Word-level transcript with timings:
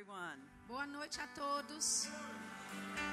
everyone. 0.00 0.38
Boa 0.68 0.86
noite 0.86 1.18
a 1.20 1.26
todos. 1.38 2.08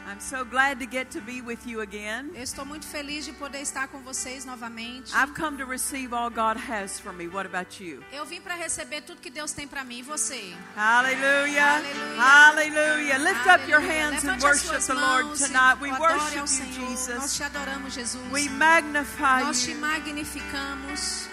I'm 0.07 0.19
so 0.21 0.45
glad 0.45 0.79
to 0.79 0.85
get 0.85 1.11
to 1.11 1.21
be 1.21 1.41
with 1.41 1.65
you 1.67 1.81
again. 1.81 2.31
Eu 2.33 2.43
estou 2.43 2.65
muito 2.65 2.85
feliz 2.85 3.25
de 3.25 3.33
poder 3.33 3.61
estar 3.61 3.87
com 3.89 3.99
vocês 4.01 4.45
novamente. 4.45 5.13
I've 5.13 5.33
come 5.33 5.57
to 5.57 5.65
receive 5.65 6.13
all 6.13 6.29
God 6.29 6.57
has 6.57 6.99
for 6.99 7.11
me. 7.11 7.27
What 7.27 7.45
about 7.45 7.83
you? 7.83 8.01
Eu 8.11 8.25
vim 8.25 8.39
para 8.39 8.55
receber 8.55 9.01
tudo 9.01 9.19
que 9.19 9.29
Deus 9.29 9.51
tem 9.51 9.67
para 9.67 9.83
mim 9.83 9.99
e 9.99 10.03
você. 10.03 10.55
Hallelujah. 10.75 11.81
Hallelujah. 12.17 13.17
Lift 13.17 13.47
up 13.47 13.69
your 13.69 13.81
hands 13.81 14.23
and 14.23 14.41
worship 14.41 14.79
the 14.79 14.93
Lord 14.93 15.37
tonight. 15.37 15.81
We 15.81 15.91
worship 15.91 16.37
you, 16.37 16.47
Senhor. 16.47 16.89
Nós 16.89 17.07
Jesus. 17.07 17.35
te 17.35 17.43
adoramos, 17.43 17.93
Jesus. 17.93 18.21
We 18.31 18.47
magnify 18.49 19.43
Nós 19.43 19.61
te 19.61 19.71
you. 19.71 19.79
magnificamos. 19.79 21.27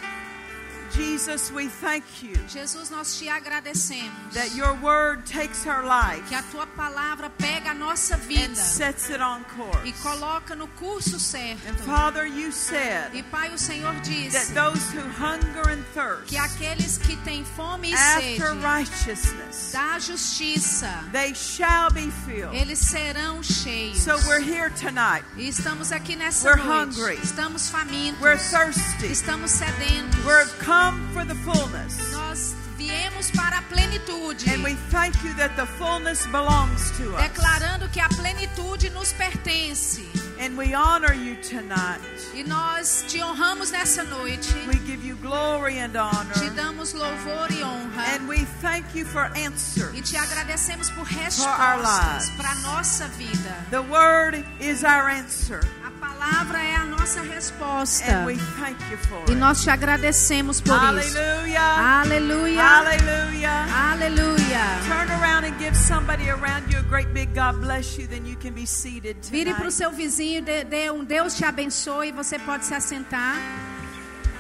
Jesus, 0.95 1.51
we 1.51 1.69
thank 1.69 2.05
you 2.23 2.35
Jesus, 2.49 2.91
nós 2.91 3.19
te 3.19 3.29
agradecemos. 3.29 4.33
that 4.33 4.55
your 4.55 4.75
word 4.83 5.25
takes 5.27 5.67
our 5.67 5.85
life 5.85 6.23
Que 6.29 6.35
a 6.37 6.43
tua 6.51 6.67
palavra 6.67 7.31
pega 7.39 7.71
a 7.71 7.75
nossa 7.75 8.15
and 8.15 8.23
vida 8.23 8.55
sets 8.55 9.11
it 9.11 9.21
on 9.21 9.41
e 9.41 9.45
course. 9.57 10.03
coloca 10.03 10.55
no 10.55 10.69
curso 10.79 11.19
certo. 11.19 11.67
And 11.69 11.77
Father, 11.81 12.27
you 12.27 12.53
said 12.53 13.11
E 13.15 13.23
Pai, 13.25 13.51
o 13.53 13.59
Senhor 13.59 13.93
that 13.93 14.05
disse 14.05 14.53
those 14.55 14.91
who 14.93 15.01
hunger 15.01 15.69
and 15.69 15.83
thirst 15.95 16.27
que 16.29 16.37
aqueles 16.37 16.99
que 16.99 17.17
têm 17.25 17.45
fome 17.45 17.91
e 17.91 17.95
after 17.95 18.51
sede 18.51 18.63
righteousness, 18.63 19.73
da 19.73 19.99
justiça, 19.99 20.89
they 21.13 21.35
shall 21.35 21.91
be 21.91 22.11
filled. 22.27 22.55
eles 22.55 22.79
serão 22.79 23.43
cheios. 23.43 23.99
So 23.99 24.17
we're 24.29 24.41
here 24.41 24.71
tonight. 24.71 25.25
E 25.37 25.49
estamos 25.49 25.91
aqui 25.93 26.17
nessa 26.17 26.47
We're 26.49 26.57
noite. 26.63 26.99
hungry. 26.99 27.17
Estamos 27.23 27.69
famintos. 27.71 28.21
We're 28.21 28.39
thirsty. 28.39 29.07
Estamos 29.11 29.51
sedentos. 29.51 30.25
We're 30.25 30.47
come 30.85 31.09
for 31.13 31.25
the 31.25 31.35
fullness. 31.35 32.13
Nós 32.13 32.55
viemos 32.77 33.31
para 33.35 33.59
a 33.59 33.63
plenitude. 33.63 34.45
And 34.49 34.63
we 34.63 34.75
thank 34.91 35.15
you 35.25 35.33
that 35.35 35.57
the 35.57 35.67
fullness 35.67 36.27
belongs 36.27 36.91
to 36.99 37.15
us. 37.17 37.23
Declarando 37.23 37.89
que 37.93 38.01
a 38.01 38.09
plenitude 38.09 38.91
nos 38.93 39.13
pertence. 39.13 40.01
And 40.41 40.59
we 40.59 40.75
honor 40.75 41.15
you 41.15 41.37
tonight. 41.37 42.01
E 42.35 42.43
nós 42.43 43.05
te 43.09 43.21
honramos 43.23 43.71
nessa 43.71 44.03
noite. 44.05 44.53
We 44.67 44.79
give 44.85 45.05
you 45.07 45.15
glory 45.17 45.79
and 45.79 45.93
Te 45.93 45.99
honor. 45.99 46.51
damos 46.55 46.93
louvor 46.93 47.51
e 47.51 47.63
honra. 47.63 48.03
And 48.15 48.29
we 48.29 48.45
thank 48.61 48.85
you 48.95 49.05
for 49.07 49.31
E 49.37 49.45
answers. 49.47 50.11
te 50.11 50.17
agradecemos 50.19 50.91
por 50.91 51.05
respostas 51.07 52.31
para 52.37 52.51
a 52.51 52.55
nossa 52.57 53.07
vida. 53.17 53.55
The 53.71 53.83
word 53.83 54.45
is 54.61 54.83
our 54.85 55.09
answer. 55.09 55.61
A 56.05 56.07
palavra 56.07 56.63
é 56.63 56.77
a 56.77 56.85
nossa 56.85 57.23
resposta. 57.23 58.05
And 58.05 58.27
we 58.27 58.37
thank 58.61 58.79
you 58.91 58.99
for 58.99 59.25
E 59.31 59.35
nós 59.35 59.63
te 59.63 59.71
agradecemos 59.71 60.61
por 60.61 60.75
isso. 60.75 61.17
Aleluia. 61.17 61.61
Hallelujah. 61.61 63.93
Aleluia. 63.93 64.61
Turn 64.87 65.11
around 65.11 65.47
and 65.47 65.59
give 65.59 65.75
somebody 65.75 66.29
around 66.29 66.71
you 66.71 66.79
a 66.79 66.83
great 66.83 67.09
big 67.15 67.33
God 67.33 67.59
bless 67.63 67.99
you. 67.99 68.07
Then 68.07 68.27
you 68.27 68.37
can 68.37 68.53
be 68.53 68.67
seated 68.67 69.17
Vire 69.31 69.55
para 69.55 69.67
o 69.67 69.71
seu 69.71 69.91
vizinho, 69.91 70.43
dê, 70.43 70.63
dê 70.63 70.91
um 70.91 71.03
Deus 71.03 71.37
te 71.37 71.45
abençoe, 71.47 72.13
você 72.13 72.39
pode 72.39 72.67
se 72.67 72.75
assentar. 72.75 73.37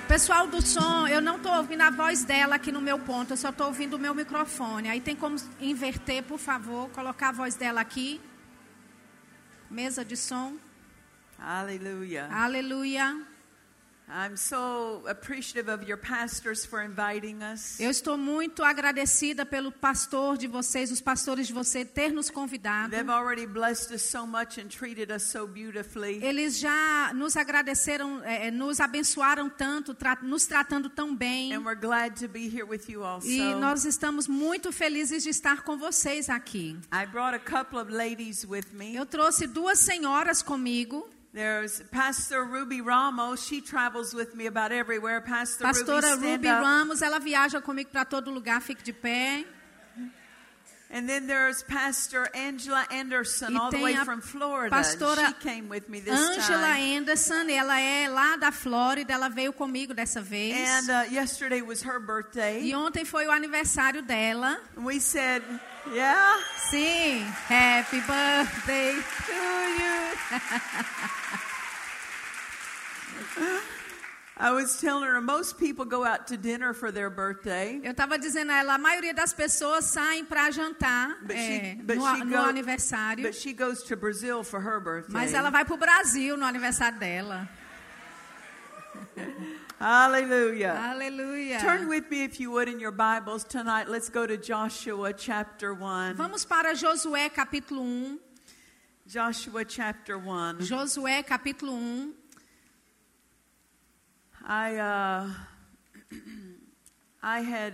Pessoal 0.07 0.47
do 0.47 0.61
som, 0.61 1.09
eu 1.09 1.23
não 1.23 1.37
estou 1.37 1.55
ouvindo 1.55 1.81
a 1.81 1.91
voz 1.91 2.25
dela 2.25 2.57
aqui 2.57 2.70
no 2.70 2.83
meu 2.83 2.98
ponto, 2.98 3.33
eu 3.33 3.39
só 3.39 3.48
estou 3.48 3.69
ouvindo 3.69 3.95
o 3.95 3.98
meu 3.98 4.15
microfone. 4.15 4.91
Aí 4.91 5.01
tem 5.01 5.17
como 5.17 5.37
inverter, 5.59 6.25
por 6.25 6.39
favor, 6.39 6.91
colocar 6.91 7.31
a 7.31 7.33
voz 7.33 7.55
dela 7.55 7.81
aqui. 7.81 8.20
Mesa 9.70 10.05
de 10.05 10.15
som. 10.15 10.53
Hallelujah. 11.45 12.28
Aleluia. 12.33 13.27
I'm 14.06 14.37
so 14.37 15.03
appreciative 15.09 15.69
of 15.69 15.89
your 15.89 15.97
pastors 15.97 16.64
for 16.64 16.83
inviting 16.83 17.42
us. 17.42 17.78
Eu 17.81 17.91
estou 17.91 18.19
muito 18.19 18.62
agradecida 18.62 19.47
pelo 19.47 19.73
pastor 19.73 20.36
de 20.36 20.47
vocês, 20.47 20.91
os 20.91 21.01
pastores 21.01 21.47
de 21.47 21.55
você, 21.55 21.84
ter 21.86 22.12
nos 22.12 22.31
convidado. 22.31 22.91
They've 22.91 23.11
already 23.11 23.47
blessed 23.47 23.95
us 23.95 24.03
so 24.03 24.27
much 24.27 24.59
and 24.59 24.69
treated 24.69 25.11
us 25.11 25.25
so 25.25 25.47
beautifully. 25.47 26.23
Eles 26.23 26.59
já 26.59 27.12
nos 27.14 27.34
agradeceram, 27.34 28.23
eh, 28.25 28.51
nos 28.51 28.79
abençoaram 28.79 29.48
tanto, 29.48 29.95
tra 29.95 30.18
nos 30.23 30.47
tratando 30.47 30.91
tão 30.91 31.14
bem. 31.17 31.55
And 31.55 31.61
we're 31.61 31.80
glad 31.80 32.18
to 32.20 32.29
be 32.29 32.47
here 32.47 32.64
with 32.64 32.89
you 32.89 33.02
also. 33.05 33.27
E 33.27 33.55
nós 33.55 33.86
estamos 33.86 34.29
muito 34.29 34.70
felizes 34.70 35.23
de 35.23 35.30
estar 35.30 35.63
com 35.63 35.79
vocês 35.79 36.29
aqui. 36.29 36.79
I 36.92 37.07
brought 37.07 37.35
a 37.35 37.39
couple 37.39 37.79
of 37.79 37.91
ladies 37.91 38.45
with 38.45 38.67
me. 38.73 38.95
Eu 38.95 39.07
trouxe 39.07 39.47
duas 39.47 39.79
senhoras 39.79 40.42
comigo. 40.42 41.08
There's 41.34 41.83
Pastor 41.90 42.45
Ruby 42.45 42.80
Ramos. 42.80 43.45
She 43.45 43.61
travels 43.61 44.14
with 44.14 44.36
me 44.36 44.46
about 44.46 44.70
everywhere. 44.70 45.20
Pastor 45.20 45.64
Pastora 45.64 46.14
Ruby, 46.14 46.36
Ruby. 46.36 46.46
Ramos, 46.46 47.02
ela 47.02 47.18
viaja 47.18 47.61
comigo 47.61 47.90
para 47.90 48.05
todo 48.05 48.30
lugar, 48.30 48.62
fique 48.62 48.84
de 48.84 48.92
pé. 48.92 49.44
And 50.90 51.08
then 51.08 51.27
there's 51.27 51.62
Pastor 51.64 52.28
Angela 52.34 52.86
Anderson, 52.90 53.56
all 53.56 53.70
the 53.70 53.80
way 53.80 53.96
from 53.96 54.20
Florida. 54.20 54.70
pastora 54.74 55.27
she 55.28 55.34
came 55.48 55.68
with 55.68 55.89
me 55.89 55.98
this 56.00 56.14
Angela 56.14 56.68
time. 56.68 56.96
Anderson, 56.98 57.50
ela 57.50 57.80
é 57.80 58.08
lá 58.08 58.36
da 58.36 58.52
Flórida, 58.52 59.12
ela 59.12 59.28
veio 59.28 59.52
comigo 59.52 59.92
dessa 59.92 60.20
vez. 60.23 60.55
And 60.56 60.90
uh, 60.90 61.11
yesterday 61.11 61.62
was 61.62 61.83
her 61.83 61.98
birthday. 61.98 62.62
E 62.62 62.74
ontem 62.74 63.05
foi 63.05 63.27
o 63.27 63.33
aniversário 63.33 64.02
dela. 64.02 64.61
We 64.77 65.00
said, 65.00 65.42
yeah. 65.92 66.39
Sim, 66.70 67.24
happy 67.48 68.00
birthday 68.00 68.94
to 69.27 69.33
you. 73.42 73.61
Eu 77.83 77.90
estava 77.90 78.18
dizendo 78.18 78.50
a 78.50 78.56
ela, 78.56 78.74
a 78.74 78.78
maioria 78.78 79.14
das 79.14 79.33
pessoas 79.33 79.84
saem 79.84 80.24
para 80.24 80.50
jantar 80.50 81.18
But 81.22 81.36
é, 81.36 81.36
she, 81.77 81.83
but 81.83 81.96
no, 81.96 82.17
she 82.17 82.24
no 82.24 82.30
go- 82.30 82.48
aniversário. 82.48 83.23
but 83.23 83.34
she 83.34 83.52
goes 83.52 83.83
to 83.84 83.96
Brazil 83.96 84.42
for 84.42 84.61
her 84.61 84.80
birthday. 84.80 85.12
Mas 85.12 85.33
ela 85.33 85.50
vai 85.50 85.64
para 85.64 85.74
o 85.74 85.78
Brasil 85.78 86.36
no 86.36 86.44
aniversário 86.44 86.98
dela. 86.98 87.48
Hallelujah. 89.78 90.73
Aleluia. 90.90 91.61
Turn 91.61 91.89
with 91.89 92.08
me, 92.11 92.24
if 92.24 92.40
you 92.40 92.50
would, 92.52 92.68
in 92.68 92.80
your 92.80 92.92
Bibles 92.92 93.44
tonight. 93.44 93.89
Let's 93.89 94.08
go 94.08 94.27
to 94.27 94.36
Joshua 94.36 95.12
chapter 95.12 95.74
1. 95.74 96.14
Vamos 96.17 96.44
para 96.44 96.74
Josué 96.74 97.30
capítulo 97.30 97.83
1. 97.83 98.18
Joshua 99.06 99.64
chapter 99.64 100.17
1. 100.17 100.58
Josué 100.61 101.23
capítulo 101.24 101.73
1. 101.73 102.14
I, 104.46 104.77
uh, 104.77 105.30
I 107.22 107.40
had 107.40 107.72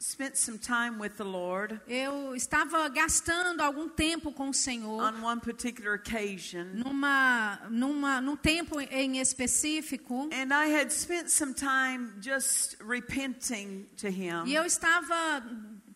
spent 0.00 0.36
some 0.36 0.58
time 0.58 0.98
with 0.98 1.18
the 1.18 1.24
Lord 1.24 1.78
Eu 1.86 2.34
estava 2.34 2.88
gastando 2.88 3.62
algum 3.62 3.88
tempo 3.88 4.32
com 4.32 4.48
o 4.48 4.54
Senhor. 4.54 5.02
on 5.02 5.22
one 5.22 5.40
particular 5.40 5.94
occasion. 5.94 6.64
Numa, 6.74 7.60
numa, 7.70 8.20
num 8.20 8.36
tempo 8.36 8.80
em 8.80 9.20
específico. 9.20 10.28
And 10.32 10.52
I 10.52 10.68
had 10.68 10.90
spent 10.90 11.30
some 11.30 11.54
time 11.54 12.14
just 12.20 12.76
repenting 12.80 13.86
to 13.98 14.08
Him. 14.08 14.46
E 14.46 14.54
eu 14.54 14.64
estava, 14.64 15.42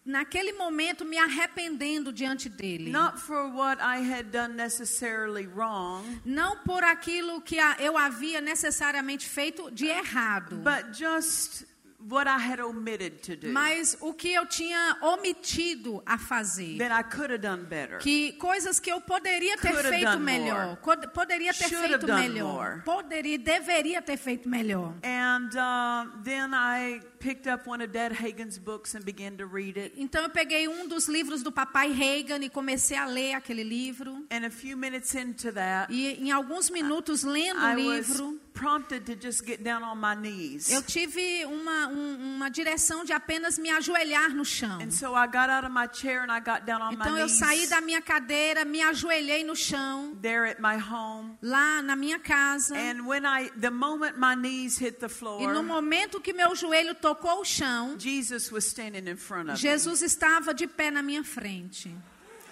naquele 0.05 0.53
momento, 0.53 1.05
me 1.05 1.17
arrependendo 1.19 2.13
diante 2.13 2.49
dele. 2.49 2.91
Not 2.91 3.19
for 3.19 3.49
what 3.55 3.81
I 3.81 3.99
had 3.99 4.31
done 4.31 4.55
necessarily 4.55 5.47
wrong, 5.47 6.21
Não 6.25 6.57
por 6.65 6.83
aquilo 6.85 7.41
que 7.41 7.57
eu 7.79 7.97
havia 7.97 8.41
necessariamente 8.41 9.29
feito 9.29 9.71
de 9.71 9.87
errado. 9.87 10.57
but 10.57 10.93
just 10.93 11.65
what 12.09 12.27
I 12.29 12.39
had 12.39 12.61
omitted 12.61 13.23
to 13.23 13.37
do. 13.37 13.49
Mas 13.53 13.97
o 14.01 14.13
que 14.13 14.33
eu 14.33 14.47
tinha 14.47 14.97
omitido 15.03 16.03
a 16.05 16.19
fazer. 16.19 16.79
that 16.79 16.93
I 16.93 17.03
could 17.03 17.31
have 17.31 17.41
done 17.43 17.65
better. 17.65 17.99
Que 17.99 18.33
coisas 18.33 18.79
que 18.79 18.91
eu 18.91 19.01
poderia 19.01 19.57
ter 19.57 19.73
Could 19.73 19.89
feito 19.89 20.19
melhor. 20.21 20.67
more. 20.67 21.07
Poderia 21.13 21.53
ter 21.55 21.69
Should 21.69 21.89
feito 21.89 22.07
melhor. 22.07 22.53
more. 22.53 22.83
Poderia, 22.83 23.39
deveria 23.39 24.03
ter 24.03 24.17
feito 24.17 24.49
melhor. 24.49 24.95
And 25.03 25.49
uh, 25.57 26.11
then 26.23 26.53
I 26.55 27.01
picked 27.19 27.47
up 27.47 27.67
one 27.67 27.83
of 27.83 27.91
Dad 27.93 28.13
Hagen's 28.13 28.59
books 28.59 28.95
and 28.95 29.03
began 29.05 29.37
to 29.39 29.47
read 29.47 29.79
it. 29.79 29.95
Então 29.97 30.23
eu 30.23 30.31
peguei 30.31 30.69
um 30.69 30.87
dos 30.87 31.09
livros 31.09 31.43
do 31.43 31.51
papai 31.51 31.91
Reagan 31.91 32.45
e 32.45 32.51
comecei 32.51 32.97
a 32.97 33.07
ler 33.07 33.35
aquele 33.35 33.63
livro. 33.65 34.27
And 34.31 34.45
a 34.47 34.51
few 34.51 34.77
minutes 34.77 35.15
into 35.15 35.51
that, 35.53 35.93
E 35.93 36.09
em 36.23 36.31
alguns 36.33 36.69
minutos 36.71 37.23
lendo 37.23 37.61
o 37.61 37.65
I 37.67 37.77
was 37.99 38.09
livro, 38.09 38.41
prompted 38.55 39.05
to 39.05 39.15
just 39.17 39.45
get 39.45 39.63
down 39.63 39.83
on 39.83 39.99
my 39.99 40.15
knees. 40.15 40.71
eu 40.71 40.81
tive 40.83 41.45
uma, 41.45 41.89
um- 41.89 42.37
uma 42.37 42.49
direção 42.49 43.05
de 43.05 43.13
apenas 43.13 43.59
me 43.59 43.69
ajoelhar 43.69 44.31
no 44.35 44.45
chão. 44.45 44.81
And 44.81 44.91
so 44.93 45.15
I 45.15 45.27
got 45.27 45.51
out 45.51 45.65
of 45.67 45.71
my 45.73 45.89
chair 45.93 46.23
and 46.23 46.31
I 46.33 46.39
got 46.41 46.65
down 46.65 46.81
on 46.81 46.93
Então 46.95 47.19
eu 47.19 47.29
saí 47.29 47.67
da 47.67 47.81
minha 47.81 48.01
cadeira, 48.01 48.65
me 48.65 48.81
ajoelhei 48.81 49.45
no 49.45 49.55
chão, 49.57 50.17
there 50.23 50.47
at 50.49 50.61
my 50.61 50.79
home. 50.79 51.37
lá 51.43 51.83
na 51.83 51.97
minha 51.97 52.19
casa. 52.19 52.77
And 52.77 53.07
when 53.07 53.27
I, 53.27 53.51
the 53.61 53.71
moment 53.71 54.17
my 54.19 54.35
knees 54.37 54.79
hit 54.79 55.01
the 55.01 55.09
E 55.41 55.47
no 55.49 55.63
momento 55.63 56.21
que 56.21 56.33
meu 56.33 56.55
joelho 56.55 56.95
tocou 56.95 57.41
o 57.41 57.45
chão, 57.45 57.97
Jesus 57.99 58.51
was 58.53 58.65
standing 58.65 59.09
in 59.09 59.17
front 59.17 59.51
of 59.51 59.55
me. 59.55 59.57
Jesus 59.59 60.01
estava 60.01 60.55
de 60.55 60.67
pé 60.69 60.91
na 60.93 61.03
minha 61.03 61.25
frente. 61.25 61.91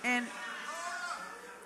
And 0.05 0.27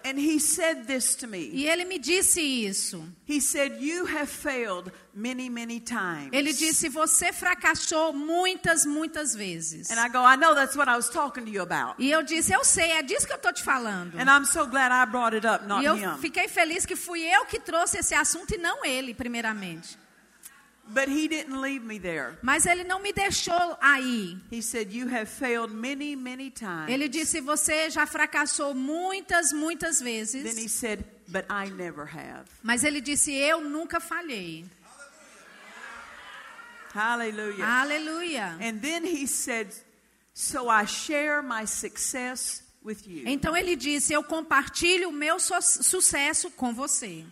And 0.08 0.20
he 0.20 0.38
said 0.38 0.86
this 0.86 1.16
to 1.16 1.26
me. 1.26 1.50
E 1.52 1.66
ele 1.68 1.84
me 1.84 1.98
disse 1.98 2.40
isso. 2.40 3.02
He 3.26 3.40
said, 3.40 3.80
You 3.80 4.06
have 4.06 4.28
failed 4.28 4.92
many, 5.12 5.50
many 5.50 5.80
times. 5.80 6.30
Ele 6.32 6.52
disse: 6.52 6.88
Você 6.88 7.32
fracassou 7.32 8.12
muitas, 8.12 8.86
muitas 8.86 9.34
vezes. 9.34 9.90
And 9.90 9.98
I 9.98 10.08
go, 10.08 10.18
I 10.24 10.36
know 10.36 10.54
that's 10.54 10.76
what 10.76 10.88
I 10.88 10.94
was 10.94 11.08
talking 11.10 11.44
to 11.44 11.50
you 11.50 11.60
about. 11.62 11.96
E 11.98 12.08
eu 12.08 12.22
disse: 12.22 12.52
Eu 12.52 12.62
sei, 12.62 12.92
é 12.92 13.02
disso 13.02 13.26
que 13.26 13.32
eu 13.32 13.36
estou 13.36 13.52
te 13.52 13.64
falando. 13.64 14.14
And 14.16 14.30
I'm 14.30 14.44
so 14.46 14.64
glad 14.68 14.92
I 14.92 15.10
brought 15.10 15.34
it 15.34 15.44
up, 15.44 15.66
not 15.66 15.82
E 15.82 15.86
eu 15.86 15.96
him. 15.96 16.16
fiquei 16.20 16.46
feliz 16.46 16.86
que 16.86 16.94
fui 16.94 17.22
eu 17.22 17.44
que 17.46 17.58
trouxe 17.58 17.98
esse 17.98 18.14
assunto 18.14 18.54
e 18.54 18.58
não 18.58 18.84
ele, 18.84 19.12
primeiramente. 19.12 19.98
But 20.88 21.08
he 21.08 21.26
didn't 21.28 21.60
leave 21.60 21.84
me 21.84 21.98
there. 21.98 22.38
Mas 22.42 22.64
ele 22.64 22.84
não 22.84 23.00
me 23.00 23.12
deixou 23.12 23.76
aí. 23.80 24.38
He 24.52 24.62
said, 24.62 24.92
You 24.92 25.08
have 25.08 25.26
failed 25.28 25.74
many, 25.74 26.14
many 26.14 26.50
times. 26.50 26.88
Ele 26.88 27.08
disse: 27.08 27.40
Você 27.40 27.90
já 27.90 28.06
fracassou 28.06 28.72
muitas, 28.74 29.52
muitas 29.52 29.98
Then 29.98 30.08
he 30.08 30.42
vezes. 30.44 30.72
said, 30.72 31.04
But 31.28 31.44
I 31.50 31.68
never 31.70 32.06
have. 32.06 32.44
Mas 32.62 32.84
ele 32.84 33.00
disse: 33.00 33.32
Eu 33.32 33.60
nunca 33.60 33.98
falhei. 33.98 34.64
Hallelujah. 36.94 37.64
Aleluia. 37.66 38.56
And 38.60 38.80
then 38.80 39.04
he 39.04 39.26
said, 39.26 39.68
So 40.32 40.68
I 40.70 40.84
share 40.86 41.42
my 41.42 41.66
success 41.66 42.62
with 42.82 43.06
you. 43.06 43.24
Então 43.26 43.56
ele 43.56 43.74
disse: 43.76 44.12
Eu 44.12 44.22
compartilho 44.22 45.08
o 45.08 45.12
meu 45.12 45.38
su- 45.40 45.60
sucesso 45.82 46.50
com 46.52 46.72
você. 46.72 47.24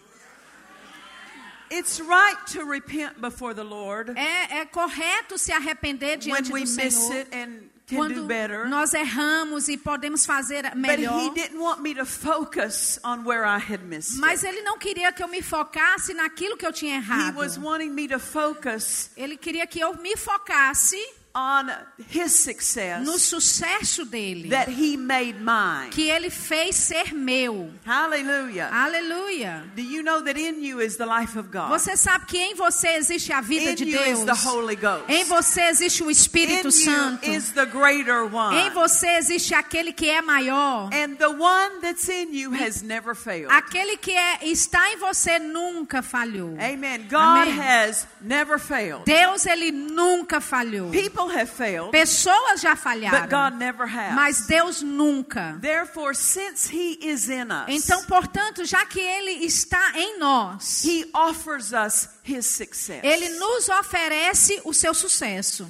It's 1.76 2.00
right 2.00 2.36
to 2.52 2.64
repent 2.64 3.20
before 3.20 3.54
the 3.54 3.64
Lord 3.64 4.10
É, 4.16 4.60
é 4.60 4.64
correto 4.66 5.36
se 5.38 5.52
arrepender 5.52 6.18
when 6.26 6.42
diante 6.42 6.52
we 6.52 6.64
do 6.64 6.70
miss 6.76 6.94
Senhor 6.94 7.12
it 7.20 7.34
and 7.34 7.48
can 7.86 7.96
do 7.96 7.96
quando 7.96 8.26
better. 8.26 8.66
nós 8.68 8.94
erramos 8.94 9.68
e 9.68 9.76
podemos 9.76 10.24
fazer 10.24 10.62
But 10.74 10.98
he 10.98 11.06
melhor. 11.06 11.34
didn't 11.34 11.58
want 11.60 11.80
me 11.82 11.94
to 11.94 12.06
focus 12.06 12.98
on 13.04 13.24
where 13.24 13.44
I 13.44 13.58
had 13.58 13.82
missed 13.84 14.18
Mas 14.18 14.42
ele 14.44 14.62
não 14.62 14.78
queria 14.78 15.12
que 15.12 15.22
eu 15.22 15.28
me 15.28 15.42
focasse 15.42 16.14
naquilo 16.14 16.56
que 16.56 16.64
eu 16.66 16.72
tinha 16.72 16.94
He 16.94 16.98
errado. 16.98 17.36
was 17.36 17.58
wanting 17.58 17.90
me 17.90 18.08
to 18.08 18.18
focus 18.18 19.10
Ele 19.16 19.36
queria 19.36 19.66
que 19.66 19.80
eu 19.80 19.94
me 20.00 20.16
focasse 20.16 20.96
on 21.34 21.68
his 22.10 22.32
success 22.32 23.04
no 23.04 23.18
sucesso 23.18 24.04
dele, 24.04 24.50
that 24.50 24.68
he 24.70 24.96
made 24.96 25.40
mine. 25.40 25.90
que 25.90 26.08
ele 26.08 26.30
fez 26.30 26.76
ser 26.76 27.12
meu. 27.12 27.70
Hallelujah. 27.84 28.68
Aleluia. 28.72 29.64
Do 29.74 29.82
you 29.82 30.02
know 30.02 30.22
that 30.22 30.38
in 30.38 30.62
you 30.62 30.80
is 30.80 30.96
the 30.96 31.06
life 31.06 31.36
of 31.36 31.50
God? 31.50 31.70
Você 31.70 31.96
sabe 31.96 32.26
que 32.26 32.38
em 32.38 32.54
você 32.54 32.88
existe 32.96 33.32
a 33.32 33.40
vida 33.40 33.72
In 33.72 33.74
de 33.74 33.84
you 33.84 34.00
is 34.00 34.20
Deus. 34.20 34.40
the 34.40 34.48
Holy 34.48 34.76
Ghost. 34.76 35.04
Em 35.08 35.24
você 35.24 35.62
existe 35.62 36.02
o 36.04 36.08
In 36.08 36.12
Espírito 36.12 36.66
you 36.68 36.72
Santo. 36.72 37.28
is 37.28 37.50
the 37.52 37.66
greater 37.66 38.24
one. 38.24 38.56
Em 38.56 38.70
você 38.70 39.08
existe 39.16 39.54
aquele 39.54 39.92
que 39.92 40.08
é 40.08 40.22
maior. 40.22 40.88
And 40.92 41.16
the 41.16 41.28
one 41.28 41.80
that's 41.80 42.08
in 42.08 42.32
you 42.32 42.52
has 42.54 42.82
never 42.82 43.14
failed. 43.16 43.52
Aquele 43.52 43.96
que 43.96 44.12
é, 44.12 44.46
está 44.46 44.92
em 44.92 44.96
você 44.98 45.38
nunca 45.38 46.00
falhou. 46.02 46.56
Amen. 46.60 47.02
God 47.10 47.48
Amém. 47.48 47.58
has 47.60 48.06
never 48.20 48.58
failed. 48.58 49.04
Deus 49.04 49.46
ele 49.46 49.72
nunca 49.72 50.40
falhou. 50.40 50.90
People 50.90 51.23
failed, 51.46 51.90
Pessoas 51.90 52.60
já 52.60 52.74
but 52.74 52.82
falharam, 52.82 53.28
God 53.28 53.58
never 53.58 53.86
has. 53.86 54.14
mas 54.14 54.46
Deus 54.46 54.82
nunca. 54.82 55.58
Therefore, 55.60 56.14
since 56.14 56.68
He 56.70 56.98
is 57.02 57.28
in 57.28 57.50
us, 57.50 57.66
Então, 57.68 58.04
portanto, 58.04 58.64
já 58.64 58.84
que 58.86 59.00
ele 59.00 59.44
está 59.44 59.92
em 59.96 60.18
nós, 60.18 60.84
He 60.84 61.08
offers 61.14 61.72
us 61.72 62.08
His 62.24 62.46
success. 62.46 63.00
ele 63.02 63.30
nos 63.38 63.68
oferece 63.68 64.60
o 64.64 64.72
seu 64.72 64.92
sucesso. 64.94 65.68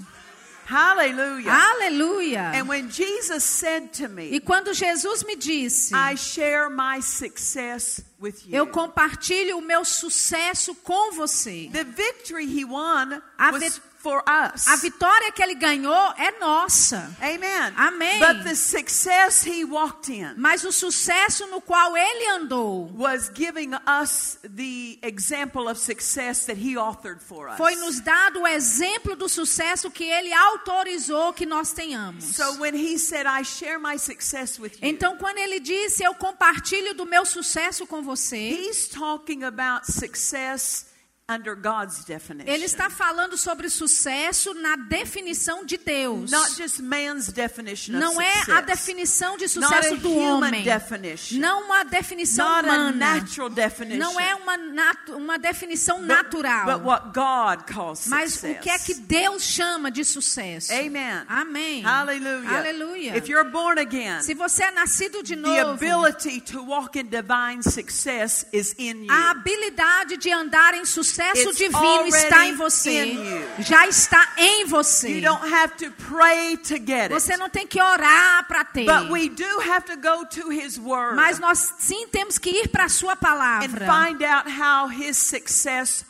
Hallelujah. 0.67 1.53
Aleluia. 1.53 2.53
And 2.55 2.67
when 2.69 2.89
Jesus 2.91 3.45
said 3.45 3.93
to 3.99 4.05
E 4.05 4.09
me, 4.09 4.41
quando 4.41 4.73
Jesus 4.73 5.23
me 5.23 5.37
disse, 5.37 5.93
I 5.95 6.17
share 6.17 6.71
my 6.71 7.03
success 7.03 8.01
with 8.19 8.47
you. 8.47 8.55
eu 8.57 8.67
compartilho 8.69 9.59
o 9.59 9.61
meu 9.61 9.85
sucesso 9.85 10.75
com 10.77 11.13
você. 11.13 11.69
The 11.71 11.85
victory 11.85 12.47
He 12.47 12.65
won 12.65 13.21
A 13.39 13.51
was 13.53 13.81
for 14.05 14.23
us. 14.29 14.69
A 14.69 14.77
vitória 14.77 15.33
que 15.33 15.43
ele 15.43 15.55
ganhou 15.55 16.13
é 16.19 16.39
nossa. 16.39 17.11
Amen. 17.23 17.73
Amém. 17.75 18.19
But 18.19 18.45
the 18.45 18.55
success 18.55 19.47
He 19.47 19.65
walked 19.65 20.13
in 20.13 20.35
Mas 20.37 20.63
o 20.63 20.71
sucesso 20.71 21.47
no 21.47 21.61
qual 21.63 21.97
ele 21.97 22.27
andou 22.33 22.91
was 22.95 23.31
giving 23.35 23.71
us 23.87 24.39
the 24.43 24.99
example 25.03 25.69
of 25.71 25.81
success 25.81 26.45
that 26.45 26.61
He 26.61 26.77
authored 26.77 27.23
for 27.23 27.49
us. 27.49 27.57
foi 27.57 27.75
nos 27.77 27.99
dado 28.01 28.43
o 28.43 28.47
exemplo 28.47 29.17
do 29.17 29.27
sucesso 29.29 29.91
que 29.91 30.05
ele 30.05 30.33
autorizou 30.35 31.33
que 31.33 31.47
nós 31.47 31.73
tenhamos. 31.73 32.25
So 32.37 32.61
when 32.61 32.75
He 32.75 32.99
said, 32.99 33.27
I 33.27 33.43
share 33.43 33.79
my 33.79 33.99
success 33.99 34.59
with 34.59 34.73
you, 34.73 34.81
Então, 34.83 35.17
quando 35.17 35.39
ele 35.39 35.61
disse, 35.61 36.03
eu 36.05 36.15
compartilho 36.15 36.95
do 36.95 37.07
meu 37.07 37.25
sucesso 37.25 37.87
com 37.87 38.03
você, 38.03 38.37
He's 38.37 38.87
talking 38.89 39.45
about 39.45 39.91
success 39.91 40.87
under 41.27 41.55
God's 41.55 42.05
definition. 42.05 42.47
ele 42.53 42.67
está 42.67 42.91
falando 42.91 43.39
sobre 43.39 43.71
sucesso 43.71 44.53
na 44.53 44.77
definição 44.77 45.65
de 45.65 45.79
Deus. 45.79 46.31
Not 46.31 46.55
just 46.55 46.81
man's 46.81 47.29
definition 47.33 47.93
of 47.95 47.99
Não 48.01 48.21
é 48.21 48.31
success. 48.35 48.55
a 48.55 48.61
definição 48.61 49.37
de 49.39 49.45
Not 49.45 49.53
sucesso 49.55 49.95
a 49.95 49.97
do 49.97 50.11
human 50.13 50.49
homem. 50.49 50.63
definition. 50.63 51.39
Não 51.39 51.65
uma 51.65 51.83
definição 51.83 52.47
Not 52.47 52.69
a 52.69 52.73
humana. 52.75 52.93
natural 52.93 53.49
definition. 53.49 53.99
Não 53.99 54.21
é 54.21 54.35
uma, 54.35 54.57
natu- 54.59 55.17
uma 55.17 55.39
definição 55.39 55.97
but, 56.01 56.09
natural. 56.09 56.65
But 56.67 56.85
what 56.85 57.05
God 57.15 57.73
calls 57.75 58.07
Mas 58.07 58.33
success. 58.35 58.59
o 58.59 58.61
que 58.61 58.69
é 58.69 58.79
que 58.79 58.93
Deus 58.95 59.43
chama 59.45 59.91
de 59.91 60.05
sucesso? 60.05 60.75
Amen. 60.75 61.23
Amém. 61.27 61.81
Hallelujah. 61.83 62.59
Aleluia. 62.59 63.17
If 63.17 63.29
you're 63.31 63.49
born 63.49 63.81
again, 63.81 64.21
Se 64.21 64.35
você 64.35 64.65
é 64.65 64.71
nascido 64.73 65.23
de 65.23 65.35
the 65.37 65.41
novo, 65.41 65.71
ability 65.73 66.43
to 66.43 66.63
walk 66.63 66.99
in 66.99 67.07
divine 67.07 67.63
success 67.63 68.45
is 68.53 68.75
in 68.79 69.05
you. 69.07 69.11
a 69.11 69.31
habilidade 69.31 70.19
de 70.19 70.31
andar 70.31 70.75
em 70.75 70.85
sucesso 70.85 71.14
It's 71.23 71.57
divino 71.57 72.07
está 72.09 72.47
em 72.47 72.55
você. 72.57 73.17
Já 73.61 73.87
está 73.87 74.33
em 74.37 74.65
você. 74.67 75.09
You 75.09 75.23
don't 75.23 75.55
have 75.55 75.75
to 75.77 75.91
pray 76.09 76.57
to 76.57 76.75
get 76.75 77.11
it. 77.11 77.15
Você 77.15 77.37
não 77.37 77.49
tem 77.49 77.67
que 77.67 77.81
orar 77.81 78.47
para 78.47 78.65
ter. 78.65 78.85
But 78.85 79.11
we 79.11 79.29
do 79.29 79.61
have 79.61 79.87
to 79.87 79.97
go 79.97 80.27
to 80.27 80.53
His 80.53 80.79
Word 80.79 81.17
Mas 81.17 81.39
nós 81.39 81.75
sim 81.79 82.09
temos 82.09 82.39
que 82.39 82.51
ir 82.51 82.69
para 82.69 82.85
a 82.85 82.89
sua 82.89 83.13
and 83.13 83.17
palavra 83.17 83.87
find 83.87 84.23
out 84.23 84.49
how 84.49 84.91
His 84.91 85.17
success 85.17 86.05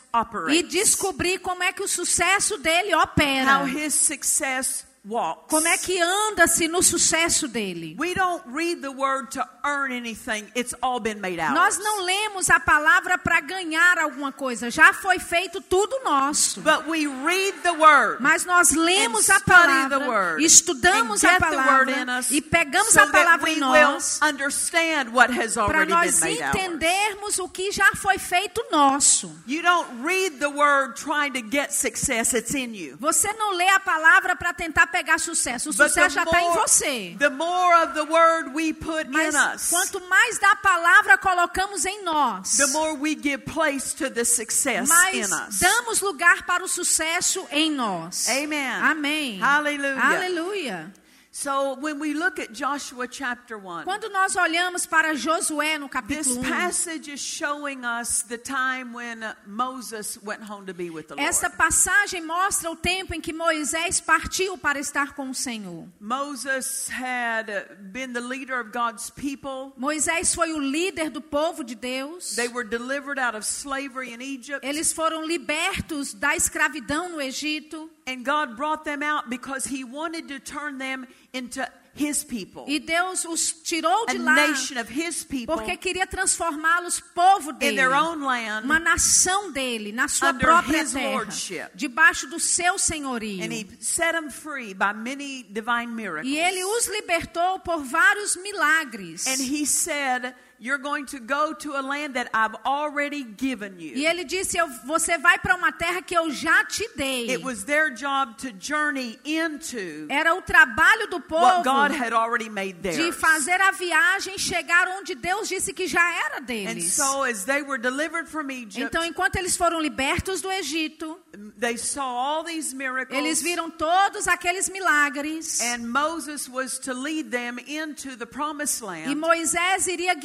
e 0.49 0.63
descobrir 0.63 1.39
como 1.39 1.61
é 1.61 1.73
que 1.73 1.83
o 1.83 1.87
sucesso 1.87 2.57
dele 2.57 2.95
opera. 2.95 3.59
How 3.59 3.67
His 3.67 3.93
success 3.93 4.84
walks. 5.05 5.49
Como 5.49 5.67
é 5.67 5.77
que 5.77 6.01
anda-se 6.01 6.67
no 6.67 6.81
sucesso 6.81 7.47
dele. 7.47 7.95
We 7.99 8.13
don't 8.13 8.43
read 8.47 8.81
the 8.81 8.89
Word 8.89 9.31
to 9.31 9.47
earn 9.63 9.91
anything. 9.91 10.47
It's 10.55 10.73
all 10.81 10.99
been 10.99 11.19
made 11.19 11.39
out. 11.39 11.53
Nós 11.53 11.77
não 11.77 12.03
lemos 12.03 12.49
a 12.49 12.59
palavra 12.59 13.17
para 13.17 13.41
ganhar 13.41 13.97
alguma 13.99 14.31
coisa. 14.31 14.69
Já 14.69 14.93
foi 14.93 15.19
feito 15.19 15.61
tudo 15.61 15.99
nosso. 16.03 16.61
But 16.61 16.87
we 16.87 17.07
read 17.07 17.61
the 17.61 17.71
Word. 17.71 18.21
Mas 18.21 18.45
nós 18.45 18.71
lemos 18.71 19.29
a 19.29 19.39
palavra, 19.39 19.99
the 19.99 20.07
word, 20.07 20.43
estudamos 20.43 21.23
a 21.23 21.39
palavra 21.39 22.19
us 22.19 22.31
e 22.31 22.41
pegamos 22.41 22.93
so 22.93 22.99
a 22.99 23.07
palavra 23.07 23.49
em 23.49 23.59
nós 23.59 24.19
understand 24.21 25.11
what 25.11 25.31
has 25.31 25.53
para 25.53 25.63
already 25.63 25.91
nós 25.91 26.19
been 26.19 26.29
made 26.29 26.43
ours. 26.43 26.55
entendermos 26.55 27.39
o 27.39 27.49
que 27.49 27.71
já 27.71 27.91
foi 27.95 28.17
feito 28.17 28.63
nosso. 28.71 29.31
You 29.47 29.61
don't 29.61 30.03
read 30.03 30.39
the 30.39 30.47
word 30.47 30.95
trying 30.95 31.31
to 31.33 31.41
get 31.41 31.71
success, 31.71 32.33
it's 32.33 32.53
in 32.53 32.73
you. 32.73 32.97
Você 32.99 33.31
não 33.33 33.51
lê 33.51 33.69
a 33.69 33.79
palavra 33.79 34.35
para 34.35 34.53
tentar 34.53 34.87
pegar 34.95 35.19
sucesso. 35.19 35.69
O 35.69 35.73
sucesso 35.73 36.15
já 36.15 36.23
the 36.23 36.29
está 36.29 36.41
em 36.41 36.47
more, 36.47 36.59
você. 36.61 37.15
the 37.19 37.29
more 37.29 37.83
of 37.83 37.93
the 37.93 38.03
word 38.03 38.51
we 38.55 38.71
put 38.73 39.09
Mas 39.09 39.33
in 39.35 39.55
us, 39.55 39.69
quanto 39.69 39.99
mais 40.07 40.39
da 40.39 40.55
palavra 40.55 41.17
colocamos 41.17 41.83
em 41.85 42.03
nós, 42.03 42.55
the 42.57 42.67
more 42.67 42.93
we 42.97 43.13
give 43.15 43.39
place 43.39 43.93
to 43.93 44.09
the 44.09 44.23
success 44.23 44.89
in 44.89 44.93
mais 44.93 45.31
us. 45.31 45.59
damos 45.59 45.99
lugar 46.01 46.45
para 46.45 46.63
o 46.63 46.67
sucesso 46.67 47.45
em 47.51 47.71
nós. 47.71 48.27
Amen. 48.29 48.71
Amém. 48.81 49.39
Hallelujah. 49.39 50.01
Aleluia. 50.01 50.93
So 51.37 51.75
when 51.81 51.99
we 51.99 52.13
look 52.13 52.39
at 52.39 52.53
Joshua 52.53 53.09
chapter 53.09 53.57
1, 53.57 53.83
Quando 53.83 54.07
nós 54.09 54.37
olhamos 54.37 54.85
para 54.85 55.13
Josué 55.15 55.77
no 55.77 55.89
this 55.89 56.27
capítulo 56.29 56.37
1, 56.37 56.43
passage 56.49 57.11
is 57.11 57.19
showing 57.19 57.83
us 57.83 58.21
the 58.21 58.37
time 58.37 58.93
when 58.93 59.21
uh, 59.21 59.33
Moses 59.45 60.17
went 60.23 60.41
home 60.41 60.65
to 60.65 60.73
be 60.73 60.89
with 60.89 61.09
the 61.09 61.15
Lord. 61.15 61.27
essa 61.27 61.49
passagem 61.49 62.21
mostra 62.21 62.71
o 62.71 62.75
tempo 62.77 63.13
em 63.13 63.19
que 63.19 63.33
Moisés 63.33 63.99
partiu 63.99 64.57
para 64.57 64.79
estar 64.79 65.13
com 65.13 65.29
o 65.29 65.35
Senhor. 65.35 65.89
Moses 65.99 66.87
had 66.87 67.51
been 67.91 68.13
the 68.13 68.21
leader 68.21 68.57
of 68.57 68.71
God's 68.71 69.09
people. 69.09 69.73
Moisés 69.77 70.33
foi 70.33 70.53
o 70.53 70.57
líder 70.57 71.09
do 71.09 71.21
povo 71.21 71.65
de 71.65 71.75
Deus. 71.75 72.33
They 72.37 72.47
were 72.47 72.63
delivered 72.63 73.19
out 73.19 73.35
of 73.35 73.45
slavery 73.45 74.13
in 74.13 74.21
Egypt. 74.21 74.65
Eles 74.65 74.93
foram 74.93 75.21
libertos 75.21 76.13
da 76.13 76.33
escravidão 76.33 77.09
no 77.09 77.19
Egito. 77.19 77.91
And 78.07 78.23
God 78.23 78.55
brought 78.55 78.83
them 78.85 79.01
out 79.01 79.29
because 79.29 79.65
He 79.65 79.83
wanted 79.83 80.27
to 80.27 80.39
turn 80.39 80.77
them 80.77 81.07
into 81.33 81.65
his 81.97 82.25
people, 82.25 82.65
E 82.67 82.77
Deus 82.77 83.23
os 83.23 83.53
tirou 83.63 84.05
de 84.05 84.17
lá 84.17 84.35
nation 84.35 84.77
of 84.77 84.89
his 84.91 85.23
people, 85.23 85.55
porque 85.55 85.77
queria 85.77 86.05
transformá-los 86.05 86.99
povo 87.15 87.51
in 87.51 87.57
dele. 87.57 87.77
their 87.77 87.93
own 87.95 88.19
land, 88.21 88.65
Uma 88.65 88.79
nação 88.81 89.49
dele, 89.53 89.93
na 89.93 90.09
sua 90.09 90.33
própria 90.33 90.81
his 90.83 90.91
terra, 90.91 91.11
lordship. 91.13 91.69
debaixo 91.73 92.27
do 92.27 92.37
seu 92.37 92.77
senhorio. 92.77 93.41
and 93.41 93.53
he 93.53 93.65
set 93.79 94.11
them 94.11 94.29
free 94.29 94.73
by 94.73 94.91
many 94.93 95.43
divine 95.43 95.95
miracles. 95.95 96.27
E 96.27 96.37
ele 96.37 96.65
os 96.65 96.85
libertou 96.87 97.59
por 97.61 97.81
vários 97.85 98.35
milagres. 98.35 99.25
And 99.25 99.39
he 99.39 99.65
said, 99.65 100.35
You're 100.57 100.77
going 100.81 101.05
to 101.07 101.19
go 101.19 101.53
to 101.53 101.73
a 101.75 101.81
land 101.81 102.13
that 102.15 102.29
I've 102.33 102.55
already 102.65 103.23
given 103.23 103.75
E 103.77 104.05
ele 104.05 104.23
disse: 104.23 104.57
Você 104.85 105.17
vai 105.17 105.37
para 105.37 105.55
uma 105.55 105.71
terra 105.71 106.01
que 106.01 106.15
eu 106.15 106.31
já 106.31 106.63
te 106.65 106.87
dei. 106.95 107.29
It 107.29 107.43
was 107.43 107.63
their 107.65 107.93
job 107.93 108.35
to 108.37 108.51
journey 108.57 109.19
into 109.25 110.07
Era 110.09 110.33
o 110.33 110.41
trabalho 110.41 111.07
do 111.07 111.17
what 111.17 111.27
povo 111.27 111.63
God 111.63 111.91
had 111.91 112.13
already 112.13 112.49
made 112.49 112.81
de 112.81 113.11
fazer 113.11 113.59
a 113.61 113.71
viagem 113.71 114.37
chegar 114.37 114.87
onde 114.97 115.13
Deus 115.15 115.49
disse 115.49 115.73
que 115.73 115.87
já 115.87 116.01
era 116.25 116.37
And 116.39 116.45
deles. 116.45 116.93
so, 116.93 117.23
as 117.23 117.43
they 117.45 117.61
were 117.61 117.77
delivered 117.77 118.27
from 118.29 118.49
Egypt, 118.49 118.81
Então, 118.81 119.03
enquanto 119.03 119.35
eles 119.35 119.57
foram 119.57 119.79
libertos 119.81 120.41
do 120.41 120.49
Egito, 120.51 121.19
they 121.59 121.77
saw 121.77 122.03
all 122.05 122.43
these 122.45 122.73
miracles. 122.73 123.17
eles 123.17 123.41
viram 123.41 123.69
todos 123.69 124.27
aqueles 124.27 124.69
milagres. 124.69 125.59
And 125.61 125.79
Moses 125.87 126.47
was 126.47 126.79
to 126.79 126.93
lead 126.93 127.29
them 127.29 127.59
into 127.59 128.15
the 128.15 128.25
promised 128.25 128.81
E 128.81 128.85
land. 128.85 129.15
Moisés 129.15 129.87
iria 129.87 130.15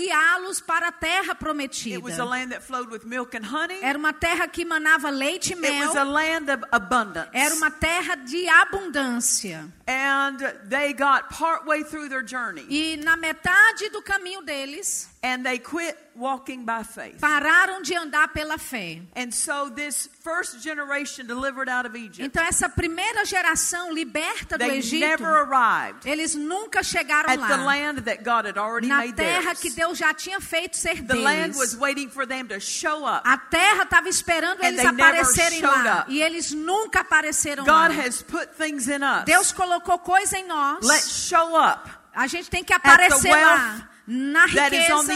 para 0.66 0.88
a 0.88 0.92
terra 0.92 1.34
prometida. 1.34 1.96
It 1.96 2.02
was 2.02 2.18
a 2.18 2.24
land 2.24 2.52
that 2.52 2.62
flowed 2.62 2.90
with 2.90 3.04
milk 3.04 3.34
and 3.34 3.44
honey. 3.44 3.78
Era 3.82 3.98
uma 3.98 4.12
terra 4.12 4.46
que 4.48 4.64
manava 4.64 5.10
leite 5.10 5.50
e 5.50 5.52
It 5.54 5.60
mel. 5.60 5.86
was 5.88 5.96
a 5.96 6.04
land 6.04 6.50
of 6.50 6.64
abundance. 6.72 7.28
Era 7.32 7.54
uma 7.54 7.70
terra 7.70 8.16
de 8.16 8.48
abundância. 8.48 9.70
And 9.86 10.38
they 10.68 10.92
got 10.92 11.30
partway 11.30 11.82
through 11.82 12.08
their 12.08 12.22
journey. 12.24 12.64
E 12.68 12.96
na 12.98 13.16
metade 13.16 13.88
do 13.90 14.02
caminho 14.02 14.42
deles, 14.42 15.08
And 15.22 15.42
they 15.44 15.58
quit 15.58 15.98
walking 16.16 16.64
by 16.64 16.82
faith. 16.82 17.20
pararam 17.20 17.82
de 17.82 17.94
andar 17.94 18.28
pela 18.32 18.56
fé. 18.56 19.02
And 19.14 19.30
so 19.30 19.68
this 19.68 20.08
first 20.24 20.60
generation 20.62 21.26
delivered 21.26 21.68
out 21.68 21.84
of 21.86 21.94
Egypt, 21.94 22.22
Então 22.24 22.42
essa 22.42 22.70
primeira 22.70 23.22
geração 23.26 23.92
liberta 23.92 24.56
do 24.56 24.64
they 24.64 24.78
Egito, 24.78 25.00
never 25.06 25.26
arrived 25.28 26.06
eles 26.06 26.34
nunca 26.34 26.82
chegaram 26.82 27.28
at 27.28 27.38
the 27.38 27.54
lá. 27.58 27.64
land 27.66 28.00
that 28.04 28.22
God 28.24 28.46
had 28.46 28.56
already 28.56 28.86
Na 28.88 28.96
made 29.00 29.12
terra 29.12 29.42
theirs. 29.52 29.60
que 29.60 29.68
Deus 29.72 29.98
já 29.98 30.14
tinha 30.14 30.40
feito 30.40 30.78
ser 30.78 31.02
The 31.04 31.14
land 31.16 31.54
was 31.58 31.76
waiting 31.76 32.08
for 32.08 32.26
them 32.26 32.46
to 32.48 32.58
show 32.58 33.04
up. 33.04 33.20
A 33.28 33.36
terra 33.36 33.82
estava 33.82 34.08
esperando 34.08 34.62
And 34.62 34.68
eles 34.68 34.84
aparecerem 34.86 35.60
lá. 35.60 36.00
up. 36.00 36.10
E 36.12 36.22
eles 36.22 36.50
nunca 36.52 37.00
apareceram 37.00 37.66
lá. 37.66 37.88
God 37.88 37.98
has 37.98 38.22
put 38.22 38.48
things 38.56 38.88
in 38.88 39.02
us. 39.04 39.24
Deus 39.26 39.52
colocou 39.52 39.98
coisa 39.98 40.38
em 40.38 40.46
nós. 40.46 40.82
Let's 40.82 41.28
show 41.28 41.54
up 41.54 41.90
A 42.14 42.26
gente 42.26 42.48
tem 42.48 42.64
que 42.64 42.72
aparecer 42.72 43.30
lá. 43.36 43.86
Na 44.12 44.44
riqueza 44.46 45.06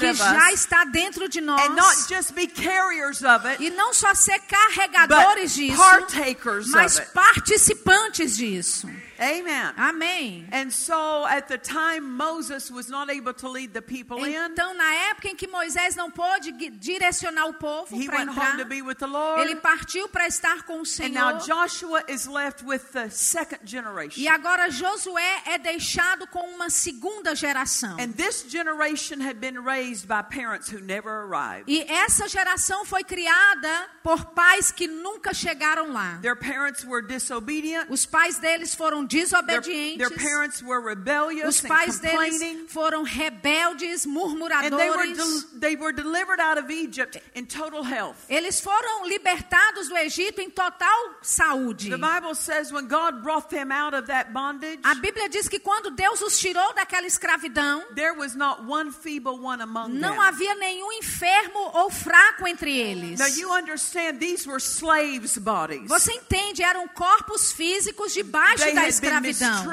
que 0.00 0.14
já 0.14 0.52
está 0.52 0.84
dentro 0.84 1.28
de 1.28 1.42
nós. 1.42 1.60
and 1.60 1.74
not 1.74 1.94
just 2.08 2.32
be 2.32 2.46
carriers 2.46 3.22
of 3.22 3.46
it, 3.46 3.62
E 3.62 3.68
não 3.68 3.92
só 3.92 4.14
ser 4.14 4.38
carregadores 4.40 5.54
disso, 5.54 5.76
partakers 5.76 6.66
mas 6.68 6.98
participantes 7.12 8.34
disso. 8.34 8.88
Amen. 9.18 9.72
Amém. 9.76 10.46
And 10.52 10.70
so 10.70 11.24
at 11.26 11.48
the 11.48 11.58
time 11.58 12.00
Moses 12.16 12.70
was 12.70 12.88
not 12.88 13.10
able 13.10 13.32
to 13.34 13.48
lead 13.48 13.72
the 13.72 13.82
people 13.82 14.24
in, 14.24 14.34
Então, 14.34 14.74
na 14.74 14.94
época 15.10 15.28
em 15.28 15.36
que 15.36 15.46
Moisés 15.46 15.94
não 15.96 16.10
pôde 16.10 16.52
direcionar 16.52 17.46
o 17.46 17.54
povo 17.54 17.94
he 17.96 18.06
para 18.06 18.18
went 18.18 18.28
home 18.30 18.38
entrar, 18.40 18.56
to 18.58 18.64
be 18.64 18.82
with 18.82 18.96
the 18.96 19.06
Lord. 19.06 19.40
ele 19.42 19.56
partiu 19.56 20.08
para 20.08 20.26
estar 20.26 20.62
com 20.64 20.74
o 20.74 20.84
And 20.84 21.08
now 21.10 21.40
Senhor. 21.40 21.46
Joshua 21.46 22.04
is 22.08 22.26
left 22.26 22.64
with 22.64 22.80
the 22.92 23.08
second 23.10 23.60
generation. 23.64 24.20
E 24.20 24.28
agora 24.28 24.70
Josué 24.70 25.42
é 25.46 25.58
deixado 25.58 26.26
com 26.26 26.40
uma 26.54 26.70
segunda 26.70 27.34
geração. 27.34 27.96
And 27.98 28.12
this 28.12 28.44
generation 28.48 29.20
had 29.20 29.34
been 29.40 29.58
raised 29.64 30.06
by 30.06 30.22
parents 30.22 30.68
who 30.72 30.80
never 30.80 31.10
arrived. 31.10 31.64
E 31.70 31.82
essa 31.82 32.28
geração 32.28 32.84
foi 32.84 33.04
criada 33.04 33.88
por 34.02 34.24
pais 34.26 34.70
que 34.70 34.86
nunca 34.86 35.32
chegaram 35.32 35.92
lá. 35.92 36.18
Their 36.22 36.36
parents 36.36 36.84
were 36.84 37.06
disobedient. 37.06 37.86
Os 37.88 38.04
pais 38.06 38.38
deles 38.38 38.74
foram 38.74 39.03
Their, 39.06 39.24
desobedientes. 39.24 39.98
their 39.98 40.10
parents 40.10 40.62
were 40.62 40.80
rebellious 40.80 41.46
Os 41.46 41.64
and 41.64 41.68
pais 41.68 42.00
deles 42.00 42.70
foram 42.70 43.04
rebeldes, 43.04 44.04
And 44.06 44.14
they 44.14 44.90
were, 44.90 44.96
murmuradores. 45.06 45.16
del- 45.16 45.60
they 45.60 45.76
were 45.76 45.92
delivered 45.92 46.40
out 46.40 46.58
of 46.58 46.70
Egypt 46.70 47.18
in 47.34 47.46
total 47.46 47.82
health. 47.82 48.16
Eles 48.28 48.60
foram 48.60 49.06
libertados 49.08 49.88
do 49.88 49.96
Egito 49.96 50.40
em 50.40 50.50
total 50.50 50.88
saúde. 51.22 51.90
The 51.90 51.98
Bible 51.98 52.34
says 52.34 52.72
when 52.72 52.86
God 52.86 53.22
brought 53.22 53.50
them 53.50 53.70
out 53.72 53.94
of 53.94 54.06
that 54.08 54.32
bondage, 54.32 54.80
A 54.84 54.94
Bíblia 54.94 55.28
diz 55.28 55.48
que 55.48 55.58
quando 55.60 55.90
Deus 55.90 56.20
os 56.22 56.38
tirou 56.38 56.72
daquela 56.74 57.06
escravidão, 57.06 57.82
there 57.94 58.14
was 58.14 58.34
not 58.34 58.64
one 58.64 58.90
feeble 58.92 59.38
one 59.40 59.60
among 59.62 59.88
não 59.98 60.20
havia 60.20 60.54
nenhum 60.56 60.92
enfermo 60.92 61.70
ou 61.74 61.90
fraco 61.90 62.46
entre 62.46 62.76
eles. 62.78 63.18
Now 63.18 63.26
you 63.28 63.52
understand 63.52 64.18
these 64.18 64.46
were 64.46 64.58
slaves' 64.60 65.38
bodies. 65.38 65.88
Você 65.88 66.12
entende? 66.12 66.62
Eram 66.62 66.86
corpos 66.88 67.52
físicos 67.52 68.12
debaixo 68.12 68.64
They 68.64 68.74
da 68.74 68.82
escravidão. 68.94 69.64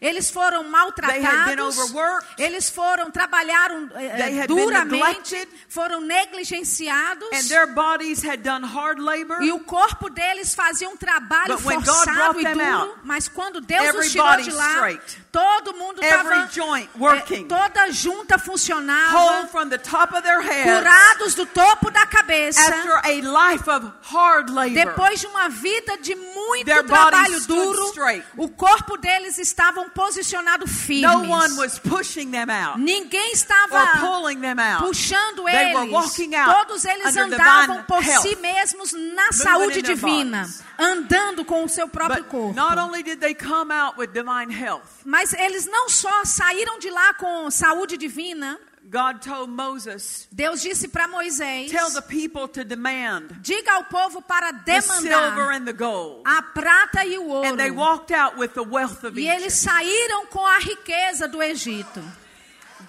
Eles 0.00 0.30
foram 0.30 0.64
maltratados. 0.64 1.76
Eles 2.38 2.70
foram 2.70 3.10
trabalharam 3.10 3.88
eh, 3.94 4.40
eh, 4.42 4.46
duramente. 4.46 5.48
Foram 5.68 6.00
negligenciados. 6.00 7.28
E 9.42 9.52
o 9.52 9.60
corpo 9.60 10.08
deles 10.10 10.54
fazia 10.54 10.88
um 10.88 10.96
trabalho 10.96 11.58
But 11.58 11.74
forçado 11.74 12.40
e 12.40 12.44
duro, 12.44 12.64
out, 12.64 13.00
mas 13.04 13.28
quando 13.28 13.60
Deus 13.60 13.94
os 13.94 14.10
tirou 14.10 14.36
de 14.36 14.50
lá, 14.50 14.70
straight. 14.72 15.22
todo 15.30 15.74
mundo 15.74 16.02
estava 16.02 16.48
working. 16.96 17.46
toda 17.46 17.90
junta 17.90 18.38
funcionava, 18.38 19.48
curados 20.64 21.34
do 21.34 21.46
topo 21.46 21.90
da 21.90 22.06
cabeça, 22.06 22.60
depois 24.72 25.20
de 25.20 25.26
uma 25.26 25.48
vida 25.48 25.98
de 25.98 26.14
muito 26.14 26.84
trabalho 26.86 27.40
duro, 27.42 27.86
straight. 27.88 28.26
o 28.36 28.48
corpo 28.60 28.98
deles 28.98 29.38
estava 29.38 29.82
posicionado 29.88 30.66
firmes. 30.66 31.10
No 31.10 31.32
one 31.32 31.56
was 31.56 31.78
pushing 31.78 32.30
them 32.30 32.50
out 32.50 32.78
Ninguém 32.78 33.32
estava 33.32 33.98
pulling 34.00 34.38
them 34.40 34.58
out. 34.58 34.84
puxando 34.84 35.44
They 35.46 35.74
were 35.74 35.86
eles. 35.86 35.92
walking 35.92 36.34
out 36.34 36.54
Todos 36.66 36.84
eles 36.84 37.16
andavam 37.16 37.82
por 37.84 38.02
health, 38.02 38.20
si 38.22 38.36
mesmos 38.36 38.92
na 38.92 39.32
saúde 39.32 39.80
divina, 39.80 40.46
andando 40.78 41.42
com 41.42 41.64
o 41.64 41.68
seu 41.70 41.88
próprio 41.88 42.22
But 42.22 42.30
corpo. 42.30 42.54
not 42.54 42.76
only 42.78 43.02
did 43.02 43.18
they 43.18 43.34
come 43.34 43.72
out 43.72 43.98
with 43.98 44.08
divine 44.12 44.50
health, 44.52 44.82
Mas 45.06 45.32
eles 45.32 45.64
não 45.66 45.88
só 45.88 46.24
saíram 46.26 46.78
de 46.78 46.90
lá 46.90 47.14
com 47.14 47.50
saúde 47.50 47.96
divina, 47.96 48.58
Moses, 49.46 50.26
Deus 50.32 50.60
disse 50.60 50.88
para 50.88 51.06
Moisés: 51.06 51.70
Tell 51.70 51.90
the 51.92 52.02
people 52.02 52.48
to 52.48 52.64
demand 52.64 53.28
diga 53.40 53.72
ao 53.74 53.84
povo 53.84 54.20
para 54.20 54.52
demandar 54.52 55.52
and 55.52 55.64
the 55.64 55.72
gold. 55.72 56.22
a 56.26 56.42
prata 56.42 57.04
e 57.04 57.16
o 57.18 57.28
ouro. 57.28 57.48
And 57.48 57.56
they 57.56 57.70
walked 57.70 58.12
out 58.12 58.36
with 58.36 58.52
the 58.54 58.64
wealth 58.64 59.04
of 59.04 59.18
E 59.18 59.28
eles 59.28 59.54
saíram 59.54 60.26
com 60.26 60.44
a 60.44 60.58
riqueza 60.58 61.28
do 61.28 61.42
Egito. 61.42 62.02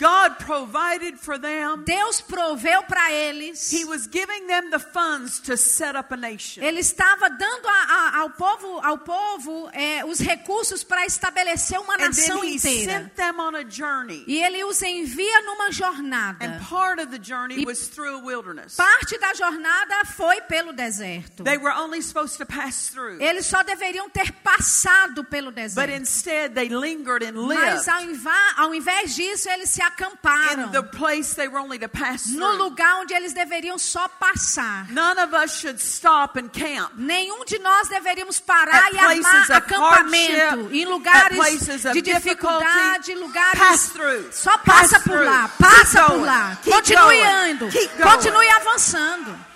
God 0.01 0.39
provided 0.39 1.19
for 1.19 1.37
them. 1.37 1.83
Deus 1.85 2.21
proveu 2.21 2.81
para 2.87 3.11
eles. 3.11 3.71
He 3.71 3.85
was 3.85 4.07
giving 4.11 4.47
them 4.47 4.71
the 4.71 4.79
funds 4.79 5.39
to 5.41 5.55
set 5.55 5.95
up 5.95 6.11
a 6.11 6.17
nation. 6.17 6.63
Ele 6.63 6.79
estava 6.79 7.29
dando 7.29 7.67
a- 7.67 7.85
a- 8.15 8.17
ao 8.21 8.29
povo, 8.31 8.79
ao 8.83 8.97
povo 8.97 9.69
eh, 9.73 10.03
os 10.05 10.19
recursos 10.19 10.83
para 10.83 11.05
estabelecer 11.05 11.79
uma 11.79 11.93
And 11.95 12.07
nação 12.07 12.43
he 12.43 12.55
inteira. 12.55 12.91
sent 13.03 13.15
them 13.15 13.39
on 13.39 13.55
a 13.55 13.63
journey. 13.63 14.23
E 14.27 14.41
ele 14.43 14.63
os 14.63 14.81
envia 14.81 15.41
numa 15.43 15.71
jornada. 15.71 16.43
And 16.43 16.59
part 16.67 16.99
of 16.99 17.11
the 17.11 17.19
journey 17.23 17.61
E- 17.61 17.65
was 17.65 17.87
through 17.87 18.15
a 18.15 18.19
wilderness. 18.25 18.75
Parte 18.75 19.19
da 19.19 19.33
jornada 19.35 20.03
foi 20.17 20.41
pelo 20.41 20.73
deserto. 20.73 21.43
They 21.43 21.57
were 21.57 21.73
only 21.77 22.01
supposed 22.01 22.37
to 22.37 22.45
pass 22.45 22.87
through. 22.89 23.21
Eles 23.21 23.45
só 23.45 23.61
deveriam 23.63 24.09
ter 24.09 24.31
passado 24.43 25.23
pelo 25.23 25.51
But 25.51 25.55
deserto. 25.61 25.91
instead, 25.93 26.55
they 26.55 26.69
lingered 26.69 27.23
and 27.23 27.33
Mas 27.33 27.85
lived 27.85 27.89
ao, 27.89 28.01
inva- 28.01 28.53
ao 28.57 28.73
invés 28.73 29.15
disso, 29.15 29.47
eles 29.49 29.69
se 29.69 29.81
acamparam 29.91 30.65
in 30.65 30.71
the 30.71 30.83
place 30.83 31.35
they 31.35 31.47
were 31.47 31.59
only 31.59 31.77
to 31.77 31.87
pass 31.87 32.31
no 32.31 32.53
lugar 32.55 33.01
onde 33.01 33.13
eles 33.13 33.33
deveriam 33.33 33.77
só 33.77 34.07
passar. 34.07 34.91
None 34.91 35.19
of 35.19 35.33
us 35.33 35.59
should 35.59 35.79
stop 35.79 36.37
and 36.37 36.49
camp. 36.49 36.91
Nenhum 36.97 37.45
de 37.45 37.59
nós 37.59 37.87
deveríamos 37.87 38.39
parar 38.39 38.93
e 38.93 38.97
armar 38.97 39.51
acampamento 39.51 40.69
em 40.71 40.85
lugares 40.85 41.65
de 41.93 42.01
dificuldade, 42.01 43.13
lugares. 43.15 43.59
Pass 43.59 43.89
through. 43.89 44.31
Só 44.31 44.57
Pass 44.57 44.91
passa 44.91 44.99
por 45.01 45.23
lá, 45.23 45.49
passa 45.59 46.05
por 46.05 46.21
lá. 46.21 46.57
Continue 46.63 47.21
going. 47.21 47.71
continue 48.01 48.49
avançando. 48.49 49.50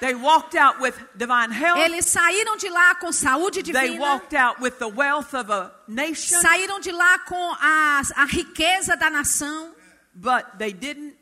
They 0.00 0.14
walked 0.14 0.54
out 0.54 0.80
with 0.80 0.94
divine 1.16 1.50
health. 1.50 1.80
Eles 1.80 2.06
saíram 2.06 2.56
de 2.56 2.68
lá 2.68 2.94
com 2.94 3.10
saúde 3.12 3.62
They 3.62 3.72
divina. 3.72 4.00
walked 4.00 4.34
out 4.34 4.60
with 4.60 4.78
the 4.78 4.88
wealth 4.88 5.34
of 5.34 5.50
a 5.50 5.72
nation. 5.88 6.40
Saíram 6.40 6.78
de 6.80 6.92
lá 6.92 7.18
com 7.20 7.52
a, 7.60 8.02
a 8.16 8.24
riqueza 8.26 8.96
da 8.96 9.10
nação. 9.10 9.74
But 10.14 10.58
they 10.58 10.72
didn't. 10.72 11.17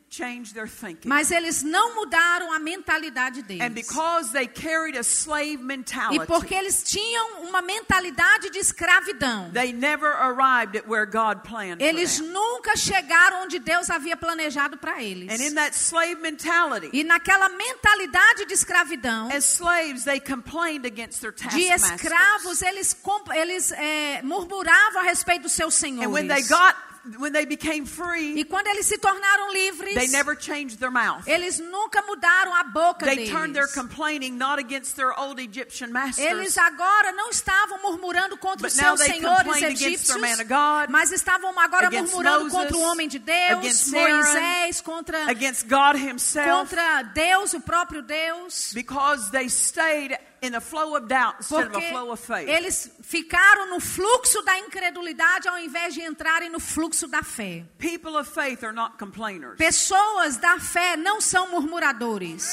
Mas 1.05 1.31
eles 1.31 1.63
não 1.63 1.95
mudaram 1.95 2.51
a 2.53 2.59
mentalidade 2.59 3.41
And 3.41 3.43
deles. 3.43 3.73
because 3.73 4.31
they 4.31 4.47
carried 4.47 4.97
a 4.97 5.03
slave 5.03 5.59
E 5.61 5.63
mentality, 5.63 6.25
porque 6.25 6.53
eles 6.53 6.83
tinham 6.83 7.43
uma 7.43 7.61
mentalidade 7.61 8.49
de 8.49 8.59
escravidão, 8.59 9.51
they 9.53 9.71
never 9.73 10.07
arrived 10.07 10.77
at 10.77 10.87
where 10.87 11.05
God 11.05 11.41
planned 11.43 11.79
for 11.81 11.87
eles 11.87 12.19
nunca 12.19 12.75
chegaram 12.75 13.43
onde 13.43 13.59
Deus 13.59 13.89
havia 13.89 14.15
planejado 14.17 14.77
para 14.77 15.01
eles. 15.01 15.29
And 15.29 15.43
in 15.43 15.55
that 15.55 15.75
slave 15.75 16.21
mentality, 16.21 16.89
E 16.93 17.03
naquela 17.03 17.49
mentalidade 17.49 18.45
de 18.45 18.53
escravidão, 18.53 19.29
as 19.31 19.45
slaves, 19.59 20.03
they 20.03 20.19
complained 20.19 20.85
against 20.85 21.21
their 21.21 21.31
de 21.31 21.63
escravos, 21.71 22.61
eles, 22.61 22.95
eles 23.35 23.71
é, 23.71 24.21
murmuravam 24.23 25.01
a 25.01 25.03
respeito 25.03 25.43
dos 25.43 25.53
seus 25.53 25.81
And 25.83 26.07
when 26.09 26.27
they 26.27 26.41
senhores. 26.43 26.49
got, 26.49 26.75
when 27.17 27.31
they 27.33 27.45
became 27.45 27.85
free, 27.85 28.39
E 28.39 28.43
quando 28.45 28.67
eles 28.67 28.85
se 28.85 28.97
tornaram 28.97 29.51
livres, 29.53 29.93
they 29.95 30.07
never 30.07 30.35
changed 30.35 30.79
their 30.79 30.91
mouth. 30.91 31.27
eles 31.27 31.59
nunca 31.59 32.01
mudaram 32.03 32.53
a 32.53 32.63
boca 32.65 33.05
They 33.05 33.27
turned 33.29 33.53
their 33.53 33.67
deles. 33.67 33.73
complaining 33.73 34.37
not 34.37 34.59
against 34.59 34.95
their 34.95 35.17
old 35.17 35.39
Egyptian 35.39 35.91
masters, 35.91 36.25
Eles 36.25 36.57
agora 36.57 37.11
não 37.13 37.29
estavam 37.29 37.81
murmurando 37.81 38.37
contra 38.37 38.67
os 38.67 38.73
seus 38.73 38.99
they 38.99 39.13
senhores 39.13 39.61
egípcios, 39.61 40.17
God, 40.47 40.89
mas 40.89 41.11
estavam 41.11 41.57
agora 41.59 41.89
murmurando 41.89 42.45
Moses, 42.45 42.51
contra 42.53 42.77
o 42.77 42.81
homem 42.81 43.07
de 43.07 43.19
Deus, 43.19 43.87
Moisés, 43.89 44.81
contra, 44.81 45.29
against 45.29 45.67
God 45.67 45.95
Himself, 45.95 46.49
contra 46.49 47.03
Deus, 47.13 47.53
o 47.53 47.61
próprio 47.61 48.01
Deus. 48.01 48.71
because 48.73 49.29
they 49.31 49.47
stayed 49.49 50.17
in 50.41 50.55
a 50.55 50.61
flow 50.61 50.95
of 50.95 51.07
doubt 51.07 51.35
instead 51.39 51.67
of 51.67 51.71
Porque 51.71 51.85
a 51.87 51.91
flow 51.91 52.11
of 52.11 52.19
faith. 52.19 52.47
eles 52.47 52.91
ficaram 53.01 53.69
no 53.69 53.79
fluxo 53.79 54.41
da 54.43 54.57
incredulidade 54.59 55.47
ao 55.47 55.57
invés 55.57 55.93
de 55.93 56.01
entrarem 56.01 56.49
no 56.49 56.59
fluxo 56.59 57.07
da 57.07 57.23
fé. 57.23 57.63
People 57.79 58.15
of 58.17 58.29
faith 58.29 58.63
are 58.63 58.73
not 58.73 58.97
complainers. 58.97 59.57
Pessoas 59.57 60.37
da 60.37 60.59
fé 60.59 60.95
não 60.95 61.19
são 61.19 61.49
murmuradores. 61.49 62.45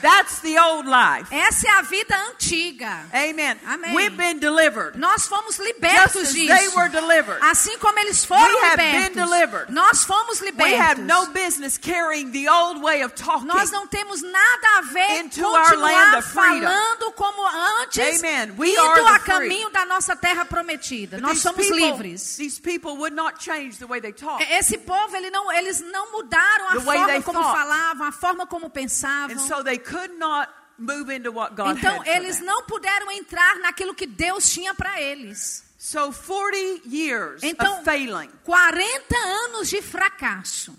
That's 0.00 0.40
the 0.40 0.58
old 0.58 0.86
life. 0.88 1.26
Essa 1.32 1.68
é 1.68 1.70
a 1.78 1.82
vida 1.82 2.16
antiga. 2.30 3.04
Amen. 3.12 3.58
Amém. 3.66 3.94
We've 3.94 4.16
been 4.16 4.38
delivered. 4.38 4.96
Nós 4.98 5.26
fomos 5.26 5.56
Just 5.56 5.60
libertos 5.60 6.16
as 6.22 6.32
they 6.32 6.46
disso. 6.46 6.76
were 6.76 6.88
delivered. 6.88 7.38
Assim 7.42 7.76
como 7.78 7.98
eles 8.00 8.24
foram 8.24 8.42
We 8.42 8.66
have 8.66 8.76
been 8.76 8.92
libertos. 8.92 9.30
delivered. 9.30 9.72
Nós 9.72 10.04
fomos 10.04 10.40
We 10.40 10.48
have 10.48 11.00
libertos. 11.00 11.04
no 11.06 11.26
business 11.32 11.78
carrying 11.78 12.30
the 12.32 12.48
old 12.48 12.80
way 12.82 13.02
of 13.04 13.14
talking. 13.14 13.46
Nós 13.46 13.70
não 13.70 13.86
temos 13.86 14.22
nada 14.22 14.78
a 14.78 14.80
ver 14.92 15.20
Into 15.20 15.44
our 15.46 15.76
land 15.76 16.16
continuar 16.16 16.18
of 16.18 16.28
freedom. 16.28 16.60
falando 16.68 17.12
como 17.12 17.46
antes, 17.82 18.18
Amen. 18.24 18.54
We 18.56 18.76
are 18.76 18.98
indo 19.00 19.04
the 19.06 19.14
a 19.14 19.18
free. 19.20 19.32
caminho 19.48 19.70
da 19.70 19.84
nossa 19.86 20.16
terra 20.16 20.44
prometida. 20.44 21.16
But 21.18 21.22
Nós 21.22 21.32
these 21.34 21.42
somos 21.42 21.66
people, 21.66 21.78
livres. 21.78 22.36
These 22.36 22.60
people 22.60 22.96
would 22.96 23.14
not 23.14 23.38
change 23.42 23.78
the 23.78 23.86
way 23.86 24.00
they 24.00 24.12
talk. 24.12 24.42
Esse 24.50 24.78
povo, 24.78 25.14
ele 25.16 25.30
não, 25.30 25.50
eles 25.52 25.80
não 25.80 26.10
mudaram 26.12 26.68
a 26.70 26.72
The 26.74 26.80
forma 26.80 27.06
they 27.06 27.22
como 27.22 27.40
thought. 27.40 27.56
falavam, 27.58 28.06
a 28.06 28.12
forma 28.12 28.46
como 28.46 28.68
pensavam. 28.70 29.36
And 29.36 29.40
so 29.40 29.62
they 29.62 29.78
could 29.82 30.12
not 30.18 30.48
move 30.78 31.10
into 31.10 31.30
what 31.30 31.54
God 31.54 31.78
Então, 31.78 32.04
eles 32.04 32.40
não 32.40 32.64
puderam 32.64 33.10
entrar 33.10 33.58
naquilo 33.60 33.94
que 33.94 34.06
Deus 34.06 34.50
tinha 34.50 34.74
para 34.74 35.00
eles. 35.00 35.64
So 35.78 36.12
40 36.12 36.82
years 36.88 37.42
Então, 37.42 37.78
of 37.78 37.84
failing. 37.84 38.30
40 38.44 39.16
anos 39.16 39.68
de 39.68 39.82
fracasso. 39.82 40.76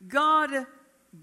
God 0.00 0.66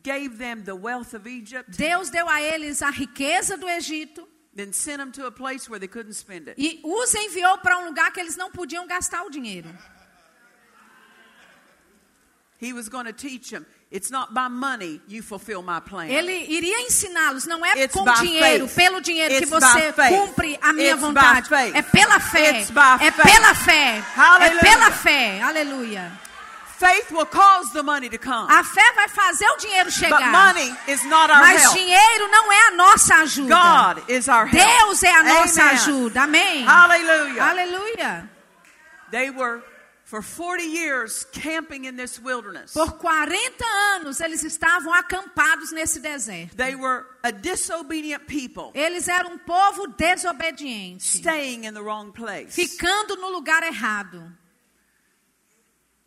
gave 0.03 0.37
them 0.37 0.63
the 0.63 0.75
wealth 0.75 1.13
of 1.13 1.27
Egypt, 1.27 1.71
Deus 1.77 2.09
deu 2.09 2.27
a 2.29 2.41
eles 2.41 2.81
a 2.81 2.89
riqueza 2.89 3.57
do 3.57 3.67
Egito 3.67 4.27
then 4.53 4.73
sent 4.73 4.97
them 4.97 5.11
to 5.11 5.25
a 5.25 5.31
place 5.31 5.69
where 5.69 5.79
they 5.79 5.87
couldn't 5.87 6.13
spend 6.13 6.47
it. 6.49 6.55
e 6.57 6.79
os 6.83 7.13
enviou 7.15 7.57
para 7.59 7.77
um 7.77 7.85
lugar 7.85 8.11
que 8.11 8.19
eles 8.19 8.35
não 8.35 8.51
podiam 8.51 8.85
gastar 8.87 9.23
o 9.23 9.29
dinheiro. 9.29 9.69
He 12.61 12.73
was 12.73 12.89
going 12.89 13.05
to 13.05 13.13
teach 13.13 13.51
them, 13.51 13.65
it's 13.89 14.11
not 14.11 14.33
by 14.33 14.49
money 14.49 14.99
you 15.07 15.21
fulfill 15.23 15.61
my 15.61 15.79
plan. 15.79 16.09
Ele 16.09 16.45
iria 16.49 16.81
ensiná-los, 16.81 17.45
não 17.47 17.65
é 17.65 17.71
It's 17.85 17.93
com 17.95 18.03
dinheiro, 18.21 18.67
faith. 18.67 18.75
pelo 18.75 18.99
dinheiro 19.01 19.33
que 19.35 19.43
It's 19.45 19.49
você 19.49 19.91
by 19.91 19.93
faith. 19.93 20.09
cumpre 20.19 20.59
a 20.61 20.73
minha 20.73 20.91
It's 20.91 20.99
vontade. 21.01 21.47
faith. 21.47 21.73
É 21.73 21.81
pela 21.81 22.19
fé. 22.19 22.65
É 23.01 23.11
pela 23.11 23.53
fé. 23.55 23.97
É 23.97 24.03
Hallelujah. 24.19 24.59
pela 24.61 24.91
fé. 24.91 25.41
Aleluia. 25.41 26.11
Faith 26.77 27.11
will 27.11 27.25
cause 27.25 27.71
the 27.73 27.81
money 27.81 28.09
to 28.09 28.17
come. 28.17 28.47
A 28.51 28.61
fé 28.63 28.91
vai 28.93 29.07
fazer 29.09 29.45
o 29.51 29.57
dinheiro 29.57 29.85
But 29.89 29.93
chegar. 29.99 30.31
money 30.31 30.73
is 30.87 31.03
not 31.05 31.29
our 31.29 31.39
Mas 31.41 31.61
help. 31.63 31.75
dinheiro 31.75 32.27
não 32.31 32.51
é 32.51 32.67
a 32.67 32.71
nossa 32.71 33.15
ajuda. 33.15 33.55
God 33.55 34.09
is 34.09 34.27
our 34.27 34.45
help. 34.47 34.51
Deus 34.79 35.03
é 35.03 35.13
a 35.13 35.23
nossa 35.23 35.61
Amen. 35.61 35.73
ajuda. 35.75 36.23
Amém. 36.23 36.65
Hallelujah. 36.65 37.43
Aleluia. 37.49 38.29
They 39.11 39.29
were 39.29 39.61
for 40.09 40.23
40 40.23 40.63
years 40.63 41.23
camping 41.31 41.85
in 41.85 41.95
this 41.95 42.19
wilderness. 42.19 42.73
Por 42.73 42.93
40 42.93 43.63
anos 43.93 44.19
eles 44.19 44.43
estavam 44.43 44.91
acampados 44.91 45.71
nesse 45.71 45.99
deserto. 45.99 46.55
They 46.55 46.73
were 46.73 47.05
a 47.23 47.31
disobedient 47.31 48.25
people 48.25 48.71
Eles 48.73 49.07
eram 49.07 49.33
um 49.33 49.37
povo 49.37 49.85
desobediente, 49.95 51.03
staying 51.03 51.65
in 51.65 51.75
the 51.75 51.81
wrong 51.81 52.11
place. 52.11 52.55
ficando 52.55 53.15
no 53.17 53.29
lugar 53.29 53.61
errado. 53.61 54.23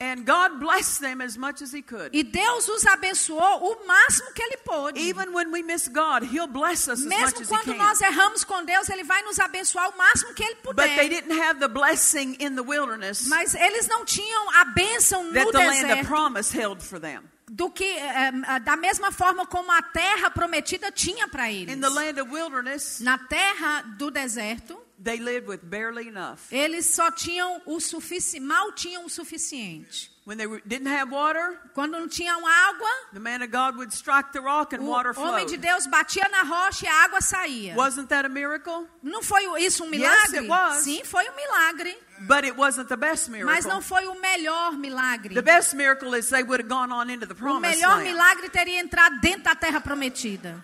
And 0.02 0.24
God 0.26 0.58
blessed 0.58 1.00
them 1.00 1.20
as 1.20 1.36
much 1.36 1.62
as 1.62 1.72
He 1.72 1.80
could. 1.80 2.10
E 2.12 2.24
Deus 2.24 2.68
os 2.68 2.84
abençoou 2.86 3.38
o 3.72 3.86
máximo 3.86 4.32
que 4.34 4.42
ele 4.42 4.56
pôde. 4.64 4.98
Even 4.98 5.32
when 5.32 5.52
we 5.52 5.62
miss 5.62 5.86
God, 5.86 6.24
He'll 6.24 6.48
bless 6.48 6.88
us 6.88 6.98
as 7.00 7.04
much 7.04 7.18
Mesmo 7.20 7.40
as 7.42 7.46
He 7.46 7.46
quando 7.46 7.64
can. 7.66 7.76
nós 7.76 8.00
erramos 8.00 8.42
com 8.42 8.64
Deus, 8.64 8.88
ele 8.88 9.04
vai 9.04 9.22
nos 9.22 9.38
abençoar 9.38 9.88
o 9.90 9.96
máximo 9.96 10.34
que 10.34 10.42
ele 10.42 10.56
But 10.64 10.76
they 10.76 10.88
puder. 10.96 11.08
didn't 11.08 11.38
have 11.40 11.60
the 11.60 11.68
blessing 11.68 12.36
in 12.40 12.56
the 12.56 12.62
wilderness 12.62 13.26
Mas 13.28 13.54
eles 13.54 13.86
não 13.86 14.04
tinham 14.04 14.50
a 14.60 14.64
bênção 14.64 15.22
no 15.24 15.32
that 15.34 15.52
the 15.52 15.58
land 15.58 15.70
of 15.70 15.86
deserto 15.86 16.06
promise 16.08 16.52
held 16.58 16.82
for 16.82 16.98
them. 16.98 17.22
do 17.48 17.70
que 17.70 17.84
eh, 17.84 18.32
eh, 18.48 18.60
da 18.60 18.76
mesma 18.76 19.12
forma 19.12 19.46
como 19.46 19.70
a 19.70 19.82
terra 19.82 20.30
prometida 20.30 20.90
tinha 20.90 21.28
para 21.28 21.50
eles. 21.52 21.72
In 21.76 21.80
the 21.80 21.90
land 21.90 22.18
of 22.20 22.30
wilderness, 22.32 22.98
Na 23.00 23.18
terra 23.18 23.82
do 23.98 24.10
deserto, 24.10 24.80
they 25.02 25.18
lived 25.18 25.48
with 25.48 25.60
barely 25.64 26.06
enough. 26.08 26.52
eles 26.52 26.86
só 26.86 27.10
tinham 27.10 27.60
o 27.66 27.80
suficiente, 27.80 28.40
mal 28.46 28.72
tinham 28.72 29.04
o 29.04 29.08
suficiente. 29.10 30.10
When 30.24 30.38
they 30.38 30.46
were- 30.46 30.62
didn't 30.64 30.86
have 30.86 31.10
water, 31.10 31.58
Quando 31.74 31.98
não 31.98 32.08
tinham 32.08 32.46
água, 32.46 32.88
the 33.12 33.18
man 33.18 33.42
of 33.42 33.50
God 33.50 33.74
would 33.76 33.92
strike 33.92 34.30
the 34.32 34.40
rock 34.40 34.72
and 34.72 34.80
o 34.82 34.84
water 34.86 35.12
homem 35.18 35.44
de 35.46 35.56
flowed. 35.56 35.60
Deus 35.60 35.86
batia 35.88 36.28
na 36.30 36.42
rocha 36.44 36.86
e 36.86 36.88
a 36.88 36.92
água 37.08 37.20
saía. 37.20 37.74
Wasn't 37.74 38.08
that 38.08 38.24
a 38.24 38.28
miracle? 38.28 38.86
Não 39.02 39.20
foi 39.20 39.42
isso 39.64 39.82
um 39.82 39.92
Yes, 39.92 40.00
milagre? 40.30 40.38
it 40.38 40.48
was. 40.48 40.84
Sim, 40.84 41.02
foi 41.04 41.28
um 41.28 41.34
milagre. 41.34 41.98
But 42.20 42.44
it 42.44 42.56
wasn't 42.56 42.86
the 42.88 42.96
best 42.96 43.28
Mas 43.30 43.64
não 43.64 43.80
miracle. 43.80 43.82
foi 43.82 44.06
o 44.06 44.14
melhor 44.20 44.78
milagre. 44.78 45.34
The 45.34 45.42
best 45.42 45.74
miracle 45.74 46.14
is 46.16 46.28
they 46.28 46.44
would 46.44 46.60
have 46.62 46.68
gone 46.68 46.92
on 46.92 47.10
into 47.10 47.26
the 47.26 47.34
O 47.34 47.36
promised 47.36 47.76
melhor 47.80 47.96
land. 47.96 48.04
milagre 48.04 48.48
teria 48.48 48.78
entrado 48.80 49.20
dentro 49.20 49.42
da 49.42 49.56
terra 49.56 49.80
prometida. 49.80 50.62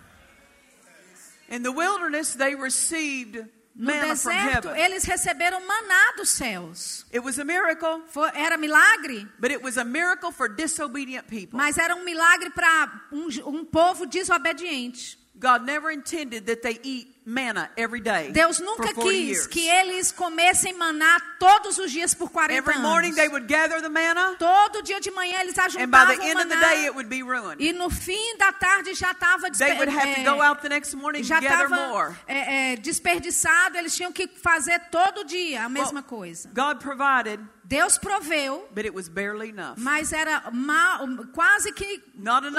In 1.49 1.63
the 1.63 1.71
wilderness, 1.71 2.33
they 2.35 2.55
received 2.55 3.43
No 3.81 3.93
deserto, 3.93 4.69
eles 4.75 5.05
receberam 5.05 5.65
maná 5.65 6.13
dos 6.17 6.29
céus. 6.31 7.05
It 7.13 7.21
was 7.23 7.39
a 7.39 7.45
miracle, 7.45 8.01
Foi- 8.09 8.29
era 8.35 8.57
milagre, 8.57 9.25
but 9.39 9.51
it 9.51 9.63
was 9.63 9.77
a 9.77 9.85
miracle 9.85 10.31
for 10.33 10.49
disobedient 10.49 11.25
people. 11.27 11.57
mas 11.57 11.77
era 11.77 11.95
um 11.95 12.03
milagre 12.03 12.49
para 12.49 13.07
um, 13.13 13.27
um 13.47 13.63
povo 13.63 14.05
desobediente. 14.05 15.17
God 15.39 15.65
never 15.65 15.89
intended 15.89 16.47
that 16.47 16.61
they 16.61 16.77
eat 16.83 17.07
manna 17.25 17.69
every 17.77 18.01
day 18.01 18.31
Deus 18.33 18.57
for 18.57 18.65
nunca 18.65 18.93
40 18.93 19.01
quis 19.03 19.27
years. 19.27 19.47
que 19.47 19.67
eles 19.69 20.11
comessem 20.11 20.73
maná 20.73 21.17
todos 21.39 21.77
os 21.77 21.91
dias 21.91 22.13
por 22.15 22.29
40 22.31 22.53
Every 22.55 22.79
morning 22.79 23.09
anos. 23.11 23.15
they 23.17 23.27
would 23.29 23.47
gather 23.47 23.79
the 23.81 23.87
manna, 23.89 24.35
Todo 24.39 24.81
dia 24.81 24.99
de 24.99 25.11
manhã 25.11 25.39
eles 25.41 25.55
and 25.77 25.89
by 25.91 25.97
ajuntavam 25.99 26.17
the 26.17 26.21
o 26.23 26.25
end 26.27 26.39
of 26.41 26.49
the 26.49 26.55
maná. 26.55 26.61
day 26.73 26.85
it 26.85 26.95
would 26.95 27.07
be 27.07 27.21
ruined. 27.23 27.61
E 27.61 27.71
no 27.71 27.89
fim 27.89 28.35
da 28.37 28.51
tarde 28.51 28.93
já 28.95 29.11
estava 29.11 29.49
They 29.51 29.77
would 29.77 29.89
have 29.89 30.15
to 30.15 30.23
go 30.23 30.41
out 30.41 30.61
the 30.61 30.69
next 30.69 30.93
morning 30.95 31.23
já 31.23 31.39
gather 31.39 31.65
estava 31.67 31.87
more. 31.93 32.15
é, 32.27 32.73
é, 32.73 32.75
desperdiçado, 32.77 33.77
eles 33.77 33.95
tinham 33.95 34.11
que 34.11 34.27
fazer 34.27 34.79
todo 34.91 35.23
dia 35.23 35.63
a 35.63 35.69
mesma 35.69 36.01
coisa. 36.03 36.49
God 36.53 36.79
provided, 36.81 37.39
Deus 37.69 37.99
proveu, 37.99 38.67
but 38.73 38.83
it 38.83 38.93
was 38.95 39.07
barely 39.07 39.49
enough. 39.49 39.77
mas 39.77 40.11
era 40.11 40.49
mal, 40.51 41.05
quase 41.31 41.71
que 41.71 42.01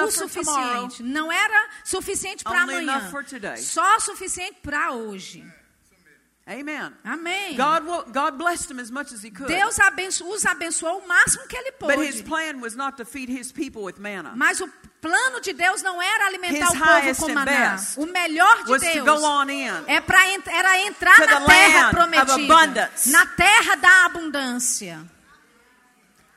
o 0.06 0.10
for 0.12 0.28
tomorrow, 0.28 0.88
suficiente. 0.88 1.02
Não 1.02 1.32
era 1.32 1.68
suficiente 1.84 2.44
para 2.44 2.62
amanhã, 2.62 3.10
só 3.56 3.98
suficiente 3.98 4.60
para 4.62 4.92
hoje. 4.92 5.44
Amen. 6.48 6.92
Amém. 7.04 7.54
God, 7.56 8.12
God 8.12 8.36
blessed 8.36 8.68
them 8.68 8.80
as 8.80 8.90
much 8.90 9.12
as 9.12 9.22
He 9.22 9.30
could. 9.30 9.46
Deus 9.52 9.78
abenço- 9.78 10.26
os 10.28 10.44
abençoou 10.44 10.98
o 10.98 11.06
máximo 11.06 11.46
que 11.46 11.56
ele 11.56 11.70
But 11.78 11.98
His 12.00 12.22
pôde. 12.22 12.24
plan 12.24 12.60
was 12.60 12.74
not 12.74 12.96
to 12.96 13.04
feed 13.04 13.30
His 13.30 13.52
people 13.52 13.82
with 13.82 13.98
manna. 14.00 14.32
Mas 14.34 14.60
o 14.60 14.66
plano 15.00 15.40
de 15.40 15.52
Deus 15.52 15.80
não 15.82 16.02
era 16.02 16.26
alimentar 16.26 16.72
His 16.72 16.80
o 16.80 17.16
povo 17.18 17.26
com 17.28 17.34
maná. 17.34 17.76
O 17.98 18.06
melhor 18.06 18.64
de 18.64 18.70
was 18.72 18.82
to 18.82 18.92
Deus 18.92 19.06
go 19.20 19.24
on 19.24 19.48
in. 19.48 19.68
é 19.86 20.00
pra, 20.00 20.18
era 20.26 20.80
entrar 20.80 21.18
na 21.20 21.40
terra 21.46 21.90
prometida, 21.90 22.90
na 23.06 23.26
terra 23.26 23.74
da 23.76 24.04
abundância. 24.06 24.98
if 25.02 25.08
we're 25.08 25.08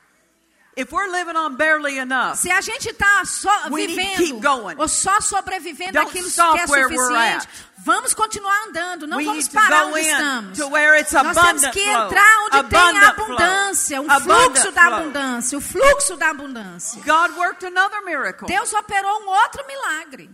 living 0.04 0.32
on 0.32 0.52
barely 0.52 0.63
enough, 0.76 2.36
Se 2.36 2.50
a 2.50 2.60
gente 2.60 2.90
está 2.90 3.24
só 3.24 3.68
vivendo 3.70 4.40
ou 4.78 4.88
só 4.88 5.20
sobrevivendo 5.20 5.92
Don't 5.92 6.08
aquilo 6.08 6.30
que 6.30 6.58
é 6.58 6.66
suficiente, 6.66 7.48
vamos 7.78 8.14
continuar 8.14 8.68
andando, 8.68 9.06
não 9.06 9.18
we 9.18 9.24
vamos 9.24 9.48
parar 9.48 9.86
onde 9.86 10.00
estamos. 10.00 10.58
Nós 10.58 11.36
temos 11.36 11.66
que 11.68 11.80
entrar 11.80 12.38
onde 12.46 12.68
tem 12.68 12.78
Abundant 12.78 13.04
abundância, 13.04 14.00
o 14.00 14.08
fluxo 14.20 14.72
da 14.72 14.82
abundância, 14.86 15.58
o 15.58 15.60
fluxo 15.60 16.16
da 16.16 16.30
abundância. 16.30 17.02
God 17.02 17.36
worked 17.36 17.64
another 17.66 18.04
miracle. 18.04 18.46
Deus 18.46 18.72
operou 18.72 19.22
um 19.22 19.28
outro 19.28 19.64
milagre. 19.66 20.30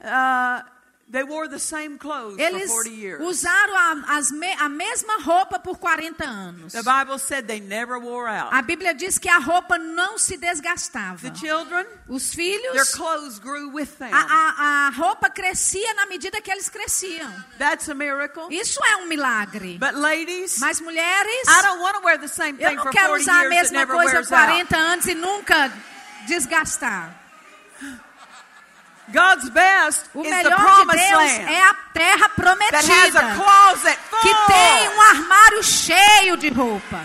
Uh, 0.00 0.77
they 1.10 1.24
wore 1.24 1.48
the 1.48 1.58
same 1.58 1.96
clothes 1.96 2.38
Eles 2.38 2.64
for 2.70 2.84
40 2.84 2.90
years. 2.90 3.20
usaram 3.22 4.04
a, 4.06 4.16
as 4.18 4.30
me- 4.30 4.56
a 4.60 4.68
mesma 4.68 5.18
roupa 5.24 5.58
por 5.58 5.78
40 5.78 6.22
anos. 6.24 6.72
The 6.74 6.82
Bible 6.82 7.18
said 7.18 7.46
they 7.46 7.60
never 7.60 7.98
wore 7.98 8.28
out. 8.28 8.52
A 8.52 8.60
Bíblia 8.62 8.92
diz 8.94 9.18
que 9.18 9.28
a 9.28 9.38
roupa 9.38 9.78
não 9.78 10.18
se 10.18 10.36
desgastava. 10.36 11.18
The 11.22 11.34
children, 11.34 11.86
Os 12.08 12.30
their 12.34 12.44
filhos, 12.60 12.94
clothes 12.94 13.38
grew 13.38 13.70
with 13.70 13.96
them. 13.98 14.10
a, 14.12 14.18
a, 14.18 14.88
a 14.88 14.90
roupa 14.90 15.30
crescia 15.30 15.94
na 15.94 16.06
medida 16.06 16.40
que 16.42 16.50
eles 16.50 16.68
cresciam. 16.68 17.32
That's 17.58 17.88
a 17.88 17.94
miracle. 17.94 18.48
Isso 18.50 18.78
é 18.84 18.96
um 18.96 19.06
milagre. 19.06 19.78
But 19.78 19.94
ladies, 19.94 20.58
Mas 20.58 20.80
mulheres, 20.80 21.48
I 21.48 21.62
don't 21.62 21.80
want 21.80 21.96
to 21.96 22.04
wear 22.04 22.18
the 22.18 22.28
same 22.28 22.58
eu 22.60 22.68
thing 22.68 22.76
não 22.76 22.82
for 22.84 22.92
quero 22.92 23.08
40 23.08 23.22
usar 23.22 23.46
a 23.46 23.48
mesma 23.48 23.86
coisa 23.86 24.12
wears 24.12 24.28
40 24.28 24.60
out. 24.60 24.74
anos 24.74 25.06
e 25.06 25.14
nunca 25.14 25.72
desgastar. 26.26 27.14
God's 29.12 29.48
best 29.50 30.06
O 30.14 30.22
is 30.22 30.30
the 30.30 30.36
melhor 30.36 30.56
de 30.56 30.62
promised 30.64 31.08
Deus 31.08 31.18
land 31.18 31.52
é 31.52 31.62
a 31.62 31.74
terra 31.94 32.18
that 32.28 32.90
has 32.90 33.16
a 33.16 33.20
prometida, 33.34 33.96
que 34.22 34.34
tem 34.46 34.88
um 34.90 35.00
armário 35.00 35.62
cheio 35.62 36.36
de 36.36 36.48
roupa. 36.50 37.00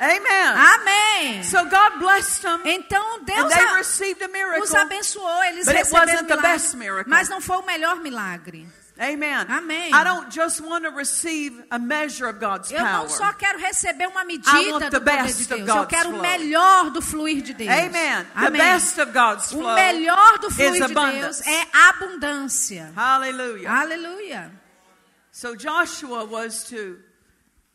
Amen. 0.00 0.54
Amém. 0.56 1.42
So 1.42 1.64
God 1.64 1.98
blessed 1.98 2.42
them, 2.42 2.60
Então 2.64 3.16
and 3.16 3.24
Deus 3.24 3.52
they 3.52 3.64
a- 3.64 3.74
received 3.76 4.22
a 4.22 4.28
miracle. 4.28 4.62
os 4.62 4.72
abençoou, 4.74 5.42
eles 5.44 5.66
But 5.66 5.74
it 5.74 5.78
receberam 5.84 6.06
wasn't 6.12 6.28
the 6.28 6.36
milagre, 6.36 6.52
best 6.52 6.76
miracle. 6.76 7.10
mas 7.10 7.28
não 7.28 7.40
foi 7.40 7.56
o 7.56 7.62
melhor 7.62 7.96
milagre. 7.96 8.68
Amen. 9.00 9.46
Amém. 9.48 9.92
I 9.94 10.02
don't 10.02 10.28
just 10.30 10.60
want 10.60 10.84
to 10.84 10.90
receive 10.90 11.52
a 11.70 11.78
measure 11.78 12.26
of 12.28 12.40
God's 12.40 12.70
Eu 12.72 12.80
não 12.82 13.06
power. 13.06 13.08
só 13.10 13.32
quero 13.32 13.58
receber 13.58 14.06
uma 14.08 14.24
medida 14.24 14.50
do 14.52 14.90
the 14.90 15.00
poder 15.00 15.32
de 15.32 15.44
Deus. 15.46 15.68
Eu 15.68 15.86
quero 15.86 16.10
o 16.10 16.20
melhor 16.20 16.90
do 16.90 17.00
fluir 17.00 17.40
de 17.42 17.54
Deus. 17.54 17.70
Amen. 17.70 18.24
The 18.34 18.46
Amém. 18.46 18.60
best 18.60 18.98
of 19.00 19.12
God's 19.12 19.52
O 19.52 19.58
flow 19.58 19.74
melhor 19.74 20.38
do 20.40 20.50
fluir 20.50 20.86
de 20.86 20.94
Deus 20.94 21.40
é 21.46 21.66
abundância. 21.88 22.92
Hallelujah. 22.96 23.70
Aleluia. 23.70 24.50
So 25.30 25.54
Joshua 25.54 26.24
was 26.24 26.64
to 26.64 26.98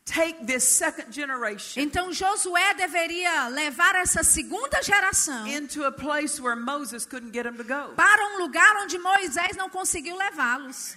take 0.04 0.44
this 0.46 0.62
second 0.64 1.10
generation 1.14 1.80
Então 1.80 2.12
Josué 2.12 2.74
deveria 2.74 3.48
levar 3.48 3.94
essa 3.94 4.22
segunda 4.22 4.82
geração 4.82 5.46
into 5.46 5.82
a 5.84 5.90
place 5.90 6.38
where 6.38 6.54
Moses 6.54 7.06
couldn't 7.06 7.32
get 7.32 7.46
him 7.46 7.54
to 7.56 7.64
go. 7.64 7.94
para 7.96 8.22
um 8.34 8.38
lugar 8.42 8.76
onde 8.82 8.98
Moisés 8.98 9.56
não 9.56 9.70
conseguiu 9.70 10.14
levá-los. 10.18 10.94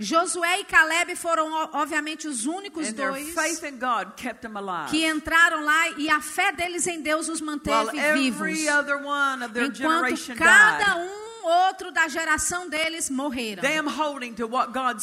Josué 0.00 0.60
e 0.60 0.64
Caleb 0.64 1.14
foram 1.16 1.52
obviamente 1.72 2.26
os 2.26 2.46
únicos 2.46 2.88
And 2.88 2.92
dois 2.94 3.32
faith 3.32 3.62
in 3.62 3.78
God 3.78 4.14
kept 4.16 4.42
them 4.42 4.56
alive. 4.56 4.90
que 4.90 5.06
entraram 5.06 5.64
lá 5.64 5.90
e 5.96 6.08
a 6.10 6.20
fé 6.20 6.50
deles 6.52 6.86
em 6.86 7.00
Deus 7.00 7.28
os 7.28 7.40
While 7.40 7.46
manteve 7.58 8.00
vivos. 8.14 8.40
every 8.40 8.68
other 8.68 8.96
one 8.96 9.44
of 9.44 9.52
their 9.54 9.66
Enquanto 9.66 9.76
generation 10.16 10.36
cada 10.36 10.96
um 10.96 11.25
outro 11.46 11.90
da 11.90 12.08
geração 12.08 12.68
deles 12.68 13.08
morreram. 13.08 13.62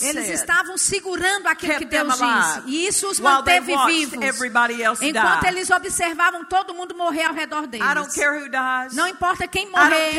Eles 0.01 0.29
estavam 0.29 0.77
segurando 0.77 1.47
aquilo 1.47 1.77
que 1.77 1.85
Deus 1.85 2.13
disse. 2.13 2.61
E 2.67 2.87
isso 2.87 3.09
os 3.09 3.19
manteve 3.19 3.73
vivos. 3.87 4.19
Enquanto 5.01 5.45
eles 5.45 5.69
observavam 5.69 6.45
todo 6.45 6.73
mundo 6.73 6.95
morrer 6.95 7.23
ao 7.23 7.33
redor 7.33 7.67
deles. 7.67 7.87
Não 8.93 9.07
importa 9.07 9.47
quem 9.47 9.69
morrer. 9.69 10.13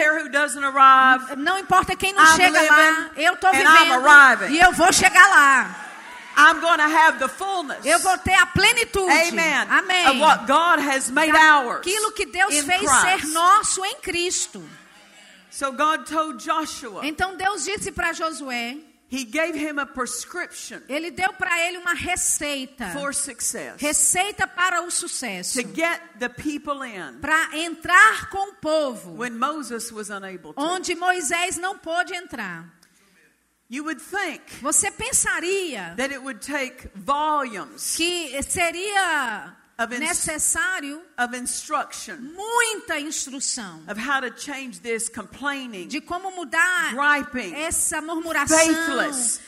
Não 1.36 1.58
importa 1.58 1.96
quem 1.96 2.12
não 2.12 2.26
chega 2.36 2.60
lá. 2.62 3.10
Eu 3.16 3.34
estou 3.34 3.50
vivendo. 3.52 4.50
E 4.50 4.58
eu 4.60 4.72
vou 4.72 4.92
chegar 4.92 5.28
lá. 5.28 5.80
I'm 6.36 6.60
going 6.60 6.78
to 6.78 6.82
have 6.82 7.18
the 7.18 7.28
fullness. 7.28 7.84
Eu 7.84 8.00
vou 8.00 8.18
ter 8.18 8.34
a 8.34 8.46
plenitude. 8.46 9.08
Amen. 9.08 9.66
Amém. 9.70 10.08
Of 10.08 10.18
what 10.20 10.46
God 10.46 10.80
has 10.80 11.08
made 11.08 11.32
ours. 11.32 11.78
Aquilo 11.78 12.10
que 12.10 12.26
Deus 12.26 12.52
fez 12.52 12.80
Christ. 12.80 13.00
ser 13.02 13.26
nosso 13.28 13.84
em 13.84 13.94
Cristo. 14.00 14.60
So 15.54 15.70
God 15.70 16.04
told 16.06 16.42
Joshua, 16.44 17.06
Então 17.06 17.36
Deus 17.36 17.64
disse 17.64 17.92
para 17.92 18.12
Josué, 18.12 18.76
He 19.08 19.24
gave 19.24 19.54
him 19.56 19.78
a 19.78 19.86
prescription 19.86 20.80
ele 20.88 21.12
deu 21.12 21.32
para 21.34 21.68
ele 21.68 21.78
uma 21.78 21.94
receita. 21.94 22.90
for 22.92 23.14
success. 23.14 23.80
Receita 23.80 24.48
para 24.48 24.82
o 24.82 24.90
sucesso. 24.90 25.62
To 25.62 25.68
get 25.72 26.00
the 26.18 26.28
people 26.28 26.82
in 26.84 27.20
Para 27.20 27.56
entrar 27.56 28.28
com 28.30 28.50
o 28.50 28.54
povo. 28.54 29.12
when 29.16 29.38
Moses 29.38 29.92
was 29.92 30.10
unable 30.10 30.52
to. 30.54 30.60
Onde 30.60 30.96
Moisés 30.96 31.56
não 31.56 31.78
pôde 31.78 32.12
entrar. 32.16 32.68
You 33.70 33.84
would 33.84 34.00
think 34.02 34.42
Você 34.60 34.90
pensaria 34.90 35.94
that 35.96 36.12
it 36.12 36.18
would 36.18 36.40
take 36.40 36.88
volumes 36.96 37.94
que 37.96 38.42
seria 38.42 39.54
Of 39.76 39.98
necessário 39.98 41.02
of 41.18 41.36
instruction 41.36 42.16
muita 42.16 43.00
instrução 43.00 43.82
of 43.88 43.98
how 43.98 44.20
to 44.20 44.30
change 44.38 44.80
this 44.80 45.08
complaining, 45.08 45.88
de 45.88 46.00
como 46.00 46.30
mudar 46.30 46.94
griping, 46.94 47.52
essa 47.56 48.00
murmuração, 48.00 48.56
faithless, 48.56 49.40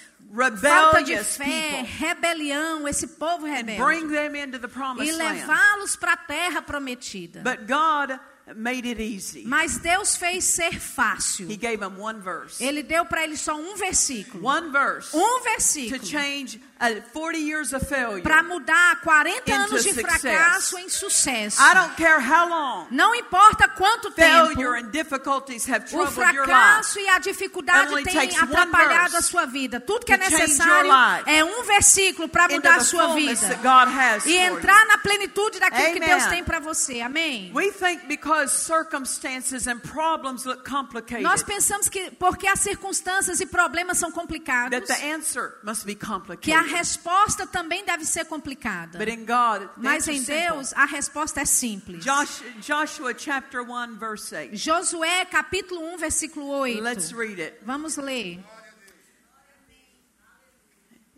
falta 0.61 1.05
de 1.05 1.17
fé, 1.23 1.83
rebelião, 1.83 2.89
esse 2.89 3.07
povo 3.07 3.47
rebelde 3.47 3.81
bring 3.81 4.09
them 4.09 4.35
into 4.35 4.59
the 4.59 4.69
e 5.05 5.13
levá-los 5.13 5.95
para 5.95 6.15
a 6.15 6.17
terra 6.17 6.61
prometida. 6.61 7.43
But 7.45 7.69
God 7.69 8.19
made 8.55 8.87
it 8.87 9.01
easy. 9.01 9.45
Mas 9.45 9.79
Deus 9.79 10.17
fez 10.17 10.45
ser 10.45 10.79
fácil. 10.79 11.49
He 11.51 11.57
gave 11.57 11.79
them 11.79 11.99
one 11.99 12.21
verse. 12.21 12.63
Ele 12.63 12.83
deu 12.83 13.05
para 13.05 13.25
eles 13.25 13.41
só 13.41 13.57
um 13.57 13.77
versículo. 13.77 14.45
One 14.45 14.71
verse 14.71 15.17
Um 15.17 15.39
to 15.39 15.45
versículo 15.45 16.07
change 16.07 16.61
40 17.13 17.39
years 17.39 17.73
of 17.73 17.87
failure. 17.87 18.23
para 18.23 18.43
mudar 18.43 19.01
40 19.01 19.39
Into 19.39 19.53
anos 19.53 19.83
de 19.83 19.95
fracasso 19.95 20.79
em 20.79 20.89
sucesso. 20.89 21.61
I 21.61 21.75
don't 21.75 21.95
care 21.97 22.21
how 22.21 22.49
long 22.49 22.87
Não 22.91 23.15
importa 23.15 23.69
quanto 23.69 24.11
tempo 24.11 24.55
failure 24.55 24.79
and 24.79 24.91
difficulties 24.91 25.69
have 25.69 25.87
o 25.95 26.07
fracasso 26.07 26.99
e 26.99 27.09
a 27.09 27.19
dificuldade 27.19 28.03
têm 28.05 28.37
atrapalhado 28.39 29.17
a 29.17 29.23
sua 29.23 29.47
vida. 29.47 29.81
Tudo 29.81 30.05
que 30.05 30.13
é 30.13 30.19
to 30.19 30.25
change 30.25 30.43
necessário 30.43 30.91
é 31.27 31.45
um 31.45 31.65
versículo 31.65 32.29
para 32.29 32.49
mudar 32.49 32.75
a 32.75 32.79
the 32.79 32.85
sua 32.85 33.15
vida 33.15 33.41
that 33.41 33.63
God 33.63 33.89
has 33.95 34.27
e 34.27 34.35
for 34.35 34.59
entrar 34.59 34.87
na 34.87 34.99
plenitude 34.99 35.59
daquilo 35.59 35.93
que. 35.93 36.01
Deus 36.07 36.27
tem 36.27 36.45
para 36.45 36.61
você. 36.61 37.01
Amém. 37.01 37.49
you. 37.49 37.55
We 37.55 37.71
think 37.71 38.07
because 38.07 38.53
circumstances 38.53 39.67
and 39.67 39.79
problems 39.81 40.45
look 40.45 40.69
complicated 40.69 41.23
Nós 41.23 41.43
pensamos 41.43 41.89
que 41.89 42.11
porque 42.13 42.47
as 42.47 42.61
circunstâncias 42.61 43.41
e 43.41 43.47
problemas 43.47 43.99
são 43.99 44.11
complicados, 44.11 44.71
that 44.71 44.87
the 44.87 45.15
answer 45.15 45.59
must 45.63 45.85
be 45.85 45.95
que 45.95 46.05
a 46.05 46.07
complicated. 46.07 46.66
Resposta 46.67 47.47
também 47.47 47.85
deve 47.85 48.05
ser 48.05 48.25
complicada. 48.27 48.99
But 48.99 49.09
in 49.09 49.25
God, 49.25 49.69
Mas 49.77 50.07
em 50.09 50.17
is 50.17 50.27
simple. 50.27 50.43
Deus 50.43 50.73
a 50.75 50.85
resposta 50.85 51.41
é 51.41 51.45
simples. 51.45 52.05
Josh, 52.05 52.43
Joshua 52.61 53.15
chapter 53.17 53.63
1 53.63 53.97
verse 53.99 54.35
8. 54.35 54.57
Josué 54.57 55.25
capítulo 55.27 55.81
1 55.95 55.99
versículo 55.99 56.49
8. 56.49 56.81
Let's 56.81 57.13
read 57.13 57.41
it. 57.41 57.59
Vamos 57.65 57.97
ler. 57.97 58.39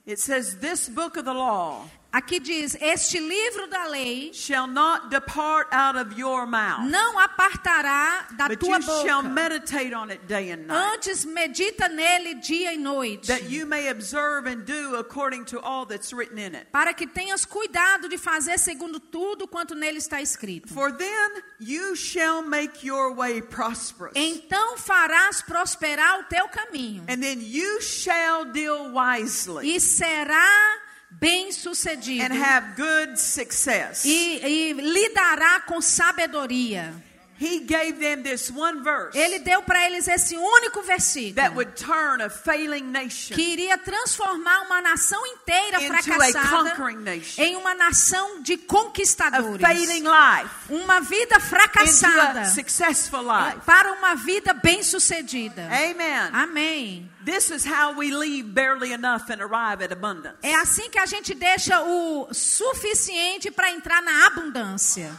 It 0.06 0.18
says, 0.18 0.56
This 0.56 0.88
book 0.88 1.18
of 1.18 1.24
the 1.24 1.34
law 1.34 1.84
Aqui 2.18 2.40
diz: 2.40 2.76
Este 2.81 3.20
livro 3.20 3.68
da 3.68 3.87
lei 3.87 4.33
shall 4.33 4.66
not 4.66 5.09
depart 5.09 5.68
out 5.72 5.96
of 5.96 6.18
your 6.18 6.46
mouth, 6.46 6.90
não 6.90 7.16
apartará 7.18 8.26
da 8.37 8.48
but 8.48 8.59
tua 8.59 8.76
you 8.78 8.83
shall 8.83 9.22
boca. 9.22 9.28
meditate 9.35 9.94
on 9.94 10.11
it 10.11 10.26
day 10.26 10.50
and 10.50 10.66
night, 10.66 10.94
Antes 10.94 11.24
medita 11.24 11.88
nele 11.88 12.35
dia 12.40 12.72
e 12.72 12.76
noite, 12.76 13.28
that 13.28 13.48
you 13.48 13.66
may 13.66 13.88
observe 13.88 14.46
and 14.50 14.64
do 14.66 14.96
according 14.96 15.44
to 15.44 15.61
all 15.61 15.87
that's 15.87 16.12
written 16.12 16.38
in 16.38 16.57
it. 16.57 16.66
para 16.72 16.92
que 16.92 17.07
tenhas 17.07 17.44
cuidado 17.44 18.09
de 18.09 18.18
fazer 18.18 18.59
segundo 18.59 18.98
tudo 18.98 19.46
quanto 19.46 19.76
nele 19.76 19.98
está 19.98 20.20
escrito. 20.20 20.68
For 20.74 20.90
then 20.90 21.31
you 21.61 21.94
shall 21.94 22.42
make 22.42 22.85
your 22.85 23.12
way 23.14 23.40
prosperous, 23.40 24.12
Então 24.16 24.76
farás 24.76 25.40
prosperar 25.42 26.18
o 26.18 26.24
teu 26.24 26.48
caminho 26.48 27.04
and 27.09 27.20
then 27.22 27.38
you 27.40 27.81
shall 27.81 28.44
deal 28.46 28.90
wisely 28.92 29.76
e 29.76 29.81
será 29.81 30.78
bem 31.10 31.50
sucedido 31.52 32.24
and 32.24 32.32
have 32.38 32.74
good 32.76 33.18
success. 33.18 34.04
e, 34.04 34.40
e 34.44 34.72
lidará 34.72 35.60
com 35.60 35.80
sabedoria. 35.80 36.94
He 37.40 37.61
gave 37.61 38.01
them 38.01 38.22
this 38.22 38.51
one 38.51 38.83
verse 38.83 39.16
Ele 39.16 39.38
deu 39.38 39.62
para 39.62 39.87
eles 39.87 40.09
esse 40.09 40.37
único 40.37 40.83
versículo 40.83 41.35
that 41.37 41.55
would 41.55 41.72
turn 41.77 42.20
a 42.20 42.29
failing 42.29 42.90
nation 42.90 43.37
que 43.37 43.42
iria 43.53 43.79
transformar 43.79 44.62
uma 44.62 44.81
nação 44.83 45.24
inteira 45.27 45.81
into 45.83 45.92
a 45.92 46.03
fracassada 46.03 46.70
conquering 46.70 46.96
nation, 46.98 47.40
em 47.42 47.55
uma 47.57 47.74
nação 47.74 48.42
de 48.42 48.55
a 48.55 48.59
conquistadores. 48.66 49.61
failing 49.61 50.03
life 50.03 50.51
Uma 50.68 51.01
vida 51.01 51.37
into 51.37 51.46
fracassada 51.46 52.40
a 52.40 52.44
successful 52.46 53.22
life. 53.22 53.61
para 53.64 53.92
uma 53.92 54.14
vida 54.16 54.53
bem-sucedida. 54.53 55.62
Amen. 55.70 56.31
Amém. 56.33 57.11
This 57.24 57.51
is 57.51 57.64
how 57.64 57.92
we 57.92 58.11
leave 58.11 58.48
barely 58.55 58.92
enough 58.92 59.31
and 59.31 59.40
arrive 59.42 59.83
at 59.85 59.92
abundance. 59.92 60.38
É 60.42 60.55
assim 60.57 60.88
que 60.90 60.98
a 60.98 61.07
gente 61.07 61.35
deixa 61.35 61.83
o 61.83 62.29
suficiente 62.33 63.51
para 63.51 63.70
entrar 63.70 64.03
na 64.03 64.27
abundância. 64.27 65.12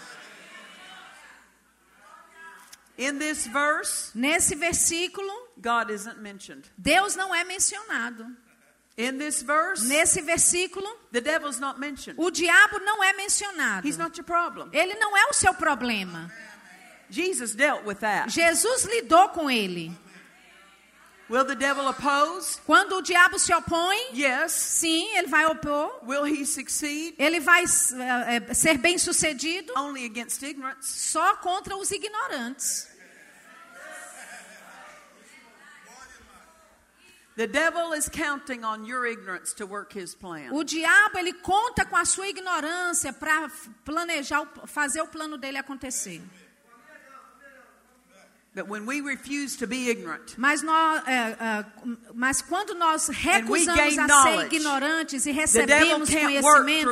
In 2.99 3.17
this 3.17 3.47
verse, 3.47 4.11
Nesse 4.13 4.55
versículo, 4.55 5.31
God 5.59 5.89
isn't 5.89 6.19
mentioned. 6.21 6.69
Deus 6.77 7.15
não 7.15 7.33
é 7.33 7.45
mencionado. 7.45 8.25
In 8.97 9.17
this 9.17 9.41
verse, 9.41 9.87
Nesse 9.87 10.21
versículo, 10.21 10.85
the 11.13 11.21
devil's 11.21 11.59
not 11.59 11.79
mentioned. 11.79 12.19
o 12.19 12.29
diabo 12.29 12.79
não 12.79 13.01
é 13.01 13.13
mencionado. 13.13 13.87
He's 13.87 13.97
not 13.97 14.17
your 14.17 14.25
problem. 14.25 14.69
Ele 14.73 14.95
não 14.95 15.15
é 15.15 15.27
o 15.29 15.33
seu 15.33 15.53
problema. 15.53 16.29
Jesus 17.09 17.55
dealt 17.55 17.85
with 17.85 17.99
that. 18.01 18.29
Jesus 18.29 18.83
lidou 18.83 19.29
com 19.29 19.49
ele. 19.49 19.91
Will 21.29 21.45
the 21.45 21.55
devil 21.55 21.87
oppose? 21.87 22.59
Quando 22.65 22.93
o 22.97 23.01
diabo 23.03 23.37
se 23.37 23.53
opõe, 23.53 23.97
Yes. 24.13 24.51
sim, 24.51 25.15
ele 25.15 25.27
vai 25.27 25.45
opor. 25.45 25.99
Will 26.03 26.23
he 26.25 26.43
succeed? 26.43 27.13
Ele 27.19 27.39
vai 27.39 27.63
eh, 27.65 28.53
ser 28.53 28.79
bem 28.79 28.97
sucedido 28.97 29.71
Only 29.77 30.05
against 30.05 30.41
ignorance. 30.41 30.87
só 31.11 31.35
contra 31.37 31.75
os 31.77 31.91
ignorantes. 31.91 32.87
The 37.35 37.47
devil 37.47 37.93
is 37.93 38.09
counting 38.09 38.65
on 38.65 38.83
your 38.85 39.05
ignorance 39.05 39.53
to 39.53 39.65
work 39.65 39.93
his 39.93 40.13
plan. 40.13 40.49
O 40.51 40.63
diabo 40.63 41.17
ele 41.19 41.31
conta 41.33 41.85
com 41.85 41.95
a 41.95 42.03
sua 42.03 42.27
ignorância 42.27 43.13
para 43.13 43.49
planejar, 43.85 44.45
fazer 44.65 45.01
o 45.01 45.07
plano 45.07 45.37
dele 45.37 45.57
acontecer. 45.57 46.19
But 46.19 46.27
when 46.81 46.97
we 46.97 47.05
refuse 47.05 47.77
to 47.77 47.87
be 47.87 48.01
ignorant, 48.01 48.38
Mas, 50.37 50.61
nós, 50.63 51.03
é, 51.07 51.13
é, 51.13 51.65
mas 52.15 52.41
quando 52.41 52.73
nós 52.73 53.07
recusamos 53.07 53.97
a 53.97 54.07
ser 54.23 54.45
ignorantes 54.47 55.25
e 55.27 55.31
recebemos 55.31 56.09
conhecimento, 56.09 56.89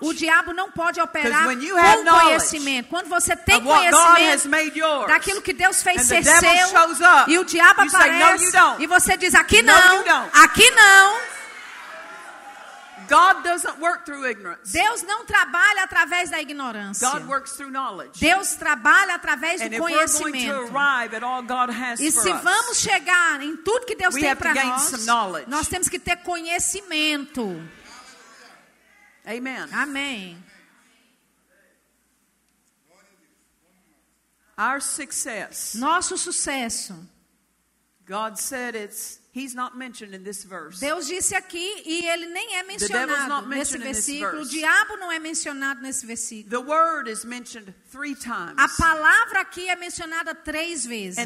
o 0.00 0.14
diabo 0.14 0.52
não 0.54 0.70
pode 0.70 1.00
operar 1.00 1.44
com 1.44 2.04
conhecimento. 2.24 2.88
Quando 2.88 3.08
você 3.08 3.36
tem 3.36 3.56
conhecimento 3.62 4.48
daquilo 5.06 5.42
que 5.42 5.52
Deus 5.52 5.82
fez 5.82 6.02
ser 6.02 6.24
seu, 6.24 6.68
up, 7.00 7.30
e 7.30 7.38
o 7.38 7.44
diabo 7.44 7.88
say, 7.90 8.00
"No, 8.10 8.24
aparece 8.24 8.52
don't." 8.52 8.82
e 8.82 8.86
você 8.86 9.16
diz 9.16 9.34
aqui 9.34 9.62
não, 9.62 9.74
aqui 10.42 10.70
não. 10.70 11.12
God 11.12 11.12
doesn't 11.12 11.42
work 12.32 12.92
through 12.93 12.93
ignorance. 12.93 12.93
Deus 14.72 15.02
não 15.02 15.24
trabalha 15.24 15.84
através 15.84 16.30
da 16.30 16.40
ignorância. 16.40 17.08
God 17.08 17.26
works 17.28 17.52
through 17.52 17.70
knowledge. 17.70 18.18
Deus 18.20 18.54
trabalha 18.56 19.14
através 19.14 19.60
And 19.60 19.70
do 19.70 19.78
conhecimento. 19.78 20.70
E 21.98 22.10
se 22.10 22.32
vamos 22.32 22.78
chegar 22.78 23.40
em 23.40 23.56
tudo 23.56 23.86
que 23.86 23.94
Deus 23.94 24.14
tem 24.14 24.34
para 24.36 24.54
nós, 24.54 25.06
nós 25.46 25.68
temos 25.68 25.88
que 25.88 25.98
ter 25.98 26.16
conhecimento. 26.18 27.42
Amen. 29.26 29.68
Amém. 29.72 30.44
Our 34.56 34.80
success, 34.80 35.74
Nosso 35.74 36.16
sucesso. 36.16 36.94
God 38.06 38.38
said 38.38 38.76
it's 38.76 39.18
He's 39.34 39.52
not 39.52 39.76
mentioned 39.76 40.14
in 40.14 40.22
this 40.22 40.44
verse. 40.44 40.78
Deus 40.78 41.08
disse 41.08 41.34
aqui 41.34 41.82
e 41.84 42.06
ele 42.06 42.26
nem 42.26 42.56
é 42.56 42.62
mencionado 42.62 43.28
not 43.28 43.48
nesse 43.48 43.76
mentioned 43.76 43.84
in 43.84 43.92
this 43.92 44.06
versículo. 44.06 44.42
O 44.42 44.48
diabo 44.48 44.96
não 44.96 45.10
é 45.10 45.18
mencionado 45.18 45.82
nesse 45.82 46.06
versículo. 46.06 46.50
The 46.50 46.70
word 46.70 47.10
is 47.10 47.24
mentioned 47.24 47.74
three 47.90 48.14
times, 48.14 48.54
A 48.56 48.68
palavra 48.68 49.40
aqui 49.40 49.68
é 49.68 49.74
mencionada 49.74 50.36
três 50.36 50.86
vezes. 50.86 51.18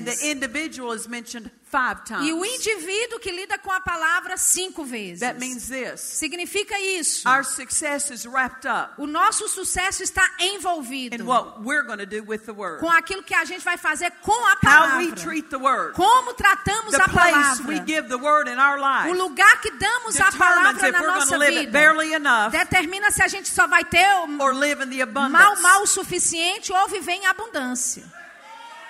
Five 1.70 2.02
times. 2.04 2.26
E 2.26 2.32
o 2.32 2.44
indivíduo 2.44 3.18
que 3.20 3.30
lida 3.30 3.58
com 3.58 3.70
a 3.70 3.80
palavra 3.80 4.36
cinco 4.36 4.84
vezes. 4.84 5.20
That 5.20 5.38
means 5.38 5.68
this: 5.68 6.00
Significa 6.00 6.78
isso. 6.80 7.28
our 7.28 7.44
success 7.44 8.10
is 8.10 8.24
wrapped 8.26 8.66
up 8.66 8.94
O 8.98 9.06
nosso 9.06 9.48
sucesso 9.48 10.02
está 10.02 10.28
envolvido 10.38 11.14
in 11.16 11.26
what 11.26 11.60
we're 11.62 11.82
going 11.86 11.98
to 11.98 12.06
do 12.06 12.22
with 12.24 12.40
the 12.46 12.52
word, 12.52 12.80
com 12.80 12.90
aquilo 12.90 13.22
que 13.22 13.34
a 13.34 13.44
gente 13.44 13.64
vai 13.64 13.76
fazer 13.76 14.10
com 14.22 14.32
a 14.32 14.52
how 14.52 14.98
we 14.98 15.08
palavra. 15.08 15.16
treat 15.16 15.48
the 15.50 15.58
word, 15.58 15.94
Como 15.94 16.32
tratamos 16.34 16.92
the 16.92 17.02
a 17.02 17.08
place 17.08 17.32
palavra. 17.32 17.66
we 17.68 17.80
give 17.86 18.08
the 18.08 18.16
word 18.18 18.48
in 18.50 18.58
our 18.58 18.78
O 18.78 19.12
life. 19.12 19.18
lugar 19.18 19.60
que 19.60 19.70
damos 19.72 20.18
a 20.20 20.32
palavra 20.32 20.90
na 20.90 21.02
nossa 21.02 21.38
vida 21.38 21.70
barely 21.70 22.12
enough 22.14 22.50
determina 22.50 23.10
se 23.10 23.22
a 23.22 23.28
gente 23.28 23.48
só 23.48 23.66
vai 23.66 23.84
ter 23.84 24.06
o 24.26 24.42
or 24.42 24.54
live 24.54 24.82
in 24.82 24.88
the 24.90 25.04
mal, 25.06 25.28
abundance. 25.28 25.62
mal 25.62 25.82
o 25.82 25.86
suficiente 25.86 26.72
ou 26.72 26.88
viver 26.88 27.12
em 27.12 27.26
abundância. 27.26 28.04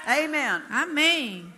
Amen. 0.06 0.62
Amém. 0.70 1.52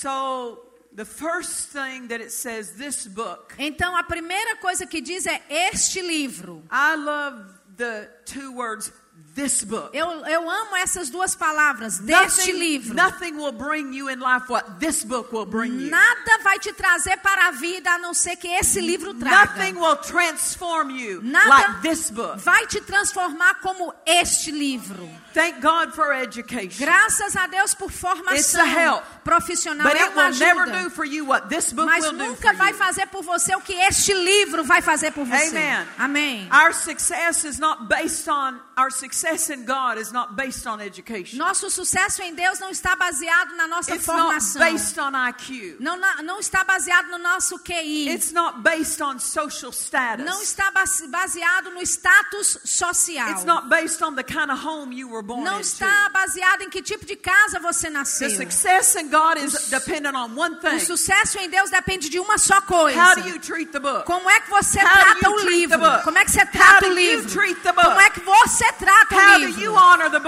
So 0.00 0.60
the 0.92 1.04
first 1.04 1.70
thing 1.70 2.06
that 2.08 2.20
it 2.20 2.30
says, 2.30 2.74
this 2.74 3.04
book. 3.08 3.52
Então 3.58 3.96
a 3.96 4.04
primeira 4.04 4.54
coisa 4.60 4.86
que 4.86 5.00
diz 5.00 5.26
é 5.26 5.40
este 5.48 6.00
livro. 6.00 6.62
I 6.70 6.94
love 6.94 7.58
the 7.76 8.08
two 8.24 8.52
words, 8.54 8.92
this 9.34 9.62
book. 9.64 9.90
Eu, 9.92 10.08
eu 10.26 10.50
amo 10.50 10.76
essas 10.76 11.10
duas 11.10 11.34
palavras, 11.36 11.98
deste 11.98 12.50
livro. 12.52 12.94
nothing 12.94 13.34
will 13.36 13.52
bring 13.52 13.92
you 13.96 14.08
in 14.10 14.18
life 14.18 14.48
what 14.48 14.64
this 14.80 15.04
book 15.04 15.32
will 15.32 15.46
bring 15.46 15.72
you. 15.80 15.90
Nada 15.90 16.38
vai 16.42 16.58
te 16.58 16.72
trazer 16.72 17.16
para 17.18 17.48
a 17.48 17.50
vida 17.52 17.90
a 17.90 17.98
não 17.98 18.12
ser 18.14 18.36
que 18.36 18.48
esse 18.48 18.80
livro 18.80 19.14
traga. 19.14 19.52
Nothing 19.54 19.78
will 19.78 19.96
transform 19.96 20.90
you 20.90 21.20
Nada 21.22 21.48
like 21.48 21.82
this 21.82 22.10
book. 22.10 22.38
vai 22.40 22.66
te 22.66 22.80
transformar 22.80 23.60
como 23.60 23.94
este 24.06 24.50
livro. 24.50 25.08
Thank 25.34 25.60
God 25.60 25.92
for 25.94 26.12
education. 26.12 26.78
Graças 26.84 27.36
a 27.36 27.46
Deus 27.46 27.74
por 27.74 27.90
It's 27.90 28.02
a 28.04 28.08
formação 28.08 28.66
help. 28.66 29.04
profissional. 29.22 29.86
But 29.86 29.96
é 29.96 30.02
it 30.04 30.12
uma 30.12 30.24
will 30.30 30.38
never 30.38 30.62
ajuda. 30.62 30.82
do 30.84 30.90
for 30.90 31.04
you 31.04 31.24
what 31.26 31.48
this 31.48 31.72
book 31.72 31.86
Mas 31.86 32.02
will 32.04 32.12
do 32.12 32.18
nunca 32.18 32.48
for 32.48 32.56
vai 32.56 32.72
you. 32.72 32.78
fazer 32.78 33.06
por 33.06 33.22
você 33.22 33.54
o 33.54 33.60
que 33.60 33.74
este 33.74 34.12
livro 34.12 34.64
vai 34.64 34.82
fazer 34.82 35.12
por 35.12 35.24
você. 35.24 35.56
Amen. 35.56 35.86
Amém. 35.98 36.48
Our 36.52 36.72
success 36.72 37.44
is 37.44 37.58
not 37.60 37.86
based 37.88 38.26
on 38.28 38.58
our 38.76 38.90
success 38.90 39.27
in 39.50 39.64
God 39.64 39.98
is 39.98 40.10
not 40.12 40.34
based 40.34 40.66
on 40.66 40.80
education. 40.80 41.36
Nosso 41.38 41.70
sucesso 41.70 42.22
em 42.22 42.34
Deus 42.34 42.58
não 42.58 42.70
está 42.70 42.96
baseado 42.96 43.54
na 43.56 43.66
nossa 43.66 43.94
It's 43.94 44.06
not 44.06 44.18
formação. 44.22 44.60
based 44.60 44.98
on 44.98 45.12
IQ. 45.28 45.76
Não, 45.80 45.96
não 46.22 46.38
está 46.40 46.64
baseado 46.64 47.08
no 47.10 47.18
nosso 47.18 47.58
QI. 47.58 48.08
It's 48.08 48.32
not 48.32 48.60
based 48.62 49.02
on 49.02 49.18
social 49.18 49.72
status. 49.72 50.24
Não 50.24 50.42
está 50.42 50.70
base- 50.70 51.06
baseado 51.08 51.70
no 51.70 51.80
status 51.82 52.58
social. 52.64 53.28
It's 53.30 53.44
not 53.44 53.68
based 53.68 54.02
on 54.02 54.14
the 54.14 54.22
kind 54.24 54.50
of 54.50 54.64
home 54.64 54.92
you 54.92 55.08
were 55.10 55.22
born 55.22 55.44
Não 55.44 55.60
está 55.60 56.08
baseado 56.10 56.62
em 56.62 56.70
que 56.70 56.82
tipo 56.82 57.04
de 57.04 57.16
casa 57.16 57.60
você 57.60 57.90
nasceu. 57.90 58.28
The 58.28 58.36
success 58.36 58.96
in 58.96 59.08
God 59.10 59.38
is 59.38 59.68
dependent 59.70 60.14
on 60.16 60.34
one 60.36 60.56
O 60.56 60.60
thing. 60.60 60.78
sucesso 60.80 61.38
em 61.38 61.48
Deus 61.48 61.70
depende 61.70 62.08
de 62.08 62.18
uma 62.18 62.38
só 62.38 62.60
coisa. 62.62 62.98
How 63.00 63.14
do 63.22 63.28
you 63.28 63.38
treat 63.38 63.70
the 63.72 63.78
book? 63.80 64.04
Como 64.06 64.28
é 64.30 64.40
que 64.40 64.50
você 64.50 64.78
How 64.80 64.88
do 64.88 64.94
trata 65.20 65.30
o 65.30 65.38
livro? 65.48 65.80
Como 66.04 66.18
é 66.18 66.24
que 66.24 66.30
você 66.30 66.40
How 66.40 66.46
trata 66.46 66.80
do 66.80 66.86
o 66.86 66.88
you 66.90 66.94
livro? 67.18 67.30
treat 67.30 67.60
the 67.62 67.72
book? 67.72 67.86
Como 67.88 68.00
é 68.00 68.10
que 68.10 68.20
você 68.20 68.72
trata 68.72 69.07
O 69.10 69.38
livro? 69.38 69.72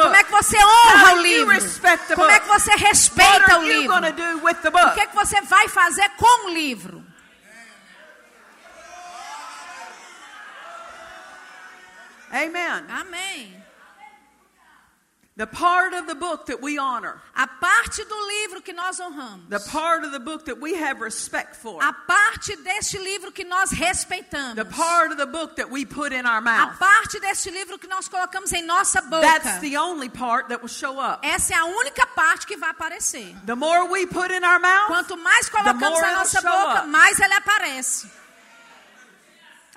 Como 0.03 0.15
é 0.17 0.25
que 0.25 0.31
você 0.33 0.57
honra 0.59 1.13
How 1.13 1.17
o 1.19 1.23
livro? 1.23 1.47
Como 2.15 2.31
é 2.31 2.41
que 2.41 2.49
você 2.49 2.71
respeita 2.77 3.59
o 3.59 3.63
livro? 3.63 3.95
O 4.91 4.95
que, 4.95 5.01
é 5.01 5.07
que 5.07 5.15
você 5.15 5.41
vai 5.43 5.69
fazer 5.69 6.09
com 6.17 6.47
o 6.49 6.55
livro? 6.55 7.05
Amen. 12.33 12.85
Amém. 12.89 13.60
The 15.41 15.47
part 15.47 15.95
of 15.95 16.07
the 16.07 16.15
book 16.15 16.45
that 16.49 16.61
we 16.61 16.77
honor, 16.77 17.19
A 17.35 17.47
parte 17.47 18.05
do 18.05 18.15
livro 18.29 18.61
que 18.61 18.75
nós 18.75 19.01
honramos. 19.01 19.49
the 19.49 19.59
part 19.71 20.05
of 20.05 20.13
the 20.13 20.19
book 20.21 20.45
that 20.45 20.61
we 20.61 20.75
have 20.75 21.01
respect 21.01 21.57
for, 21.57 21.83
A 21.83 21.95
parte 21.95 22.55
deste 22.63 22.99
livro 22.99 23.33
que 23.33 23.43
nós 23.47 23.71
respeitamos. 23.73 24.55
the 24.57 24.67
part 24.67 25.11
of 25.13 25.17
the 25.17 25.25
book 25.25 25.57
that 25.57 25.71
we 25.71 25.87
put 25.87 26.13
in 26.13 26.27
our 26.27 26.39
A 26.39 26.41
mouth, 26.43 26.79
parte 26.79 27.19
deste 27.21 27.51
livro 27.51 27.79
que 27.79 27.89
nós 27.89 28.07
colocamos 28.07 28.53
em 28.53 28.67
nossa 28.67 29.01
boca. 29.01 29.23
that's 29.23 29.61
the 29.61 29.79
only 29.79 30.11
part 30.11 30.51
that 30.51 30.61
will 30.61 30.69
show 30.69 30.99
up. 31.01 31.25
Essa 31.27 31.55
é 31.55 31.57
a 31.57 31.65
única 31.65 32.07
parte 32.15 32.47
que 32.47 32.59
vai 32.59 32.69
aparecer. 32.69 33.35
The 33.47 33.57
more 33.57 33.87
we 33.89 34.05
put 34.07 34.31
in 34.31 34.45
our 34.45 34.59
mouth, 34.61 34.89
Quanto 34.89 35.17
mais 35.17 35.49
colocamos 35.49 36.03
na 36.03 36.13
nossa 36.17 36.43
boca, 36.43 36.81
up. 36.83 36.89
mais 36.89 37.19
ele 37.19 37.33
aparece. 37.33 38.07
I 38.07 38.09
was 38.09 38.19
raised 38.19 38.19
in 38.19 38.19
a 38.19 38.19
denominational 38.99 39.39
church, 39.39 39.70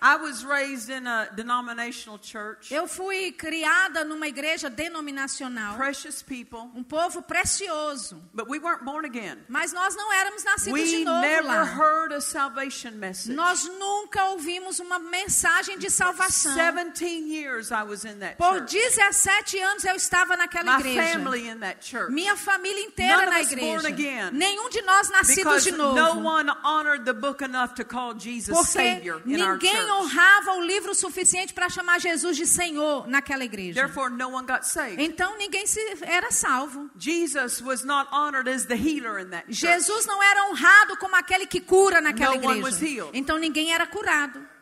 Eu 2.72 2.88
fui 2.88 3.32
criada 3.32 4.04
numa 4.04 4.28
igreja 4.28 4.70
denominacional, 4.70 5.76
precious 5.76 6.22
people, 6.22 6.70
um 6.76 6.84
povo 6.84 7.22
precioso, 7.22 8.22
but 8.34 8.48
we 8.50 8.60
weren't 8.60 8.84
born 8.84 9.06
again. 9.06 9.38
mas 9.48 9.72
nós 9.72 9.96
não 9.96 10.12
éramos 10.14 10.44
nascidos 10.44 10.90
de 10.90 10.98
We 10.98 11.04
novo 11.06 11.22
never 11.22 11.44
lá. 11.46 11.64
heard 11.64 12.14
a 12.14 12.22
salvation 12.22 12.92
message. 12.92 13.34
Nós 13.34 13.64
nunca 13.66 14.26
ouvimos 14.30 14.80
uma 14.80 15.00
mensagem 15.00 15.78
de 15.78 15.90
salvação. 15.90 16.54
17 16.56 17.06
years 17.30 17.72
I 17.72 17.84
was 17.84 18.04
in 18.06 18.20
that 18.20 18.36
Por 18.38 18.60
church. 18.60 18.74
17 18.74 19.60
anos 19.60 19.84
eu 19.86 19.96
estava 19.96 20.36
naquela 20.36 20.78
My 20.78 20.80
igreja. 20.82 21.14
family 21.14 21.48
in 21.48 21.60
that 21.60 21.86
church. 21.86 22.12
Minha 22.12 22.36
família 22.36 22.84
inteira 22.84 23.26
None 23.26 23.28
of 23.42 23.56
na 23.56 23.62
born 23.62 23.80
igreja. 23.80 23.88
again. 23.88 24.32
Nenhum 24.34 24.70
de 24.70 24.82
nós 24.82 25.10
nascidos 25.10 25.36
Because 25.44 25.64
de 25.72 25.78
novo. 25.78 25.96
no 25.96 26.20
one 26.28 26.50
honored 26.64 27.06
the 27.06 27.14
book 27.14 27.42
enough 27.44 27.74
to 27.76 27.86
call 27.86 28.14
Jesus 28.14 28.54
Porque 28.56 28.72
Savior 28.72 29.22
in 29.26 29.42
our 29.42 29.58
ninguém 29.58 29.74
honrava 30.00 30.54
o 30.54 30.62
livro 30.62 30.94
suficiente 30.94 31.54
para 31.54 31.70
chamar 31.70 32.00
Jesus 32.00 32.38
de 32.38 32.46
Senhor 32.46 33.08
naquela 33.08 33.44
igreja. 33.44 33.82
Therefore, 33.82 34.10
no 34.10 34.30
one 34.30 34.48
got 34.48 34.64
saved. 34.64 35.02
Então 35.02 35.38
ninguém 35.38 35.66
se 35.66 35.80
era 36.02 36.32
salvo. 36.32 36.90
Jesus 36.98 37.62
was 37.62 37.84
not 37.84 38.10
honored 38.12 38.50
as 38.50 38.66
the 38.66 38.76
healer 38.76 39.20
in 39.20 39.30
that 39.30 39.46
church. 39.48 39.62
Jesus 39.62 40.06
não 40.06 40.22
era 40.22 40.50
honrado 40.50 40.98
como 40.98 41.16
aquele 41.16 41.46
que 41.46 41.62
cura 41.62 42.02
naquela 42.02 42.36
igreja. 42.36 43.10
Então 43.14 43.38
ninguém 43.38 43.74
era 43.74 43.86
curado. 43.88 44.54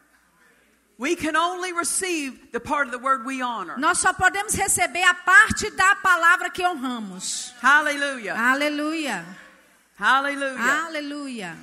We 0.98 1.15
can 1.15 1.36
only 1.36 1.74
receive 1.74 2.52
the 2.52 2.60
part 2.60 2.88
of 2.88 2.91
the 2.91 3.00
word 3.00 3.26
we 3.26 3.41
honor. 3.41 3.76
Nós 3.80 3.98
só 3.98 4.13
podemos 4.13 4.54
receber 4.54 5.04
a 5.04 5.15
parte 5.15 5.72
da 5.72 5.96
palavra 5.96 6.52
que 6.52 6.63
honramos. 6.63 7.52
Hallelujah. 7.60 8.36
Aleluia. 8.36 9.26
Hallelujah. 9.98 10.86
Aleluia. 10.86 11.58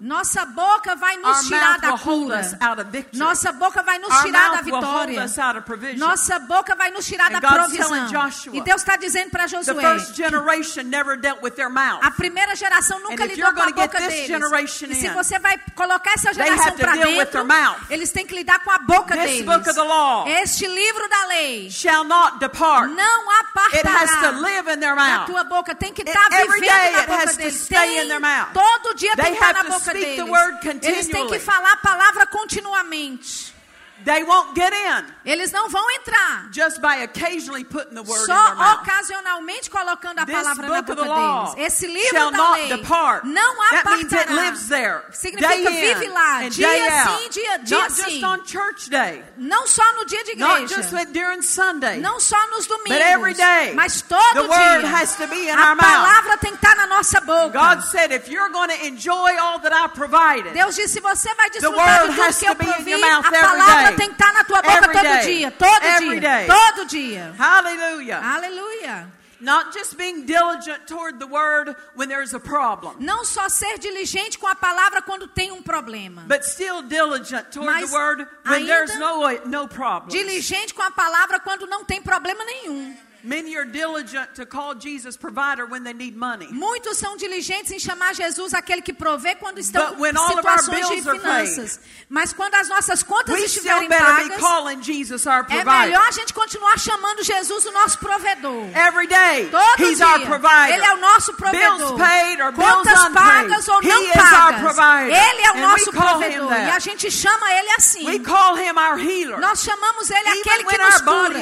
Nossa 0.00 0.44
boca 0.46 0.94
vai 0.96 1.16
Our 1.16 1.22
nos 1.22 1.46
tirar 1.46 1.70
mouth 1.72 1.80
da 1.80 1.88
will 1.88 1.96
hold 1.96 2.26
cura. 2.26 2.40
us 2.40 2.54
out 2.60 2.78
of 2.80 2.90
victory. 2.90 3.18
Nossa 3.18 3.52
boca 3.52 3.82
vai 3.82 3.98
nos 3.98 4.10
Our 4.10 4.22
tirar 4.24 4.50
da 4.50 4.56
mouth 4.56 4.64
will 4.66 4.72
hold 4.74 5.08
vitória. 5.08 5.24
us 5.24 5.38
out 5.38 5.56
of 5.58 5.66
provision. 5.66 5.98
Nossa 5.98 6.38
boca 6.40 6.74
vai 6.76 6.90
nos 6.90 7.06
tirar 7.06 7.30
da 7.30 7.40
provisão. 7.40 8.08
E 8.52 8.60
Deus 8.60 8.82
está 8.82 8.96
dizendo 8.96 9.30
para 9.30 9.44
The 9.44 9.56
Josué: 9.56 9.80
first 9.82 10.14
generation 10.14 10.82
never 10.84 11.16
dealt 11.18 11.42
with 11.42 11.52
their 11.52 11.70
mouth. 11.70 12.00
a 12.02 12.10
primeira 12.10 12.54
geração 12.54 12.98
nunca 13.00 13.24
lidou 13.24 13.52
com 13.54 13.62
a 13.62 13.70
boca 13.70 13.98
this 13.98 14.08
deles. 14.08 14.26
generation 14.26 14.86
E 14.90 14.94
se 14.96 15.08
você 15.10 15.38
vai 15.38 15.58
colocar 15.74 16.12
essa 16.12 16.32
geração 16.34 16.76
para 16.76 16.92
dentro, 16.96 17.26
their 17.30 17.44
mouth. 17.44 17.78
eles 17.90 18.10
têm 18.10 18.26
que 18.26 18.34
lidar 18.34 18.58
com 18.62 18.70
a 18.70 18.78
boca 18.78 19.14
This 19.16 19.24
deles. 19.30 19.46
book 19.46 19.68
of 19.68 19.74
the 19.74 19.82
law 19.82 20.26
Este 20.28 20.66
livro 20.66 21.08
da 21.08 21.26
lei 21.28 21.70
shall 21.70 22.04
not 22.04 22.38
depart. 22.38 22.90
não 22.90 23.24
It 23.72 23.86
has 23.86 24.10
to 24.10 24.16
apartará 24.16 24.40
live 24.40 24.68
in 24.72 24.80
their 24.80 24.94
da 24.94 25.02
mouth. 25.18 25.26
tua 25.26 25.44
boca. 25.44 25.74
Tem 25.74 25.92
que 25.92 26.02
It- 26.02 26.10
estar 26.10 26.28
vivendo 26.28 26.92
na 26.92 27.06
boca 27.06 27.32
deles. 27.34 27.68
Todo 28.52 28.94
dia 28.94 29.14
tem 29.16 29.24
que 29.26 29.44
estar 29.44 29.52
na 29.54 29.62
boca 29.78 29.92
deles. 29.92 30.18
Eles 30.88 31.08
têm 31.08 31.26
que 31.28 31.38
falar 31.38 31.72
a 31.72 31.76
palavra 31.76 32.26
continuamente. 32.26 33.53
They 34.04 34.24
won't 34.24 34.54
get 34.54 34.72
in 34.72 35.06
Eles 35.24 35.52
não 35.52 35.68
vão 35.68 35.84
entrar. 35.92 36.50
just 36.50 36.80
by 36.80 36.96
occasionally 37.04 37.64
putting 37.64 37.94
the 37.94 38.02
word 38.02 38.22
in 38.22 38.26
their 38.26 38.36
Só 38.36 38.54
mouth. 38.54 38.80
ocasionalmente 38.82 39.70
colocando 39.70 40.18
a 40.20 40.26
This 40.26 40.34
palavra 40.34 40.68
na 40.68 40.82
book 40.82 40.90
of 40.90 40.96
boca 40.96 41.08
deles. 41.08 41.54
Esse 41.58 41.86
livro 41.86 42.08
shall 42.10 42.30
da 42.30 42.36
not 42.36 42.58
lei 42.58 42.68
depart. 42.76 43.24
não 43.24 43.54
That 43.70 43.86
means 43.90 44.12
it 44.12 44.18
apartará. 44.28 44.34
lives 44.36 44.68
there, 44.68 45.04
Significa 45.12 45.70
day 45.70 45.94
vive 45.94 46.08
lá, 46.08 46.48
dia 46.50 46.68
sim, 46.68 47.28
dia, 47.30 47.58
dia 47.58 47.78
Not 47.78 47.92
sim. 47.92 48.02
just 48.10 48.24
on 48.24 48.44
church 48.44 48.90
day, 48.90 49.24
Não 49.36 49.66
só 49.66 49.84
no 49.94 50.04
dia 50.04 50.24
de 50.24 50.34
not 50.36 50.62
igreja. 50.62 50.76
just 50.82 50.92
when- 50.92 51.12
during 51.12 51.40
Sunday, 51.42 51.98
Não 52.00 52.18
só 52.20 52.36
nos 52.50 52.66
domingos. 52.66 52.98
but 52.98 53.00
every 53.00 53.34
day. 53.34 53.72
Mas 53.74 54.02
todo 54.02 54.34
The 54.34 54.42
word 54.48 54.80
dia. 54.80 54.88
has 54.90 55.14
to 55.16 55.26
be 55.28 55.48
in 55.48 55.56
a 55.58 55.62
our 55.62 55.74
mouth. 55.76 55.86
palavra 55.86 56.36
tem 56.38 56.50
que 56.50 56.56
estar 56.56 56.76
na 56.76 56.86
nossa 56.86 57.20
boca. 57.20 57.50
God 57.52 57.82
said, 57.84 58.10
if 58.12 58.28
you're 58.28 58.50
going 58.50 58.68
to 58.68 58.84
enjoy 58.86 59.36
all 59.38 59.58
that 59.60 59.72
I 59.72 59.86
provided, 59.88 60.52
Deus 60.52 60.74
disse: 60.74 60.94
se 60.94 61.00
você 61.00 61.32
vai 61.34 61.48
desfrutar 61.50 62.02
word 62.02 62.14
de 62.14 62.20
tudo 62.20 62.38
que 62.38 62.46
eu 62.48 62.56
provi, 62.56 62.96
mouth 63.00 63.24
a 63.26 63.30
palavra 63.30 63.83
day. 63.90 63.96
tem 63.96 64.06
que 64.08 64.12
estar 64.22 64.32
na 64.32 64.44
tua 64.44 64.62
boca 64.62 64.76
Every 64.76 64.92
todo 64.92 65.02
day. 65.02 65.22
dia. 65.38 65.50
Todo 65.50 65.84
Every 65.84 66.20
dia. 66.20 66.20
day. 66.20 66.46
Todo 66.46 66.86
dia. 66.86 67.34
hallelujah. 67.38 68.20
Aleluia. 68.22 69.12
Not 69.40 69.74
just 69.74 69.98
being 69.98 70.24
diligent 70.24 70.86
toward 70.86 71.18
the 71.18 71.26
word 71.26 71.74
when 71.94 72.08
there's 72.08 72.32
a 72.32 72.40
problem, 72.40 72.94
Não 73.00 73.24
só 73.24 73.48
ser 73.48 73.78
diligente 73.78 74.38
com 74.38 74.46
a 74.46 74.54
palavra 74.54 75.02
quando 75.02 75.26
tem 75.28 75.50
um 75.52 75.60
problema. 75.62 76.22
but 76.26 76.44
still 76.44 76.80
diligent 76.82 77.50
toward 77.52 77.66
Mas 77.80 77.90
the 77.90 77.96
word 77.96 78.26
when 78.46 78.64
there's 78.64 78.96
no 78.98 79.28
no 79.44 79.68
problem. 79.68 80.08
Diligente 80.08 80.72
com 80.72 80.82
a 80.82 80.90
palavra 80.90 81.40
quando 81.40 81.66
não 81.66 81.84
tem 81.84 82.00
problema 82.00 82.42
nenhum. 82.44 82.96
Many 83.24 83.56
are 83.56 83.64
diligent 83.64 84.34
to 84.34 84.44
call 84.44 84.74
Jesus 84.78 85.16
provider 85.16 85.64
when 85.66 85.82
they 85.82 85.94
need 85.94 86.14
money. 86.14 86.46
Muitos 86.52 86.98
são 86.98 87.16
diligentes 87.16 87.72
em 87.72 87.78
chamar 87.78 88.14
Jesus 88.14 88.52
aquele 88.52 88.82
que 88.82 88.92
provê 88.92 89.34
quando 89.34 89.58
estão 89.58 89.94
em 90.06 90.12
situações 90.28 90.88
de 90.90 91.00
finanças. 91.02 91.80
Mas 92.08 92.34
quando 92.34 92.54
as 92.54 92.68
nossas 92.68 93.02
contas 93.02 93.34
estiverem 93.40 93.88
pagas, 93.88 94.38
calling 94.38 94.82
Jesus 94.82 95.26
our 95.26 95.46
é 95.48 95.64
melhor 95.64 96.06
a 96.06 96.10
gente 96.10 96.34
continuar 96.34 96.78
chamando 96.78 97.24
Jesus 97.24 97.64
o 97.64 97.72
nosso 97.72 97.98
provedor. 97.98 98.66
Every 98.76 99.06
day, 99.06 99.48
Todo 99.50 99.82
He's 99.82 99.96
dia. 99.96 100.06
our 100.06 100.20
provider. 100.20 100.74
Ele 100.74 100.84
é 100.84 100.94
o 100.94 101.00
nosso 101.00 101.32
provedor. 101.32 101.76
Bills 101.78 101.96
paid 101.96 102.42
or 102.42 102.52
bills 102.52 102.74
Contas 102.74 103.00
unpaid. 103.00 103.14
pagas 103.14 103.68
ou 103.68 103.82
He 103.82 103.88
não 103.88 104.06
pagas. 104.12 104.60
Nosso 105.78 105.92
provedor. 105.92 106.52
E 106.52 106.70
a 106.70 106.78
gente 106.78 107.10
chama 107.10 107.52
ele 107.52 107.70
assim. 107.76 108.04
Nós 109.40 109.62
chamamos 109.62 110.10
ele 110.10 110.28
Even 110.28 110.40
aquele 110.40 110.64
que 110.64 110.78
nos 110.78 111.00
cura. 111.00 111.38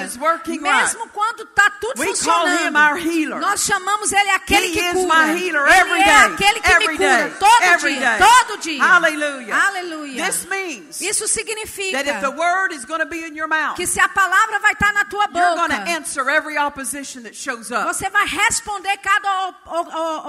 Mesmo 0.60 1.08
quando 1.08 1.42
está 1.42 1.70
tudo 1.80 1.98
We 2.00 2.06
call 2.06 2.14
funcionando. 2.16 2.68
him 2.68 2.76
our 2.76 2.96
healer. 2.98 3.40
Nós 3.40 3.64
chamamos 3.64 4.12
ele 4.12 4.30
aquele 4.30 4.66
He 4.66 4.72
que 4.72 4.92
cura. 4.92 5.28
ele 5.38 5.56
é 5.56 6.04
day. 6.04 6.34
aquele 6.34 6.60
que 6.60 6.78
me 6.78 6.96
cura 6.96 6.98
day. 6.98 7.30
todo 7.38 7.78
dia. 7.80 8.00
day. 8.00 8.18
Todo 8.18 8.58
dia. 8.58 8.84
Aleluia. 8.84 9.54
Means 10.48 11.00
Isso 11.00 11.26
significa 11.28 12.02
that 12.02 12.08
if 12.08 12.20
the 12.20 12.30
word 12.30 12.72
is 12.74 12.84
going 12.84 13.00
to 13.00 13.06
be 13.06 13.24
in 13.24 13.34
your 13.36 13.48
mouth, 13.48 13.76
que 13.76 13.86
se 13.86 14.00
a 14.00 14.08
palavra 14.08 14.58
vai 14.60 14.72
estar 14.72 14.92
na 14.92 15.04
tua 15.04 15.26
boca, 15.26 15.84
answer 15.96 16.28
every 16.28 16.56
opposition 16.58 17.22
that 17.22 17.34
shows 17.34 17.70
up. 17.70 17.84
você 17.84 18.08
vai 18.10 18.26
responder 18.26 18.96
cada 18.98 19.54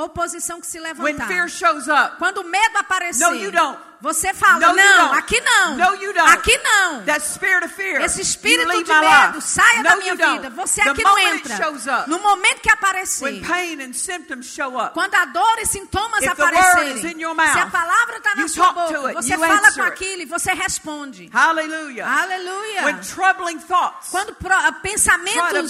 oposição 0.03 0.59
que 0.61 0.67
se 0.67 0.79
When 0.79 0.93
levantar. 1.13 1.27
fear 1.27 1.47
shows 1.49 1.87
up, 1.87 2.17
Quando 2.17 2.39
o 2.39 2.43
medo 2.43 2.77
aparecer, 2.77 3.25
No, 3.27 3.35
you 3.35 3.51
don't. 3.51 3.77
Você 4.03 4.33
fala, 4.33 4.59
No, 4.59 4.75
não, 4.75 5.13
aqui 5.13 5.39
não, 5.39 5.77
No, 5.77 6.23
aqui 6.25 6.57
não. 6.57 7.05
that 7.05 7.21
spirit 7.21 7.63
of 7.63 7.73
fear, 7.73 8.01
Esse 8.01 8.19
espírito 8.19 8.83
de 8.83 8.93
medo, 8.93 9.39
saia 9.39 9.77
no, 9.77 9.83
da 9.83 9.95
minha 9.95 10.13
vida. 10.13 10.49
Você 10.49 10.83
the 10.83 10.89
aqui 10.89 11.03
não 11.03 11.17
entra. 11.17 11.57
No 12.07 12.19
momento 12.19 12.59
que 12.59 12.69
aparecer, 12.69 13.23
when 13.23 13.41
pain 13.41 13.81
and 13.81 13.93
symptoms 13.93 14.47
show 14.47 14.77
up, 14.77 14.93
quando 14.93 15.15
a 15.15 15.23
dor 15.23 15.57
e 15.59 15.65
sintomas 15.65 16.21
aparecerem, 16.27 17.15
mouth, 17.33 17.53
se 17.53 17.59
a 17.59 17.67
palavra 17.67 18.17
está 18.17 18.35
na 18.35 18.47
sua 18.49 18.73
boca, 18.73 19.07
it, 19.07 19.13
você 19.13 19.37
fala 19.37 19.71
com 19.71 19.83
aquilo 19.83 20.21
e 20.23 20.25
você 20.25 20.51
responde. 20.51 21.29
Aleluia. 22.05 22.83
Thoughts 23.59 24.09
Quando 24.11 24.35
ah, 24.51 24.71
pensamentos 24.73 25.69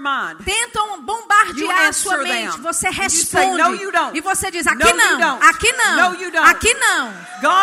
mind, 0.00 0.40
tentam 0.44 1.02
bombardear 1.02 1.86
a 1.88 1.92
sua 1.92 2.18
mente, 2.18 2.54
them. 2.54 2.62
você 2.62 2.92
say, 2.92 3.02
responde. 3.02 3.62
"No, 3.62 3.74
you 3.76 3.92
don't. 3.92 4.18
E 4.18 4.20
você 4.20 4.50
diz, 4.50 4.66
aqui 4.66 4.92
não, 4.92 5.38
aqui 5.42 5.72
não, 5.72 6.10
No, 6.10 6.20
you 6.20 6.32
don't." 6.32 6.50
aqui 6.50 6.74
não. 6.74 7.30
God 7.40 7.59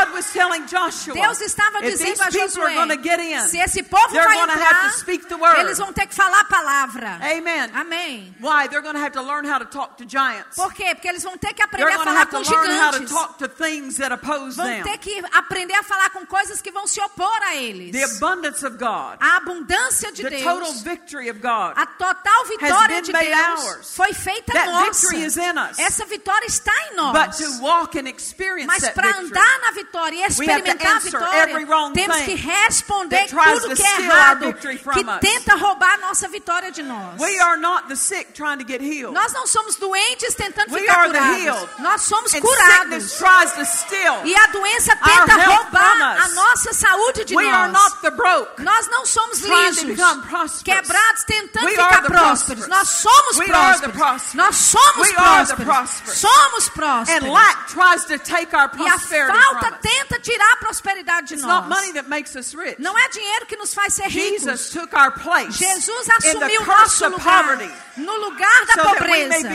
Deus 1.14 1.42
estava 1.42 1.82
dizendo 1.82 2.22
a 2.24 2.28
to 2.28 2.32
Josué, 2.40 2.74
in, 2.74 3.48
se 3.48 3.58
esse 3.58 3.84
povo 3.84 4.10
they're 4.14 4.24
vai 4.26 4.36
going 4.38 4.48
to 4.48 4.54
have 4.54 4.62
entrar, 4.76 4.92
to 4.92 5.00
speak 5.00 5.26
the 5.28 5.36
word. 5.36 5.60
eles 5.60 5.78
vão 5.78 5.92
ter 5.94 6.08
que 6.08 6.16
falar 6.16 6.42
a 6.42 6.44
palavra. 6.46 7.20
Amen. 7.22 7.70
Amém. 7.74 8.36
Why? 8.40 8.68
They're 8.68 8.82
going 8.82 8.96
to 8.96 9.02
have 9.02 9.12
to 9.14 9.22
learn 9.22 9.46
how 9.46 9.60
to 9.60 9.66
talk 9.66 9.98
to 9.98 10.06
giants. 10.08 10.56
Por 10.56 10.74
quê? 10.74 10.94
Porque 10.96 11.08
eles 11.08 11.24
vão 11.24 11.38
ter 11.38 11.54
que 11.54 11.62
aprender 11.64 11.92
a 11.94 11.98
to 11.98 12.04
falar 12.04 12.26
to 12.26 12.32
com 12.32 12.38
learn 12.52 12.72
how 12.80 12.92
to 12.92 12.98
gigantes. 13.00 13.12
talk 13.12 13.38
to 13.40 13.48
things 13.48 13.98
that 13.98 14.14
oppose 14.14 14.56
Vão 14.58 14.84
ter 14.84 14.98
que 14.98 15.24
aprender 15.34 15.74
a 15.76 15.84
falar 15.84 16.10
com 16.12 16.26
coisas 16.26 16.62
que 16.62 16.72
vão 16.72 16.88
se 16.88 17.00
opor 17.02 17.40
a 17.44 17.56
eles. 17.56 17.92
The 17.92 18.04
abundance 18.04 18.66
of 18.66 18.78
God, 18.78 19.18
A 19.20 19.38
abundância 19.38 20.12
de 20.12 20.24
the 20.24 20.38
total 20.44 20.60
Deus, 20.72 20.82
victory 20.82 21.30
of 21.30 21.40
God. 21.40 21.74
a 21.76 21.86
total 21.86 22.46
vitória 22.46 23.02
de 23.02 23.12
Deus 23.12 23.64
ours. 23.66 23.96
foi 23.96 24.14
feita 24.14 24.54
That 24.54 24.68
nossa. 24.68 24.92
victory 24.92 25.24
is 25.26 25.38
in 25.38 25.58
us. 25.58 25.80
Essa 25.80 26.06
vitória 26.06 26.46
está 26.46 26.74
em 26.92 26.96
But 26.96 27.14
nós. 27.14 27.38
to 27.38 27.62
walk 27.62 27.98
and 28.00 28.08
experience 28.08 28.68
Mas 28.68 28.90
para 28.90 29.18
andar 29.18 29.60
na 29.62 29.72
vitória 29.78 30.18
e 30.18 30.24
experimentar 30.24 30.96
a 30.96 31.00
vitória, 31.00 31.68
temos 31.94 32.18
que 32.22 32.36
responder 32.36 33.28
tudo 33.28 33.76
que 33.76 33.84
é 33.84 34.02
errado, 34.02 34.54
que 34.54 35.04
tenta 35.22 35.56
roubar 35.56 35.94
a 35.94 35.98
nossa 35.98 36.28
vitória 36.28 36.72
de 36.72 36.84
nós. 36.84 37.20
we 37.20 37.40
are 37.40 37.58
not 37.58 37.88
the 37.88 37.96
sick 37.96 38.34
trying 38.34 38.58
to 38.58 38.66
get 38.66 38.82
healed. 38.82 39.14
Nós 39.14 39.34
não 39.34 39.46
somos 39.48 39.76
doentes 39.76 40.34
tentando 40.36 40.74
We 40.74 40.82
ficar 40.82 41.06
curados. 41.08 41.80
Nós 41.80 42.02
somos 42.02 42.34
curados. 42.34 43.22
E 44.26 44.36
a 44.36 44.48
doença 44.48 44.96
tenta 44.96 45.36
roubar 45.46 46.24
a 46.24 46.28
nossa 46.30 46.74
saúde 46.74 47.26
de 47.26 47.36
nós. 47.36 47.72
Nós 48.60 48.88
não 48.88 49.06
somos 49.06 49.40
lisos, 49.40 50.64
quebrados, 50.64 51.24
tentando 51.26 51.70
ficar 51.70 52.02
prósperos. 52.02 52.68
Nós 52.68 52.90
somos 52.90 53.38
prósperos. 53.38 54.34
Nós 54.34 54.56
somos 54.56 55.12
prósperos. 55.14 56.18
Somos 56.18 56.68
And 56.68 56.72
prósperos. 56.72 57.30
lack 57.30 57.68
tries 57.68 58.06
to 58.06 58.18
take 58.20 58.56
our 58.56 58.70
E 58.78 58.88
a 58.88 59.00
falta 59.00 59.67
tenta 59.74 60.20
tirar 60.20 60.54
a 60.54 60.58
prosperidade 60.58 61.28
de 61.28 61.34
It's 61.36 61.44
not 61.46 61.68
nós. 61.68 61.78
money 61.80 61.94
that 61.94 62.10
makes 62.10 62.36
us 62.36 62.54
rich. 62.54 62.76
Não 62.80 62.98
é 62.98 63.08
dinheiro 63.10 63.46
que 63.46 63.56
nos 63.58 63.74
faz 63.74 63.94
ser 63.94 64.08
ricos. 64.08 64.44
Jesus 64.44 64.70
took 64.70 64.96
our 64.96 65.12
place 65.12 65.58
Jesus 65.58 66.10
assumiu 66.10 66.64
curse 66.66 67.02
nosso 67.04 67.10
lugar 67.10 67.44
poverty 67.44 67.74
no 67.98 68.16
lugar 68.18 68.66
da 68.68 68.74
so 68.74 68.90
pobreza 68.90 69.50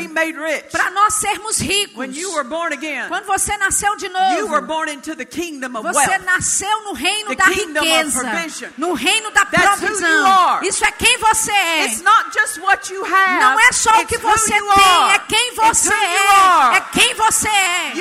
para 0.70 0.90
nós 0.90 1.14
sermos 1.14 1.58
ricos. 1.60 1.96
When 1.96 2.12
you 2.12 2.32
were 2.32 2.44
born 2.44 2.72
again, 2.72 3.08
Quando 3.08 3.26
você 3.26 3.56
nasceu 3.56 3.94
de 3.96 4.08
novo, 4.08 4.60
born 4.62 4.90
into 4.92 5.14
the 5.14 5.24
kingdom 5.24 5.76
of 5.76 5.82
você 5.86 6.18
nasceu 6.18 6.82
no 6.84 6.92
reino 6.92 7.30
The 7.30 7.36
da 7.36 7.44
riqueza, 7.46 8.20
provision. 8.20 8.70
no 8.76 8.92
reino 8.94 9.30
da 9.30 9.46
provisão. 9.46 10.62
Isso 10.62 10.84
é 10.84 10.90
quem 10.92 11.18
você 11.18 11.52
é. 11.52 11.86
It's 11.86 12.02
not 12.02 12.30
just 12.32 12.58
what 12.58 12.92
you 12.92 13.04
have. 13.04 13.40
Não 13.40 13.60
é 13.60 13.72
só 13.72 14.00
o 14.00 14.06
que 14.06 14.18
você 14.18 14.52
tem, 14.52 15.12
é 15.12 15.18
quem 15.28 15.51
você 15.68 15.92
é. 15.94 16.76
É 16.76 16.80
quem 16.92 17.14
você 17.14 17.48
é. 17.48 17.92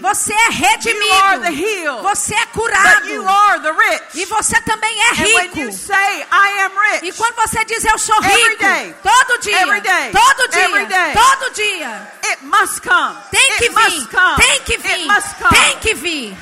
Você 0.00 0.32
é 0.32 0.48
redimido. 0.50 1.12
Você 2.02 2.34
é 2.34 2.46
curado. 2.46 3.08
you 3.08 3.28
are 3.28 3.60
the 3.60 3.72
rich. 3.72 4.02
E 4.14 4.24
você 4.26 4.60
também 4.62 5.00
é 5.02 5.12
rico. 5.14 5.58
E 7.02 7.12
quando 7.12 7.34
você 7.36 7.64
diz 7.64 7.84
eu 7.84 7.98
sou 7.98 8.20
rico, 8.20 8.64
todo 9.02 9.38
dia, 9.40 9.58
todo 10.12 10.48
dia, 10.48 10.68
todo 11.14 11.50
dia, 11.54 12.12
it 12.24 12.44
must 12.44 12.80
come. 12.82 13.16
tem 13.30 13.56
que 13.58 13.68
vir, 13.68 14.08
tem 14.36 14.60
que 14.62 14.76
vir, 14.78 15.06
tem 15.50 15.78
que 15.80 15.94
vir. 15.94 16.36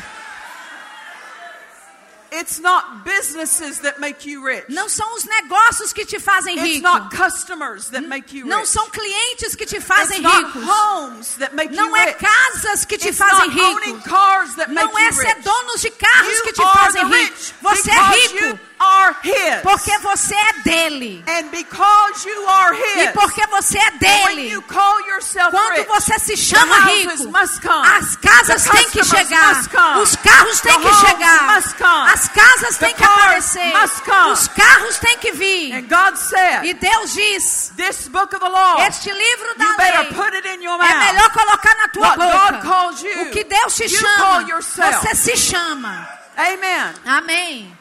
It's 2.36 2.58
not 2.58 3.04
businesses 3.04 3.78
that 3.80 4.00
make 4.00 4.28
you 4.28 4.44
rich. 4.44 4.64
Não 4.68 4.88
são 4.88 5.14
os 5.14 5.24
negócios 5.24 5.92
que 5.92 6.04
te 6.04 6.18
fazem 6.18 6.54
It's 6.56 6.64
rico. 6.76 6.82
not 6.82 7.14
customers 7.14 7.88
that 7.90 8.06
make 8.08 8.36
you 8.36 8.46
Não 8.46 8.60
rich. 8.60 8.70
são 8.70 8.90
clientes 8.90 9.54
que 9.54 9.64
te 9.64 9.76
It's 9.76 9.86
fazem 9.86 10.20
not 10.20 10.44
ricos. 10.46 10.62
homes 10.68 11.34
that 11.38 11.54
make 11.54 11.74
Não 11.74 11.90
you 11.90 11.96
é 11.96 12.04
rich. 12.06 12.18
casas 12.18 12.84
que 12.84 12.98
te 12.98 13.08
It's 13.08 13.18
fazem 13.18 13.50
not 13.54 13.84
rico. 13.86 14.00
cars 14.08 14.54
that 14.56 14.70
make 14.72 14.84
Não 14.92 14.98
é 14.98 15.12
ser 15.12 15.34
donos 15.42 15.80
de 15.80 15.90
carros 15.90 16.34
You 16.38 16.42
que 16.44 16.52
te 16.52 16.62
fazem 16.62 17.06
rico. 17.08 17.34
Você 17.62 17.90
é 17.90 18.02
rico 18.02 18.58
are 18.80 19.16
his. 19.22 19.62
porque 19.62 19.96
você 19.98 20.34
é 20.34 20.52
dele. 20.64 21.24
And 21.28 21.48
because 21.50 22.26
you 22.28 22.46
are 22.48 22.74
E 22.74 23.00
his. 23.04 23.10
porque 23.12 23.46
você 23.48 23.78
é 23.78 23.90
when 23.90 23.98
dele. 24.36 24.48
you 24.50 24.62
call 24.62 25.00
yourself 25.06 25.50
Quando 25.50 25.76
rich, 25.76 25.86
você 25.88 26.18
se 26.18 26.36
chama 26.36 26.76
rico, 26.86 27.28
must 27.30 27.60
come. 27.62 27.86
as 27.88 28.16
casas 28.16 28.64
têm 28.64 28.90
que 28.90 29.04
chegar, 29.04 29.54
must 29.56 29.70
come. 29.70 30.00
os 30.02 30.16
carros 30.16 30.60
têm 30.60 30.80
que 30.80 30.94
chegar, 30.94 31.42
must 31.54 31.74
come. 31.76 32.10
as 32.12 32.28
casas 32.28 32.78
têm 32.78 32.94
que 32.94 33.04
aparecer, 33.04 33.72
must 33.80 34.02
come. 34.02 34.32
os 34.32 34.48
carros 34.48 34.98
têm 34.98 35.18
que 35.18 35.32
vir. 35.32 35.72
And 35.74 35.82
God 35.88 36.16
said, 36.16 36.64
E 36.64 36.74
Deus 36.74 37.14
diz: 37.14 37.72
this 37.76 38.08
book 38.08 38.34
of 38.34 38.40
the 38.40 38.48
law, 38.48 38.76
Este 38.86 39.10
livro 39.10 39.54
da 39.56 39.64
you 39.64 39.76
better 39.76 39.98
lei 40.02 40.12
put 40.12 40.34
it 40.34 40.46
in 40.46 40.62
your 40.62 40.74
é 40.82 40.88
mouth. 40.88 41.06
melhor 41.06 41.30
colocar 41.32 41.74
na 41.76 41.88
tua 41.88 42.08
What 42.08 42.18
God 42.18 42.54
boca. 42.54 42.62
calls 42.68 43.02
you, 43.02 43.22
O 43.22 43.30
que 43.30 43.44
Deus 43.44 43.74
te 43.76 43.84
you 43.84 43.98
chama, 44.00 44.16
call 44.16 44.48
yourself. 44.48 44.96
você 45.06 45.14
se 45.14 45.36
chama. 45.36 46.08
Amen. 46.36 46.94
Amém. 47.06 47.78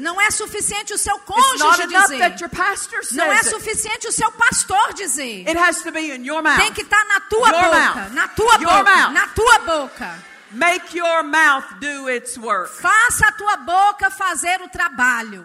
Não 0.00 0.20
é 0.20 0.30
suficiente 0.30 0.94
o 0.94 0.98
seu 0.98 1.16
It's 1.16 1.26
not 1.28 1.42
cônjuge 1.58 1.82
enough 1.82 2.02
dizer. 2.08 2.18
that 2.18 2.40
your 2.40 2.48
pastor 2.50 3.02
says 3.04 3.16
Não 3.16 3.32
é 3.32 3.42
suficiente 3.42 4.06
o 4.08 4.12
seu 4.12 4.30
pastor 4.32 4.92
dizer. 4.94 5.46
It 5.48 5.58
has 5.58 5.82
to 5.82 5.90
be 5.92 6.12
in 6.14 6.24
your 6.24 6.42
mouth. 6.42 6.56
Tem 6.58 6.72
que 6.72 6.82
estar 6.82 7.04
na 7.06 7.20
tua 7.20 7.48
Your 7.48 7.62
boca, 7.64 7.78
mouth. 7.78 8.12
na 8.12 8.28
tua 8.28 8.52
Your 8.54 8.60
boca, 8.84 8.84
mouth. 8.96 9.12
na 9.12 9.26
tua 9.28 9.58
boca. 9.58 10.18
Make 10.52 10.96
your 10.96 11.24
mouth 11.24 11.64
do 11.80 12.08
its 12.08 12.38
work. 12.38 12.70
Faça 12.80 13.26
a 13.26 13.32
tua 13.32 13.56
boca 13.56 14.08
fazer 14.10 14.60
o 14.62 14.68
trabalho. 14.68 15.44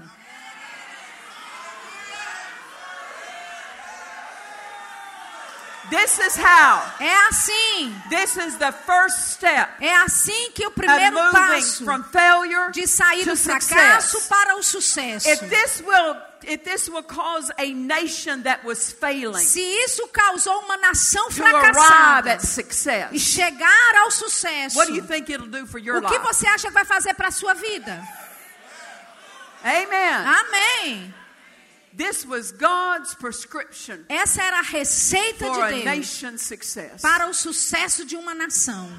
This 5.92 6.18
is 6.20 6.38
how. 6.38 6.82
É 7.00 7.28
assim. 7.28 7.94
This 8.10 8.38
is 8.38 8.56
the 8.56 8.72
first 8.72 9.34
step 9.34 9.70
É 9.82 9.94
assim 9.98 10.52
que 10.52 10.66
o 10.66 10.72
primeiro 10.72 11.18
passo 11.32 11.84
from 11.84 12.04
failure 12.06 12.72
de 12.72 12.88
sair 12.88 13.26
do 13.26 13.36
fracasso 13.36 14.20
success. 14.20 14.28
para 14.28 14.56
o 14.56 14.64
sucesso. 14.64 15.30
If 15.30 15.40
this 15.50 15.84
will 15.86 16.16
if 16.44 16.64
this 16.64 16.90
will 16.90 17.04
cause 17.04 17.52
a 17.58 17.66
nation 17.74 18.42
that 18.44 18.66
was 18.66 18.92
failing 18.92 19.44
Se 19.44 19.60
isso 19.62 20.08
causou 20.08 20.60
uma 20.62 20.78
nação 20.78 21.30
fracassada 21.30 22.40
e 23.12 23.20
chegar 23.20 23.96
ao 24.04 24.10
sucesso, 24.10 24.78
what 24.78 24.90
do 24.90 24.98
you 24.98 25.06
think 25.06 25.32
it'll 25.32 25.46
do 25.48 25.68
for 25.68 25.78
your 25.80 25.98
o 25.98 26.08
que 26.08 26.18
life? 26.18 26.26
você 26.26 26.48
acha 26.48 26.68
que 26.70 26.74
vai 26.74 26.86
fazer 26.86 27.14
para 27.14 27.28
a 27.28 27.32
sua 27.32 27.54
vida? 27.54 28.02
Amen. 29.64 30.26
Amém. 30.26 31.21
This 31.96 32.26
was 32.26 32.52
God's 32.52 33.14
prescription 33.16 34.06
Essa 34.08 34.42
era 34.42 34.60
a 34.60 34.62
receita 34.64 35.46
for 35.46 35.68
de 35.68 35.74
Deus 35.74 35.86
nation's 35.86 36.42
success. 36.42 37.02
para 37.02 37.28
o 37.28 37.34
sucesso 37.34 38.06
de 38.06 38.16
uma 38.16 38.34
nação. 38.34 38.90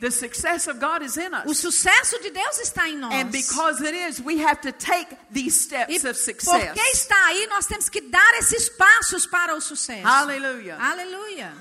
The 0.00 0.12
success 0.12 0.68
of 0.68 0.78
God 0.78 1.02
is 1.02 1.16
in 1.16 1.34
O 1.44 1.50
us. 1.50 1.58
sucesso 1.58 2.20
de 2.22 2.30
Deus 2.30 2.58
está 2.60 2.88
em 2.88 2.96
nós. 2.96 3.12
And 3.12 3.30
because 3.32 3.82
it 3.84 3.96
is, 3.96 4.20
we 4.20 4.40
have 4.40 4.60
to 4.60 4.70
take 4.70 5.08
these 5.32 5.48
E 5.48 5.50
steps 5.50 6.04
of 6.04 6.14
success. 6.16 6.66
porque 6.68 6.80
está 6.92 7.16
aí, 7.26 7.48
nós 7.48 7.66
temos 7.66 7.88
que 7.88 8.00
dar 8.02 8.34
esses 8.38 8.68
passos 8.68 9.26
para 9.26 9.56
o 9.56 9.60
sucesso. 9.60 10.06
Hallelujah. 10.06 10.78
Aleluia. 10.80 11.52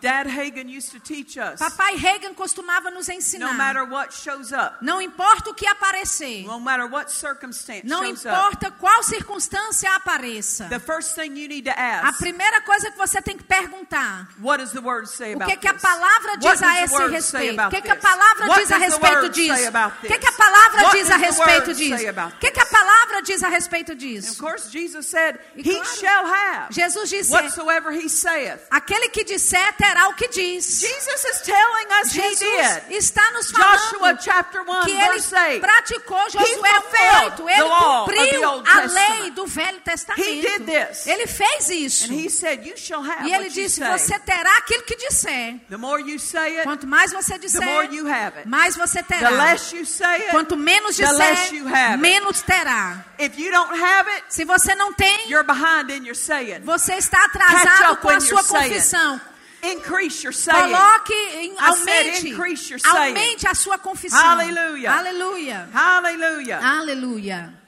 Dad 0.00 0.26
Hagen 0.28 0.68
used 0.68 0.90
to 0.92 1.00
teach 1.00 1.36
us 1.38 1.58
Papai 1.60 1.96
Reagan 1.96 2.34
costumava 2.34 2.90
nos 2.90 3.08
no 3.08 3.14
ensinar. 3.14 3.54
matter 3.54 3.84
what 3.84 4.12
shows 4.14 4.52
up, 4.52 4.76
Não 4.82 5.00
importa 5.00 5.50
o 5.50 5.54
que 5.54 5.66
aparecer. 5.66 6.44
no 6.44 6.60
matter 6.60 6.86
what 6.90 7.10
circumstance 7.10 7.82
Não 7.84 8.04
shows 8.04 8.24
up, 8.24 8.28
importa 8.28 8.70
qual 8.72 9.02
circunstância 9.02 9.90
apareça. 9.94 10.68
the 10.68 10.78
first 10.80 11.14
thing 11.14 11.36
you 11.36 11.48
need 11.48 11.64
to 11.64 11.70
A 11.70 12.08
ask, 12.08 12.18
primeira 12.18 12.60
coisa 12.62 12.90
que 12.90 12.96
você 12.98 13.20
tem 13.22 13.36
que 13.36 13.44
perguntar. 13.44 14.28
what 14.40 14.58
does 14.62 14.72
the 14.72 14.80
word 14.80 15.08
say 15.08 15.32
O 15.34 15.36
about 15.36 15.50
que, 15.50 15.56
que 15.58 15.68
a 15.68 15.74
palavra 15.74 16.36
diz 16.36 16.62
a 16.62 16.82
esse 16.82 17.06
respeito? 17.08 17.62
O 17.62 17.70
que, 17.70 17.80
que 17.82 17.90
a 17.90 17.96
palavra 17.96 18.48
diz 18.58 18.70
a 18.72 18.76
respeito 18.78 19.28
disso? 19.30 19.68
O 20.02 20.06
que, 20.06 20.18
que 20.18 20.26
a 20.28 20.32
palavra 20.32 20.90
diz 20.92 21.10
a 21.10 21.16
respeito 21.16 21.74
disso? 21.74 22.04
O 22.04 22.38
que, 22.38 22.50
que 22.50 22.60
a? 22.60 22.65
Palavra 22.86 23.22
diz 23.22 23.42
a 23.42 23.48
respeito 23.48 23.92
And 23.92 23.96
of 23.96 24.04
disso? 24.04 24.38
course, 24.40 24.70
Jesus 24.70 25.06
said, 25.06 25.38
E 25.56 25.60
He 25.62 25.74
claro, 25.74 25.96
shall 25.98 26.26
have 26.26 26.72
Jesus 26.74 27.10
disse: 27.10 27.30
whatsoever 27.32 27.90
He 27.92 28.08
saith. 28.08 28.60
aquele 28.70 29.08
que 29.08 29.24
disser 29.24 29.72
terá 29.76 30.08
o 30.08 30.14
que 30.14 30.28
diz. 30.28 30.80
Jesus 30.80 31.24
is 31.24 31.40
telling 31.42 31.86
us 32.02 32.12
He 32.14 32.20
Jesus 32.20 32.80
did. 32.88 32.96
está 32.98 33.30
nos 33.32 33.50
Joshua 33.50 33.98
falando 33.98 34.20
chapter 34.22 34.60
1, 34.62 34.84
que 34.84 34.92
ele 34.92 35.12
verse 35.18 35.34
8. 35.34 35.60
praticou 35.60 36.30
Josué 36.30 36.46
fulfilled 36.46 37.40
8. 37.40 37.48
Ele 37.48 37.56
the 37.56 37.64
the 37.64 37.68
cumpriu 37.68 38.62
a 38.66 38.80
lei 38.86 39.30
do 39.30 39.46
Velho 39.46 39.76
He 39.76 39.80
Testamento. 39.80 40.42
did 40.42 40.66
this. 40.66 41.06
Ele 41.06 41.26
fez 41.26 41.68
isso. 41.70 42.04
And 42.12 42.14
He 42.20 42.28
said, 42.30 42.64
You 42.64 42.76
shall 42.76 43.02
have 43.02 43.26
E 43.26 43.32
ele 43.34 43.48
disse. 43.50 43.80
Você 43.80 44.18
terá 44.20 44.56
aquilo 44.58 44.82
que 44.84 44.96
disser. 44.96 45.60
The 45.68 45.76
more 45.76 46.00
you 46.00 46.18
say 46.18 46.56
it, 46.58 46.64
Quanto 46.64 46.86
mais 46.86 47.12
você 47.12 47.32
the 47.34 47.38
disser, 47.38 47.64
more 47.64 47.84
you 47.94 48.06
have 48.06 48.38
it. 48.38 48.48
mais 48.48 48.76
você 48.76 49.02
The 49.02 49.16
terá. 49.18 49.30
less 49.30 49.72
you 49.74 49.84
say 49.84 50.22
it, 50.22 50.30
Quanto 50.30 50.56
menos 50.56 50.96
the 50.96 51.04
disser, 51.06 51.96
menos 51.98 52.42
terá. 52.42 52.75
If 53.18 53.38
you 53.38 53.50
don't 53.50 53.72
have 53.78 54.08
it, 54.08 54.24
Se 54.28 54.44
você 54.44 54.74
não 54.74 54.92
tem, 54.92 55.28
you're 55.30 55.46
behind 55.46 55.90
in 55.90 56.04
your 56.04 56.14
saying. 56.14 56.60
você 56.62 56.94
está 56.94 57.24
atrasado 57.24 57.96
com 57.98 58.08
a 58.10 58.20
sua 58.20 58.42
confissão. 58.44 59.20
Increase 59.62 60.22
your 60.22 60.32
saying. 60.34 60.72
Coloque, 60.72 61.54
aumente, 61.58 62.28
increase 62.28 62.70
your 62.70 62.78
saying. 62.78 63.08
aumente 63.08 63.48
a 63.48 63.54
sua 63.54 63.78
confissão. 63.78 64.20
Hallelujah. 64.20 64.92
Aleluia. 64.92 65.68
Hallelujah. 65.72 66.60
Aleluia. 66.62 67.65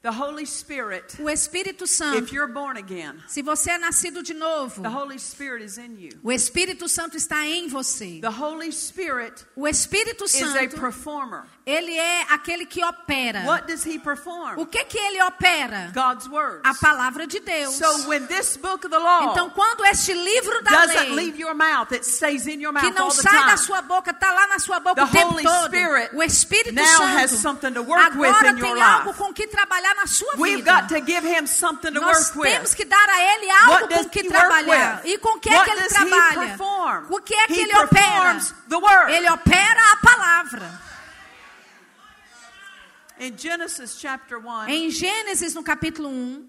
The 0.00 0.12
Holy 0.12 0.46
Spirit, 0.46 1.16
O 1.20 1.28
Espírito 1.28 1.82
if 1.82 1.90
Santo, 1.90 2.32
you're 2.32 2.46
born 2.52 2.76
again, 2.78 3.20
se 3.26 3.42
você 3.42 3.72
é 3.72 3.78
nascido 3.78 4.22
de 4.22 4.32
novo, 4.32 4.80
the 4.80 4.88
Holy 4.88 5.18
Spirit 5.18 5.64
is 5.64 5.76
in 5.76 5.96
you. 5.98 6.10
o 6.22 6.30
Espírito 6.30 6.88
Santo 6.88 7.16
está 7.16 7.44
em 7.44 7.66
você. 7.68 8.20
The 8.20 8.30
Holy 8.30 8.70
Spirit 8.70 9.44
O 9.56 9.66
Espírito 9.66 10.24
is 10.24 10.36
a 10.40 10.52
Santo, 10.52 10.76
performer. 10.78 11.46
Ele 11.68 11.96
é 11.98 12.22
aquele 12.30 12.64
que 12.66 12.82
opera. 12.84 13.42
What 13.44 13.66
does 13.66 13.84
he 13.86 13.98
O 13.98 14.00
perform? 14.00 14.64
que 14.66 14.84
que 14.84 14.98
ele 14.98 15.22
opera? 15.22 15.90
God's 15.94 16.26
words. 16.28 16.60
A 16.64 16.74
palavra 16.74 17.26
de 17.26 17.40
Deus. 17.40 17.74
So 17.74 18.08
when 18.08 18.26
this 18.26 18.56
book 18.56 18.84
of 18.86 18.90
the 18.90 18.98
law 18.98 19.30
Então, 19.32 19.50
quando 19.50 19.84
este 19.84 20.12
livro 20.14 20.62
da 20.62 20.70
doesn't 20.70 21.10
lei 21.10 21.26
leave 21.26 21.38
your 21.38 21.54
mouth, 21.54 21.92
it 21.92 22.04
stays 22.06 22.46
in 22.46 22.60
your 22.60 22.72
que 22.72 22.82
mouth 22.82 22.94
não 22.94 23.04
all 23.06 23.10
the 23.14 23.22
sai 23.22 23.46
da 23.46 23.56
sua 23.56 23.82
boca, 23.82 24.10
está 24.10 24.32
lá 24.32 24.46
na 24.48 24.58
sua 24.58 24.80
boca 24.80 24.94
The 24.96 25.02
o 25.04 25.08
tempo 25.08 25.34
Holy 25.34 25.42
todo. 25.44 25.66
Spirit 25.66 26.10
o 26.16 26.22
Espírito 26.22 26.74
now 26.74 27.02
has 27.18 27.30
Santo 27.30 27.42
something 27.42 27.72
to 27.74 27.82
work 27.82 28.16
with 28.16 28.28
agora 28.28 28.50
in 28.50 28.56
tem 28.56 28.70
your 28.70 28.82
algo 28.82 29.06
life. 29.10 29.18
com 29.18 29.32
que 29.34 29.46
trabalhar 29.46 29.94
na 29.94 30.06
sua 30.06 30.34
We've 30.36 30.56
vida. 30.56 30.72
got 30.72 30.88
to 30.88 31.00
give 31.00 31.24
him 31.26 31.46
something 31.46 31.92
to 31.92 32.00
Nós 32.00 32.34
work 32.34 32.48
temos 32.48 32.70
with. 32.70 32.76
que 32.76 32.84
dar 32.84 33.08
a 33.10 33.20
ele 33.34 33.50
algo 33.50 33.72
What 33.72 33.94
com 33.94 34.08
que 34.08 34.24
trabalhar. 34.24 35.00
with? 35.04 35.10
E 35.12 35.18
com 35.18 35.38
que 35.38 35.48
é 35.50 35.52
What 35.56 35.70
que 35.70 35.76
ele 35.78 35.88
trabalha? 35.88 36.56
O 37.10 37.20
que 37.20 37.34
é 37.34 37.46
que 37.46 37.52
He 37.54 37.60
ele 37.62 37.76
opera? 37.76 37.88
performs 37.88 38.54
the 38.68 38.76
word. 38.76 39.12
Ele 39.12 39.28
opera 39.30 39.80
a 39.92 39.96
palavra. 39.96 40.87
In 43.20 43.36
Genesis 43.36 44.00
chapter 44.00 44.38
1, 44.38 44.68
Em 44.68 44.90
Gênesis, 44.90 45.54
no 45.54 45.62
capítulo 45.62 46.08
1, 46.08 46.48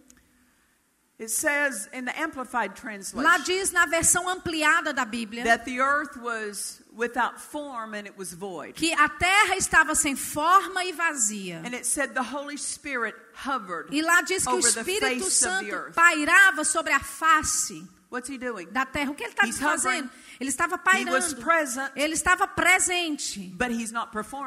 It 1.21 1.29
says 1.29 1.89
in 1.91 2.05
the 2.05 2.17
Amplified 2.17 2.71
Lá 2.71 2.75
Translation 2.75 3.43
diz 3.45 3.71
na 3.73 3.85
versão 3.85 4.29
ampliada 4.29 4.93
da 4.93 5.03
Bíblia 5.05 5.43
that 5.43 5.65
the 5.65 5.81
earth 5.81 6.15
was 6.21 6.81
without 6.95 7.37
form 7.41 7.93
and 7.93 8.07
it 8.07 8.17
was 8.17 8.33
void. 8.33 8.73
que 8.75 8.93
a 8.93 9.09
terra 9.09 9.57
estava 9.57 9.95
sem 9.95 10.15
forma 10.15 10.81
e 10.85 10.93
vazia. 10.93 11.61
And 11.65 11.73
it 11.75 11.85
said 11.85 12.13
the 12.13 12.23
Holy 12.23 12.55
Spirit 12.55 13.15
hovered 13.33 13.89
E 13.93 14.01
lá 14.01 14.21
diz 14.21 14.45
que 14.45 14.53
o 14.53 14.59
Espírito 14.59 15.29
Santo 15.29 15.91
pairava 15.93 16.63
sobre 16.63 16.93
a 16.93 16.99
face 17.01 17.83
What's 18.09 18.29
he 18.29 18.37
doing? 18.37 18.67
da 18.71 18.85
terra. 18.85 19.11
O 19.11 19.13
que 19.15 19.23
ele 19.25 19.33
He's 19.43 19.59
fazendo? 19.59 20.05
hovering. 20.05 20.09
Ele 20.39 20.49
estava 20.49 20.77
pairando. 20.77 21.11
present, 21.35 21.91
Ele 21.95 22.13
estava 22.13 22.47
presente. 22.47 23.39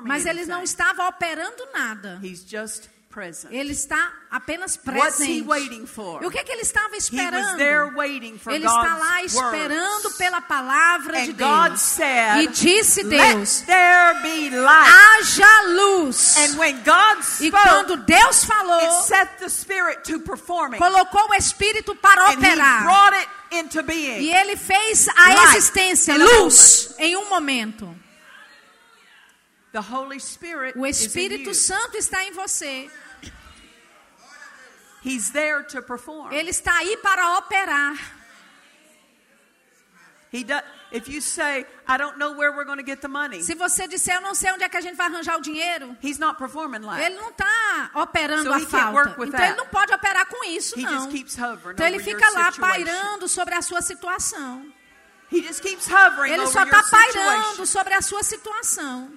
Mas 0.08 0.24
ele 0.24 0.46
não 0.46 0.62
estava 0.62 1.06
operando 1.08 1.62
nada. 1.72 2.18
Ele 3.50 3.72
está 3.72 4.12
apenas 4.30 4.76
presente. 4.76 5.44
E 6.22 6.26
o 6.26 6.30
que, 6.30 6.42
que 6.42 6.52
ele 6.52 6.62
estava 6.62 6.96
esperando? 6.96 7.58
Ele 8.46 8.66
está 8.66 8.96
lá 8.96 9.22
esperando 9.22 10.04
words. 10.04 10.16
pela 10.16 10.40
palavra 10.40 11.20
de 11.22 11.30
And 11.30 11.34
Deus. 11.68 11.80
said, 11.80 12.44
E 12.44 12.46
disse 12.48 13.04
Deus: 13.04 13.62
haja 14.88 15.62
luz. 15.68 16.36
God 16.72 17.18
E 17.40 17.48
spoke, 17.48 17.68
quando 17.68 17.96
Deus 17.98 18.44
falou, 18.44 18.80
colocou 20.78 21.28
o 21.30 21.34
Espírito 21.34 21.94
para 21.96 22.30
And 22.30 22.38
operar. 22.38 22.84
E 24.22 24.32
ele 24.32 24.56
fez 24.56 25.08
a 25.08 25.28
Light 25.28 25.56
existência, 25.58 26.16
luz, 26.16 26.94
em 26.98 27.16
um 27.16 27.28
momento. 27.28 27.94
O 30.76 30.86
Espírito. 30.86 31.54
Santo 31.54 31.96
está 31.96 32.24
em 32.24 32.32
você. 32.32 32.90
He's 35.04 35.30
there 35.32 35.64
to 35.64 35.82
perform. 35.82 36.32
Ele 36.32 36.50
está 36.50 36.72
aí 36.78 36.96
para 36.98 37.38
operar. 37.38 37.94
He 40.32 40.44
does, 40.44 40.62
if 40.90 41.08
you 41.08 41.20
say, 41.20 41.66
I 41.86 41.98
don't 41.98 42.16
know 42.16 42.32
where 42.32 42.52
we're 42.52 42.64
going 42.64 42.78
to 42.78 42.82
get 42.84 43.02
the 43.02 43.08
money, 43.08 43.42
Se 43.42 43.54
você 43.54 43.86
disser, 43.86 44.14
eu 44.14 44.22
não 44.22 44.34
sei 44.34 44.50
onde 44.52 44.64
é 44.64 44.68
que 44.68 44.78
a 44.78 44.80
gente 44.80 44.96
vai 44.96 45.06
arranjar 45.08 45.36
o 45.36 45.42
dinheiro, 45.42 45.94
he's 46.02 46.18
not 46.18 46.38
performing 46.38 46.78
like 46.80 47.02
ele 47.04 47.16
não 47.16 47.28
está 47.28 47.90
operando 47.96 48.44
So 48.44 48.52
a 48.54 48.60
falta. 48.60 49.10
Então 49.10 49.30
that. 49.30 49.42
ele 49.48 49.56
não 49.56 49.66
pode 49.66 49.92
operar 49.92 50.24
com 50.26 50.42
isso, 50.44 50.78
He 50.78 50.84
não. 50.84 50.94
just 50.94 51.10
keeps 51.10 51.36
hovering 51.36 51.74
Então 51.74 51.86
ele 51.86 51.98
fica 51.98 52.24
lá 52.30 52.50
situation. 52.50 52.60
pairando 52.60 53.28
sobre 53.28 53.54
a 53.54 53.60
sua 53.60 53.82
situação. 53.82 54.72
He 55.30 55.42
just 55.42 55.60
keeps 55.60 55.86
hovering 55.86 56.32
Ele 56.32 56.46
só 56.46 56.62
está 56.62 56.82
pairando 56.82 57.66
sobre 57.66 57.92
a 57.92 58.00
sua 58.00 58.22
situação. 58.22 59.12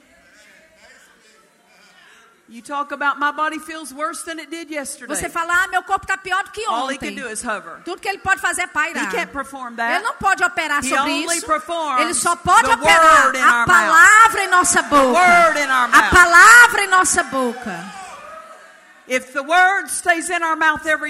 You 2.47 2.61
talk 2.61 2.91
about 2.91 3.17
my 3.17 3.31
body 3.31 3.57
feels 3.57 3.91
worse 3.91 4.21
than 4.23 4.37
it 4.39 4.51
did 4.51 4.69
yesterday. 4.69 5.15
Você 5.15 5.27
fala, 5.29 5.63
ah, 5.63 5.67
meu 5.67 5.81
corpo 5.81 6.05
está 6.05 6.15
pior 6.15 6.43
do 6.43 6.51
que 6.51 6.63
All 6.67 6.91
he 6.91 6.97
can 6.99 7.07
ontem. 7.07 7.15
do 7.15 7.27
is 7.27 7.41
hover. 7.43 7.81
Tudo 7.83 7.99
que 7.99 8.07
ele 8.07 8.19
pode 8.19 8.39
fazer 8.39 8.61
é 8.61 8.65
He 8.65 8.67
pairar. 8.67 9.11
can't 9.11 9.31
perform 9.31 9.69
Ele 9.69 9.75
that. 9.77 10.03
não 10.03 10.13
pode 10.13 10.43
operar 10.43 10.83
He 10.85 10.89
sobre 10.89 11.11
only 11.11 11.37
isso. 11.37 11.47
performs 11.47 12.01
Ele 12.01 12.13
só 12.13 12.35
pode 12.35 12.67
the 12.67 12.75
operar 12.75 13.25
word 13.25 13.37
in 13.39 13.41
a 13.43 13.59
our 13.61 13.65
palavra 13.65 14.43
em 14.43 14.47
nossa 14.49 14.81
boca. 14.83 15.19
word 15.19 15.57
in 15.59 15.69
our 15.71 15.85
A 15.85 15.87
mouth. 15.87 16.09
palavra 16.11 16.81
em 16.83 16.87
nossa 16.87 17.23
boca. 17.23 18.04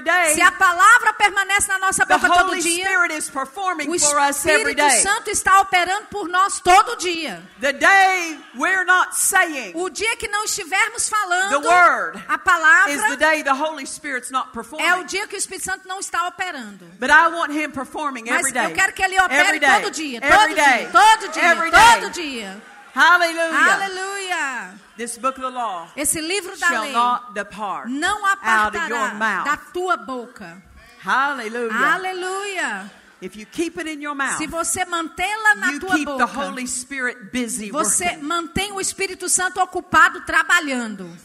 Day, 0.03 0.33
Se 0.33 0.41
a 0.41 0.51
palavra 0.51 1.13
permanece 1.13 1.67
na 1.67 1.79
nossa 1.79 2.05
boca 2.05 2.27
todo 2.27 2.49
Holy 2.49 2.61
dia, 2.61 2.85
Spirit 2.85 3.13
is 3.13 3.29
performing 3.29 3.89
o 3.89 3.99
for 3.99 4.19
us 4.19 4.45
every 4.45 4.73
Espírito 4.73 4.89
day. 4.89 5.01
Santo 5.01 5.29
está 5.29 5.61
operando 5.61 6.07
por 6.07 6.27
nós 6.27 6.59
todo 6.59 6.97
dia. 6.97 7.41
The 7.61 7.73
day 7.73 8.39
we're 8.55 8.85
not 8.85 9.15
saying 9.15 9.71
O 9.75 9.89
dia 9.89 10.15
que 10.17 10.27
não 10.27 10.43
estivermos 10.43 11.07
the 11.09 11.15
falando 11.15 11.65
a 12.27 12.37
palavra 12.37 13.15
day 13.17 13.43
the 13.43 13.53
Holy 13.53 13.85
Spirit's 13.85 14.29
not 14.31 14.47
é 14.47 14.49
o 14.49 14.51
performing. 14.53 15.05
dia 15.05 15.27
que 15.27 15.35
o 15.35 15.37
Espírito 15.37 15.65
Santo 15.65 15.87
não 15.87 15.99
está 15.99 16.27
operando. 16.27 16.85
But 16.99 17.09
I 17.09 17.27
want 17.29 17.51
him 17.51 17.71
performing 17.71 18.25
Mas 18.25 18.39
every 18.39 18.51
day. 18.51 18.65
eu 18.65 18.73
quero 18.73 18.93
que 18.93 19.03
ele 19.03 19.19
opere 19.19 19.39
every 19.41 19.59
day. 19.59 19.81
todo 19.81 19.91
dia, 19.91 20.21
todo 20.21 20.33
every 20.33 20.55
dia, 20.55 20.63
day. 20.63 20.87
todo 20.91 21.31
dia, 21.31 21.43
every 21.43 21.71
day. 21.71 22.01
todo 22.01 22.09
dia. 22.11 22.61
Aleluia. 22.95 24.84
This 24.97 25.17
book 25.17 25.37
of 25.37 25.41
the 25.43 25.49
law 25.49 25.87
Esse 25.95 26.21
livro 26.21 26.55
da 26.57 26.67
shall 26.67 26.83
lei 26.83 26.93
not 26.93 27.33
depart 27.33 27.89
não 27.89 28.25
apartará 28.25 29.43
da 29.43 29.57
tua 29.57 29.97
boca. 29.97 30.61
Hallelujah. 31.03 31.93
Aleluia. 31.93 32.91
If 33.21 33.35
you 33.37 33.45
keep 33.45 33.77
it 33.79 33.87
in 33.87 34.01
your 34.01 34.15
mouth, 34.15 34.37
Se 34.37 34.47
você 34.47 34.85
mantê-la 34.85 35.55
na 35.55 35.71
you 35.71 35.79
tua 35.79 35.95
keep 35.95 36.05
the 36.05 36.25
boca, 36.25 36.25
Holy 36.25 36.67
Spirit 36.67 37.31
busy 37.31 37.71
você 37.71 38.05
working. 38.05 38.23
mantém 38.23 38.71
o 38.73 38.79
Espírito 38.81 39.29
Santo 39.29 39.59
ocupado 39.61 40.21
trabalhando. 40.25 41.05
He 41.05 41.09
came 41.09 41.13
to 41.13 41.13
perform. 41.15 41.23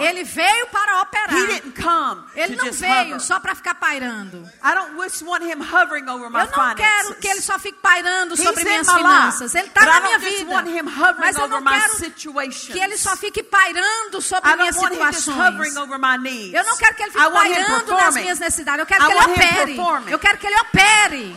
Ele 0.00 0.22
veio 0.22 0.66
para 0.68 1.02
operar. 1.02 1.34
He 1.34 1.46
didn't 1.46 1.82
come 1.82 2.22
Ele 2.36 2.54
não 2.54 2.70
veio 2.70 3.16
hover. 3.16 3.20
só 3.20 3.40
para 3.40 3.56
ficar 3.56 3.74
pairando. 3.74 4.48
I 4.62 4.74
don't 4.74 4.96
just 5.02 5.22
want 5.22 5.42
him 5.42 5.60
hovering 5.60 6.08
over 6.08 6.30
my 6.30 6.42
Eu 6.42 6.50
não 6.56 6.74
quero 6.76 7.14
que 7.16 7.26
ele 7.26 7.40
só 7.40 7.58
fique 7.58 7.78
pairando 7.82 8.34
He's 8.34 8.42
sobre 8.44 8.62
in 8.62 8.64
minhas 8.64 8.88
finanças. 8.88 9.54
Ele 9.56 9.66
está 9.66 9.84
na 9.84 10.00
minha 10.00 10.18
vida. 10.18 10.62
Mas 11.18 11.36
eu 11.36 11.48
não 11.48 11.62
quero 11.62 11.96
que 12.72 12.78
ele 12.78 12.96
só 12.96 13.16
fique 13.16 13.42
pairando 13.42 14.22
sobre 14.22 14.54
minhas 14.56 14.76
situações. 14.76 15.74
Eu 16.54 16.64
não 16.64 16.76
quero 16.76 16.94
que 16.94 17.02
ele 17.02 17.10
fique 17.10 17.30
pairando 17.30 17.92
nas 17.94 18.14
minhas 18.14 18.38
necessidades. 18.38 18.78
Eu 18.78 18.86
quero 18.86 19.06
que 19.06 19.12
ele 19.12 19.20
opere. 19.32 19.76
Eu 20.12 20.18
quero 20.20 20.38
que 20.38 20.46
ele 20.46 20.56
opere. 20.60 21.36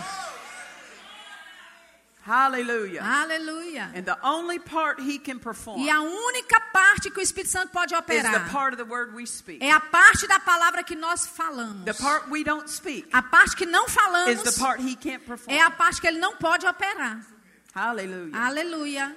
Hallelujah. 2.26 3.02
Aleluia. 3.04 3.92
And 3.94 4.04
the 4.04 4.18
only 4.24 4.58
part 4.58 5.00
he 5.00 5.20
can 5.20 5.38
perform 5.40 5.80
E 5.80 5.90
a 5.92 6.02
única 6.02 6.60
parte 6.74 7.12
que 7.12 7.20
o 7.20 7.22
Espírito 7.22 7.52
Santo 7.52 7.70
pode 7.72 7.94
is 7.94 8.00
the 8.00 8.04
operar 8.04 8.50
part 8.50 8.74
of 8.74 8.78
the 8.78 8.84
word 8.84 9.14
we 9.14 9.28
speak. 9.28 9.62
é 9.62 9.70
a 9.72 9.80
parte 9.80 10.28
da 10.28 10.40
palavra 10.40 10.84
que 10.84 10.96
nós 10.96 11.28
falamos. 11.28 11.86
The 11.86 11.94
part 11.94 12.28
we 12.32 12.44
don't 12.44 12.68
speak 12.68 13.08
A 13.14 13.22
parte 13.22 13.56
que 13.56 13.68
não 13.68 13.86
is 13.86 13.94
falamos 13.94 14.42
the 14.42 14.60
part 14.60 14.82
he 14.82 14.96
can't 14.96 15.24
perform. 15.24 15.56
é 15.56 15.62
a 15.62 15.70
parte 15.70 16.02
que 16.02 16.08
ele 16.08 16.18
não 16.18 16.36
pode 16.38 16.66
operar. 16.66 17.24
Hallelujah. 17.76 18.36
Aleluia. 18.36 19.16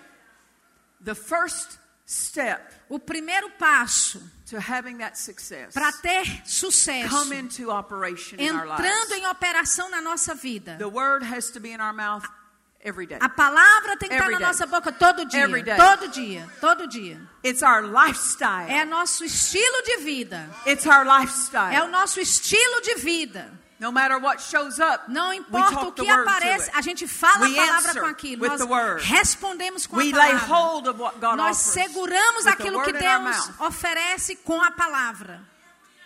The 1.03 1.15
first 1.15 1.79
step 2.05 2.61
O 2.91 2.99
primeiro 2.99 3.49
passo 3.59 4.21
to 4.51 4.59
having 4.59 4.99
that 4.99 5.17
success 5.19 5.73
para 5.73 5.93
ter 5.93 6.25
sucesso, 6.47 7.09
come 7.09 7.35
into 7.37 7.71
operation 7.71 8.39
in 8.39 8.51
our 8.51 8.67
entrando 8.67 9.15
em 9.15 9.27
operação 9.27 9.91
na 9.91 10.03
nossa 10.03 10.35
vida. 10.35 10.77
A 13.21 13.29
palavra 13.29 13.97
tem 13.97 14.09
que 14.09 14.15
estar 14.15 14.27
Every 14.27 14.35
na 14.35 14.39
day. 14.39 14.47
nossa 14.47 14.67
boca 14.67 14.93
todo 14.93 15.25
dia. 15.25 15.49
Todo 15.77 16.09
dia. 16.09 16.49
Todo 16.61 16.87
dia. 16.87 17.21
It's 17.45 17.63
our 17.63 17.83
lifestyle. 17.83 18.71
É 18.71 18.85
nosso 18.85 19.25
estilo 19.25 19.83
de 19.83 19.97
vida. 19.99 20.49
It's 20.67 20.87
our 20.87 21.05
É 21.07 21.11
o 21.11 21.21
lifestyle. 21.21 21.89
nosso 21.89 22.21
estilo 22.21 22.81
de 22.83 22.95
vida. 22.97 23.51
No 23.81 23.93
matter 23.93 24.21
what 24.21 24.43
shows 24.43 24.79
up, 24.81 25.05
Não 25.09 25.33
importa 25.33 25.87
o 25.87 25.93
que 25.93 26.09
aparece, 26.09 26.69
a 26.75 26.81
gente 26.83 27.07
fala 27.07 27.47
a 27.47 27.55
palavra 27.55 28.01
com 28.01 28.07
aquilo. 28.07 28.47
Nós 28.47 29.03
respondemos 29.05 29.87
com 29.87 30.01
a 30.01 30.05
palavra. 30.11 31.37
Nós 31.37 31.57
seguramos 31.59 32.47
aquilo 32.47 32.83
que 32.83 32.93
Deus 32.93 33.51
oferece 33.61 34.37
com 34.37 34.61
a 34.61 34.71
palavra. 34.73 35.41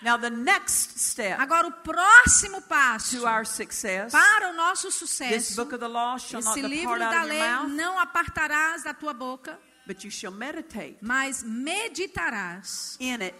Now 0.02 0.16
the 0.18 0.30
next 0.30 0.98
step 0.98 1.38
Agora, 1.38 1.66
o 1.68 1.72
próximo 1.72 2.60
passo 2.62 3.20
to 3.20 3.26
our 3.26 3.44
success, 3.46 4.10
para 4.10 4.50
o 4.50 4.52
nosso 4.52 4.88
this 4.88 4.96
sucesso, 4.96 5.56
book 5.56 5.74
of 5.74 5.80
the 5.80 5.88
law 5.88 6.18
shall 6.18 6.42
not 6.42 6.58
esse 6.58 6.66
livro 6.66 6.94
depart 6.94 7.02
out 7.02 7.10
da 7.10 7.22
of 7.22 7.28
your 7.28 7.40
lei 7.40 7.48
mouth, 7.48 7.68
não 7.70 7.98
apartarás 7.98 8.82
da 8.82 8.92
tua 8.92 9.12
boca, 9.14 9.58
but 9.86 10.02
you 10.04 10.10
shall 10.10 10.32
meditate 10.32 10.96
mas 11.00 11.42
meditarás 11.44 12.96
in 13.00 13.22
it 13.22 13.34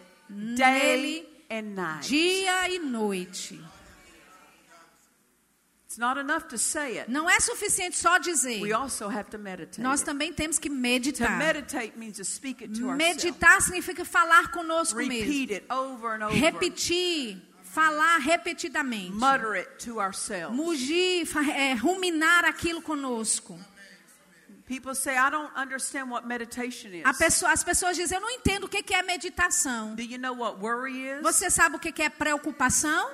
day 0.55 0.55
nele 0.55 1.27
and 1.49 1.75
night. 1.75 2.07
dia 2.07 2.69
e 2.69 2.79
noite. 2.79 3.53
It's 3.55 3.59
not 3.59 3.69
enough 4.55 5.01
to 5.01 5.11
say 5.11 5.82
it. 5.82 5.82
Não 7.07 7.29
é 7.29 7.39
suficiente 7.39 7.97
só 7.97 8.17
dizer. 8.17 8.61
We 8.61 8.73
also 8.73 9.05
have 9.09 9.29
to 9.31 9.37
meditate. 9.37 9.81
Nós 9.81 10.01
também 10.01 10.33
temos 10.33 10.57
que 10.59 10.69
To 10.69 10.75
meditar. 10.75 11.37
meditate 11.37 11.97
means 11.97 12.17
to 12.17 12.25
speak 12.25 12.63
it 12.63 12.73
to 12.79 12.87
ourselves. 12.89 13.23
Meditar 13.23 13.61
significa 13.61 14.03
falar 14.05 14.51
conosco 14.51 14.97
mesmo. 14.97 15.13
Repeat 15.13 15.53
it 15.53 15.65
over 15.71 16.15
and 16.15 16.25
over. 16.25 16.35
Repetir, 16.37 17.37
falar 17.63 18.17
repetidamente. 18.19 19.11
Mutter 19.13 19.53
it 19.53 19.85
to 19.85 19.99
ourselves. 19.99 20.55
Mugir, 20.55 21.27
é, 21.55 21.73
ruminar 21.73 22.45
aquilo 22.45 22.81
conosco. 22.81 23.59
People 24.65 24.95
say, 24.95 25.17
I 25.17 25.29
don't 25.29 25.51
understand 25.57 26.09
what 26.09 26.25
meditation 26.25 26.89
is. 26.93 27.03
Pessoa- 27.17 27.51
as 27.51 27.63
pessoas 27.63 27.97
dizem, 27.97 28.17
eu 28.17 28.21
não 28.21 28.29
entendo 28.31 28.63
o 28.63 28.69
que 28.69 28.93
é 28.93 29.03
meditação. 29.03 29.93
Do 29.93 30.01
you 30.01 30.17
know 30.17 30.33
what 30.33 30.59
worry 30.61 31.09
is? 31.17 31.21
Você 31.21 31.49
sabe 31.49 31.75
o 31.75 31.79
que 31.79 32.01
é 32.01 32.09
preocupação? 32.09 33.11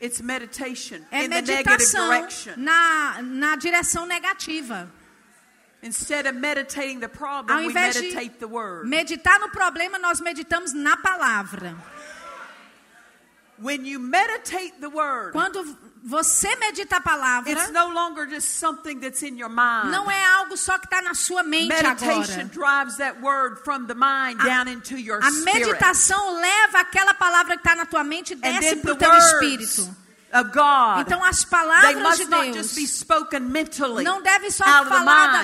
It's 0.00 0.20
meditation 0.20 1.04
É 1.10 1.24
in 1.24 1.30
the 1.30 1.40
negative 1.42 1.64
meditação 1.64 2.08
direction. 2.10 2.54
na, 2.56 3.20
na 3.22 3.56
direção 3.56 4.06
negativa. 4.06 4.88
Instead 5.82 6.26
of 6.26 6.36
meditating 6.38 6.98
the 7.00 7.06
Ao 7.06 7.10
problem, 7.10 7.56
we 7.66 7.72
invés 7.72 7.94
de 7.94 8.00
meditate 8.02 8.38
the 8.38 8.46
word. 8.46 8.88
meditar 8.88 9.38
no 9.40 9.48
problema, 9.50 9.98
nós 9.98 10.20
meditamos 10.20 10.72
na 10.72 10.96
palavra. 10.96 11.76
When 13.60 13.84
you 13.86 13.98
meditate 13.98 14.74
the 14.80 14.88
word, 14.88 15.32
Quando 15.32 15.64
você 16.04 16.54
medita 16.56 16.96
a 16.96 17.00
palavra, 17.00 17.50
it's 17.50 17.70
no 17.72 17.88
longer 17.88 18.26
just 18.28 18.48
something 18.58 18.98
that's 19.00 19.22
in 19.22 19.36
your 19.38 19.48
mind. 19.50 19.90
não 19.90 20.10
é 20.10 20.24
algo 20.36 20.56
só 20.56 20.78
que 20.78 20.86
está 20.86 21.02
na 21.02 21.14
sua 21.14 21.42
mente 21.42 21.68
Meditation 21.68 22.20
agora. 22.22 22.44
drives 22.46 22.96
that 22.96 23.20
word 23.20 23.58
from 23.64 23.86
the 23.86 23.94
mind 23.94 24.38
down 24.42 24.68
into 24.68 24.96
your 24.96 25.18
A 25.22 25.30
spirit. 25.30 25.60
meditação 25.66 26.40
leva 26.40 26.80
aquela 26.80 27.14
palavra 27.14 27.56
que 27.56 27.60
está 27.60 27.74
na 27.74 27.86
tua 27.86 28.04
mente 28.04 28.32
e 28.32 28.36
desce 28.36 28.76
para 28.76 28.92
o 28.92 28.96
teu 28.96 29.10
words 29.10 29.32
espírito. 29.32 29.96
Of 30.32 30.50
God, 30.52 31.00
Então 31.00 31.24
as 31.24 31.44
palavras 31.44 32.18
de 32.18 32.26
Deus 32.26 32.66
spoken 32.86 33.40
mentally 33.40 34.04
não 34.04 34.20
deve 34.22 34.50
só 34.50 34.64
have 34.64 34.90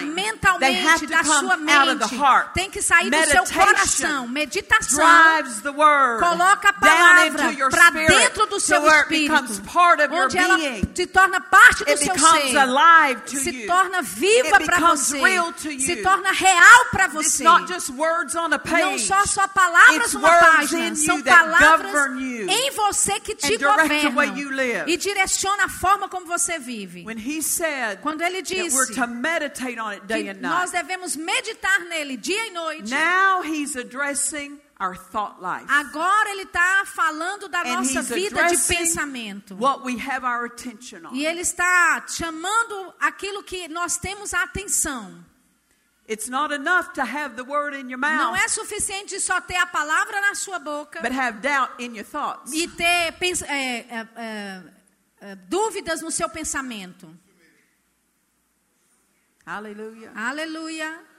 mentalmente 0.04 1.06
da 1.06 1.24
sua 1.24 1.56
mente. 1.56 2.08
Tem 2.54 2.70
que 2.70 2.82
sair 2.82 3.10
do 3.10 3.16
seu 3.24 3.44
coração. 3.44 4.28
Meditação 4.28 4.98
drives 5.04 5.60
the 5.62 5.70
word 5.70 6.20
coloca 6.22 6.68
a 6.68 6.72
palavra 6.72 7.52
para 7.70 7.90
dentro 7.90 8.46
do 8.46 8.60
seu 8.60 8.86
espírito, 8.86 9.32
becomes 9.32 9.60
part 9.60 10.02
of 10.02 10.14
your 10.14 10.24
onde 10.24 10.38
ela 10.38 10.56
being. 10.56 10.82
se 10.94 11.06
torna 11.06 11.40
parte 11.40 11.84
do 11.84 11.90
It 11.90 12.04
seu 12.04 12.14
ser. 12.18 12.58
alive 12.58 13.20
to 13.22 13.36
Se 13.38 13.50
you. 13.50 13.66
torna 13.66 14.02
viva 14.02 14.60
para 14.60 14.80
você. 14.80 15.20
real 15.20 15.52
to 15.52 15.80
Se 15.80 15.96
torna 16.02 16.30
real 16.32 16.84
para 16.90 17.04
It's 17.06 17.14
você. 17.14 17.44
not 17.44 17.66
just 17.72 17.90
words 17.90 18.34
on 18.34 18.52
a 18.52 18.60
Não 18.64 18.98
só 18.98 19.24
só 19.26 19.46
palavras 19.48 19.96
It's 20.04 20.14
numa 20.14 20.28
página, 20.30 20.88
in 20.88 20.94
são 20.96 21.22
palavras 21.22 21.92
em 22.48 22.70
você 22.72 23.20
que 23.20 23.34
te 23.34 23.56
governam 23.56 24.12
live. 24.78 24.90
e 24.92 24.96
direciona 24.96 25.64
a 25.64 25.68
forma 25.68 26.08
como 26.08 26.26
você 26.26 26.58
vive. 26.58 27.04
When 27.04 27.18
he 27.18 27.42
said 27.42 28.00
Quando 28.02 28.22
ele 28.22 28.42
that 28.42 28.54
we're 28.54 28.86
disse 28.86 28.94
to 28.94 29.06
meditate 29.06 29.78
on 29.78 29.92
it 29.92 30.06
day 30.06 30.24
que 30.24 30.30
and 30.30 30.40
nós 30.40 30.72
night, 30.72 30.82
devemos 30.86 31.16
meditar 31.16 31.80
nele 31.88 32.16
dia 32.16 32.46
e 32.46 32.50
noite, 32.50 32.90
now 32.90 33.42
he's 33.42 33.76
addressing 33.76 34.58
our 34.80 34.96
thought 34.96 35.40
life. 35.40 35.66
agora 35.68 36.30
ele 36.30 36.42
está 36.42 36.84
falando 36.86 37.48
da 37.48 37.60
And 37.62 37.76
nossa 37.76 38.02
vida 38.02 38.42
de 38.48 38.58
pensamento. 38.58 39.54
what 39.56 39.84
we 39.84 39.96
have 39.98 40.24
our 40.26 40.44
attention 40.46 41.06
on. 41.06 41.14
E 41.14 41.24
ele 41.24 41.40
está 41.42 42.04
chamando 42.08 42.92
aquilo 43.00 43.42
que 43.42 43.68
nós 43.68 43.96
temos 43.96 44.34
a 44.34 44.42
atenção. 44.42 45.24
Não 48.18 48.32
mouth, 48.32 48.40
é 48.44 48.48
suficiente 48.48 49.18
só 49.20 49.40
ter 49.40 49.56
a 49.56 49.66
palavra 49.66 50.20
na 50.20 50.34
sua 50.34 50.58
boca 50.58 51.00
but 51.00 51.12
have 51.12 51.40
doubt 51.40 51.72
in 51.82 51.96
your 51.96 52.04
thoughts. 52.04 52.52
e 52.52 52.68
ter 52.68 52.84
é, 52.84 53.14
é, 53.48 54.08
é, 54.16 54.62
é, 55.20 55.34
dúvidas 55.34 56.02
no 56.02 56.10
seu 56.10 56.28
pensamento. 56.28 57.08
Hallelujah. 59.46 60.12
Aleluia. 60.14 61.13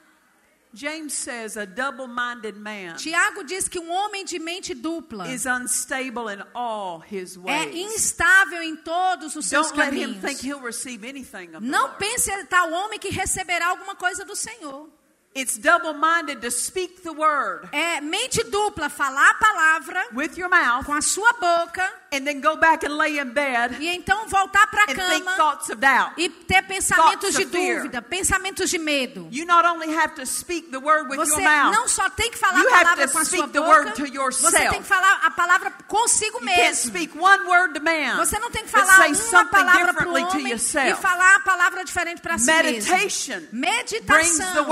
James 0.75 1.13
says 1.13 1.55
a 1.57 1.65
double-minded 1.65 2.55
man 2.57 2.95
Tiago 2.97 3.43
diz 3.43 3.67
que 3.67 3.79
um 3.79 3.89
homem 3.91 4.25
de 4.25 4.37
mente 4.39 4.73
dupla 4.75 5.27
is 5.33 5.45
unstable 5.45 6.27
in 6.29 6.43
all 6.53 6.99
his 6.99 7.37
é 7.37 7.39
ways. 7.39 7.75
instável 7.95 8.61
em 8.61 8.75
todos 8.75 9.35
os 9.35 9.45
seus 9.45 9.67
Don't 9.71 9.79
let 9.79 9.93
him 9.93 10.13
caminhos. 10.15 10.21
think 10.21 10.45
he'll 10.45 10.59
receive 10.61 11.03
anything 11.07 11.55
of 11.55 11.61
the 11.63 11.71
Não 11.71 11.87
Lord. 11.87 11.97
pense 11.97 12.29
tal 12.47 12.71
homem 12.71 12.99
que 12.99 13.09
receberá 13.09 13.67
alguma 13.69 13.95
coisa 13.95 14.25
do 14.25 14.35
Senhor. 14.35 14.89
It's 15.37 15.57
double-minded 15.57 16.39
to 16.41 16.49
speak 16.49 17.01
the 17.03 17.11
word 17.11 17.67
É 17.73 17.99
mente 17.99 18.41
dupla, 18.45 18.87
falar 18.89 19.31
a 19.31 19.33
palavra 19.33 20.05
with 20.13 20.37
your 20.37 20.49
mouth 20.49 20.85
com 20.85 20.93
a 20.93 21.01
sua 21.01 21.33
boca 21.33 21.93
and 22.15 22.25
then 22.25 22.41
go 22.41 22.55
back 22.57 22.83
and 22.85 22.97
lay 22.97 23.19
in 23.19 23.31
bed 23.31 23.77
e 23.79 23.89
então 23.89 24.27
voltar 24.27 24.67
para 24.67 24.83
a 24.83 24.95
cama 24.95 25.35
thoughts 25.35 25.69
of 25.69 25.75
doubt. 25.79 26.13
e 26.17 26.29
ter 26.29 26.61
pensamentos 26.63 27.33
de 27.33 27.45
dúvida, 27.45 28.01
pensamentos 28.01 28.69
de 28.69 28.77
medo. 28.77 29.27
You 29.31 29.45
not 29.45 29.65
only 29.65 29.93
have 29.95 30.15
to 30.15 30.25
speak 30.25 30.71
the 30.71 30.77
word 30.77 31.09
with 31.09 31.17
Você 31.17 31.41
your 31.41 31.41
mouth, 31.41 31.73
não 31.75 31.87
só 31.87 32.09
tem 32.09 32.31
que 32.31 32.37
falar 32.37 32.59
You 32.59 32.67
a 32.67 32.71
palavra 32.71 33.07
com 33.07 33.17
a 33.19 33.25
sua 33.25 33.47
boca, 33.47 33.93
você 33.95 34.07
yourself. 34.07 34.69
tem 34.69 34.81
que 34.81 34.87
falar 34.87 35.21
a 35.23 35.31
palavra 35.31 35.71
consigo 35.87 36.39
you 36.39 36.45
can't 36.45 36.61
mesmo. 36.61 36.91
speak 36.91 37.17
one 37.17 37.43
word 37.47 37.73
to 37.73 37.83
man, 37.83 38.17
Você 38.17 38.39
não 38.39 38.49
tem 38.49 38.63
que 38.63 38.69
falar 38.69 39.07
uma 39.07 39.45
palavra 39.45 39.93
para 39.93 40.07
o 40.07 40.13
homem 40.15 40.53
e 40.53 40.95
falar 40.95 41.35
a 41.35 41.39
palavra 41.39 41.83
diferente 41.83 42.21
para 42.21 42.37
si 42.37 42.51
mesmo. 42.51 43.47
Meditação 43.51 44.65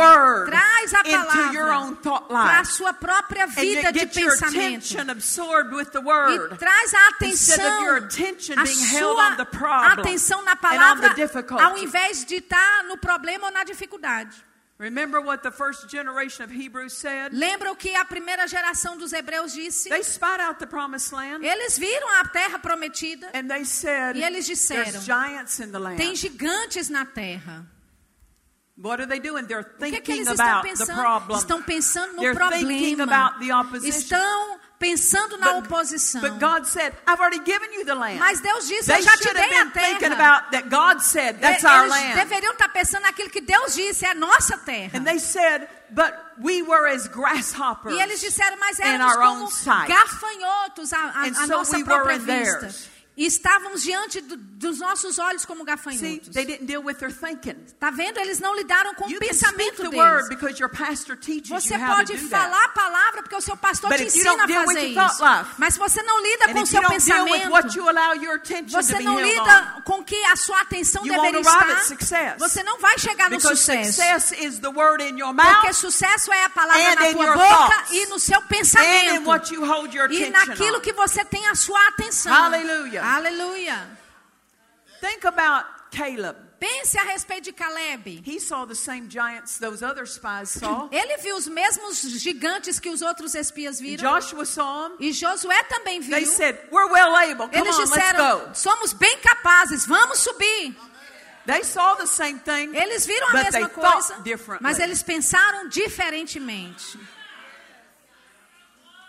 traz 0.46 0.94
a 0.94 1.04
palavra 1.04 1.78
own 1.78 1.96
thought 1.96 2.28
para 2.28 2.60
a 2.60 2.66
sua 2.66 2.94
própria 2.94 3.48
vida 3.48 3.91
de 3.91 4.06
pensamento. 4.06 4.86
E 4.94 6.58
traz 6.58 6.94
a 6.94 7.08
of 7.08 7.33
atenção, 7.34 7.84
your 7.84 7.98
attention 7.98 8.60
a 8.60 8.64
being 8.64 8.80
held 8.80 9.20
on 9.20 9.32
the 9.38 9.44
sua 9.44 9.46
problem 9.46 10.00
atenção 10.06 10.42
na 10.44 10.56
palavra, 10.56 11.10
the 11.10 11.16
difficulty. 11.16 11.64
ao 11.64 11.78
invés 11.78 12.26
de 12.26 12.36
estar 12.36 12.84
no 12.86 12.98
problema 12.98 13.48
ou 13.48 13.52
na 13.52 13.64
dificuldade. 13.64 14.36
Remember 14.80 15.22
what 15.22 15.44
the 15.44 15.52
first 15.52 15.88
generation 15.90 16.44
of 16.44 16.52
Hebrews 16.52 16.94
said? 16.94 17.32
Lembra 17.32 17.72
o 17.72 17.76
que 17.76 17.96
a 17.96 18.04
primeira 18.04 18.48
geração 18.48 18.98
dos 18.98 19.14
hebreus 19.14 19.54
disse? 19.54 19.88
They 19.88 20.04
spied 20.04 20.42
out 20.42 20.60
the 20.60 20.66
promised 20.66 21.14
land 21.14 21.46
Eles 21.46 21.78
viram 21.78 22.08
a 22.20 22.26
terra 22.28 22.60
prometida 22.60 23.30
and 23.34 23.48
they 23.48 23.64
said, 23.64 24.18
e 24.18 24.24
eles 24.24 24.46
disseram: 24.46 24.92
There's 24.92 25.06
giants 25.06 25.60
in 25.60 25.72
the 25.72 25.80
land. 25.80 25.98
tem 25.98 26.16
gigantes 26.16 26.90
na 26.90 27.06
terra. 27.06 27.66
What 28.76 29.00
are 29.00 29.06
they 29.08 29.20
doing? 29.20 29.46
They're 29.46 29.62
O 29.62 29.78
que, 29.78 29.86
é 29.86 30.02
que 30.02 30.12
thinking 30.12 30.12
eles 30.14 30.28
estão 30.30 30.46
about 30.46 30.64
the 30.64 30.86
pensando? 30.86 31.34
Estão 31.38 31.62
pensando 31.62 32.14
no 32.14 32.22
They're 32.22 32.36
thinking 32.50 32.98
problema. 32.98 33.28
about 33.28 33.40
the 33.40 33.54
opposition. 33.54 34.00
Estão 34.00 34.60
pensando 34.84 35.38
na 35.38 35.54
But- 35.54 35.64
oposição. 35.70 36.20
But 36.22 36.40
God 36.40 36.66
said, 36.68 36.94
I've 37.08 37.20
already 37.20 37.40
given 37.44 37.72
you 37.74 37.86
the 37.86 37.96
land. 37.96 38.20
Mas 38.20 38.42
Deus 38.42 38.68
disse: 38.68 38.88
They 38.88 39.00
Eu 39.00 39.04
já 39.04 39.12
te 39.18 39.24
should 39.24 39.38
have 39.38 39.50
dei 39.50 39.58
a 39.60 39.64
been 39.64 39.72
thinking 39.72 40.10
terra. 40.10 40.14
about 40.14 40.52
that 40.52 40.70
God 40.70 41.02
said, 41.02 41.40
that's 41.40 41.64
our 41.64 41.86
Eles 41.86 41.92
land. 41.92 42.16
deveriam 42.20 42.52
estar 42.54 42.70
pensando 42.70 43.04
naquilo 43.04 43.30
que 43.30 43.42
Deus 43.42 43.74
disse: 43.76 44.06
é 44.06 44.12
a 44.12 44.14
nossa 44.16 44.58
terra. 44.58 44.92
And 44.98 45.06
they 45.06 45.20
said, 45.20 45.68
but 45.92 46.14
we 46.40 46.62
were 46.62 46.88
as 46.88 47.08
grasshoppers 47.08 47.96
E 47.96 48.02
eles 48.02 48.20
disseram, 48.20 48.58
mas 48.60 48.80
éramos 48.80 49.16
our 49.16 49.24
como 49.24 49.50
gafanhotos 49.88 50.92
à, 50.94 51.10
à- 51.22 51.34
so 51.34 51.48
nossa 51.48 51.78
we 51.78 51.84
própria 51.84 52.18
vista. 52.20 52.60
theirs. 52.60 52.90
E 53.16 53.28
estávamos 53.28 53.84
diante 53.84 54.20
do- 54.22 54.36
dos 54.36 54.80
nossos 54.80 55.20
olhos 55.20 55.45
como 55.45 55.64
gafanhotos. 55.64 56.30
they 56.34 56.45
didn't 56.45 56.66
deal 56.66 56.82
with 56.84 56.95
their 56.95 57.11
thinking. 57.14 57.55
Tá 57.80 57.91
vendo? 57.91 58.18
Eles 58.18 58.39
não 58.39 58.55
lidaram 58.55 58.95
com 58.95 59.07
You 59.07 59.18
o 59.18 59.20
pensamento 59.20 59.84
deles. 59.91 60.30
Você 61.49 61.76
pode 61.95 62.14
falar 62.30 62.64
a 62.66 62.70
palavra 62.70 63.22
porque 63.22 63.36
o 63.36 63.41
seu 63.41 63.55
pastor 63.55 63.89
But 63.91 63.99
te 63.99 64.05
ensina 64.07 64.32
a 64.43 64.47
fazer 64.66 64.80
isso. 64.88 65.24
life, 65.24 65.49
Mas 65.59 65.78
você 65.78 66.01
não 66.01 66.24
lida 66.24 66.45
com 66.45 66.51
o 66.64 66.66
seu 66.66 66.82
pensamento. 66.89 67.49
Você 68.72 68.93
não 69.03 69.16
lida 69.30 69.82
com 69.86 70.03
que 70.03 70.26
a 70.26 70.36
sua 70.36 70.61
atenção 70.61 71.03
deveria 71.11 71.39
estar. 71.41 71.66
Você 72.39 72.64
não 72.64 72.80
vai 72.80 72.97
chegar 72.97 73.30
no 73.30 73.36
sucesso. 73.55 74.01
Porque 75.53 75.74
sucesso 75.74 76.32
é 76.34 76.45
a 76.45 76.49
palavra 76.49 76.82
na 76.95 77.01
tua 77.14 77.26
boca 77.38 77.84
e 77.91 78.05
no 78.07 78.18
seu 78.18 78.41
pensamento. 78.41 79.24
E 80.16 80.20
naquilo 80.32 80.82
que 80.82 80.93
você 80.93 81.24
tem 81.24 81.45
a 81.47 81.53
sua 81.53 81.80
atenção. 81.89 82.34
Hallelujah. 82.34 83.03
Aleluia. 83.04 83.97
Think 85.01 85.26
about 85.26 85.66
Caleb. 85.91 86.38
Pense 86.60 86.97
a 86.97 87.04
respeito 87.04 87.43
de 87.43 87.51
Caleb. 87.51 88.22
He 88.26 88.39
saw 88.39 88.66
the 88.66 88.74
same 88.76 89.10
giants 89.10 89.58
those 89.58 89.84
other 89.84 90.06
spies 90.06 90.49
saw. 90.49 90.88
Ele 90.93 91.18
viu 91.18 91.36
os 91.36 91.47
mesmos 91.47 92.01
gigantes 92.22 92.80
que 92.80 92.89
os 92.89 93.01
outros 93.01 93.36
espias 93.36 93.82
viram. 93.82 94.10
Joshua 94.10 94.45
saw 94.45 94.88
them. 94.88 94.97
E 95.01 95.12
Josué 95.12 95.62
também 95.64 95.99
viu. 95.99 96.16
They 96.16 96.26
said, 96.26 96.58
"We're 96.72 96.89
well 96.89 97.14
able. 97.18 97.49
Come 97.49 97.58
Eles 97.58 97.76
on, 97.76 97.80
let's 97.80 97.91
disseram: 97.91 98.39
go." 98.39 98.54
somos 98.54 98.93
bem 98.93 99.18
capazes, 99.20 99.86
vamos 99.86 100.20
subir. 100.20 100.74
They 101.45 101.64
saw 101.66 101.95
the 101.95 102.08
same 102.08 102.39
thing. 102.39 102.74
Eles 102.74 103.06
viram 103.06 103.28
a 103.28 103.34
mesma 103.34 103.68
coisa, 103.68 104.16
mas 104.62 104.80
eles 104.80 105.04
pensaram 105.04 105.68
diferentemente. 105.68 106.97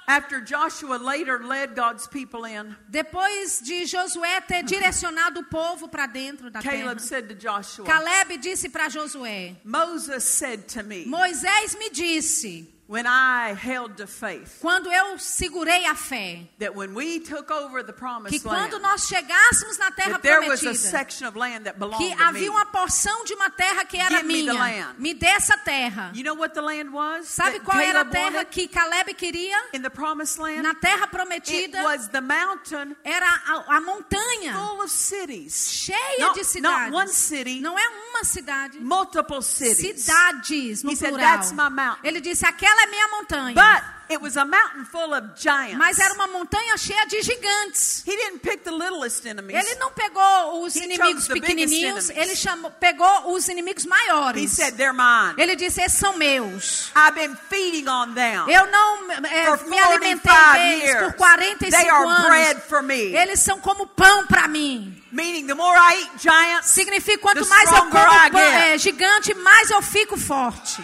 After 0.07 0.41
Joshua 0.41 0.97
later 0.97 1.43
led 1.43 1.75
God's 1.75 2.07
people 2.07 2.45
in, 2.45 2.77
Depois 2.91 3.61
de 3.61 3.85
Josué 3.87 4.41
ter 4.47 4.63
direcionado 4.63 5.41
o 5.41 5.45
povo 5.45 5.89
para 5.89 6.07
dentro 6.07 6.51
da 6.51 6.61
terra, 6.61 6.77
Caleb 6.77 7.01
said 7.01 7.29
to 7.29 7.35
Joshua, 7.35 7.87
Caleb 7.87 8.39
disse 8.39 8.69
para 8.69 8.89
Josué: 8.91 9.57
Moses 9.65 10.25
said 10.25 10.69
to 10.69 10.83
me, 10.83 11.07
Moisés 11.07 11.79
me 11.79 11.91
disse, 11.91 12.69
when 12.87 13.07
I 13.07 13.55
held 13.55 13.97
to 13.97 14.07
faith, 14.07 14.59
quando 14.61 14.91
eu 14.93 15.17
segurei 15.19 15.87
a 15.87 15.95
fé, 15.95 16.47
that 16.59 16.75
when 16.75 16.95
we 16.95 17.19
took 17.21 17.51
over 17.51 17.83
the 17.83 17.93
que 18.29 18.41
quando 18.41 18.79
nós 18.79 19.07
chegássemos 19.09 19.79
na 19.79 19.91
terra 19.91 20.13
that 20.19 20.23
there 20.23 20.41
was 20.43 20.61
a 20.63 20.67
prometida, 20.67 20.91
section 20.91 21.27
of 21.27 21.37
land 21.37 21.65
that 21.65 21.79
belonged 21.79 21.99
que 21.99 22.13
havia 22.23 22.51
uma 22.51 22.67
porção 22.67 23.25
de 23.25 23.33
uma 23.35 23.49
terra 23.51 23.85
que 23.87 23.97
era 23.97 24.17
Give 24.17 24.27
minha. 24.27 24.95
Me 24.99 25.15
dê 25.15 25.27
essa 25.29 25.57
terra. 25.57 26.11
You 26.15 26.25
know 26.25 26.35
what 26.35 26.53
the 26.55 26.61
land 26.61 26.91
was? 26.93 27.27
Sabe 27.29 27.61
qual 27.61 27.79
era 27.79 28.01
a 28.01 28.05
Caleb 28.05 28.13
terra 28.13 28.37
wanted 28.37 28.51
que 28.51 28.69
Caleb 28.69 29.15
queria? 29.15 29.57
in 29.73 29.81
the 29.83 29.91
promised 29.91 30.39
land? 30.39 30.63
Na 30.63 30.75
terra 30.75 31.05
It 31.05 31.11
prometida 31.11 31.83
was 31.85 32.09
the 32.09 32.21
mountain 32.21 32.95
era 33.05 33.27
a, 33.47 33.77
a 33.77 33.81
montanha 33.81 34.53
full 34.53 34.83
of 34.83 34.91
cities. 34.91 35.71
cheia 35.73 35.97
Not, 36.19 36.35
de 36.35 36.61
not 36.61 36.93
one 36.93 37.09
cidades. 37.09 37.15
city, 37.17 37.61
Não 37.61 37.79
é 37.79 37.89
uma 38.11 38.25
cidade. 38.25 38.79
multiple 38.81 39.41
cities. 39.43 40.03
Cidades 40.05 40.83
no 40.83 40.91
He 40.93 40.97
said, 40.97 41.11
plural. 41.11 41.27
"That's 41.39 41.53
my 41.53 41.69
mountain." 41.71 42.07
Ele 42.07 42.21
disse: 42.21 42.45
aquela 42.45 42.74
ela 42.75 42.83
é 42.83 42.87
minha 42.87 43.09
montanha. 43.09 43.55
But 43.55 43.85
it 44.11 44.23
was 44.23 44.37
a 44.37 44.45
mountain 44.45 44.85
full 44.85 45.15
of 45.15 45.29
giants. 45.37 45.77
Mas 45.79 45.99
era 45.99 46.13
uma 46.15 46.27
montanha 46.27 46.77
cheia 46.77 47.07
de 47.07 47.23
gigantes. 47.23 48.03
He 48.07 48.15
didn't 48.17 48.41
pick 48.41 48.63
the 48.63 48.71
littlest 48.71 49.25
enemies. 49.27 49.57
Ele 49.57 49.75
não 49.77 49.91
pegou 49.93 50.63
os 50.63 50.77
He 50.77 50.85
inimigos 50.85 51.27
pequenininhos, 51.27 52.11
ele 52.11 52.37
chamou, 52.37 52.71
pegou 52.73 53.33
os 53.33 53.49
inimigos 53.49 53.85
He 53.85 53.89
maiores. 53.89 54.51
said, 54.53 54.77
They're 54.77 54.93
mine. 54.93 55.35
Ele 55.39 55.57
disse: 55.57 55.81
esses 55.81 55.99
são 55.99 56.17
meus. 56.17 56.91
I've 56.95 57.15
been 57.15 57.37
feeding 57.49 57.89
on 57.89 58.13
them. 58.15 58.47
Eu 58.49 58.67
não 58.71 59.11
é, 59.25 59.45
For 59.57 59.67
me 59.69 59.79
alimentei 59.79 60.31
45 60.31 60.53
deles 60.53 60.85
years. 60.85 61.07
por 61.07 61.13
45 61.15 61.71
They 61.71 61.89
are 61.91 62.23
bread 62.27 62.51
anos. 62.57 62.65
for 62.69 62.83
me. 62.83 63.15
Eles 63.17 63.41
são 63.41 63.59
como 63.61 63.87
pão 63.87 64.27
para 64.27 64.47
mim. 64.49 65.01
Meaning, 65.13 65.47
the 65.47 65.55
more 65.55 65.77
I 65.79 66.01
eat 66.03 66.11
giants, 66.23 66.67
Significa 66.71 67.19
quanto 67.19 67.47
mais 67.49 67.71
eu 67.71 67.77
como 67.79 67.91
pão, 67.93 68.39
é, 68.41 68.77
gigante, 68.77 69.33
mais 69.35 69.71
eu 69.71 69.81
fico 69.81 70.17
forte. 70.17 70.83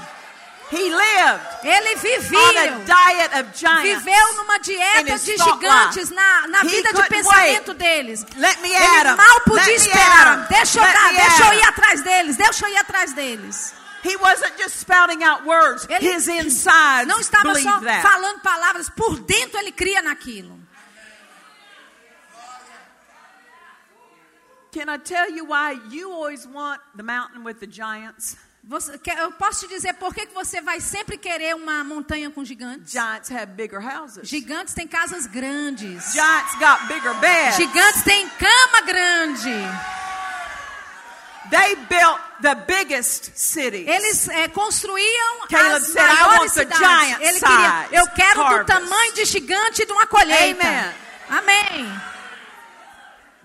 He 0.71 0.89
lived 0.89 1.41
Ele 1.65 1.95
on 1.95 2.57
a 2.57 3.43
viveu. 3.83 4.37
numa 4.37 4.59
dieta 4.59 5.19
de 5.19 5.37
gigantes 5.37 6.11
na, 6.11 6.47
na 6.49 6.63
vida 6.63 6.93
de 6.93 7.03
pensamento 7.09 7.75
deles. 7.75 8.25
Let 8.37 8.61
me 8.61 8.71
Ele 8.75 9.17
mal 9.17 9.41
podia 9.41 9.75
esperar. 9.75 10.47
Deixa 10.49 10.79
eu 10.79 10.85
dar, 10.85 11.13
deixa 11.13 11.47
eu 11.47 11.59
ir 11.59 11.65
atrás 11.65 12.03
deles, 12.03 12.37
deixa 12.37 12.67
eu 12.67 12.73
ir 12.73 12.77
atrás 12.77 13.13
deles. 13.13 13.75
He 14.03 14.17
wasn't 14.17 14.57
just 14.57 14.77
spouting 14.77 15.23
out 15.23 15.45
words. 15.45 15.87
Ele 15.89 16.15
His 16.15 16.27
insides 16.29 17.07
não 17.07 17.21
estava 17.21 17.55
só 17.57 17.81
that. 17.81 18.03
falando 18.03 18.41
palavras, 18.41 18.89
por 18.89 19.19
dentro 19.21 19.59
ele 19.59 19.73
cria 19.73 20.01
naquilo. 20.03 20.59
Can 24.73 24.89
I 24.89 24.99
tell 24.99 25.29
you 25.31 25.45
why 25.47 25.73
you 25.91 26.13
always 26.13 26.47
want 26.47 26.81
the 26.95 27.03
mountain 27.03 27.43
with 27.43 27.59
the 27.59 27.67
giants? 27.67 28.37
Você, 28.63 29.01
eu 29.19 29.33
posso 29.33 29.67
te 29.67 29.75
dizer 29.75 29.95
por 29.95 30.15
que 30.15 30.27
você 30.35 30.61
vai 30.61 30.81
sempre 30.81 31.17
querer 31.17 31.57
uma 31.57 31.83
montanha 31.83 32.31
com 32.31 32.45
gigantes? 32.45 32.93
Giants 32.93 33.31
have 33.31 33.47
bigger 33.53 33.81
houses. 33.81 34.29
Gigantes 34.29 34.75
têm 34.75 34.87
casas 34.87 35.27
grandes. 35.27 36.13
Giants 36.13 36.55
got 36.59 36.87
bigger 36.87 37.15
beds. 37.15 37.57
Gigantes 37.57 38.03
têm 38.03 38.29
cama 38.29 38.81
grande. 38.87 39.51
They 41.51 41.75
built 41.89 42.21
the 42.43 42.55
biggest 42.55 43.33
cities. 43.35 43.89
Eles 43.89 44.29
é, 44.29 44.47
construíam 44.49 45.49
Caleb 45.49 45.77
as 45.77 45.87
said, 45.89 46.05
"I 46.05 46.15
maiores 46.15 46.39
want 46.39 46.53
the 46.53 46.61
cidades. 46.61 46.79
giant 46.79 47.21
Ele 47.23 47.41
queria, 47.41 47.89
eu 47.93 48.07
quero 48.09 48.35
do 48.35 48.43
harvest." 48.43 48.67
tamanho 48.67 49.13
de 49.15 49.25
gigante 49.25 49.87
de 49.87 49.93
uma 49.93 50.07
colheita. 50.07 50.63
Amen. 50.63 50.95
Amém. 51.29 52.01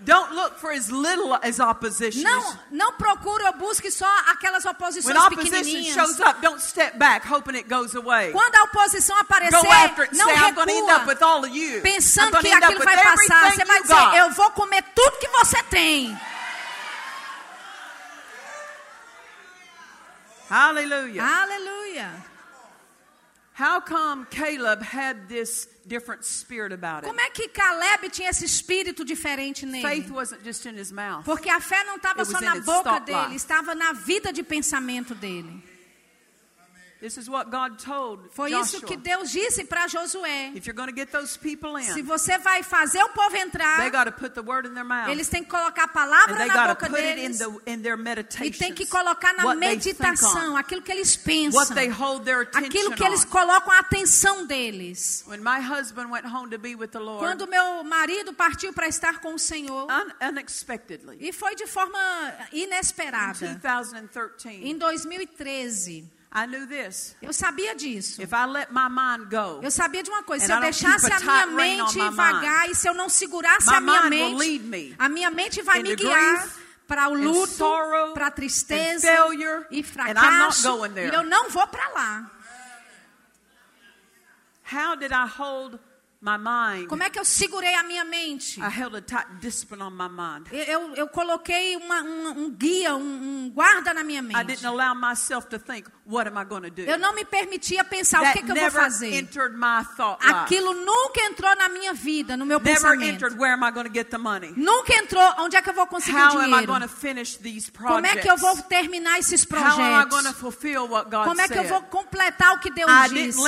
Don't 0.06 0.32
look 0.36 0.56
for 0.60 0.70
as 0.70 0.88
little 0.88 1.34
as 1.42 1.58
opposition. 1.58 2.22
Não, 2.22 2.58
não 2.70 2.92
procure 2.92 3.42
ou 3.44 3.52
busque 3.54 3.90
só 3.90 4.06
aquelas 4.28 4.64
oposições 4.64 5.04
When 5.04 5.16
opposition 5.16 5.64
pequenininhas. 5.64 5.94
shows 5.94 6.20
up, 6.20 6.40
don't 6.40 6.62
step 6.62 6.96
back 6.96 7.26
hoping 7.26 7.56
it 7.56 7.68
goes 7.68 7.92
away. 7.96 8.30
Quando 8.30 8.54
a 8.54 8.62
oposição 8.62 9.18
aparecer, 9.18 9.60
Go 9.60 9.68
after 9.68 10.04
it 10.04 10.16
não 10.16 10.26
say, 10.26 10.36
I'm 10.36 10.54
going 10.54 10.68
to 10.68 10.74
end 10.74 10.90
up 10.92 11.08
with 11.08 11.18
recua, 11.18 11.26
all 11.28 11.44
of 11.44 11.50
you. 11.50 11.82
Pensando 11.82 12.38
que 12.38 12.52
aquilo 12.52 12.84
vai 12.84 13.02
passar. 13.02 13.52
Você 13.52 13.64
vai 13.64 13.82
dizer, 13.82 13.94
got. 13.94 14.14
eu 14.16 14.30
vou 14.30 14.50
comer 14.52 14.84
tudo 14.94 15.18
que 15.18 15.28
você 15.28 15.60
tem. 15.64 16.16
Hallelujah. 20.48 21.24
Aleluia. 21.42 22.35
How 23.56 23.80
come 23.80 24.26
Caleb 24.26 24.82
had 24.82 25.30
this 25.30 25.66
different 25.86 26.26
spirit 26.26 26.72
about 26.72 27.04
him? 27.04 27.08
Como 27.08 27.20
é 27.20 27.30
que 27.30 27.48
Caleb 27.48 28.10
tinha 28.10 28.28
esse 28.28 28.44
espírito 28.44 29.02
diferente 29.02 29.64
Faith 29.66 30.08
nele? 30.08 30.10
wasn't 30.10 30.44
just 30.44 30.66
in 30.66 30.76
his 30.76 30.92
mouth. 30.92 31.24
Porque 31.24 31.48
a 31.48 31.58
fé 31.58 31.82
não 31.84 31.96
estava 31.96 32.20
It 32.20 32.30
só 32.30 32.38
na 32.38 32.60
boca 32.60 32.98
dele, 33.00 33.18
life. 33.18 33.36
estava 33.36 33.74
na 33.74 33.94
vida 33.94 34.30
de 34.30 34.42
pensamento 34.42 35.14
dele. 35.14 35.48
This 35.54 36.34
is 36.34 36.52
what 36.52 36.68
God 36.68 36.74
told 36.76 36.85
Foi 38.30 38.50
Joshua. 38.50 38.62
isso 38.64 38.80
que 38.86 38.96
Deus 38.96 39.30
disse 39.30 39.64
para 39.64 39.86
Josué. 39.86 40.52
If 40.54 40.66
you're 40.66 40.76
going 40.76 40.88
to 40.88 40.94
get 40.94 41.10
those 41.10 41.38
people 41.38 41.78
Se 41.82 42.00
in, 42.00 42.02
você 42.02 42.38
vai 42.38 42.62
fazer 42.62 43.02
o 43.02 43.10
povo 43.10 43.36
entrar, 43.36 43.90
got 43.90 44.04
to 44.04 44.12
put 44.12 44.34
the 44.34 44.40
word 44.40 44.66
in 44.66 44.74
their 44.74 44.84
mouth. 44.84 45.10
eles 45.10 45.28
têm 45.28 45.44
que 45.44 45.50
colocar 45.50 45.84
a 45.84 45.88
palavra 45.88 46.46
na 46.46 46.68
boca 46.68 46.88
put 46.88 46.98
it 46.98 47.20
in, 47.20 47.32
deles 47.32 47.38
the, 47.38 47.70
in 47.70 47.82
their 47.82 47.98
e 48.42 48.50
tem 48.50 48.72
que 48.72 48.86
colocar 48.86 49.34
na 49.34 49.54
meditação 49.54 50.56
aquilo 50.56 50.80
que 50.80 50.90
eles 50.90 51.16
pensam, 51.16 51.60
aquilo 51.60 52.94
que 52.94 53.04
eles 53.04 53.24
colocam 53.24 53.72
a 53.72 53.80
atenção 53.80 54.46
deles. 54.46 55.24
When 55.26 55.40
my 55.40 55.60
husband 55.60 56.10
went 56.10 56.26
home 56.26 56.50
to 56.50 56.58
be 56.58 56.74
with 56.74 56.88
the 56.88 56.98
Lord, 56.98 57.20
Quando 57.20 57.46
meu 57.46 57.84
marido 57.84 58.32
partiu 58.32 58.72
para 58.72 58.88
estar 58.88 59.20
com 59.20 59.34
o 59.34 59.38
Senhor, 59.38 59.86
e 61.20 61.32
foi 61.32 61.54
de 61.54 61.66
forma 61.66 61.98
in 62.52 62.66
inesperada, 62.66 63.58
2013, 63.62 64.64
em 64.64 64.76
2013, 64.76 65.76
I 65.88 65.98
knew 65.98 66.06
this. 66.06 66.15
Eu 67.22 67.32
sabia 67.32 67.74
disso. 67.74 68.22
If 68.22 68.30
I 68.32 68.46
let 68.46 68.68
my 68.70 68.88
mind 68.90 69.30
go, 69.30 69.60
Eu 69.62 69.70
sabia 69.70 70.02
de 70.02 70.10
uma 70.10 70.22
coisa, 70.22 70.46
se 70.46 70.52
eu 70.52 70.60
deixasse 70.60 71.10
a 71.12 71.20
minha 71.20 71.46
mente 71.46 71.98
vagar 72.10 72.70
e 72.70 72.74
se 72.74 72.88
eu 72.88 72.94
não 72.94 73.08
segurasse 73.08 73.72
a 73.72 73.80
minha 73.80 74.02
mente, 74.02 74.58
me 74.58 74.94
a 74.98 75.08
minha 75.08 75.30
mente 75.30 75.62
vai 75.62 75.82
me 75.82 75.96
guiar 75.96 76.42
grief 76.42 76.66
para 76.86 77.08
o 77.08 77.14
luto, 77.14 77.64
para 78.14 78.28
a 78.28 78.30
tristeza 78.30 79.08
failure, 79.08 79.66
e 79.70 79.82
fracasso. 79.82 80.68
E 80.96 81.14
eu 81.14 81.24
não 81.24 81.50
vou 81.50 81.66
para 81.66 81.88
lá. 81.88 82.30
how 84.72 84.96
did 84.96 85.12
I 85.12 85.26
hold? 85.26 85.78
Como 86.88 87.02
é 87.02 87.10
que 87.10 87.18
eu 87.18 87.24
segurei 87.24 87.74
a 87.74 87.82
minha 87.84 88.04
mente? 88.04 88.60
I 88.60 88.64
held 88.68 88.96
a 88.96 89.00
tight 89.00 89.26
discipline 89.40 89.82
on 89.82 89.90
my 89.90 90.08
mind. 90.08 90.46
Eu, 90.50 90.64
eu, 90.64 90.94
eu 90.96 91.08
coloquei 91.08 91.76
uma- 91.76 92.02
um, 92.02 92.28
um 92.46 92.50
guia, 92.50 92.94
um, 92.96 93.00
um 93.46 93.50
guarda 93.54 93.94
na 93.94 94.02
minha 94.02 94.20
I 94.20 94.22
mente. 94.22 94.44
didn't 94.46 94.66
allow 94.66 94.94
myself 94.94 95.46
to 95.48 95.58
think, 95.58 95.88
what 96.04 96.28
am 96.28 96.36
I 96.38 96.44
going 96.44 96.62
to 96.62 96.70
do? 96.70 96.82
Eu 96.82 96.98
não 96.98 97.14
me 97.14 97.24
permitia 97.24 97.84
pensar 97.84 98.20
o 98.20 98.24
That 98.24 98.38
que, 98.38 98.44
que 98.44 98.50
eu 98.50 98.56
vou 98.56 98.70
fazer. 98.70 99.28
Aquilo 100.20 100.72
nunca 100.74 101.20
entrou 101.20 101.54
na 101.56 101.68
minha 101.68 101.94
vida, 101.94 102.36
no 102.36 102.44
meu 102.44 102.58
Never 102.58 102.74
pensamento. 102.74 103.04
entered 103.24 103.38
where 103.38 103.52
am 103.54 103.62
I 103.64 103.70
going 103.70 103.86
to 103.86 103.92
get 103.92 104.08
the 104.10 104.18
money? 104.18 104.52
Nunca 104.56 104.94
entrou 104.94 105.22
onde 105.38 105.56
é 105.56 105.62
que 105.62 105.70
eu 105.70 105.74
vou 105.74 105.86
conseguir 105.86 106.16
How 106.16 106.38
am 106.38 106.42
I 106.42 106.66
dinheiro. 106.66 106.72
Como 107.86 108.06
é 108.06 108.16
que 108.16 108.28
eu 108.30 108.36
vou 108.36 108.56
terminar 108.62 109.18
esses 109.18 109.46
How 109.50 109.56
am 109.58 109.62
I 109.62 109.74
projetos? 109.76 110.10
going 110.10 110.24
to 110.24 110.34
fulfill 110.34 110.88
what 110.88 111.10
God 111.10 111.24
Como 111.26 111.40
é 111.40 111.48
que 111.48 111.58
eu 111.58 111.64
vou 111.64 111.82
completar 111.82 112.54
o 112.54 112.58
que 112.60 112.70
Deus 112.70 112.90
I 112.90 113.08
disse? 113.14 113.38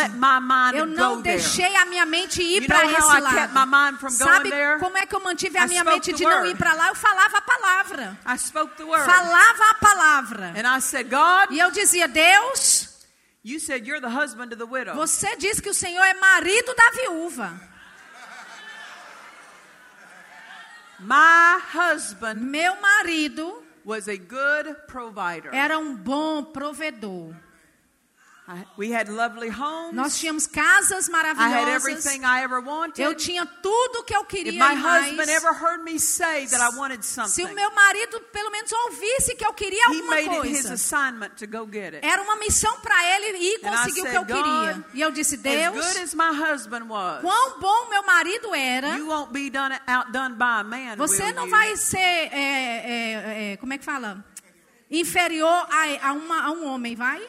Eu 0.75 0.87
não 0.87 1.21
deixei 1.23 1.75
a 1.77 1.85
minha 1.87 2.07
mente 2.07 2.43
ir 2.43 2.68
para 2.69 2.85
esse 2.93 3.17
I 3.17 3.21
lado. 3.21 3.35
kept 3.37 3.55
my 3.55 3.65
mind 3.67 3.99
from 3.99 4.09
going 4.17 4.33
Sabe 4.33 4.51
there? 4.51 4.79
como 4.79 4.97
é 4.99 5.07
que 5.07 5.15
eu 5.17 5.21
mantive 5.21 5.59
a 5.59 5.67
minha 5.67 5.81
spoke 5.81 5.95
mente 5.97 6.11
the 6.13 6.17
de 6.19 6.25
não 6.25 6.31
word. 6.39 6.51
ir 6.51 6.57
para 6.57 6.75
lá? 6.75 6.89
Eu 6.89 6.95
falava 6.95 7.39
a 7.39 7.43
palavra. 7.43 8.19
I 8.27 8.37
spoke 8.39 8.77
the 8.77 8.85
word. 8.85 9.05
Falava 9.05 9.65
a 9.71 9.75
palavra. 9.75 10.53
And 10.57 10.67
I 10.67 10.81
said, 10.81 11.09
God, 11.11 11.51
E 11.51 11.59
eu 11.59 11.71
dizia, 11.71 12.07
Deus, 12.07 12.89
you 13.43 13.59
said 13.59 13.87
you're 13.87 14.01
the 14.01 14.09
husband 14.15 14.53
of 14.53 14.57
the 14.59 14.65
widow. 14.67 14.95
você 14.95 15.35
diz 15.37 15.61
que 15.61 15.71
o 15.71 15.75
Senhor 15.75 16.05
é 16.05 16.15
marido 16.15 16.75
da 16.75 16.91
viúva. 16.91 17.61
My 21.01 21.61
husband 21.73 22.41
Meu 22.41 22.75
marido 22.81 23.63
was 23.85 24.09
a 24.09 24.17
good 24.17 24.75
provider. 24.89 25.51
era 25.55 25.79
um 25.79 25.95
bom 25.95 26.43
provedor. 26.45 27.35
I, 27.35 27.37
we 27.37 27.37
had 27.37 27.37
lovely 27.37 27.37
homes. 27.37 28.38
Nós 29.93 30.19
tínhamos 30.19 30.47
casas 30.47 31.07
I 31.07 31.11
had 31.11 31.13
maravilhosas. 31.13 31.69
everything 31.87 32.25
I 32.25 32.43
ever 32.43 32.61
wanted. 32.65 33.03
Eu 33.03 33.15
tinha 33.15 33.45
tudo 33.45 34.03
que 34.05 34.15
eu 34.17 34.23
If 34.23 34.29
queria 34.29 34.53
my 34.69 34.75
e 34.75 34.79
mais. 34.79 35.07
husband 35.09 35.31
ever 35.31 35.53
heard 35.53 35.83
me 35.85 35.99
say 36.01 36.47
that 36.47 36.63
I 36.63 36.75
wanted 36.77 37.05
Se 37.05 37.15
something, 37.15 37.45
o 37.45 37.55
meu 37.55 37.71
marido 37.75 38.21
pelo 38.33 38.51
menos 38.51 38.73
ouvisse 38.73 39.35
que 39.35 39.45
eu 39.45 39.53
queria 39.53 39.79
he 39.83 39.85
alguma 39.87 40.15
made 40.15 40.29
it 40.31 40.49
his 40.49 40.63
coisa. 40.63 40.75
assignment 40.75 41.31
to 41.37 41.47
go 41.47 41.67
get 41.71 41.95
it. 41.95 42.07
Era 42.07 42.23
uma 42.23 42.37
missão 42.37 42.81
para 42.81 43.17
ele 43.17 43.37
ir 43.39 43.59
conseguir 43.61 44.01
o 44.01 44.11
que 44.11 44.17
eu 44.17 44.25
queria. 44.25 44.73
"God, 44.73 44.85
E 44.95 45.01
eu 45.03 45.11
disse, 45.11 45.35
As 45.35 45.43
Deus, 45.43 45.75
good 45.87 45.99
as 46.01 46.15
my 46.15 46.31
husband 46.51 46.85
was, 46.89 47.21
quão 47.21 47.59
bom 47.61 47.89
meu 47.91 48.03
marido 48.05 48.55
era. 48.55 48.97
you 48.97 49.07
won't 49.09 49.31
be 49.33 49.51
done 49.51 49.79
outdone 49.87 50.35
by 50.37 50.61
a 50.61 50.65
man. 50.65 50.97
Você 50.97 51.33
não 51.33 51.45
you? 51.45 51.51
vai 51.51 51.77
ser, 51.77 51.99
é, 51.99 52.33
é, 52.33 53.53
é, 53.53 53.57
como 53.59 53.75
é 53.75 53.79
que 53.79 53.85
fala? 53.85 54.25
Inferior 54.91 55.67
a, 55.71 56.09
a, 56.09 56.13
uma, 56.15 56.45
a 56.47 56.51
um 56.51 56.65
homem, 56.67 56.97
vai? 56.97 57.21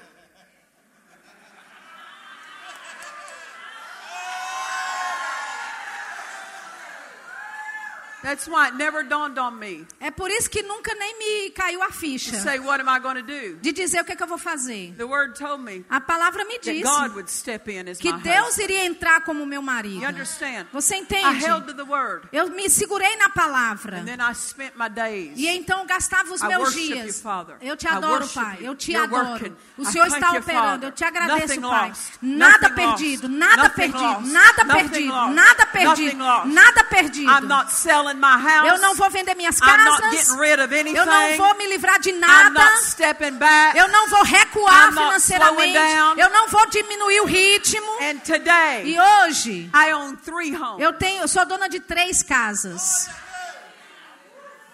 That's 8.22 8.48
why 8.48 8.68
it 8.68 8.76
never 8.76 9.04
dawned 9.04 9.40
on 9.40 9.52
me 9.58 9.86
É 10.00 10.12
por 10.12 10.30
isso 10.30 10.50
que 10.50 10.62
nunca 10.64 10.94
nem 10.96 11.18
me 11.18 11.50
caiu 11.52 11.82
a 11.82 11.88
to 11.88 11.94
ficha. 11.94 12.36
say, 12.42 12.60
what 12.60 12.80
am 12.82 12.90
I 12.90 13.00
going 13.00 13.16
to 13.16 13.22
do? 13.24 13.56
De 13.62 13.72
dizer 13.72 14.02
o 14.02 14.06
que, 14.06 14.12
é 14.12 14.16
que 14.16 14.24
eu 14.24 14.28
vou 14.28 14.38
fazer. 14.38 14.94
The 14.98 15.06
word 15.06 15.36
told 15.38 15.64
me 15.64 15.86
A 15.90 16.02
palavra 16.02 16.44
me 16.46 16.56
that 16.60 16.72
disse 16.72 16.84
God 16.84 17.14
would 17.16 17.30
step 17.30 17.70
in 17.72 17.88
as 17.90 17.98
que 17.98 18.12
my 18.12 18.20
Deus 18.22 18.48
husband. 18.50 18.64
iria 18.64 18.86
entrar 18.86 19.22
como 19.24 19.46
meu 19.46 19.62
marido. 19.62 20.02
You 20.04 20.08
understand? 20.10 20.68
Você 20.74 20.96
I 20.96 21.00
entende? 21.00 21.46
held 21.46 21.66
to 21.68 21.74
the 21.74 21.84
word. 21.84 22.28
Eu 22.34 22.50
me 22.50 22.70
segurei 22.70 23.16
na 23.18 23.30
palavra. 23.30 24.00
And 24.00 24.06
then 24.06 24.20
I 24.20 24.34
spent 24.34 24.74
my 24.78 24.90
days. 24.90 25.38
E 25.38 25.48
então 25.48 25.80
eu 25.80 25.86
gastava 25.86 26.34
os 26.34 26.42
I 26.42 26.48
meus 26.48 26.64
worship 26.64 26.94
dias. 26.94 27.08
you, 27.18 27.22
Father. 27.24 27.56
Eu 27.62 27.78
te 27.78 27.86
I 27.86 27.90
adoro, 27.90 28.28
Pai. 28.28 28.58
Eu 28.62 28.76
te 28.76 28.92
You're 28.92 29.06
adoro. 29.14 29.30
working. 29.32 29.56
O 29.78 29.84
I 29.84 29.86
Senhor 29.86 30.08
está 30.08 30.34
you, 30.34 30.40
operando. 30.40 30.64
Father. 30.72 30.88
Eu 30.90 30.92
te 30.92 31.04
agradeço, 31.06 31.62
Nothing 31.62 31.62
Pai. 31.62 31.88
lost. 31.90 32.12
Nada 32.22 32.70
perdido, 32.70 33.30
nada 33.30 33.64
Nothing 33.64 33.76
perdido, 33.76 34.04
lost. 34.04 34.26
nada 34.32 34.64
Nothing 34.64 34.90
perdido, 34.90 35.12
lost. 35.14 35.34
nada 35.36 35.66
Nothing 35.66 35.72
perdido, 35.72 36.18
lost. 36.24 36.46
nada 36.48 36.84
perdido. 36.84 37.30
I'm 37.32 37.48
not 37.48 37.72
selling 37.72 38.09
selling 38.10 38.20
my 38.20 38.38
house. 38.38 38.68
Eu 38.72 38.78
não 38.80 38.96
vou 38.96 39.10
vender 39.10 39.36
minhas 39.36 39.58
I'm 39.60 39.84
not 39.86 40.02
casas. 40.02 40.28
getting 40.28 40.40
rid 40.40 40.60
of 40.60 40.74
anything. 40.74 40.98
Eu 40.98 41.06
não 41.06 41.38
vou 41.38 41.56
me 41.58 41.68
livrar 41.68 42.00
de 42.00 42.10
I'm 42.12 42.20
nada. 42.20 42.50
not 42.50 42.84
stepping 42.84 43.34
back. 43.38 43.78
Eu 43.78 43.88
não 43.90 44.08
vou 44.10 44.24
recuar 44.24 44.90
I'm 44.90 44.96
not 44.96 45.06
financeiramente. 45.06 45.74
slowing 45.78 45.96
down. 45.96 46.18
Eu 46.18 46.30
não 46.30 46.48
vou 46.48 46.66
diminuir 46.68 47.22
o 47.22 47.26
ritmo. 47.26 47.92
And 48.02 48.18
today, 48.20 48.84
E 48.86 49.00
hoje, 49.00 49.70
I 49.74 49.94
own 49.94 50.16
three 50.18 50.56
homes. 50.56 50.84
eu 50.84 50.94
tenho, 50.94 51.22
eu 51.22 51.28
sou 51.28 51.46
dona 51.46 51.70
de 51.70 51.80
três 51.80 52.24
casas. 52.24 53.10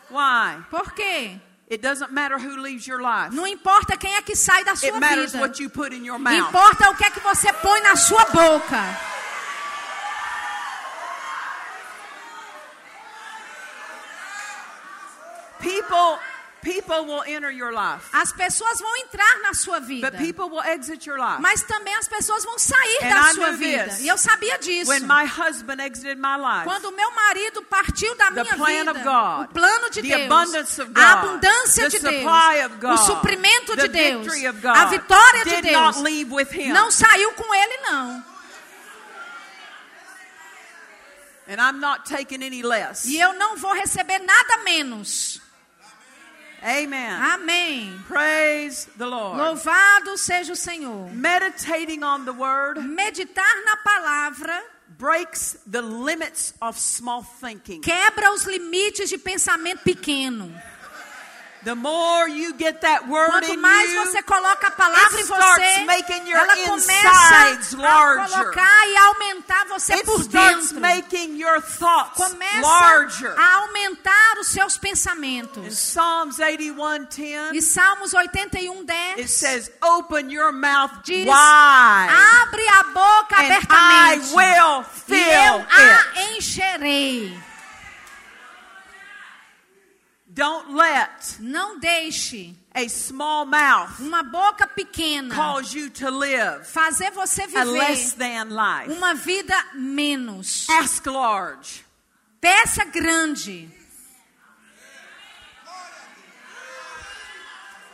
Why? 0.09 0.63
Por 0.69 0.93
quê? 0.93 1.39
It 1.69 1.81
doesn't 1.81 2.11
matter 2.13 2.37
who 2.37 2.57
leaves 2.61 2.85
your 2.85 3.01
life. 3.01 3.33
Não 3.35 3.47
importa 3.47 3.97
quem 3.97 4.13
é 4.15 4.21
que 4.21 4.35
sai 4.35 4.63
da 4.63 4.71
It 4.71 4.87
sua 4.87 4.99
matters 4.99 5.31
vida. 5.31 5.41
what 5.43 5.61
you 5.61 5.69
put 5.69 5.93
in 5.95 6.05
your 6.05 6.19
mouth. 6.19 6.49
Importa 6.49 6.91
o 6.91 6.95
que 6.95 7.03
é 7.03 7.09
que 7.09 7.19
você 7.21 7.51
põe 7.53 7.81
na 7.81 7.95
sua 7.95 8.23
boca. 8.25 8.77
People, 15.65 16.19
people 16.61 17.05
will 17.05 17.23
enter 17.27 17.49
your 17.51 17.71
life, 17.73 18.07
As 18.13 18.31
pessoas 18.31 18.79
vão 18.79 18.95
entrar 18.97 19.39
na 19.41 19.53
sua 19.53 19.79
vida. 19.79 20.09
but 20.11 20.19
people 20.19 20.45
will 20.49 20.61
exit 20.63 21.07
your 21.07 21.17
life. 21.19 21.41
Mas 21.41 21.63
também 21.63 21.93
as 21.95 22.07
pessoas 22.07 22.43
vão 22.43 22.57
sair 22.59 22.99
And 23.03 23.09
da 23.09 23.29
I 23.31 23.33
sua 23.33 23.51
vida. 23.53 23.83
this. 23.85 23.99
E 24.01 24.07
eu 24.07 24.17
sabia 24.17 24.57
disso. 24.59 24.89
When 24.89 25.03
my 25.07 25.25
husband 25.25 25.81
exited 25.81 26.17
my 26.19 26.37
life, 26.37 26.65
Quando 26.65 26.91
meu 26.91 27.11
marido 27.11 27.61
partiu 27.63 28.15
da 28.15 28.31
The 28.31 28.43
minha 28.43 28.55
plan 28.55 28.67
vida, 28.85 28.91
of 28.91 28.99
God, 29.03 29.45
o 29.49 29.53
plano 29.53 29.89
de 29.89 30.01
the 30.01 30.07
Deus, 30.07 30.23
abundance 30.31 30.81
of 30.81 30.91
a 30.93 30.93
God, 30.93 31.25
abundância 31.25 31.89
the 31.89 31.97
de 31.97 31.99
Deus, 31.99 32.13
supply 32.15 32.65
of 32.65 32.75
God, 32.79 32.93
o 32.93 32.97
suprimento 32.97 33.75
de 33.75 33.87
Deus, 33.87 34.27
of 34.27 34.61
God 34.61 34.77
a 34.77 34.85
vitória 34.85 35.43
de 35.45 35.49
did 35.49 35.63
Deus, 35.63 35.73
not 35.95 35.99
leave 36.01 36.31
with 36.31 36.51
him. 36.51 36.71
não 36.73 36.89
saiu 36.91 37.31
com 37.33 37.53
ele 37.55 37.77
não. 37.89 38.23
And 41.47 41.61
I'm 41.61 41.79
not 41.79 42.05
taking 42.05 42.41
any 42.43 42.63
less. 42.63 43.05
E 43.05 43.19
eu 43.19 43.33
não 43.33 43.55
vou 43.55 43.71
receber 43.73 44.17
nada 44.19 44.57
menos. 44.63 45.39
Amen. 46.65 47.21
Amém. 47.21 47.99
Praise 48.07 48.87
the 48.97 49.05
Lord. 49.05 49.37
Louvado 49.37 50.17
seja 50.17 50.51
o 50.53 50.55
Senhor. 50.55 51.09
Meditating 51.13 52.03
on 52.03 52.25
the 52.25 52.31
word 52.33 52.79
Meditar 52.79 53.63
na 53.65 53.77
palavra 53.77 54.61
breaks 54.97 55.57
the 55.67 55.81
limits 55.81 56.53
of 56.61 56.79
small 56.79 57.21
thinking. 57.21 57.81
quebra 57.81 58.31
os 58.33 58.45
limites 58.45 59.09
de 59.09 59.17
pensamento 59.17 59.83
pequeno. 59.83 60.49
The 60.49 60.49
more 60.49 60.53
you 60.53 60.53
get 60.53 60.53
that 60.53 60.53
word 61.03 61.54
Quanto 61.65 63.57
mais 63.57 63.93
você 63.93 64.21
coloca 64.23 64.67
a 64.67 64.71
palavra 64.71 65.19
em 65.19 65.23
starts 65.23 65.55
você, 65.55 65.83
making 65.85 66.29
your 66.29 66.39
ela 66.39 66.55
começa 66.57 67.09
a 67.87 68.27
colocar 68.29 68.87
e 68.87 68.97
aumentar 68.97 69.65
você 69.67 69.93
it 69.95 70.05
por 70.05 70.23
dentro. 70.25 70.79
making 70.79 71.37
your 71.41 71.61
thoughts 71.61 72.15
Começa 72.17 72.61
larger. 72.61 73.33
a 73.39 73.55
aumentar 73.55 74.37
os 74.39 74.47
seus 74.47 74.77
pensamentos. 74.77 75.75
Psalms 75.77 76.37
81:10, 76.39 77.53
E 77.55 77.61
Salmos 77.61 78.13
81, 78.13 78.83
10 78.85 79.19
it 79.19 79.27
says, 79.29 79.71
"Open 79.81 80.31
your 80.31 80.51
mouth 80.51 80.91
diz: 81.03 81.25
wide, 81.25 82.13
Abre 82.41 82.67
a 82.69 82.83
boca 82.83 83.35
abertamente. 83.39 84.33
will 84.35 84.85
E 85.09 85.13
eu 85.19 85.59
it." 85.59 85.67
a 85.71 86.21
encherei. 86.35 87.39
Don't 90.35 90.75
let 90.75 91.37
Não 91.39 91.79
deixe 91.79 92.53
a 92.73 92.89
small 92.89 93.45
mouth 93.45 94.01
uma 94.01 94.21
boca 94.21 94.67
pequena 94.67 95.33
cause 95.33 95.73
you 95.73 95.89
to 95.89 96.09
live 96.09 96.65
fazer 96.65 97.09
você 97.11 97.43
a 97.55 97.63
less 97.63 98.11
viver 98.11 98.17
than 98.17 98.49
life. 98.49 98.91
uma 98.91 99.13
vida 99.13 99.55
menos. 99.73 100.67
Ask 100.69 101.05
large. 101.05 101.85
Peça 102.41 102.83
grande. 102.83 103.69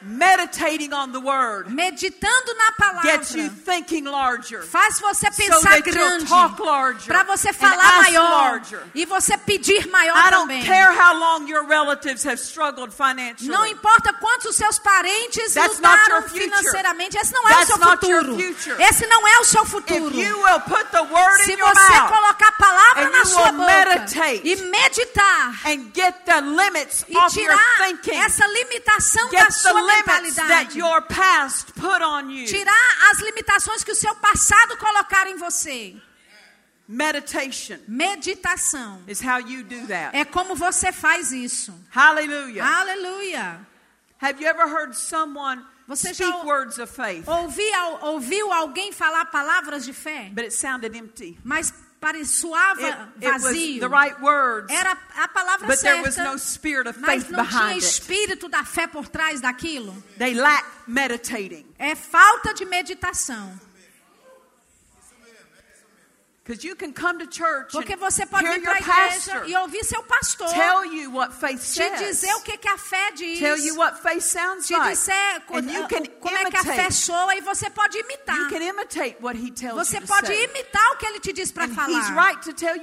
Meditating 0.03 0.93
on 0.93 1.11
the 1.11 1.19
word 1.19 1.67
Meditando 1.69 2.53
na 2.57 3.01
gets 3.03 3.35
you 3.35 3.43
palavra. 3.49 3.63
thinking 3.65 4.05
larger. 4.05 4.61
Faz 4.63 4.99
você 4.99 5.27
So 5.31 5.37
pensar 5.43 5.75
you'll 5.75 5.93
grande. 5.93 6.25
Para 7.07 7.23
você 7.23 7.53
falar 7.53 8.01
maior. 8.01 8.29
larger. 8.29 8.79
E 8.95 9.05
você 9.05 9.37
pedir 9.37 9.87
maior 9.87 10.17
I 10.17 10.29
don't 10.31 10.47
também. 10.47 10.63
care 10.65 10.91
how 10.91 11.13
long 11.13 11.47
your 11.47 11.65
relatives 11.67 12.23
have 12.25 12.39
struggled 12.39 12.93
financially. 12.93 13.49
Não 13.51 13.65
importa 13.65 14.13
quantos 14.13 14.55
seus 14.55 14.79
parentes 14.79 15.53
That's 15.53 15.75
lutaram 15.77 16.23
financeiramente. 16.29 17.17
Esse 17.17 17.33
não 17.33 17.47
é 17.47 17.53
That's 17.53 17.69
o 17.69 17.77
seu 17.77 17.77
futuro. 17.87 18.37
Esse 18.79 19.07
não 19.07 19.27
é 19.27 19.39
o 19.39 19.43
seu 19.45 19.63
If 19.63 19.69
futuro. 19.69 20.15
you 20.19 20.37
will 20.43 20.59
put 20.61 20.85
the 20.91 21.01
word 21.03 21.43
Se 21.43 21.53
in 21.53 21.57
your 21.59 21.69
você 21.73 21.93
mouth 21.93 22.09
colocar 22.11 22.47
a 22.47 22.51
palavra 22.53 23.09
na 23.09 23.25
sua 23.25 23.51
boca 23.51 23.71
meditate 23.71 24.41
e 24.47 24.55
meditar 24.55 25.61
and 25.65 25.91
get 25.93 26.15
the 26.25 26.41
limits 26.41 27.05
e 27.07 27.13
tirar 27.29 27.77
thinking, 27.77 28.15
essa 28.17 28.45
limitação 28.47 29.29
da 29.29 29.39
get 29.39 29.51
sua 29.51 29.81
mentalidade, 29.97 30.75
your 30.77 31.01
past 31.03 31.73
put 31.73 32.01
on 32.01 32.29
you. 32.29 32.45
tirar 32.47 33.11
as 33.11 33.19
limitações 33.19 33.83
que 33.83 33.91
o 33.91 33.95
seu 33.95 34.13
passado 34.15 34.77
colocaram 34.77 35.31
em 35.31 35.37
você. 35.37 35.95
Meditation 36.87 37.79
Meditação. 37.87 39.01
is 39.07 39.21
how 39.21 39.39
you 39.39 39.63
do 39.63 39.87
that. 39.87 40.15
É 40.15 40.25
como 40.25 40.55
você 40.55 40.91
faz 40.91 41.31
isso. 41.31 41.73
Hallelujah. 41.89 42.63
Aleluia. 42.65 43.65
Have 44.21 44.41
you 44.43 44.47
ever 44.47 44.67
heard 44.67 44.93
someone 44.95 45.63
Você 45.87 46.13
já 46.13 46.25
speak 46.25 46.39
ou- 46.41 46.45
words 46.45 46.77
of 46.79 46.93
faith, 46.93 47.27
Ouvi, 47.27 47.73
al- 47.73 47.99
ouviu 48.13 48.51
alguém 48.51 48.91
falar 48.91 49.25
palavras 49.25 49.83
de 49.85 49.93
fé, 49.93 50.29
but 50.33 50.43
it 50.43 50.53
sounded 50.53 50.95
empty? 50.95 51.39
mas 51.43 51.73
pare, 52.01 52.25
suava 52.25 52.81
It, 53.21 53.25
it 53.27 53.33
was 53.33 53.43
vazio. 53.43 53.79
the 53.79 53.87
right 53.89 54.19
words, 54.21 54.73
Era 54.73 54.97
a 55.17 55.27
palavra 55.29 55.67
but 55.67 55.79
there 55.81 56.01
was 56.01 56.15
certa, 56.15 56.31
no 56.31 56.37
spirit 56.39 56.87
of 56.87 56.97
mas 56.99 57.23
faith 57.23 57.31
não 57.31 57.45
tinha 57.45 57.59
behind 57.59 57.77
it. 57.77 57.85
espírito 57.85 58.49
da 58.49 58.63
fé 58.65 58.87
por 58.87 59.07
trás 59.07 59.39
daquilo. 59.39 59.93
They 60.17 60.33
lack 60.33 60.65
meditating. 60.87 61.65
É 61.77 61.95
falta 61.95 62.53
de 62.53 62.65
meditação. 62.65 63.53
Because 63.63 63.69
you 65.13 65.29
can 65.29 65.35
come 65.35 65.51
to 65.53 65.61
church 65.61 66.40
Porque 67.71 67.95
você 67.95 68.25
pode 68.25 68.47
vir 68.47 68.61
para 68.61 68.73
a 68.73 68.79
igreja 68.79 69.43
e 69.47 69.55
ouvir 69.57 69.83
seu 69.83 70.03
pastor 70.03 70.49
tell 70.49 70.85
you 70.85 71.11
what 71.11 71.33
faith 71.33 71.61
te 71.73 71.89
dizer 71.97 72.33
o 72.35 72.41
que, 72.41 72.57
que 72.57 72.67
a 72.67 72.77
fé 72.77 73.11
diz, 73.11 73.39
tell 73.39 73.57
you 73.57 73.75
what 73.75 74.01
faith 74.01 74.21
sounds 74.21 74.67
te 74.67 74.79
dizer 74.79 75.41
co- 75.47 75.57
and 75.57 75.71
you 75.71 75.83
uh, 75.83 75.87
can 75.87 76.05
como 76.19 76.37
é 76.37 76.45
que 76.45 76.57
a 76.57 76.63
fé 76.63 76.89
soa 76.91 77.35
e 77.35 77.41
você 77.41 77.69
pode 77.69 77.97
imitar. 77.97 78.37
You 78.37 78.49
can 78.49 78.63
imitate 78.63 79.17
what 79.21 79.37
he 79.37 79.51
tells 79.51 79.75
Você 79.75 80.01
pode 80.01 80.31
imitar 80.33 80.91
o 80.93 80.97
que 80.97 81.05
ele 81.05 81.19
te 81.19 81.33
diz 81.33 81.51
para 81.51 81.67
falar. 81.67 81.87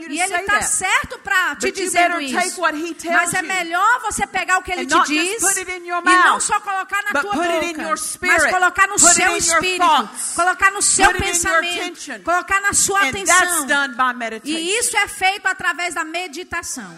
E 0.09 0.21
ele 0.21 0.35
está 0.35 0.63
certo 0.63 1.19
para 1.21 1.57
te 1.57 1.71
dizer 1.73 2.11
isso. 2.21 2.61
what 2.61 2.77
he 2.77 2.95
tells 2.95 3.17
Mas 3.17 3.35
é 3.35 3.43
melhor 3.43 4.01
você 4.01 4.27
pegar 4.27 4.59
o 4.59 4.63
que 4.63 4.73
ele 4.73 4.87
te 4.87 5.03
diz 5.07 5.43
e 5.43 6.05
não 6.05 6.41
só 6.41 6.61
colocar 6.61 7.03
na 7.03 7.21
tua 7.21 7.35
boca, 7.35 7.99
mas 8.21 8.47
colocar 8.51 8.87
no 8.89 8.99
seu 8.99 9.37
espírito, 9.37 10.09
colocar 10.35 10.71
no 10.71 10.83
seu 10.83 11.13
pensamento, 11.15 12.23
colocar 12.25 12.61
na 12.61 12.73
sua 12.73 13.09
atenção. 13.09 13.58
Done 13.67 13.95
by 13.95 14.13
meditation. 14.15 14.59
E 14.59 14.79
isso 14.79 14.97
é 14.97 15.09
feito 15.09 15.47
através 15.47 15.95
da 15.95 16.05
meditação. 16.05 16.97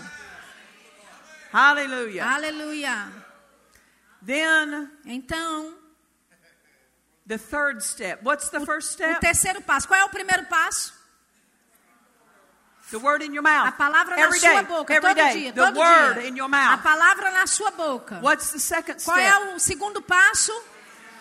Hallelujah. 1.53 2.25
Aleluia. 2.35 3.09
Then 4.25 4.91
Então, 5.07 5.75
the 7.27 7.39
third 7.39 7.83
step. 7.83 8.23
What's 8.23 8.49
the 8.51 8.61
first 8.61 8.91
o 8.91 8.93
step? 8.93 9.21
terceiro 9.21 9.61
passo. 9.63 9.89
Qual 9.89 9.99
é 9.99 10.05
o 10.05 10.09
primeiro 10.11 10.45
passo? 10.47 10.93
The 12.91 12.97
word 12.99 13.25
in 13.25 13.33
your 13.33 13.43
mouth. 13.43 13.69
A 13.69 13.73
palavra 13.73 14.17
na 14.17 14.23
Every 14.23 14.41
sua 14.41 14.49
day. 14.49 14.63
boca, 14.65 14.93
Every 14.95 15.15
todo 15.15 15.25
day. 15.25 15.41
dia, 15.41 15.53
The 15.53 15.61
todo 15.61 15.79
word 15.79 16.15
dia. 16.21 16.29
in 16.29 16.37
your 16.37 16.47
A 16.47 16.49
mouth. 16.49 16.83
palavra 16.83 17.31
na 17.31 17.47
sua 17.47 17.71
boca. 17.71 18.19
What's 18.21 18.51
the 18.51 18.59
second 18.59 19.01
Qual 19.05 19.17
step? 19.17 19.29
é 19.33 19.55
o 19.55 19.59
segundo 19.61 20.03
passo? 20.03 20.53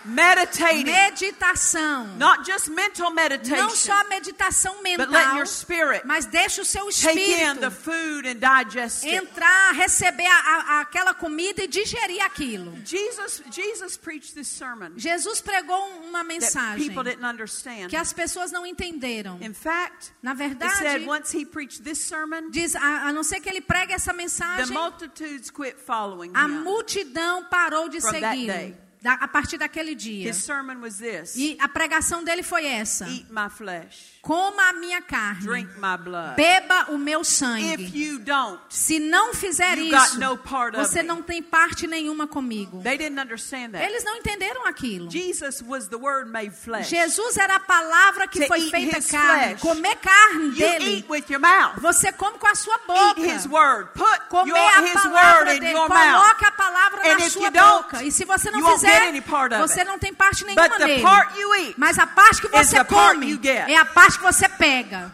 Meditating. 0.06 0.86
Meditação. 0.86 2.08
Not 2.18 2.46
just 2.46 2.70
mental 2.70 3.10
Não 3.10 3.16
meditation, 3.16 3.70
só 3.76 4.04
meditação 4.08 4.74
but 4.76 4.84
let 5.00 5.12
mental, 5.12 5.36
your 5.38 5.46
spirit 5.46 6.02
mas 6.06 6.26
deixa 6.26 6.62
o 6.62 6.66
seu 6.66 6.86
take 6.90 7.20
in 7.20 7.56
the 7.60 7.68
espírito 7.68 7.72
food 7.72 8.28
and 8.28 8.36
digest 8.40 9.04
it. 9.06 9.16
entrar, 9.16 9.74
receber 9.74 10.26
a- 10.26 10.32
a- 10.78 10.80
aquela 10.82 11.14
comida 11.14 11.64
e 11.64 11.68
digerir 11.68 12.24
aquilo. 12.24 12.74
Jesus, 12.86 13.42
Jesus 13.52 13.98
preached 13.98 14.34
this 14.34 14.48
sermon 14.48 14.94
Jesus 14.98 15.42
pregou 15.42 15.78
uma 16.04 16.20
that 16.20 16.28
mensagem 16.28 16.88
people 16.88 17.04
didn't 17.04 17.26
understand. 17.26 17.90
que 17.90 17.98
as 17.98 18.14
pessoas 18.14 18.52
não 18.52 18.66
entenderam. 18.66 19.38
In 19.42 19.54
fact, 19.54 20.12
Na 20.22 20.34
verdade, 20.34 20.78
said 20.78 21.08
once 21.08 21.34
he 21.38 21.46
preached 21.46 21.84
this 21.84 22.00
sermon, 22.00 22.50
diz, 22.52 22.76
a, 22.76 23.08
a 23.10 23.14
não 23.14 23.24
ser 23.24 23.40
que 23.42 23.50
ele 23.50 23.62
pregue 23.62 23.94
essa 23.94 24.12
the 24.12 24.18
mensagem, 24.18 24.74
multitudes 24.74 25.50
quit 25.52 25.76
following 25.78 26.32
a 26.34 26.46
him. 26.46 26.64
multidão 26.64 27.44
parou 27.46 27.90
de 27.90 28.00
that 28.02 28.12
segui-lo. 28.12 28.89
Da- 29.02 29.14
a 29.22 29.28
partir 29.28 29.58
daquele 29.58 29.96
dia. 29.96 30.30
His 30.30 30.38
sermon 30.44 30.80
was 30.82 30.98
this 30.98 31.36
E 31.36 31.58
a 31.62 31.68
pregação 31.68 32.24
dele 32.24 32.44
foi 32.44 32.66
essa: 32.66 33.06
Eat 33.08 33.28
my 33.30 33.50
flesh, 33.50 34.20
Coma 34.22 34.70
a 34.70 34.74
minha 34.74 35.02
carne, 35.02 35.40
drink 35.42 35.70
my 35.80 35.96
blood. 35.98 36.36
beba 36.36 36.88
o 36.90 36.98
meu 36.98 37.22
If 37.22 37.28
sangue. 37.28 37.90
you 37.94 38.20
don't, 38.20 38.60
Se 38.70 39.00
não 39.00 39.34
fizer 39.34 39.78
You 39.78 39.90
got 39.92 40.08
isso, 40.10 40.20
no 40.20 40.38
part 40.38 40.76
of 40.76 40.86
você 40.86 41.02
me. 41.02 41.08
não 41.08 41.22
tem 41.22 41.42
parte 41.42 41.88
nenhuma 41.88 42.28
comigo. 42.28 42.82
they 42.84 42.98
didn't 42.98 43.20
understand 43.20 43.72
that. 43.72 43.84
Eles 43.86 44.04
não 44.04 44.18
entenderam 44.18 44.66
aquilo. 44.68 45.10
Jesus 45.10 45.62
was 45.66 45.88
the 45.88 45.96
Word 45.96 46.30
made 46.30 46.52
flesh. 46.52 46.90
Jesus 46.90 47.38
era 47.38 47.56
a 47.56 47.60
palavra 47.62 48.28
que 48.28 48.42
To 48.42 48.48
foi 48.48 48.60
eat 48.60 48.72
feita 48.72 48.98
his 48.98 49.10
carne. 49.10 49.56
flesh. 49.56 49.62
Comer 49.62 49.96
carne 49.96 50.46
You 50.50 50.56
dele. 50.56 50.98
eat 50.98 51.06
with 51.10 51.24
your 51.30 51.40
mouth. 51.40 51.80
Você 51.80 52.12
come 52.12 52.38
com 52.38 52.48
a 52.48 52.56
sua 52.56 52.76
Eat 52.76 52.88
boca. 52.88 53.22
His 53.22 53.46
Word. 53.48 53.90
Put 53.94 54.28
Comer 54.30 54.50
your, 54.50 54.58
a 54.58 54.82
His 54.86 54.94
palavra 54.94 55.46
Word 55.46 55.56
in 55.56 55.60
dele. 55.62 55.74
mouth. 55.74 56.44
A 56.46 56.52
palavra 56.52 57.02
And 57.10 57.18
na 57.20 57.26
if 57.26 57.32
sua 57.34 57.46
you 57.46 57.52
boca. 57.52 58.04
E 58.04 58.12
se 58.12 58.26
você 58.26 58.52
não 58.52 58.60
you 58.60 58.68
fizer, 58.74 58.89
of 58.92 59.68
você 59.68 59.84
não 59.84 59.98
tem 60.00 60.14
parte 60.14 60.44
nenhuma 60.46 60.78
nele. 60.80 61.02
part 61.02 61.40
you 61.40 61.56
eat 61.56 61.76
Mas 61.78 61.98
a 62.00 62.08
parte 62.08 62.42
que 62.42 62.48
você 62.48 62.84
come 62.86 63.40
é 63.46 63.76
a 63.78 63.86
parte 63.86 64.18
que 64.18 64.24
você 64.24 64.48
pega. 64.50 65.12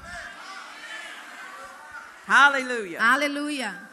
Hallelujah. 2.28 3.00
Aleluia. 3.02 3.86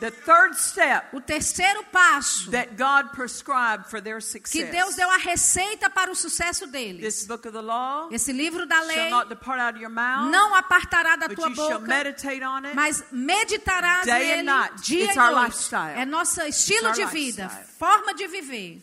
The 0.00 0.10
third 0.10 0.56
step 0.58 1.08
O 1.14 1.20
terceiro 1.20 1.84
passo 1.92 2.50
that 2.52 2.70
God 2.74 3.12
prescribed 3.12 3.90
for 3.90 4.00
their 4.00 4.16
que 4.16 4.22
success. 4.22 4.70
Deus 4.70 4.94
deu 4.94 5.10
a 5.10 5.18
receita 5.18 5.90
para 5.90 6.10
o 6.10 6.14
sucesso 6.14 6.64
This 6.64 6.72
deles. 6.72 7.26
book 7.26 7.46
of 7.46 7.52
the 7.52 7.60
law 7.60 8.08
Esse 8.10 8.32
livro 8.32 8.64
da 8.64 8.80
lei 8.80 9.10
not 9.10 9.28
depart 9.28 9.60
out 9.60 9.74
of 9.74 9.78
your 9.82 9.90
mouth, 9.92 10.30
não 10.30 10.54
apartará 10.54 11.16
da 11.16 11.28
but 11.28 11.36
tua 11.36 11.50
boca, 11.50 11.78
meditate 11.80 12.42
on 12.42 12.64
it. 12.64 12.74
mas 12.74 13.04
meditarás 13.12 14.06
Day 14.06 14.32
and 14.32 14.36
nele 14.36 14.42
night. 14.44 14.74
dia 14.82 15.04
It's 15.04 15.16
e 15.16 15.18
our 15.18 15.32
noite. 15.32 15.44
lifestyle. 15.50 15.98
É 16.00 16.06
nosso 16.06 16.40
estilo 16.44 16.92
de 16.92 17.04
vida, 17.04 17.42
lifestyle. 17.42 17.66
forma 17.78 18.14
de 18.14 18.26
viver. 18.26 18.82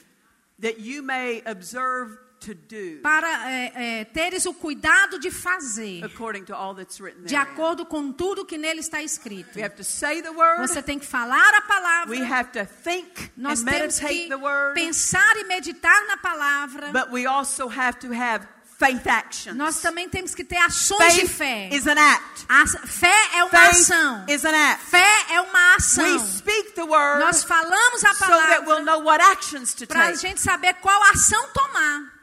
That 0.59 0.79
you 0.79 1.01
may 1.03 1.41
observe 1.45 2.17
to 2.39 2.53
do 2.53 2.99
Para 3.01 3.49
é, 3.49 4.01
é, 4.01 4.05
teres 4.05 4.45
o 4.45 4.53
cuidado 4.53 5.19
de 5.19 5.31
fazer, 5.31 6.03
according 6.05 6.43
to 6.45 6.53
all 6.55 6.75
that's 6.75 6.99
written 6.99 7.23
de 7.23 7.29
there. 7.29 7.41
acordo 7.41 7.83
com 7.85 8.11
tudo 8.11 8.45
que 8.45 8.57
nele 8.59 8.79
está 8.79 9.01
escrito. 9.01 9.55
We 9.55 9.63
have 9.63 9.75
to 9.75 9.83
say 9.83 10.21
the 10.21 10.29
word. 10.31 10.59
Você 10.67 10.81
tem 10.83 10.99
que 10.99 11.05
falar 11.05 11.53
a 11.55 11.61
palavra. 11.61 12.11
We 12.11 12.21
have 12.23 12.51
to 12.51 12.63
think 12.65 13.31
Nós 13.35 13.61
and 13.61 13.65
temos 13.65 13.99
meditate 13.99 14.23
que 14.23 14.29
the 14.29 14.37
word. 14.37 14.75
pensar 14.75 15.35
e 15.37 15.45
meditar 15.45 16.07
na 16.07 16.17
palavra. 16.17 16.91
But 16.91 17.11
we 17.11 17.25
also 17.25 17.67
have 17.67 17.97
to 17.99 18.13
have 18.13 18.47
faith 18.79 19.07
actions. 19.07 19.55
Nós 19.57 19.79
também 19.81 20.07
temos 20.07 20.35
que 20.35 20.43
ter 20.43 20.57
ações 20.57 21.15
de 21.15 21.21
Faith 21.27 21.37
fé. 21.37 21.69
is 21.75 21.87
an 21.87 21.97
act. 21.97 22.45
A 22.47 22.65
fé 22.87 23.13
é 23.37 23.43
uma 23.43 23.49
Faith 23.51 23.71
ação. 23.91 24.25
is 24.29 24.45
an 24.45 24.53
act. 24.55 24.83
Fé 24.85 25.25
é 25.31 25.41
uma 25.41 25.69
We 25.71 25.75
ação. 25.77 26.19
speak 26.27 26.73
the 26.73 26.83
word 26.83 27.19
Nós 27.23 27.43
falamos 27.43 28.03
a 28.05 28.13
so 28.13 28.19
that 28.27 28.61
we'll 28.65 28.75
palavra 28.75 28.85
know 28.85 28.99
what 29.03 29.21
actions 29.23 29.73
to 29.73 29.87
para 29.87 30.03
a 30.03 30.11
take. 30.11 30.19
gente 30.19 30.41
saber 30.41 30.75
qual 30.75 31.01
ação 31.11 31.49
tomar. 31.53 32.13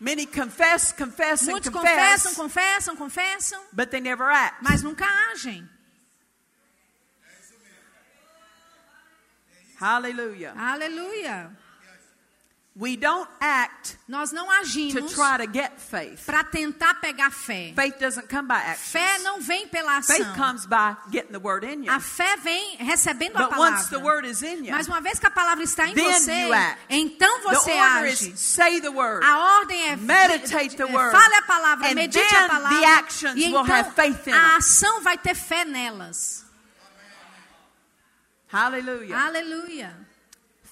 Many 0.00 0.26
confess, 0.26 0.92
confess, 0.92 1.42
and 1.42 1.52
Muitos 1.52 1.70
confess, 1.72 2.22
confessam, 2.22 2.34
confessam, 2.34 2.96
confessam, 2.96 3.60
but 3.72 3.90
they 3.90 4.00
never 4.00 4.30
act. 4.30 4.62
mas 4.62 4.82
nunca 4.82 5.04
agem. 5.32 5.68
Hallelujah. 9.80 10.54
Aleluia. 10.56 11.50
We 12.76 12.96
don't 12.96 13.28
act 13.40 13.96
Nós 14.08 14.32
não 14.32 14.46
to 14.46 14.50
agimos 14.50 15.12
try 15.12 15.38
to 15.38 15.46
get 15.52 15.78
faith. 15.78 16.26
para 16.26 16.42
tentar 16.42 16.94
pegar 17.00 17.30
fé. 17.30 17.72
Faith 17.72 18.00
doesn't 18.00 18.28
come 18.28 18.48
by 18.48 18.58
Fé 18.76 18.98
action. 19.14 19.22
não 19.22 19.40
vem 19.40 19.68
pela 19.68 20.02
Faith 20.02 20.20
ação. 20.22 20.34
comes 20.34 20.66
by 20.66 20.96
getting 21.08 21.30
the 21.30 21.38
word 21.38 21.64
in 21.64 21.84
you. 21.84 21.92
A 21.92 22.00
fé 22.00 22.36
vem 22.38 22.76
recebendo 22.78 23.36
a 23.36 23.46
But 23.46 23.56
once 23.58 23.84
the 23.90 23.98
palavra. 24.00 24.04
word 24.04 24.26
is 24.26 24.42
in 24.42 24.64
you, 24.64 24.72
Mas 24.72 24.88
uma 24.88 25.00
vez 25.00 25.20
que 25.20 25.26
a 25.26 25.30
palavra 25.30 25.62
está 25.62 25.86
em 25.86 25.94
Then 25.94 26.12
você, 26.14 26.32
you 26.48 26.52
act. 26.52 26.80
então 26.90 27.42
the 27.42 27.54
você 27.54 27.70
order 27.70 28.08
age. 28.10 28.30
is 28.32 28.40
say 28.40 28.80
the 28.80 28.90
word. 28.90 29.24
A 29.24 29.38
ordem 29.60 29.90
é 29.90 29.96
Meditate 29.96 30.74
the 30.76 30.82
é, 30.82 30.86
word. 30.86 31.12
fale 31.16 31.34
a 31.36 31.42
palavra, 31.42 31.86
And 31.90 31.94
medite 31.94 32.28
then 32.28 32.44
a 32.44 32.48
palavra. 32.48 32.80
the 32.80 32.86
actions 32.86 33.36
e 33.36 33.52
will 33.52 33.62
então 33.62 33.66
have 33.72 33.92
faith 33.94 34.26
in 34.26 34.32
a 34.32 34.56
ação 34.56 35.00
vai 35.00 35.16
ter 35.16 35.36
fé 35.36 35.64
nelas. 35.64 36.44
Hallelujah. 38.52 39.16
Aleluia. 39.16 39.96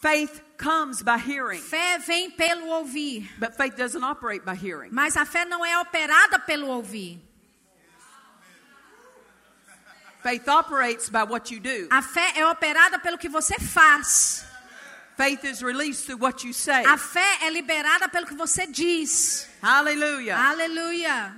Faith 0.00 0.42
comes 0.62 1.02
by 1.02 1.18
hearing, 1.18 1.60
Fé 1.60 1.98
vem 1.98 2.30
pelo 2.30 2.66
ouvir, 2.68 3.28
but 3.38 3.56
faith 3.56 3.76
doesn't 3.76 4.02
operate 4.04 4.44
by 4.44 4.54
hearing. 4.54 4.90
mas 4.92 5.16
a 5.16 5.24
fé 5.24 5.44
não 5.44 5.64
é 5.64 5.78
operada 5.80 6.38
pelo 6.38 6.68
ouvir. 6.68 7.20
Faith 10.22 10.46
operates 10.48 11.08
by 11.10 11.24
what 11.24 11.50
you 11.50 11.58
do. 11.58 11.88
A 11.90 12.00
fé 12.00 12.32
é 12.36 12.46
operada 12.46 12.98
pelo 13.00 13.18
que 13.18 13.28
você 13.28 13.58
faz. 13.58 14.44
Faith 15.16 15.44
is 15.44 15.62
released 15.62 16.06
through 16.06 16.20
what 16.22 16.46
you 16.46 16.52
say. 16.54 16.84
A 16.86 16.96
fé 16.96 17.38
é 17.42 17.50
liberada 17.50 18.08
pelo 18.08 18.26
que 18.26 18.34
você 18.34 18.66
diz. 18.66 19.48
Hallelujah. 19.60 20.36
Aleluia. 20.38 21.34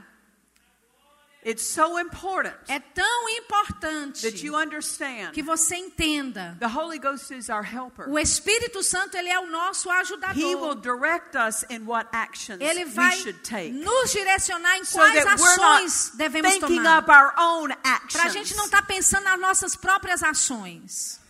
It's 1.45 1.63
so 1.63 1.99
important 1.99 2.55
É 2.69 2.81
tão 2.81 3.29
importante 3.29 4.23
that 4.23 4.43
you 4.45 4.57
understand 4.57 5.33
que 5.33 5.43
você 5.43 5.77
entenda. 5.77 6.57
the 6.59 6.67
Holy 6.69 6.99
Ghost 6.99 7.35
is 7.35 7.51
our 7.51 7.63
helper. 7.63 8.09
O 8.09 8.19
Espírito 8.19 8.83
Santo, 8.83 9.17
ele 9.17 9.29
é 9.29 9.39
o 9.39 9.47
nosso 9.51 9.89
He 9.91 9.93
will 10.55 10.71
ajudador. 10.71 10.75
direct 10.81 11.37
us 11.37 11.65
in 11.69 11.85
what 11.85 12.09
actions 12.13 12.61
Ele 12.63 12.85
we 12.85 12.91
vai 12.91 13.17
should 13.19 13.39
take. 13.43 13.73
nos 13.73 14.11
direcionar 14.13 14.79
em 14.79 14.85
So 14.85 14.99
quais 14.99 15.23
that 15.25 15.39
we're 15.41 15.57
not 15.57 15.85
ações 15.85 16.13
devemos 16.17 16.53
thinking 16.53 16.77
tomar. 16.83 16.99
up 17.03 17.11
our 17.11 17.35
own 17.39 17.69
Para 18.13 18.25
a 18.25 18.29
gente 18.29 18.57
não 18.57 18.65
estar 18.65 18.83
pensando 18.87 19.25
nas 19.25 19.39
nossas 19.39 19.77
próprias 19.77 20.23
ações. 20.23 21.21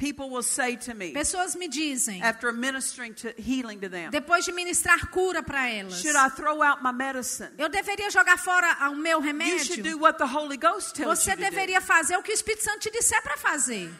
People 0.00 0.30
will 0.30 0.42
say 0.42 0.76
to 0.76 0.94
me, 0.94 1.12
Pessoas 1.12 1.54
me 1.54 1.68
dizem, 1.68 2.22
after 2.22 2.50
ministering 2.54 3.12
to 3.16 3.34
healing 3.36 3.78
to 3.80 3.88
them, 3.90 4.10
depois 4.10 4.46
de 4.46 4.50
ministrar 4.52 5.10
cura 5.10 5.42
para 5.42 5.68
elas, 5.68 6.00
should 6.00 6.16
I 6.16 6.30
throw 6.30 6.62
out 6.62 6.82
my 6.82 6.90
medicine? 6.90 7.50
eu 7.58 7.68
deveria 7.68 8.10
jogar 8.10 8.38
fora 8.38 8.66
o 8.90 8.96
meu 8.96 9.20
You 9.22 9.58
should 9.58 9.82
do 9.82 9.90
remédio? 9.90 10.00
what 10.00 10.16
the 10.16 10.24
Holy 10.26 10.56
Ghost 10.56 10.94
tells 10.94 11.18
Você 11.18 11.32
you 11.32 11.36
to 11.36 11.42
do. 11.42 11.50
deveria 11.50 11.82
fazer 11.82 12.16
o 12.16 12.22
que 12.22 12.32
o 12.32 12.34
Espírito 12.34 12.64
Santo 12.64 12.78
te 12.80 12.90
disser 12.90 13.20
para 13.22 13.36
fazer. 13.36 13.90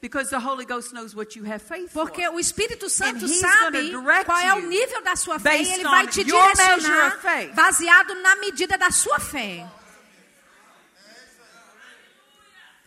Because 0.00 0.30
the 0.30 0.38
Holy 0.38 0.64
Ghost 0.64 0.94
knows 0.94 1.14
what 1.14 1.36
you 1.36 1.44
have 1.44 1.60
faith 1.62 1.90
Porque 1.92 2.24
for. 2.24 2.34
o 2.36 2.40
Espírito 2.40 2.88
Santo 2.88 3.28
sabe 3.28 3.92
qual 4.24 4.38
é 4.38 4.54
o 4.54 4.60
nível 4.66 5.02
da 5.02 5.16
sua 5.16 5.38
fé 5.38 5.56
e 5.56 5.58
based 5.58 5.74
ele 5.74 5.82
vai 5.84 6.06
te 6.06 6.24
direcionar 6.24 7.20
baseado 7.54 8.14
na 8.22 8.36
medida 8.36 8.78
da 8.78 8.90
sua 8.90 9.18
fé. 9.20 9.66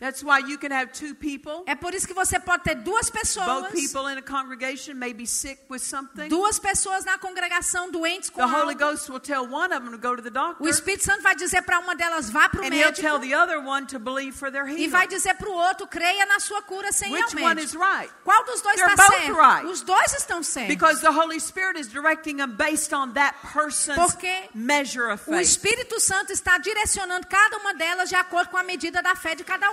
That's 0.00 0.22
why 0.22 0.38
you 0.46 0.58
can 0.58 0.70
have 0.70 0.92
two 0.92 1.14
people. 1.14 1.64
É 1.66 1.74
por 1.74 1.92
isso 1.92 2.06
que 2.06 2.14
você 2.14 2.38
pode 2.38 2.62
ter 2.62 2.76
duas 2.76 3.10
Both 3.10 3.20
pessoas, 3.20 3.72
people 3.72 4.06
in 4.12 4.18
a 4.18 4.22
congregation 4.22 4.94
may 4.94 5.12
be 5.12 5.26
sick 5.26 5.60
with 5.68 5.80
something. 5.80 6.28
duas 6.28 6.58
pessoas 6.60 7.04
na 7.04 7.18
congregação 7.18 7.90
doentes 7.90 8.30
com 8.30 8.40
The 8.40 8.46
Holy 8.46 8.74
algo. 8.74 8.78
Ghost 8.78 9.10
will 9.10 9.18
tell 9.20 9.44
one 9.52 9.72
of 9.74 9.82
them 9.84 9.90
to 9.90 9.98
go 9.98 10.14
to 10.14 10.22
the 10.22 10.30
doctor, 10.30 10.62
O 10.64 10.68
Espírito 10.68 11.04
Santo 11.04 11.22
vai 11.22 11.34
dizer 11.34 11.62
para 11.62 11.80
uma 11.80 11.96
delas 11.96 12.30
vá 12.30 12.48
para 12.48 12.60
o 12.60 12.64
and 12.64 12.72
he'll 12.74 12.92
tell 12.92 13.18
médico 13.18 13.28
the 13.28 13.34
other 13.34 13.58
one 13.60 13.86
to 13.86 13.98
believe 13.98 14.36
for 14.36 14.52
their 14.52 14.66
e 14.68 14.72
healing. 14.74 14.88
vai 14.88 15.08
dizer 15.08 15.34
para 15.34 15.48
o 15.48 15.52
outro 15.52 15.86
creia 15.88 16.26
na 16.26 16.38
sua 16.38 16.62
cura 16.62 16.92
sem 16.92 17.10
ir 17.12 17.16
ao 17.20 17.28
Which 17.30 17.42
one 17.42 17.60
is 17.60 17.74
médico. 17.74 17.82
right? 17.84 18.12
Qual 18.24 18.44
dos 18.44 18.62
dois 18.62 18.76
They're 18.76 18.90
está 18.94 19.04
both 19.08 19.16
certo? 19.18 19.34
right. 19.36 19.66
Os 19.66 19.80
dois 19.82 20.12
estão 20.14 20.42
certos. 20.44 20.68
Because 20.68 21.00
the 21.00 21.10
Holy 21.10 21.40
Spirit 21.40 21.76
is 21.76 21.88
directing 21.88 22.36
them 22.36 22.52
based 22.56 22.92
on 22.94 23.14
that 23.14 23.34
person's 23.52 23.98
Porque 23.98 24.48
measure 24.54 25.10
of 25.10 25.22
O 25.26 25.32
faith. 25.32 25.42
Espírito 25.42 25.98
Santo 25.98 26.32
está 26.32 26.56
direcionando 26.58 27.26
cada 27.26 27.56
uma 27.58 27.74
delas 27.74 28.08
de 28.08 28.14
acordo 28.14 28.50
com 28.50 28.56
a 28.56 28.62
medida 28.62 29.02
da 29.02 29.16
fé 29.16 29.34
de 29.34 29.42
cada 29.42 29.68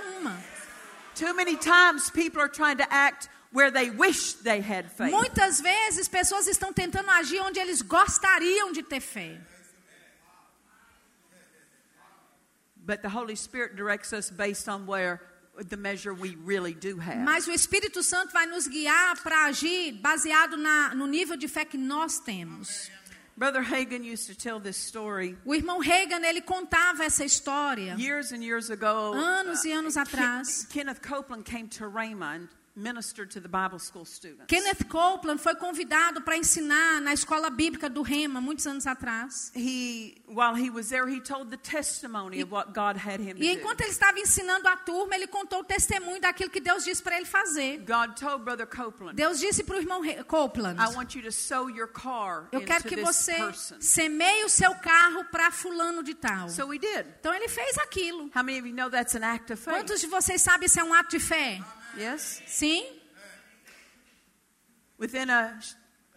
Too 1.14 1.34
many 1.34 1.56
times 1.56 2.10
people 2.10 2.40
are 2.40 2.48
trying 2.48 2.76
to 2.78 2.92
act 2.92 3.28
where 3.52 3.70
they 3.70 3.90
wish 3.90 4.34
they 4.34 4.60
had 4.60 4.90
faith. 4.92 5.10
Muitas 5.12 5.60
vezes 5.60 6.08
pessoas 6.08 6.46
estão 6.46 6.72
tentando 6.74 7.08
agir 7.10 7.40
onde 7.40 7.58
eles 7.58 7.82
gostariam 7.82 8.72
de 8.72 8.82
ter 8.82 9.00
fé. 9.00 9.38
But 12.84 13.02
the 13.02 13.08
Holy 13.08 13.34
Spirit 13.34 13.74
directs 13.74 14.12
us 14.12 14.30
based 14.30 14.68
on 14.68 14.86
where 14.86 15.20
the 15.56 15.76
measure 15.76 16.12
we 16.12 16.36
really 16.44 16.74
do 16.74 16.98
have. 16.98 17.24
Mas 17.24 17.48
o 17.48 17.52
Espírito 17.52 18.02
Santo 18.02 18.32
vai 18.32 18.46
nos 18.46 18.68
guiar 18.68 19.22
para 19.22 19.46
agir 19.46 19.92
baseado 20.00 20.56
na, 20.56 20.94
no 20.94 21.06
nível 21.06 21.36
de 21.36 21.48
fé 21.48 21.64
que 21.64 21.78
nós 21.78 22.20
temos. 22.20 22.90
Brother 23.36 23.62
Hagan 23.62 24.02
used 24.02 24.26
to 24.28 24.34
tell 24.34 24.58
this 24.58 24.76
story 24.78 25.36
O 25.44 25.54
irmão 25.54 25.78
Reagan, 25.78 26.24
ele 26.24 26.40
contava 26.40 27.04
essa 27.04 27.24
história. 27.24 27.94
years 27.98 28.32
and 28.32 28.42
years 28.42 28.70
ago. 28.70 29.12
Anos 29.14 29.64
e 29.64 29.72
anos 29.72 29.94
Ken- 29.94 30.02
atrás. 30.02 30.66
Kenneth 30.70 31.00
Copeland 31.02 31.44
came 31.44 31.68
to 31.68 31.84
Rhema 31.84 32.48
and 32.76 32.82
ministered 32.82 33.30
to 33.30 33.40
the 33.40 33.48
Bible 33.48 33.78
school 33.78 34.04
students. 34.04 34.46
Kenneth 34.48 34.88
Copeland 34.88 35.40
foi 35.40 35.54
convidado 35.54 36.20
para 36.22 36.36
ensinar 36.36 37.00
na 37.00 37.12
escola 37.12 37.50
bíblica 37.50 37.88
do 37.88 38.02
Rema, 38.02 38.40
muitos 38.40 38.66
anos 38.66 38.86
atrás. 38.86 39.50
He, 39.54 40.16
while 40.28 40.54
he 40.54 40.70
was 40.70 40.88
there, 40.90 41.08
he 41.08 41.20
told 41.20 41.50
the 41.50 41.56
testimony 41.56 42.42
of 42.42 42.52
what 42.52 42.72
God 42.74 42.96
had 42.96 43.20
him 43.20 43.36
E 43.38 43.54
do. 43.54 43.60
enquanto 43.60 43.80
ele 43.80 43.90
estava 43.90 44.18
ensinando 44.20 44.68
a 44.68 44.76
turma, 44.76 45.14
ele 45.14 45.26
contou 45.26 45.60
o 45.60 45.64
testemunho 45.64 46.20
daquilo 46.20 46.50
que 46.50 46.60
Deus 46.60 46.84
disse 46.84 47.02
para 47.02 47.16
ele 47.16 47.26
fazer. 47.26 47.78
God 47.86 48.14
told 48.18 48.44
Brother 48.44 48.66
Copeland, 48.66 49.14
Deus 49.16 49.38
disse 49.40 49.64
para 49.64 49.76
o 49.76 49.80
irmão 49.80 50.02
Copeland: 50.26 50.78
I 50.80 50.94
want 50.94 51.14
you 51.14 51.22
to 51.22 51.32
sow 51.32 51.68
your 51.70 51.88
car 51.88 52.48
Eu 52.52 52.60
quero 52.60 52.80
into 52.80 52.88
que 52.88 52.96
this 52.96 53.04
você 53.04 53.34
person. 53.34 53.76
semeie 53.80 54.44
o 54.44 54.48
seu 54.48 54.74
carro 54.76 55.24
para 55.30 55.50
fulano 55.50 56.02
de 56.02 56.14
tal. 56.14 56.48
So 56.48 56.72
he 56.72 56.78
did. 56.78 57.06
Então 57.20 57.34
ele 57.34 57.48
fez 57.48 57.78
aquilo. 57.78 58.30
How 58.34 58.42
many 58.42 58.58
of 58.58 58.68
you 58.68 58.74
know 58.74 58.90
that's 58.90 59.14
an 59.14 59.24
act 59.24 59.52
of 59.52 59.62
faith? 59.62 59.74
Quantos 59.74 60.00
de 60.00 60.06
vocês 60.06 60.42
sabem 60.42 60.68
se 60.68 60.78
é 60.78 60.84
um 60.84 60.92
ato 60.92 61.10
de 61.10 61.20
fé? 61.20 61.60
Yes? 61.96 62.42
Sim? 62.46 62.84
Within 64.98 65.28
a 65.30 65.58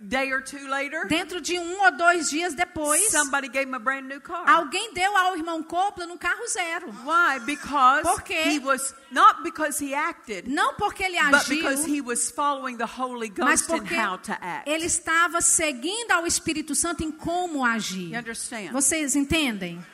day 0.02 0.32
or 0.32 0.40
two 0.42 0.66
later, 0.70 1.06
Dentro 1.10 1.42
de 1.42 1.60
um 1.60 1.84
ou 1.84 1.92
dois 1.92 2.30
dias 2.30 2.54
depois, 2.54 3.10
somebody 3.12 3.50
gave 3.50 3.68
him 3.68 3.74
a 3.74 3.80
brand 3.80 4.08
new 4.08 4.22
car. 4.22 4.48
alguém 4.50 4.94
deu 4.94 5.14
ao 5.18 5.36
irmão 5.36 5.62
Copeland 5.62 6.10
um 6.14 6.18
carro 6.18 6.48
zero. 6.48 6.88
Why? 7.04 7.40
Because 7.46 8.04
Por 8.04 8.22
quê? 8.22 8.44
he 8.46 8.60
was 8.60 8.96
not 9.12 9.44
because 9.44 9.84
he 9.84 9.94
acted, 9.94 10.48
Não 10.48 10.76
porque 10.76 11.04
ele 11.04 11.18
but 11.30 11.42
agiu, 11.42 11.58
because 11.58 11.86
he 11.86 12.00
was 12.00 12.32
following 12.32 12.78
the 12.78 12.86
Holy 12.86 13.28
Ghost 13.28 13.70
in 13.70 13.86
how 14.00 14.18
to 14.20 14.32
act. 14.40 14.70
ele 14.70 14.86
estava 14.86 15.42
seguindo 15.42 16.12
ao 16.12 16.26
Espírito 16.26 16.74
Santo 16.74 17.04
em 17.04 17.12
como 17.12 17.58
You 17.58 17.66
agir. 17.66 18.16
understand? 18.18 18.72
Vocês 18.72 19.18
entendem? 19.18 19.86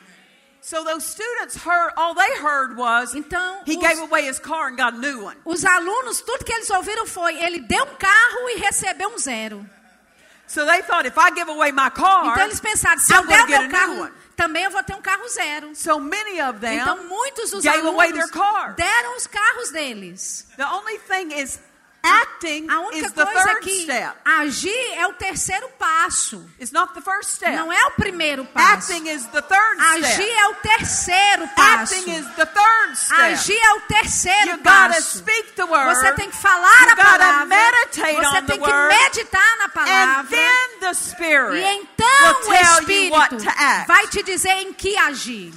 So 0.66 0.82
those 0.82 1.04
students 1.06 1.54
heard 1.54 1.92
all 1.96 2.12
they 2.12 2.40
heard 2.42 2.76
was 2.76 3.14
Então, 3.14 3.60
he 3.64 3.76
os- 3.76 3.82
gave 3.82 4.00
away 4.00 4.26
his 4.26 4.40
car 4.40 4.66
and 4.66 4.76
got 4.76 4.94
a 4.94 4.98
new 4.98 5.22
one. 5.22 5.36
Os 5.44 5.64
alunos, 5.64 6.20
tudo 6.22 6.44
que 6.44 6.52
eles 6.52 6.68
ouviram 6.70 7.06
foi: 7.06 7.38
ele 7.40 7.60
deu 7.60 7.84
um 7.84 7.94
carro 7.94 8.48
e 8.50 8.58
recebeu 8.58 9.10
um 9.10 9.16
zero. 9.16 9.64
So 10.48 10.66
they 10.66 10.82
thought 10.82 11.06
if 11.06 11.16
I 11.16 11.30
give 11.30 11.48
away 11.48 11.70
my 11.70 11.88
car, 11.90 12.32
Então 12.32 12.44
eles 12.46 12.58
pensaram: 12.58 12.98
se 12.98 13.12
I'm 13.12 13.20
eu 13.20 13.26
der 13.28 13.44
o 13.44 13.46
get 13.46 13.60
meu 13.60 13.70
carro, 13.70 14.10
também 14.36 14.64
eu 14.64 14.70
vou 14.72 14.82
ter 14.82 14.94
um 14.96 15.00
carro 15.00 15.28
zero. 15.28 15.72
so 15.76 16.00
many 16.00 16.40
of 16.40 16.58
them 16.58 16.80
Então 16.80 17.04
muitos 17.04 17.52
dos 17.52 17.64
alunos 17.64 18.30
deram 18.76 19.16
os 19.16 19.26
carros 19.28 19.70
deles. 19.70 20.48
The 20.56 20.66
only 20.66 20.98
thing 20.98 21.32
is 21.32 21.60
acting 22.06 22.70
A 22.70 22.80
única 22.80 23.06
is 23.06 23.12
the 23.12 23.24
coisa 23.24 23.42
third 23.48 23.60
que 23.62 23.82
step. 23.82 24.16
agir 24.24 24.92
é 24.98 25.06
o 25.06 25.12
terceiro 25.14 25.68
passo. 25.78 26.44
It's 26.60 26.72
not 26.72 26.94
the 26.94 27.00
first 27.00 27.30
step. 27.36 27.54
Não 27.56 27.72
é 27.72 27.84
o 27.86 27.90
primeiro 27.92 28.44
passo. 28.46 28.92
Acting 28.92 29.08
is 29.08 29.24
the 29.26 29.42
third 29.42 29.80
Agir 29.80 30.06
step. 30.12 30.30
é 30.30 30.48
o 30.48 30.54
terceiro 30.56 31.48
passo. 31.56 31.94
Acting 31.94 32.10
is 32.12 32.26
the 32.36 32.46
third 32.46 32.96
step. 32.96 33.20
Agir 33.22 33.58
é 33.60 33.72
o 33.74 33.80
terceiro 33.82 34.50
You 34.50 34.56
gotta 34.58 34.88
passo. 34.94 35.18
speak 35.18 35.52
the 35.52 35.64
word. 35.64 35.94
Você 35.96 36.12
tem 36.12 36.30
que 36.30 36.36
falar 36.36 36.82
You 36.82 36.90
a 36.92 36.96
palavra. 36.96 37.44
meditate 37.46 38.14
Você 38.16 38.26
on 38.26 38.32
tem 38.32 38.44
the 38.46 38.52
que 38.58 38.60
word. 38.72 38.94
meditar 38.96 39.58
na 39.58 39.64
and 39.64 39.68
palavra. 39.70 40.30
then 40.30 40.80
the 40.80 40.94
Spirit 40.94 41.60
E 41.62 41.64
então 41.64 42.06
will 42.22 42.32
o 42.32 42.52
tell 42.52 42.82
you 42.90 43.10
what 43.10 43.34
Espírito 43.34 43.44
to 43.44 43.50
act. 43.62 43.86
vai 43.88 44.06
te 44.08 44.22
dizer 44.22 44.50
em 44.52 44.72
que 44.72 44.96
agir. 44.96 45.52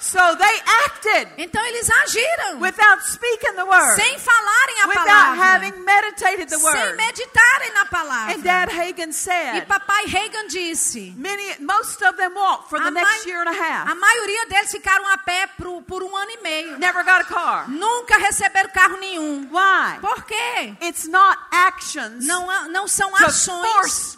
So 0.00 0.18
they 0.36 0.60
acted 0.86 1.28
Então 1.36 1.62
eles 1.66 1.88
agiram 1.90 2.58
without 2.60 3.02
speaking 3.04 3.52
the 3.54 3.64
word, 3.64 3.96
sem 3.96 4.18
falarem 4.18 4.80
a 4.82 4.86
without 4.88 5.06
palavra, 5.06 5.36
having 5.44 5.84
meditated 5.84 6.48
the 6.48 6.56
sem 6.58 6.64
word. 6.64 6.96
meditarem 6.96 7.72
na 7.74 7.84
palavra. 7.84 8.34
And 8.34 8.42
Dad 8.42 8.70
Hagen 8.70 9.10
E 9.10 9.12
said, 9.12 9.66
papai 9.66 10.06
Reagan 10.06 10.48
disse: 10.48 11.12
many, 11.16 11.54
most 11.60 12.02
of 12.02 12.16
them 12.16 12.34
walked 12.34 12.70
for 12.70 12.78
the 12.80 12.86
a, 12.88 12.90
next 12.90 13.24
mai- 13.26 13.30
year 13.30 13.40
and 13.42 13.48
a 13.48 13.52
a 13.52 13.62
half. 13.62 13.94
maioria 13.94 14.46
deles 14.46 14.70
ficaram 14.70 15.06
a 15.12 15.18
pé 15.18 15.46
pro- 15.58 15.82
por 15.82 16.02
um 16.02 16.16
ano 16.16 16.30
e 16.30 16.42
meio. 16.42 16.78
Never 16.78 17.04
got 17.04 17.20
a 17.20 17.24
car. 17.24 17.68
Nunca 17.68 18.16
receberam 18.18 18.70
carro 18.70 18.96
nenhum. 18.96 19.48
Why? 19.50 19.98
Por 20.00 20.24
quê? 20.24 20.74
It's 20.80 21.06
not 21.06 21.38
actions 21.52 22.26
Não, 22.26 22.46
não 22.70 22.88
são 22.88 23.14
ações 23.16 24.16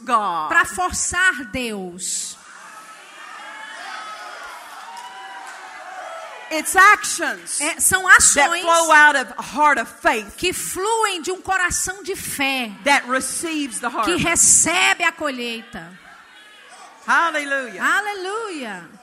para 0.49 0.65
forçar 0.65 1.45
Deus. 1.51 2.37
It's 6.53 6.77
actions 6.77 7.61
É, 7.61 7.81
são 7.81 8.03
that 8.03 8.19
ações 8.19 8.63
flow 8.63 8.93
out 8.93 9.17
of 9.17 9.33
a 9.39 9.43
heart 9.43 9.81
of 9.81 9.91
faith 9.91 10.37
que 10.37 10.53
fluem 10.53 11.23
de 11.23 11.31
um 11.31 11.41
coração 11.41 12.03
de 12.03 12.15
fé, 12.15 12.71
that 12.85 13.09
receives 13.09 13.81
the 13.81 13.89
que 14.05 14.17
recebe 14.17 15.03
a 15.03 15.13
colheita. 15.13 15.99
Hallelujah. 17.07 17.83
Aleluia. 17.83 19.02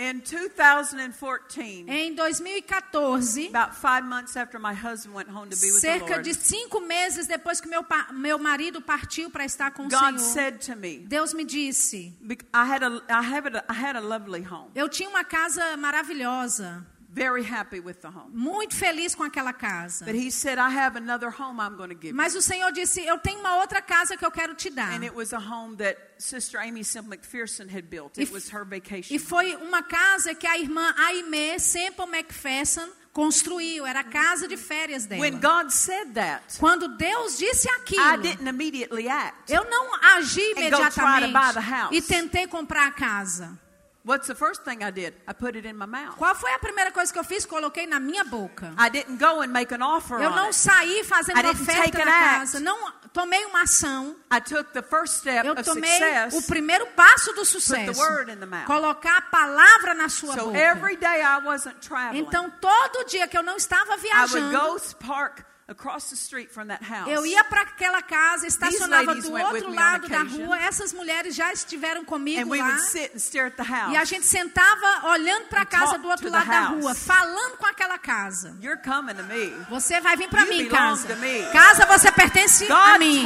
In 0.00 0.20
2014, 0.20 1.84
Em 1.88 2.14
2014, 2.14 3.48
about 3.48 3.74
five 3.74 4.04
months 4.04 4.36
after 4.36 4.56
my 4.60 4.72
husband 4.72 5.12
went 5.12 5.28
home 5.28 5.50
to 5.50 5.56
be 5.56 5.72
with 5.72 5.80
the 5.82 5.88
cerca 5.88 6.10
Lord, 6.14 6.22
de 6.22 6.34
cinco 6.34 6.80
meses 6.80 7.26
depois 7.26 7.60
que 7.60 7.68
meu, 7.68 7.84
meu 8.12 8.38
marido 8.38 8.80
partiu 8.80 9.28
para 9.28 9.44
estar 9.44 9.72
com 9.72 9.86
o 9.86 9.88
God 9.88 10.18
Senhor, 10.18 10.18
said 10.20 10.60
to 10.60 10.76
me, 10.76 10.98
Deus 11.00 11.34
me 11.34 11.44
disse: 11.44 12.14
bec- 12.20 12.44
I 12.54 12.64
had 12.64 12.84
a, 12.84 13.02
I 13.10 13.22
have 13.34 13.48
a, 13.48 13.64
I 13.68 13.74
had 13.74 13.96
a 13.96 14.00
lovely 14.00 14.42
home. 14.48 14.70
eu 14.74 14.88
tinha 14.88 15.08
uma 15.08 15.24
casa 15.24 15.76
maravilhosa, 15.76 16.86
Very 17.10 17.42
happy 17.42 17.80
with 17.80 18.02
the 18.02 18.08
home. 18.08 18.30
muito 18.34 18.76
feliz 18.76 19.14
com 19.14 19.22
aquela 19.24 19.54
casa. 19.54 20.04
But 20.04 20.14
he 20.14 20.30
said, 20.30 20.58
I 20.58 20.68
have 20.68 20.94
another 20.94 21.30
home 21.30 21.58
I'm 21.58 21.74
going 21.74 21.88
to 21.88 21.94
give 21.94 22.08
you. 22.10 22.14
Mas 22.14 22.34
o 22.36 22.42
Senhor 22.42 22.70
disse: 22.70 23.00
eu 23.00 23.18
tenho 23.18 23.40
uma 23.40 23.56
outra 23.56 23.80
casa 23.80 24.14
que 24.16 24.24
eu 24.26 24.30
quero 24.30 24.54
te 24.54 24.68
dar. 24.68 24.92
And 24.92 25.02
it 25.04 25.14
was 25.14 25.32
a 25.32 25.38
home 25.38 25.76
that 25.78 25.96
Sister 26.18 26.60
Amy 26.60 26.84
Simple 26.84 27.08
McPherson 27.16 27.66
had 27.74 27.88
built. 27.88 28.18
It 28.18 28.30
was 28.30 28.50
her 28.52 28.62
vacation. 28.66 29.14
E 29.14 29.18
foi 29.18 29.56
uma 29.56 29.82
casa 29.82 30.34
que 30.34 30.46
a 30.46 30.58
irmã 30.58 30.94
Aimee 30.98 31.58
Semple 31.58 32.04
McPherson 32.06 32.86
construiu. 33.14 33.86
Era 33.86 34.00
a 34.00 34.04
casa 34.04 34.46
de 34.46 34.58
férias 34.58 35.06
dela. 35.06 35.22
When 35.22 35.40
God 35.40 35.70
said 35.70 36.12
that, 36.12 36.58
Quando 36.58 36.88
Deus 36.98 37.38
disse 37.38 37.68
I 37.68 37.72
aquilo, 37.80 38.22
didn't 38.22 38.46
immediately 38.48 39.08
act. 39.08 39.50
eu 39.50 39.64
não 39.64 39.94
agi 40.18 40.42
And 40.58 40.70
go 40.70 40.90
try 40.90 40.90
to 40.90 41.32
buy 41.32 41.52
the 41.54 41.60
imediatamente 41.60 41.70
house. 41.72 41.96
e 41.96 42.02
tentei 42.02 42.46
comprar 42.46 42.86
a 42.86 42.92
casa. 42.92 43.58
What's 44.04 44.26
the 44.26 44.34
first 44.34 44.62
thing 44.64 44.82
I 44.82 44.90
did? 44.90 45.12
I 45.26 45.34
put 45.34 45.54
it 45.56 45.66
in 45.66 45.76
my 45.76 45.84
mouth. 45.84 46.16
Qual 46.16 46.34
foi 46.34 46.50
a 46.54 46.58
primeira 46.58 46.90
coisa 46.92 47.12
que 47.12 47.18
eu 47.18 47.24
fiz? 47.24 47.44
Coloquei 47.44 47.86
na 47.86 48.00
minha 48.00 48.24
boca. 48.24 48.72
I 48.78 48.88
didn't 48.88 49.18
go 49.18 49.42
and 49.42 49.48
make 49.48 49.74
an 49.74 49.82
offer 49.82 50.18
Eu 50.22 50.30
não 50.30 50.50
saí 50.52 51.04
fazendo 51.04 51.38
I 51.38 51.42
didn't 51.42 51.62
oferta 51.62 51.82
take 51.90 52.04
na 52.04 52.10
act. 52.10 52.38
casa. 52.38 52.60
Não 52.60 52.92
tomei 53.12 53.44
uma 53.44 53.62
ação. 53.62 54.16
I 54.32 54.40
took 54.40 54.72
the 54.72 54.82
first 54.82 55.18
step 55.18 55.44
Eu 55.44 55.52
of 55.52 55.62
tomei 55.64 55.90
success. 55.90 56.34
o 56.34 56.42
primeiro 56.46 56.86
passo 56.96 57.32
do 57.32 57.40
Put 57.40 57.46
sucesso. 57.48 57.92
the 57.92 57.98
word 57.98 58.30
in 58.32 58.36
the 58.38 58.46
mouth. 58.46 58.66
Colocar 58.66 59.18
a 59.18 59.22
palavra 59.22 59.92
na 59.94 60.08
sua 60.08 60.34
So 60.34 60.44
boca. 60.46 60.58
every 60.58 60.96
day 60.96 61.20
I 61.20 61.38
wasn't 61.44 61.76
traveling. 61.80 62.20
Então, 62.20 62.50
todo 62.60 63.04
dia 63.04 63.26
que 63.28 63.36
eu 63.36 63.42
não 63.42 63.56
estava 63.56 63.92
I 63.92 63.96
would 63.96 64.02
viajando, 64.02 64.58
go 64.58 64.80
park 65.06 65.40
across 65.68 66.08
the 66.08 66.16
street 66.16 66.50
from 66.50 66.68
that 66.68 66.82
house. 66.82 67.08
eu 67.08 67.26
ia 67.26 67.44
para 67.44 67.60
aquela 67.60 68.00
casa, 68.00 68.46
estacionava 68.46 69.14
do 69.14 69.32
outro 69.32 69.72
lado 69.72 70.08
da 70.08 70.22
rua. 70.22 70.58
Essas 70.58 70.92
mulheres 70.94 71.34
já 71.34 71.52
estiveram 71.52 72.04
comigo 72.04 72.54
lá. 72.54 72.64
would 72.64 72.80
sit 72.80 73.14
and 73.14 73.18
stare 73.18 73.46
at 73.48 73.56
the 73.56 73.62
house. 73.62 73.92
E 73.92 73.96
a 73.96 74.04
gente 74.04 74.24
sentava 74.24 75.08
olhando 75.08 75.46
para 75.46 75.62
a 75.62 75.66
casa 75.66 75.98
do 75.98 76.08
outro 76.08 76.30
lado 76.30 76.46
da 76.46 76.60
rua, 76.68 76.94
falando 76.94 77.58
com 77.58 77.66
aquela 77.66 77.98
casa. 77.98 78.56
You're 78.62 78.80
coming 78.82 79.14
to 79.14 79.24
me. 79.24 79.52
Você 79.68 80.00
vai 80.00 80.16
vir 80.16 80.28
para 80.28 80.46
mim, 80.46 80.68
casa. 80.68 81.08
Casa, 81.52 81.86
você 81.86 82.10
pertence 82.12 82.66
a 82.72 82.98
mim. 82.98 83.24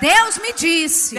Deus 0.00 0.38
me 0.38 0.52
disse 0.52 1.16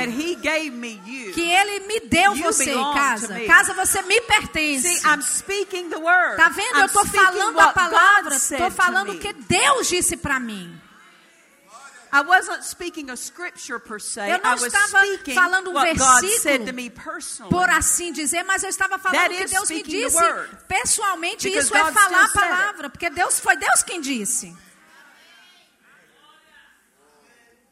que 1.34 1.42
Ele 1.42 1.80
me 1.88 2.00
deu 2.02 2.36
você, 2.36 2.74
casa. 2.94 3.34
me. 3.34 3.48
Casa, 3.48 3.74
você 3.74 4.02
me 4.04 4.22
pertence. 4.22 4.88
See, 4.88 5.08
I'm 5.08 5.22
speaking 5.22 5.90
the 5.90 5.98
word. 5.98 6.38
Tá 6.38 6.50
vendo? 6.50 6.80
Eu 6.80 6.86
estou 6.86 7.06
falando 7.06 7.60
a 7.60 7.74
palavra. 7.74 8.36
Estou 8.36 8.70
to 8.70 8.76
falando 8.76 9.12
o 9.14 9.18
que 9.20 9.34
Deus 9.34 9.88
disse 9.88 10.16
para 10.16 10.35
mim. 10.40 10.82
I 12.12 12.22
wasn't 12.22 12.64
speaking 12.64 13.10
a 13.10 13.18
scripture 13.18 13.78
per 13.78 14.00
se. 14.00 14.22
Eu 14.22 14.40
não 14.40 14.52
I 14.52 14.54
was 14.54 14.74
estava 14.74 15.06
speaking 15.06 15.36
falando 15.36 15.70
um 15.70 15.74
what 15.74 15.98
God 15.98 16.24
versículo 16.24 16.40
said 16.40 16.66
to 16.66 16.72
me 16.72 16.90
personally. 16.90 17.52
Por 17.52 17.70
assim 17.70 18.14
dizer, 18.14 18.44
mas 18.44 18.64
eu 18.64 18.70
estava 18.70 18.98
falando 18.98 19.20
That 19.20 19.34
o 19.34 19.38
que 19.38 19.46
Deus 19.48 19.70
me 19.70 19.84
disse. 19.84 20.18
Pessoalmente, 20.68 21.44
Because 21.50 21.68
isso 21.68 21.76
é 21.76 21.82
God 21.82 21.94
falar 21.94 22.24
a 22.24 22.30
palavra. 22.30 22.90
Porque 22.90 23.10
Deus 23.10 23.40
foi 23.40 23.58
Deus 23.58 23.84
quem 23.84 24.00
disse. 24.00 24.56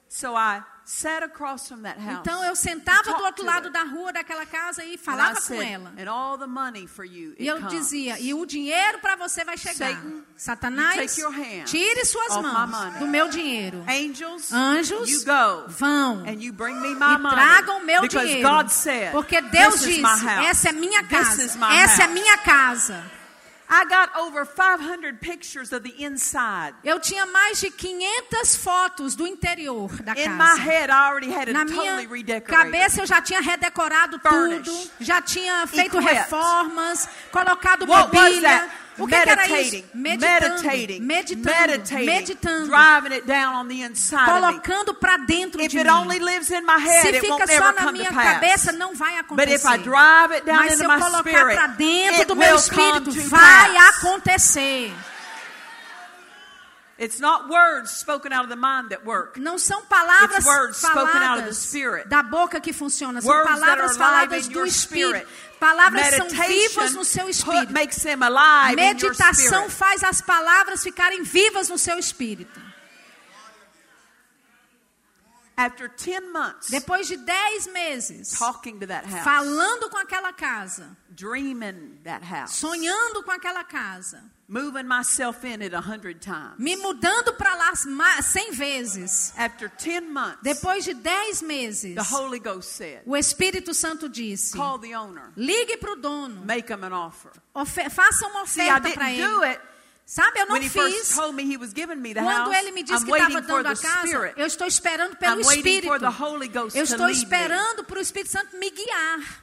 So 0.09 0.36
I 0.36 0.61
sat 0.86 1.23
across 1.23 1.67
from 1.67 1.81
that 1.84 1.97
house. 1.99 2.19
Então 2.19 2.43
eu 2.43 2.55
sentava 2.55 3.13
do 3.13 3.23
outro 3.23 3.45
lado 3.45 3.69
da 3.69 3.84
rua 3.84 4.11
daquela 4.11 4.45
casa 4.45 4.84
e 4.84 4.97
falava 4.97 5.39
com 5.41 5.61
ela. 5.61 5.93
And 5.97 6.09
all 6.11 6.38
the 6.38 6.45
money 6.47 6.88
for 6.88 7.05
you, 7.05 7.34
E 7.39 7.47
eu 7.47 7.61
dizia, 7.63 8.19
e 8.19 8.34
o 8.34 8.45
dinheiro 8.45 8.99
para 8.99 9.15
você 9.15 9.43
vai 9.45 9.57
chegar. 9.57 10.01
Satanás, 10.36 11.15
tire 11.65 12.05
suas 12.05 12.36
mãos 12.38 12.99
do 12.99 13.07
meu 13.07 13.29
dinheiro. 13.29 13.84
Angels, 13.88 14.51
Anjos, 14.51 15.09
you 15.09 15.23
go 15.25 15.67
vão 15.69 16.23
and 16.27 16.41
you 16.41 16.51
bring 16.53 16.75
me 16.81 16.93
my 16.95 17.15
e 17.15 17.17
money. 17.17 17.31
tragam 17.36 17.77
o 17.77 17.86
meu 17.86 18.01
because 18.01 18.27
dinheiro. 18.27 18.49
God 18.49 18.69
said, 18.69 19.11
Porque 19.11 19.41
Deus 19.41 19.73
this 19.75 19.86
is 19.88 19.95
disse, 19.95 20.27
essa 20.49 20.69
é 20.69 20.71
minha 20.73 21.03
casa. 21.03 21.43
Essa 21.73 22.03
é 22.03 22.07
minha 22.07 22.38
casa. 22.39 23.03
Eu 26.84 26.99
tinha 26.99 27.26
mais 27.26 27.59
de 27.59 27.71
500 27.71 28.55
fotos 28.55 29.15
do 29.15 29.26
interior 29.26 29.89
da 30.03 30.13
In 30.13 30.30
my 30.30 30.38
casa. 30.38 30.61
head, 30.61 30.91
I 30.91 30.95
already 31.09 31.32
had 31.32 31.43
it 31.49 31.53
Na 31.53 31.65
totally 31.65 31.82
minha 32.07 32.09
redecorated. 32.09 32.71
cabeça 32.71 33.01
eu 33.01 33.05
já 33.05 33.21
tinha 33.21 33.41
redecorado 33.41 34.19
tudo, 34.19 34.89
já 34.99 35.21
tinha 35.21 35.65
feito 35.67 35.97
reformas, 35.99 37.07
colocado 37.32 37.88
mobília. 37.88 38.69
O 38.97 39.07
que, 39.07 39.15
que 39.19 39.29
era 39.29 39.45
isso? 39.47 39.51
meditating, 39.51 39.85
Meditando, 39.93 40.63
meditating, 40.63 40.99
meditando, 40.99 41.45
meditating, 41.67 42.05
meditando, 42.05 42.65
driving 42.67 43.13
it 43.13 43.25
down 43.25 43.55
on 43.55 43.67
the 43.67 43.81
inside 43.81 44.25
colocando 44.25 44.93
para 44.93 45.17
dentro 45.17 45.59
If 45.61 45.71
de 45.71 45.79
it 45.79 45.83
mim. 45.89 45.93
only 45.95 46.19
lives 46.19 46.51
in 46.51 46.61
my 46.63 46.77
head, 46.79 47.01
Se 47.01 47.19
fica 47.19 47.47
só 47.47 47.71
na 47.71 47.91
minha 47.91 48.11
cabeça, 48.11 48.71
não 48.71 48.93
vai 48.95 49.17
acontecer. 49.17 49.67
Mas 50.45 50.73
se 50.77 50.83
eu 50.83 50.89
colocar 50.89 51.23
para 51.23 51.67
dentro 51.67 52.25
do 52.27 52.35
meu 52.35 52.55
espírito, 52.55 53.11
vai 53.29 53.77
acontecer. 53.77 54.91
It's 54.91 54.91
not 54.91 54.91
words 54.91 54.91
spoken 54.91 54.91
out 54.91 54.91
of 54.91 54.91
the 54.91 54.91
mind 54.91 54.91
that 54.91 54.91
work. 54.91 56.82
Não 59.37 59.57
são 59.57 59.83
palavras 59.85 60.37
It's 60.37 60.45
words 60.45 60.77
spoken 60.77 60.99
out 61.01 61.07
of 61.07 61.13
the 61.13 61.19
faladas 61.19 61.57
Spirit. 61.57 62.07
da 62.07 62.21
boca 62.21 62.61
que 62.61 62.71
funcionam, 62.71 63.21
são 63.21 63.31
Words 63.31 63.51
palavras 63.51 63.97
faladas 63.97 64.47
do 64.47 64.65
espírito. 64.65 65.27
Palavras 65.59 66.15
são 66.15 66.29
vivas 66.29 66.93
no 66.93 67.03
seu 67.03 67.25
Meditation 67.25 67.51
espírito. 67.51 67.73
makes 67.73 68.03
them 68.03 68.21
alive 68.23 68.75
Meditação 68.75 69.69
faz 69.69 70.03
as 70.03 70.21
palavras 70.21 70.83
ficarem 70.83 71.23
vivas 71.23 71.69
no 71.69 71.77
seu 71.77 71.97
espírito. 71.97 72.61
After 75.55 75.87
10 75.87 76.31
months 76.31 76.69
depois 76.71 77.07
de 77.07 77.15
10 77.15 77.67
meses, 77.67 78.31
talking 78.39 78.79
to 78.79 78.87
that 78.87 79.07
house, 79.07 79.23
falando 79.23 79.87
com 79.87 79.97
aquela 79.97 80.33
casa, 80.33 80.97
dreaming 81.09 82.01
that 82.03 82.25
house, 82.25 82.55
sonhando 82.55 83.21
com 83.23 83.29
aquela 83.29 83.63
casa, 83.63 84.23
moving 84.53 84.87
myself 84.87 85.43
in 85.45 85.61
it 85.63 85.73
a 85.75 85.81
hundred 85.81 86.21
times. 86.21 86.53
me 86.59 86.75
mudando 86.75 87.33
para 87.33 87.55
lá 87.55 87.71
ma- 87.87 88.21
100 88.21 88.51
vezes. 88.53 89.33
After 89.37 89.67
10 89.69 90.09
months, 90.11 90.39
Depois 90.43 90.83
de 90.85 90.93
10 90.93 91.41
meses, 91.41 91.95
the 91.95 92.03
Holy 92.15 92.39
Ghost 92.39 92.71
said, 92.73 93.01
o 93.05 93.15
Espírito 93.17 93.73
Santo 93.73 94.07
disse: 94.07 94.55
call 94.55 94.77
the 94.79 94.93
owner, 94.95 95.31
ligue 95.35 95.77
para 95.77 95.93
o 95.93 95.95
dono, 95.95 96.45
make 96.45 96.71
him 96.71 96.83
an 96.83 96.93
offer. 96.93 97.31
ofe- 97.55 97.89
faça 97.89 98.27
uma 98.27 98.43
oferta 98.43 98.89
para 98.91 99.05
didn't 99.09 99.21
do 99.27 99.43
ele. 99.43 99.51
it 99.53 99.61
Sabe, 100.05 100.37
eu 100.37 100.45
não 100.47 100.55
when 100.55 100.69
fiz. 100.69 101.15
told 101.15 101.33
me 101.33 101.43
he 101.43 101.55
was 101.55 101.71
giving 101.73 101.95
me 101.95 102.13
the 102.13 102.19
Quando 102.21 102.51
house. 102.51 102.57
ele 102.57 102.71
me 102.71 102.83
disse 102.83 103.03
I'm 103.03 103.05
que 103.05 103.11
estava 103.17 103.41
dando 103.41 103.67
a 103.67 103.75
casa, 103.75 104.33
eu 104.35 104.45
estou 104.45 104.67
esperando 104.67 105.15
pelo 105.15 105.39
Espírito. 105.39 105.87
Eu 105.87 105.97
to 106.69 106.81
estou 106.83 107.07
esperando 107.09 107.85
para 107.85 107.97
o 107.97 108.01
Espírito 108.01 108.29
Santo 108.29 108.57
me 108.57 108.69
guiar. 108.69 109.42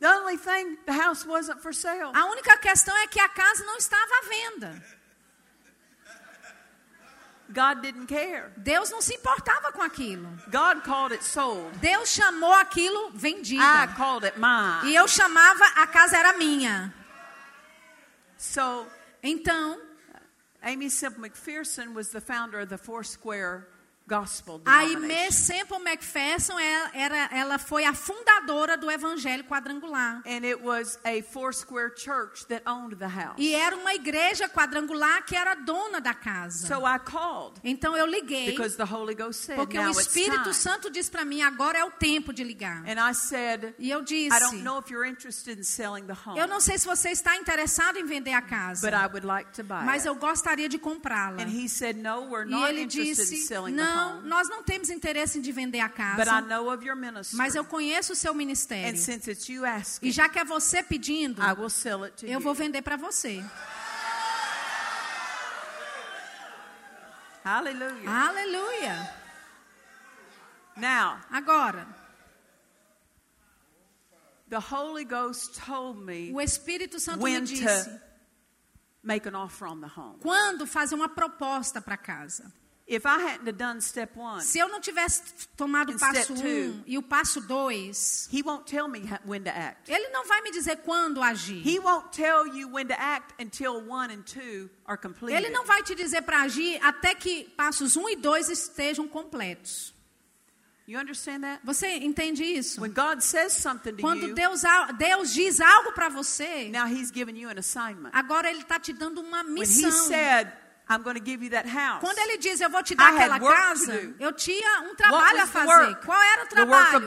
The 0.00 0.08
only 0.08 0.36
thing, 0.38 0.78
the 0.86 0.92
house 0.92 1.26
wasn't 1.26 1.60
for 1.60 1.72
sale. 1.74 2.10
A 2.14 2.24
única 2.26 2.56
questão 2.56 2.96
é 2.96 3.06
que 3.06 3.20
a 3.20 3.28
casa 3.28 3.64
não 3.64 3.76
estava 3.76 4.10
à 4.22 4.28
venda. 4.28 4.82
God 7.52 7.82
didn't 7.82 8.06
care. 8.06 8.52
Deus 8.56 8.90
não 8.90 9.00
se 9.02 9.14
importava 9.14 9.72
com 9.72 9.82
aquilo. 9.82 10.28
God 10.50 10.84
called 10.84 11.12
it 11.12 11.24
sold. 11.24 11.76
Deus 11.80 12.08
chamou 12.08 12.52
aquilo 12.54 13.08
I 13.08 13.18
vendida. 13.18 13.94
called 13.96 14.24
it 14.24 14.38
mine. 14.38 14.90
E 14.90 14.94
eu 14.94 15.06
chamava, 15.08 15.64
a 15.76 15.86
casa 15.86 16.16
era 16.16 16.32
minha. 16.38 16.94
So 18.38 18.86
Então, 19.22 19.78
Amy 20.62 20.88
Semple 20.88 21.20
McPherson 21.20 21.92
was 21.92 22.10
the 22.10 22.20
founder 22.20 22.60
of 22.60 22.68
the 22.70 22.78
Foursquare 22.78 23.66
Gospel 24.10 24.60
a 24.66 24.84
denomination. 24.86 25.30
Semple 25.30 25.78
McPherson, 25.78 26.58
ela, 26.58 26.90
era, 26.94 27.28
ela 27.32 27.58
foi 27.58 27.84
a 27.84 27.94
fundadora 27.94 28.76
do 28.76 28.90
Evangelho 28.90 29.44
Quadrangular. 29.44 30.20
And 30.26 30.44
it 30.44 30.60
was 30.62 30.98
a 31.04 31.22
Foursquare 31.22 31.92
church 31.96 32.44
that 32.48 32.62
owned 32.68 32.96
the 32.96 33.06
house. 33.06 33.36
E 33.38 33.54
era 33.54 33.76
uma 33.76 33.94
igreja 33.94 34.48
quadrangular 34.48 35.24
que 35.24 35.36
era 35.36 35.54
dona 35.54 36.00
da 36.00 36.12
casa. 36.12 36.66
So 36.66 36.84
I 36.86 36.98
called 36.98 37.60
Então 37.62 37.96
eu 37.96 38.04
liguei, 38.06 38.46
because 38.50 38.76
the 38.76 38.84
Holy 38.84 39.14
Ghost 39.14 39.44
said, 39.44 39.56
porque 39.56 39.78
o 39.78 39.90
Espírito. 39.90 40.52
Santo 40.52 40.90
disse 40.90 41.10
para 41.10 41.24
mim, 41.24 41.42
agora 41.42 41.78
é 41.78 41.84
o 41.84 41.90
tempo 41.92 42.32
de 42.32 42.42
ligar. 42.42 42.82
And 42.88 42.98
I 42.98 43.14
said, 43.14 43.74
E 43.78 43.90
eu 43.90 44.00
I 44.00 44.04
disse, 44.04 44.40
don't 44.40 44.62
know 44.62 44.78
if 44.80 44.90
you're 44.90 45.08
interested 45.08 45.58
in 45.58 45.62
selling 45.62 46.06
the 46.06 46.16
home, 46.26 46.38
eu 46.38 46.48
não 46.48 46.58
sei 46.60 46.76
se 46.78 46.86
você 46.86 47.10
está 47.10 47.36
interessado 47.36 47.96
em 47.96 48.04
vender 48.04 48.32
a 48.32 48.42
casa, 48.42 48.80
but 48.90 48.94
I 48.94 49.06
would 49.06 49.24
like 49.26 49.52
to 49.52 49.62
buy 49.62 49.84
mas 49.84 50.04
it. 50.04 50.08
eu 50.08 50.14
gostaria 50.16 50.68
de 50.68 50.78
comprá-la. 50.78 51.40
And 51.42 51.48
he 51.48 51.68
said, 51.68 51.96
no, 51.96 52.22
we're 52.28 52.46
E 52.46 52.50
not 52.50 52.70
ele 52.70 52.82
interested 52.82 53.22
in 53.22 53.36
disse, 53.36 53.46
selling 53.46 53.76
the 53.76 53.82
não, 53.82 53.99
home, 54.08 54.28
nós 54.28 54.48
não 54.48 54.62
temos 54.62 54.88
interesse 54.90 55.40
de 55.40 55.52
vender 55.52 55.80
a 55.80 55.88
but 55.88 55.94
I 55.94 56.24
casa, 56.26 56.40
know 56.42 56.72
of 56.72 56.84
your 56.86 56.96
ministry. 56.96 57.36
mas 57.36 57.54
eu 57.54 57.64
conheço 57.64 58.12
o 58.12 58.16
seu 58.16 58.32
And 58.32 58.36
ministério. 58.36 58.98
you 59.48 59.64
E 59.64 59.68
asking, 59.68 60.10
já 60.12 60.28
que 60.28 60.38
é 60.38 60.44
você 60.44 60.82
pedindo, 60.82 61.40
eu 62.22 62.28
you. 62.32 62.40
vou 62.40 62.54
vender 62.54 62.82
para 62.82 62.96
você. 62.96 63.42
Hallelujah. 67.44 68.28
Aleluia. 68.28 69.14
Now, 70.76 71.18
Agora, 71.30 71.86
the 74.48 74.58
Holy 74.58 75.04
Ghost 75.04 75.58
told 75.60 75.98
me 76.04 76.32
o 76.32 76.40
Espírito 76.40 76.98
Santo 77.00 77.22
me 77.24 77.40
disse 77.40 77.88
make 79.02 79.26
an 79.26 79.34
offer 79.34 79.66
on 79.66 79.80
the 79.80 79.86
home. 79.88 80.18
quando 80.20 80.66
fazer 80.66 80.94
uma 80.94 81.08
proposta 81.08 81.80
para 81.80 81.96
casa. 81.96 82.52
If 82.92 83.06
I 83.06 83.18
hadn't 83.22 83.46
have 83.46 83.52
done 83.56 83.80
step 83.80 84.18
one, 84.18 84.42
Se 84.42 84.58
eu 84.58 84.68
não 84.68 84.80
tivesse 84.80 85.22
tomado 85.56 85.92
o 85.92 85.98
passo 85.98 86.22
step 86.24 86.32
1 86.32 86.42
two. 86.42 86.48
um, 86.80 86.82
e 86.88 86.98
o 86.98 87.02
passo 87.02 87.40
2, 87.40 88.28
he 88.32 88.42
won't 88.42 88.64
tell 88.68 88.88
me 88.88 88.98
ha- 89.06 89.20
when 89.24 89.40
to 89.44 89.48
act. 89.50 89.88
ele 89.88 90.08
não 90.08 90.26
vai 90.26 90.42
me 90.42 90.50
dizer 90.50 90.78
quando 90.78 91.22
agir. 91.22 91.62
He 91.64 91.78
won't 91.78 92.08
tell 92.10 92.48
you 92.48 92.68
when 92.68 92.88
to 92.88 92.94
act 92.94 93.32
until 93.40 93.74
one 93.88 94.12
and 94.12 94.22
two 94.22 94.68
are 94.84 94.98
completed. 95.00 95.36
Ele 95.36 95.50
não 95.50 95.64
vai 95.64 95.84
te 95.84 95.94
dizer 95.94 96.22
para 96.22 96.42
agir 96.42 96.80
até 96.82 97.14
que 97.14 97.44
passos 97.56 97.94
1 97.96 98.02
um 98.02 98.08
e 98.08 98.16
2 98.16 98.48
estejam 98.48 99.06
completos. 99.06 99.94
You 100.88 100.98
understand 100.98 101.42
that? 101.42 101.60
Você 101.64 101.86
entende 101.98 102.42
isso? 102.42 102.80
When 102.80 102.92
God 102.92 103.20
says 103.20 103.52
something 103.52 103.92
to 103.94 104.02
Quando 104.02 104.26
you, 104.26 104.34
Deus, 104.34 104.62
Deus 104.98 105.32
diz 105.32 105.60
algo 105.60 105.92
para 105.92 106.08
você, 106.08 106.68
now 106.68 106.84
He's 106.88 107.12
giving 107.12 107.36
you 107.38 107.48
an 107.48 107.58
assignment. 107.60 108.10
agora 108.12 108.50
Ele 108.50 108.62
está 108.62 108.80
te 108.80 108.92
dando 108.92 109.20
uma 109.20 109.44
When 109.44 109.50
He 109.58 109.60
missão. 109.60 109.92
said, 110.08 110.50
"I'm 110.90 111.02
going 111.02 111.14
to 111.14 111.24
give 111.24 111.42
you 111.44 111.50
that 111.50 111.68
house," 111.68 112.00
Quando 112.00 112.18
Ele 112.18 112.36
diz, 112.38 112.60
eu 112.60 112.68
vou 112.68 112.82
te 112.82 112.94
dar 112.94 113.12
I 113.12 113.16
aquela 113.16 113.38
casa, 113.40 114.14
eu 114.18 114.32
tinha 114.32 114.82
um 114.82 114.94
trabalho 114.94 115.42
a 115.42 115.46
fazer. 115.46 115.94
Qual 116.04 116.20
era 116.20 116.44
o 116.44 116.46
trabalho? 116.46 117.02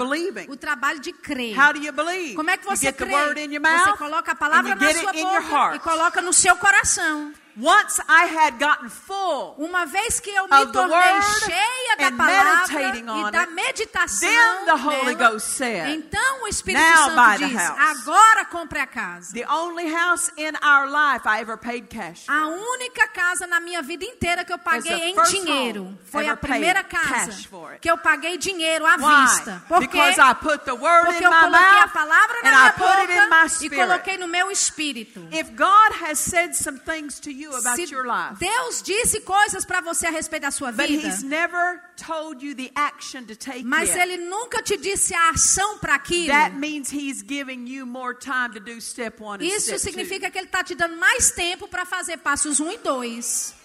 O 0.49 0.55
trabalho 0.55 0.99
de 0.99 1.11
crer. 1.11 1.53
how 1.59 1.73
do 1.73 1.79
you 1.79 1.91
believe? 1.91 2.35
Como 2.35 2.49
é 2.49 2.57
que 2.57 2.65
você 2.65 2.87
get 2.87 2.97
the 2.97 3.05
crê? 3.05 3.13
word 3.13 3.39
in 3.39 3.53
your 3.53 3.61
Você 3.61 3.85
mouth, 3.85 3.97
coloca 3.97 4.31
a 4.31 4.35
palavra 4.35 4.75
na 4.75 4.93
sua 4.93 5.13
boca 5.13 5.75
e 5.75 5.79
coloca 5.79 6.21
no 6.21 6.31
seu 6.33 6.55
coração. 6.55 7.33
Once 7.55 7.99
I 8.09 8.25
had 8.25 8.57
gotten 8.59 8.89
full, 8.89 9.55
Uma 9.59 9.85
vez 9.85 10.19
que 10.19 10.29
eu 10.31 10.43
me 10.47 10.65
tornei 10.71 11.21
cheia 11.45 11.95
da 11.97 12.11
palavra 12.11 12.91
e 12.91 13.31
da 13.31 13.41
it, 13.41 13.53
meditação 13.53 14.27
then 14.27 14.65
the 14.65 14.73
Holy 14.73 15.15
dela, 15.15 15.31
Ghost 15.31 15.49
said, 15.51 15.89
então 15.95 16.43
o 16.43 16.47
Espírito 16.47 16.81
"Now 16.81 17.09
Santo 17.11 17.37
diz, 17.45 17.53
house." 17.55 17.79
agora 17.79 18.45
compre 18.45 18.79
a 18.79 18.87
casa. 18.87 19.33
the 19.33 19.45
only 19.47 19.87
house 19.93 20.31
in 20.35 20.53
our 20.65 20.87
life 20.89 21.27
I 21.27 21.41
ever 21.41 21.57
paid 21.57 21.87
cash. 21.89 22.25
A 22.27 22.47
única 22.47 23.07
casa 23.09 23.45
na 23.45 23.59
minha 23.59 23.81
vida 23.83 24.03
inteira 24.03 24.43
que 24.43 24.51
eu 24.51 24.57
paguei 24.57 25.11
em 25.11 25.15
dinheiro 25.23 25.97
foi 26.05 26.27
a 26.27 26.35
primeira 26.35 26.83
casa 26.83 27.31
que 27.79 27.89
eu 27.89 27.97
paguei 27.99 28.37
dinheiro 28.37 28.85
à 28.85 28.95
Why? 28.95 29.25
vista. 29.27 29.63
Por 29.67 29.79
quê? 29.81 29.87
Because 29.87 30.19
I 30.19 30.33
put 30.35 30.65
the 30.65 30.73
word 30.73 31.05
Porque 31.05 31.25
eu 31.25 31.29
coloquei 31.29 31.79
a 31.79 31.87
palavra 31.87 32.41
na 32.43 32.49
minha 32.49 32.71
boca 32.71 33.63
e 33.63 33.69
coloquei 33.69 34.17
no 34.17 34.27
meu 34.27 34.49
espírito. 34.49 35.27
If 35.31 35.51
God 35.51 36.03
has 36.03 36.17
said 36.17 36.53
some 36.55 36.79
things 36.79 37.19
to 37.19 37.29
you 37.29 37.42
about 37.51 37.75
Se 37.75 37.93
your 37.93 38.05
life, 38.05 38.39
Deus 38.39 38.81
disse 38.81 39.21
coisas 39.21 39.65
para 39.65 39.81
você 39.81 40.07
a 40.07 40.11
respeito 40.11 40.43
da 40.43 40.51
sua 40.51 40.71
but 40.71 40.87
vida, 40.87 41.07
He's 41.07 41.23
never 41.23 41.81
told 41.95 42.45
you 42.45 42.55
the 42.55 42.71
action 42.75 43.25
to 43.25 43.35
take 43.35 43.63
mas 43.63 43.89
yet, 43.89 43.99
Ele 44.01 44.17
nunca 44.17 44.61
te 44.61 44.77
disse 44.77 45.13
a 45.13 45.29
ação 45.31 45.77
para 45.79 45.95
aquilo, 45.95 46.27
that 46.27 46.55
means 46.55 46.91
He's 46.91 47.21
giving 47.21 47.67
you 47.67 47.85
more 47.85 48.13
time 48.13 48.53
to 48.53 48.59
do 48.59 48.79
step 48.79 49.21
one 49.21 49.43
and 49.43 49.47
isso 49.47 49.67
step 49.67 49.79
significa 49.79 50.29
que 50.29 50.37
Ele 50.37 50.47
está 50.47 50.63
te 50.63 50.75
dando 50.75 50.97
mais 50.97 51.31
tempo 51.31 51.67
para 51.67 51.85
fazer 51.85 52.17
passos 52.17 52.59
1 52.59 52.65
um 52.65 52.71
e 52.71 52.77
2. 52.77 53.53
two. 53.53 53.63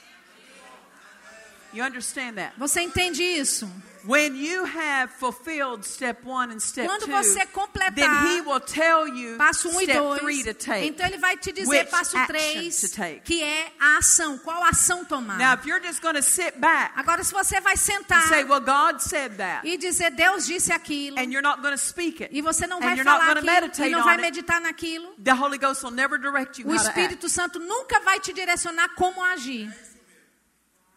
You 1.73 1.85
understand 1.85 2.37
that? 2.37 2.55
Você 2.59 2.81
entende 2.81 3.23
isso? 3.23 3.71
When 4.05 4.37
you 4.37 4.65
have 4.65 5.11
fulfilled 5.11 5.85
step 5.85 6.25
one 6.25 6.53
and 6.53 6.61
step 6.61 6.87
Quando 6.87 7.07
two, 7.07 7.13
você 7.13 7.47
completar 7.47 7.95
then 7.95 8.11
He 8.27 8.41
will 8.41 8.61
tell 8.61 9.09
you 9.09 9.37
Passo 9.37 9.69
1 9.69 9.75
um 9.75 9.81
e 9.81 9.85
step 9.85 9.99
2. 9.99 10.19
three 10.19 10.45
to 10.45 10.55
take. 10.55 10.87
Então 10.87 11.07
ele 11.07 11.19
vai 11.19 11.37
te 11.37 11.53
dizer 11.53 11.87
passo 11.89 12.17
action 12.17 12.27
3, 12.27 12.81
to 12.81 12.97
take. 12.97 13.21
que 13.21 13.43
é 13.43 13.73
a 13.79 13.99
ação. 13.99 14.39
Qual 14.39 14.63
ação 14.65 15.05
tomar? 15.05 15.39
Now, 15.39 15.55
if 15.55 15.67
you're 15.67 15.85
just 15.85 16.01
going 16.01 16.15
to 16.15 16.23
sit 16.23 16.59
back 16.59 16.93
Agora, 16.97 17.23
se 17.25 17.33
você 17.33 17.61
vai 17.61 17.77
sentar 17.77 18.29
say, 18.29 18.45
"Well, 18.45 18.61
God 18.61 19.01
said 19.01 19.37
that," 19.37 19.67
e 19.67 19.77
dizer 19.77 20.11
Deus 20.11 20.47
disse 20.47 20.73
aquilo, 20.73 21.19
and 21.19 21.33
you're 21.33 21.43
not 21.43 21.61
going 21.61 21.73
to 21.75 21.79
speak 21.79 22.23
it, 22.23 22.35
e 22.37 22.41
você 22.41 22.67
não 22.67 22.79
and 22.79 22.81
vai 22.81 22.95
you're 22.95 23.05
not 23.05 23.21
falar 23.21 23.39
aquilo, 23.39 23.49
e 23.49 23.61
meditate 23.61 23.91
não 23.91 24.05
vai 24.05 24.15
it, 24.15 24.23
meditar 24.23 24.61
naquilo, 24.61 25.15
the 25.23 25.33
Holy 25.33 25.59
Ghost 25.59 25.85
will 25.85 25.93
never 25.95 26.19
direct 26.19 26.61
you 26.61 26.69
o. 26.69 26.75
Espírito 26.75 27.29
Santo 27.29 27.59
nunca 27.59 28.01
vai 28.01 28.21
te 28.21 28.33
direcionar 28.33 28.91
como 28.95 29.23
agir. 29.25 29.69
When 29.69 29.77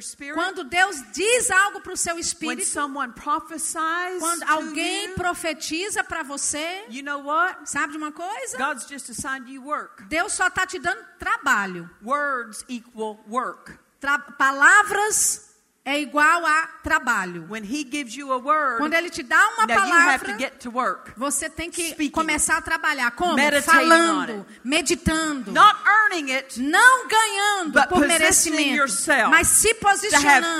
spirit, 0.00 0.34
Quando 0.34 0.64
Deus 0.64 0.96
diz 1.12 1.50
algo 1.50 1.80
para 1.82 1.92
o 1.92 1.96
seu 1.96 2.14
when 2.14 2.20
espírito, 2.20 2.66
someone 2.66 3.12
prophesies 3.12 4.18
quando 4.18 4.42
alguém 4.44 5.08
you, 5.08 5.14
profetiza 5.14 6.02
para 6.02 6.22
você, 6.22 6.84
you 6.88 7.02
know 7.02 7.22
what? 7.22 7.68
sabe 7.68 7.92
de 7.92 7.98
uma 7.98 8.12
coisa? 8.12 8.56
God's 8.56 8.88
just 8.88 9.10
assigned 9.10 9.50
you 9.50 9.62
work. 9.62 10.04
Deus 10.08 10.32
só 10.32 10.46
está 10.46 10.66
te 10.66 10.78
dando 10.78 11.04
trabalho. 11.18 11.88
Words 12.02 12.64
equal 12.68 13.22
work. 13.28 13.78
Tra- 14.00 14.18
palavras 14.18 15.51
é 15.84 16.00
igual 16.00 16.46
a 16.46 16.66
trabalho. 16.82 17.46
When 17.50 17.64
He 17.64 17.84
gives 17.84 18.14
you 18.14 18.32
a 18.32 18.38
word, 18.38 18.78
Quando 18.78 18.94
ele 18.94 19.10
te 19.10 19.22
dá 19.22 19.48
uma 19.56 19.66
to 19.66 19.74
palavra, 19.74 20.38
get 20.38 20.58
to 20.60 20.70
work. 20.70 21.12
você 21.16 21.50
tem 21.50 21.70
que 21.70 21.90
Speaking 21.90 22.10
começar 22.12 22.58
a 22.58 22.62
trabalhar. 22.62 23.10
Como? 23.12 23.36
Falando, 23.64 24.46
meditando. 24.62 25.50
Not 25.50 25.76
earning 25.84 26.30
it, 26.32 26.60
Não 26.60 27.08
ganhando 27.08 27.72
But 27.72 27.88
por 27.88 28.06
merecimento, 28.06 28.76
yourself 28.76 29.30
mas 29.30 29.48
se 29.48 29.74
to 29.74 29.80
posicionando 29.80 30.58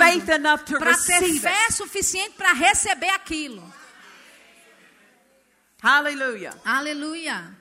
to 0.65 0.79
para 0.79 0.97
ter 0.97 1.39
fé 1.41 1.65
it. 1.67 1.73
suficiente 1.75 2.35
para 2.37 2.53
receber 2.53 3.11
aquilo. 3.11 3.63
Hallelujah. 5.83 6.55
Aleluia. 6.65 7.57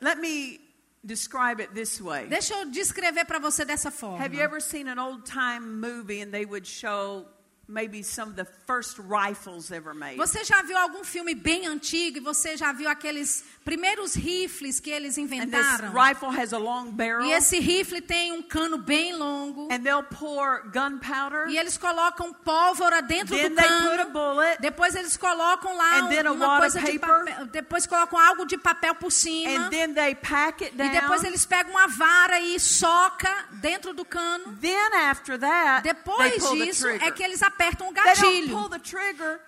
Let 0.00 0.18
me 0.18 0.60
describe 1.04 1.60
it 1.60 1.72
this 1.74 2.00
way. 2.00 2.26
Deixa 2.26 2.54
eu 2.54 2.70
descrever 2.70 3.24
para 3.24 3.38
você 3.38 3.64
dessa 3.64 3.90
forma. 3.90 4.18
Have 4.18 4.34
you 4.34 4.42
ever 4.42 4.60
seen 4.60 4.88
an 4.88 4.98
old 4.98 5.24
time 5.24 5.60
movie 5.60 6.22
and 6.22 6.30
they 6.30 6.44
would 6.46 6.66
show 6.66 7.26
maybe 7.68 8.02
some 8.02 8.30
of 8.30 8.36
the 8.36 8.44
first 8.66 8.98
rifles 8.98 9.70
ever 9.72 9.94
made. 9.94 10.16
Você 10.16 10.44
já 10.44 10.62
viu 10.62 10.76
algum 10.76 11.02
filme 11.04 11.34
bem 11.34 11.66
antigo 11.66 12.18
e 12.18 12.20
você 12.20 12.56
já 12.56 12.72
viu 12.72 12.88
aqueles 12.88 13.44
primeiros 13.64 14.14
rifles 14.14 14.80
que 14.80 14.90
eles 14.90 15.16
inventaram? 15.16 15.92
rifle 15.92 16.28
has 16.28 16.52
a 16.52 16.58
long 16.58 16.90
barrel. 16.90 17.26
E 17.26 17.32
esse 17.32 17.58
rifle 17.58 18.00
tem 18.00 18.32
um 18.32 18.42
cano 18.42 18.78
bem 18.78 19.14
longo. 19.14 19.68
And 19.72 19.82
they'll 19.82 20.02
pour 20.02 20.68
gunpowder. 20.70 21.48
E 21.48 21.58
eles 21.58 21.76
colocam 21.78 22.32
pólvora 22.32 23.00
dentro 23.00 23.36
Then 23.36 23.50
do 23.50 23.56
they 23.56 23.68
put 23.68 24.00
a 24.00 24.04
cano. 24.04 24.10
bullet. 24.10 24.60
Depois 24.60 24.94
eles 24.94 25.16
colocam 25.16 25.76
lá 25.76 26.00
And 26.00 26.08
then 26.08 26.26
a 26.26 26.32
uma 26.32 26.58
coisa 26.60 26.80
de 26.80 26.98
papel. 26.98 27.46
Depois 27.46 27.86
colocam 27.86 28.18
algo 28.18 28.46
de 28.46 28.58
papel 28.58 28.94
por 28.94 29.10
cima. 29.10 29.66
And 29.66 29.70
then 29.70 29.94
they 29.94 30.14
pack 30.14 30.62
it 30.62 30.74
E 30.74 30.88
depois 30.88 31.24
eles 31.24 31.46
pegam 31.46 31.72
uma 31.72 31.88
vara 31.88 32.40
e 32.40 32.60
soca 32.60 33.46
dentro 33.52 33.94
do 33.94 34.04
cano. 34.04 34.56
Then 34.60 34.94
after 34.94 35.38
that, 35.38 35.82
they 35.82 35.94
Depois 35.94 36.50
disso 36.50 36.88
é 36.88 37.10
que 37.10 37.22
eles 37.22 37.42
apertam 37.42 37.53
o 37.88 37.92
They 37.92 38.04
don't 38.04 38.20
gatilho. 38.20 38.56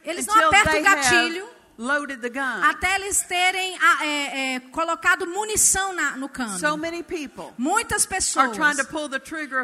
Eles 0.04 0.26
não 0.26 0.34
apertam 0.48 0.80
o 0.80 0.82
gatilho. 0.82 1.48
Até 2.70 2.94
eles 2.94 3.20
terem 3.20 3.76
ah, 3.78 4.06
é, 4.06 4.54
é, 4.54 4.60
colocado 4.60 5.26
munição 5.26 5.92
na- 5.92 6.16
no 6.16 6.26
cano. 6.26 6.58
So 6.58 6.76
Muitas 7.58 8.06
pessoas 8.06 8.46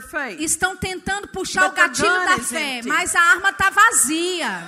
faith. 0.03 0.39
estão 0.43 0.77
tentando 0.77 1.29
puxar 1.29 1.69
o 1.69 1.73
gatilho 1.73 2.09
da 2.27 2.39
fé, 2.39 2.83
mas 2.85 3.17
a 3.17 3.21
arma 3.21 3.49
está 3.49 3.71
vazia. 3.71 4.63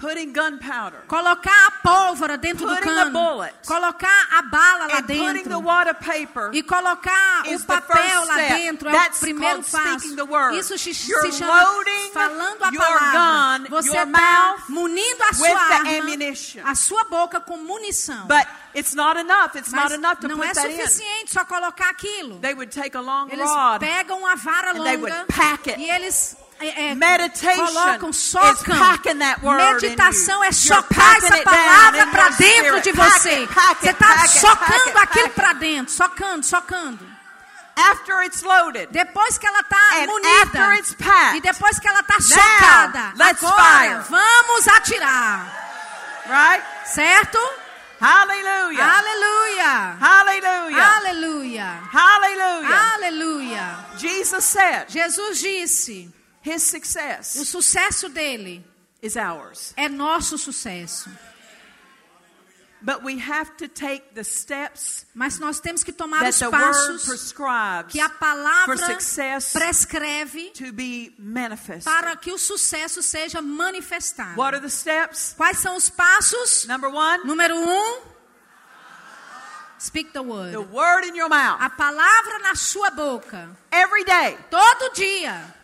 Putting 0.00 0.32
gunpowder 0.32 1.02
Colocar 1.06 1.66
a 1.66 1.70
pólvora 1.82 2.38
dentro 2.38 2.66
do 2.66 2.74
cano. 2.80 3.10
bullet. 3.10 3.54
Colocar 3.66 4.28
a 4.38 4.42
bala 4.42 4.86
lá 4.86 4.94
and 4.98 5.02
putting 5.02 5.42
the 5.44 5.50
dentro. 5.50 6.54
E 6.54 6.62
colocar 6.62 7.42
o 7.46 7.60
papel 7.66 8.24
lá 8.26 8.36
dentro 8.36 8.88
é 8.88 8.92
o 8.92 8.94
That's 8.94 9.20
primeiro 9.20 9.62
called 9.62 9.70
passo. 9.70 9.98
speaking 10.00 10.16
the 10.16 10.22
word. 10.24 10.56
Isso 10.58 10.78
se, 10.78 10.94
se 10.94 11.10
You're 11.12 11.30
chama 11.32 11.62
loading 11.64 12.10
falando 12.12 12.62
a 12.64 12.72
palavra. 12.72 13.58
gun, 13.58 13.66
Você 13.68 13.96
está 13.98 14.56
munindo 14.70 15.22
a 15.22 15.34
sua 15.34 15.48
arma, 15.60 16.70
a 16.70 16.74
sua 16.74 17.04
boca 17.04 17.40
com 17.40 17.58
munição. 17.58 18.26
But 18.26 18.46
it's 18.74 18.94
not 18.94 19.18
enough. 19.20 19.54
It's 19.54 19.70
Mas 19.70 19.82
not 19.90 19.94
enough 19.94 20.20
to 20.20 20.28
não 20.28 20.36
put 20.38 20.48
é 20.48 20.54
that 20.54 20.68
in. 20.72 20.76
suficiente 20.80 21.30
só 21.32 21.44
colocar 21.44 21.90
aquilo. 21.90 22.38
They 22.40 22.54
would 22.54 22.72
take 22.74 22.96
a 22.96 23.00
long 23.02 23.28
Eles 23.30 23.46
rod. 23.48 23.80
pegam 23.80 24.18
uma 24.20 24.34
vara 24.36 24.70
And 24.70 24.82
they 24.82 24.96
would 24.96 25.12
longa 25.12 25.26
pack 25.26 25.68
it. 25.70 25.78
e 25.78 25.90
eles 25.90 26.36
é, 26.60 26.90
é, 26.90 26.94
Meditation 26.94 27.66
colocam, 27.66 28.12
socam. 28.12 28.76
Meditação 29.72 30.44
é 30.44 30.52
socar 30.52 31.16
essa 31.16 31.38
palavra 31.42 32.06
para 32.08 32.28
dentro 32.30 32.80
de 32.82 32.92
você. 32.92 33.46
Você 33.80 33.90
está 33.90 34.26
socando 34.28 34.98
aquilo 34.98 35.30
para 35.30 35.52
dentro, 35.54 35.92
socando, 35.92 36.44
socando. 36.44 37.10
After 37.76 38.22
it's 38.24 38.42
loaded, 38.42 38.88
Depois 38.90 39.38
que 39.38 39.46
ela 39.46 39.60
está 39.60 40.06
munida 40.06 40.50
packed, 40.98 41.36
e 41.36 41.40
depois 41.40 41.78
que 41.78 41.88
ela 41.88 42.00
está 42.00 42.20
socada, 42.20 43.12
let's 43.16 43.42
agora 43.42 44.02
fire. 44.02 44.02
vamos 44.10 44.68
atirar, 44.68 45.46
right? 46.26 46.62
certo? 46.84 47.38
Hallelujah. 48.02 48.84
Aleluia, 48.84 49.96
Hallelujah. 49.98 50.96
aleluia, 50.96 51.80
Hallelujah. 51.90 52.94
aleluia. 52.94 53.78
Jesus 53.96 54.44
said 54.44 54.84
Jesus 54.90 55.38
disse: 55.40 56.10
his 56.42 56.62
o 56.62 56.66
success 56.70 57.26
sucesso 57.48 58.08
dele 58.08 58.64
is 59.02 59.16
ours. 59.16 59.72
é 59.76 59.88
nosso 59.88 60.36
sucesso. 60.38 61.08
But 62.82 63.02
we 63.04 63.18
have 63.18 63.58
to 63.58 63.68
take 63.68 64.14
the 64.14 64.24
steps 64.24 65.04
Mas 65.14 65.38
nós 65.38 65.60
temos 65.60 65.84
que 65.84 65.92
tomar 65.92 66.26
os 66.26 66.38
passos 66.38 67.04
prescribes 67.04 67.92
que 67.92 68.00
a 68.00 68.08
palavra 68.08 68.74
prescreve 69.52 70.50
to 70.54 70.72
be 70.72 71.14
manifest. 71.18 71.84
para 71.84 72.16
que 72.16 72.32
o 72.32 72.38
sucesso 72.38 73.02
seja 73.02 73.42
manifestado. 73.42 74.34
What 74.40 74.54
are 74.54 74.60
the 74.62 74.70
steps? 74.70 75.34
Quais 75.36 75.58
são 75.58 75.76
os 75.76 75.90
passos? 75.90 76.64
Number 76.66 76.88
one, 76.90 77.22
Número 77.26 77.54
um, 77.54 78.00
speak 79.78 80.12
the 80.14 80.22
word. 80.22 80.52
the 80.52 80.62
word 80.62 81.06
in 81.06 81.14
your 81.14 81.28
mouth 81.28 81.60
A 81.60 81.68
palavra 81.68 82.38
na 82.38 82.54
sua 82.54 82.88
boca, 82.90 83.50
every 83.70 84.04
day. 84.04 84.38
todo 84.50 84.90
dia. 84.94 85.54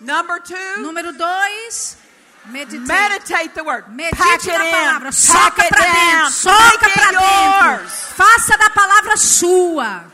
Number 0.00 0.40
two, 0.40 0.56
Número 0.82 1.12
dois, 1.16 1.96
meditate. 2.46 2.86
meditate 2.86 3.54
the 3.54 3.62
word. 3.64 3.84
Pack 3.84 3.90
Medite 3.90 4.48
it 4.50 4.58
na 4.58 4.66
in. 4.66 4.70
palavra, 4.72 5.10
Pack 5.10 5.14
soca 5.14 5.68
para 5.68 5.84
dentro, 5.84 6.30
soca 6.32 6.90
para 6.90 7.10
dentro. 7.10 7.88
Faça 7.88 8.58
da 8.58 8.70
palavra 8.70 9.16
sua. 9.16 10.04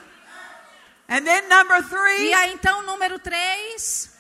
And 1.09 1.25
then 1.27 1.49
number 1.49 1.83
three, 1.83 2.29
E 2.29 2.33
aí 2.35 2.53
então, 2.53 2.83
número 2.83 3.19
três, 3.19 4.11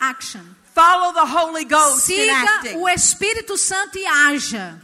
action. 0.00 0.42
follow 0.74 1.12
the 1.14 1.24
Holy 1.24 1.64
Ghost 1.64 2.10
in 2.12 2.16
Siga 2.28 2.76
o 2.78 2.88
Espírito 2.88 3.56
Santo 3.56 3.96
e 3.96 4.06
haja. 4.06 4.78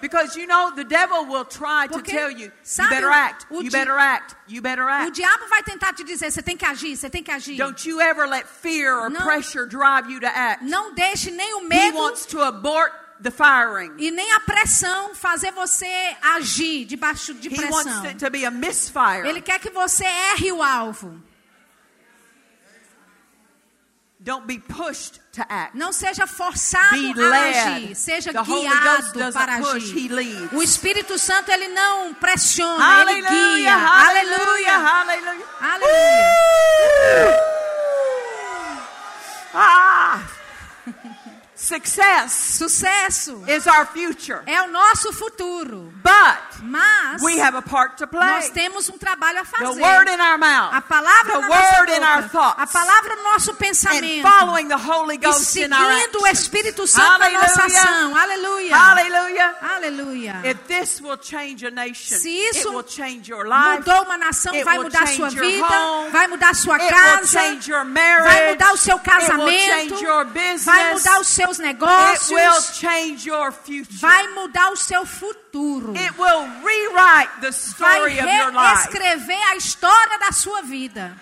Because 0.00 0.36
you 0.36 0.46
know 0.46 0.70
the 0.74 0.84
devil 0.84 1.26
will 1.26 1.44
try 1.44 1.86
to 1.88 1.94
Porque, 1.94 2.10
tell 2.12 2.30
you, 2.30 2.46
you 2.46 2.52
sabe, 2.62 2.90
better 2.90 3.10
act, 3.10 3.46
o 3.50 3.60
you 3.62 3.70
better 3.70 3.98
act, 3.98 4.34
you 4.46 4.62
better 4.62 4.84
O 4.84 4.88
act. 4.88 5.12
diabo 5.12 5.48
vai 5.48 5.62
tentar 5.62 5.92
te 5.92 6.04
dizer, 6.04 6.30
você 6.30 6.42
tem 6.42 6.56
que 6.56 6.64
agir, 6.64 6.96
você 6.96 7.10
tem 7.10 7.22
que 7.22 7.30
agir. 7.32 7.56
Don't 7.56 7.88
you 7.88 8.00
ever 8.00 8.26
let 8.28 8.46
fear 8.46 8.96
or 8.96 9.10
Não. 9.10 9.20
pressure 9.22 9.66
drive 9.66 10.08
you 10.10 10.20
to 10.20 10.26
act. 10.26 10.64
Não 10.64 10.94
deixe 10.94 11.30
nem 11.30 11.54
o 11.54 11.60
He 11.64 11.68
medo 11.68 11.98
wants 11.98 12.26
to 12.26 12.40
abort 12.42 12.92
the 13.20 13.30
firing. 13.32 13.92
e 13.98 14.10
nem 14.12 14.32
a 14.34 14.40
pressão 14.40 15.14
fazer 15.14 15.50
você 15.50 16.16
agir 16.36 16.84
debaixo 16.84 17.34
de 17.34 17.48
He 17.48 17.56
pressão. 17.56 17.72
wants 17.72 18.04
it 18.04 18.18
to 18.24 18.30
be 18.30 18.44
a 18.44 18.50
misfire. 18.50 19.26
Ele 19.26 19.40
quer 19.42 19.58
que 19.58 19.70
você 19.70 20.04
erre 20.04 20.52
o 20.52 20.62
alvo. 20.62 21.20
Don't 21.20 21.26
be 22.28 22.44
pushed 22.78 22.86
to 22.88 24.14
act. 24.14 24.17
Não 25.74 25.92
seja 25.92 26.26
forçado 26.26 27.14
Be 27.14 27.22
a 27.22 27.74
agir, 27.74 27.94
seja 27.94 28.32
The 28.32 28.42
guiado 28.42 29.32
para 29.32 29.58
push, 29.58 29.74
agir. 29.74 30.10
O 30.52 30.62
Espírito 30.62 31.18
Santo 31.18 31.50
ele 31.50 31.68
não 31.68 32.12
pressiona, 32.12 33.02
ele 33.10 33.22
guia. 33.22 33.74
hallelujah, 33.74 33.74
Aleluia. 33.76 34.78
hallelujah. 34.78 35.46
Aleluia. 35.60 35.88
Ah! 39.54 40.20
Success 42.26 43.14
Sucesso 43.28 43.44
is 43.48 43.66
our 43.66 43.86
future. 43.86 44.40
é 44.46 44.62
o 44.62 44.68
nosso 44.68 45.12
futuro. 45.12 45.92
But 46.02 46.62
Mas 46.62 47.22
we 47.22 47.38
have 47.40 47.56
a 47.56 47.62
part 47.62 47.96
to 47.98 48.08
nós 48.12 48.48
play. 48.48 48.50
temos 48.64 48.88
um 48.88 48.98
trabalho 48.98 49.38
a 49.40 49.44
The 49.44 49.50
fazer. 49.64 49.80
word 49.82 50.08
in 50.10 50.20
our 50.20 50.38
mouth. 50.38 50.74
A 50.74 50.80
palavra 50.80 51.34
the 51.34 51.40
na 51.40 51.48
nossa 51.48 51.78
word 51.80 51.90
in 51.92 52.02
our 52.02 52.22
thoughts. 52.28 52.56
a 52.62 52.66
palavra 52.66 53.16
no 53.16 53.22
nosso 53.24 53.50
and 53.52 53.56
pensamento, 53.56 54.22
following 54.22 54.68
the 54.68 54.76
Holy 54.76 55.14
e 55.14 55.18
Ghost 55.18 55.44
our 55.72 55.92
seguindo 55.92 56.18
o. 56.22 56.26
Espírito 56.26 56.86
Santo 56.86 57.18
na 57.18 57.30
nossa 57.30 57.62
Hallelujah. 57.62 57.82
ação. 57.82 58.16
Aleluia. 58.16 58.76
Hallelujah. 58.76 59.56
Aleluia. 59.62 60.40
If 60.44 60.58
this 60.66 61.00
will 61.00 61.18
change 61.18 61.64
a 61.64 61.70
nation, 61.70 62.18
Se 62.18 62.30
isso 62.30 62.68
it 62.68 62.74
will 62.74 62.84
change 62.86 63.30
your 63.30 63.46
life. 63.46 63.78
Mudou 63.78 64.02
uma 64.04 64.18
nação, 64.18 64.54
It 64.54 64.64
vai 64.64 64.78
mudar 64.78 65.06
sua 65.08 65.28
vida, 65.30 65.66
home. 65.66 66.10
vai 66.10 66.26
mudar 66.26 66.54
sua 66.54 66.78
casa, 66.78 67.40
marriage. 67.84 68.24
vai 68.24 68.50
mudar 68.50 68.72
o 68.72 68.76
seu 68.76 68.98
casamento, 68.98 69.94
vai 70.64 70.92
mudar 70.94 71.20
os 71.20 71.28
seus 71.28 71.58
will 71.58 72.07
negócios, 72.12 72.78
change 72.78 73.28
your 73.28 73.52
future. 73.52 73.98
vai 74.00 74.28
mudar 74.28 74.70
o 74.72 74.76
seu 74.76 75.04
futuro. 75.06 75.92
It 75.96 76.12
will 76.18 76.46
rewrite 76.62 77.30
the 77.40 77.50
Vai 77.50 77.98
story 77.98 78.18
of 78.20 78.26
your 78.28 78.52
life. 78.52 78.88
reescrever 78.88 79.42
a 79.50 79.56
história 79.56 80.18
da 80.18 80.32
sua 80.32 80.62
vida. 80.62 81.12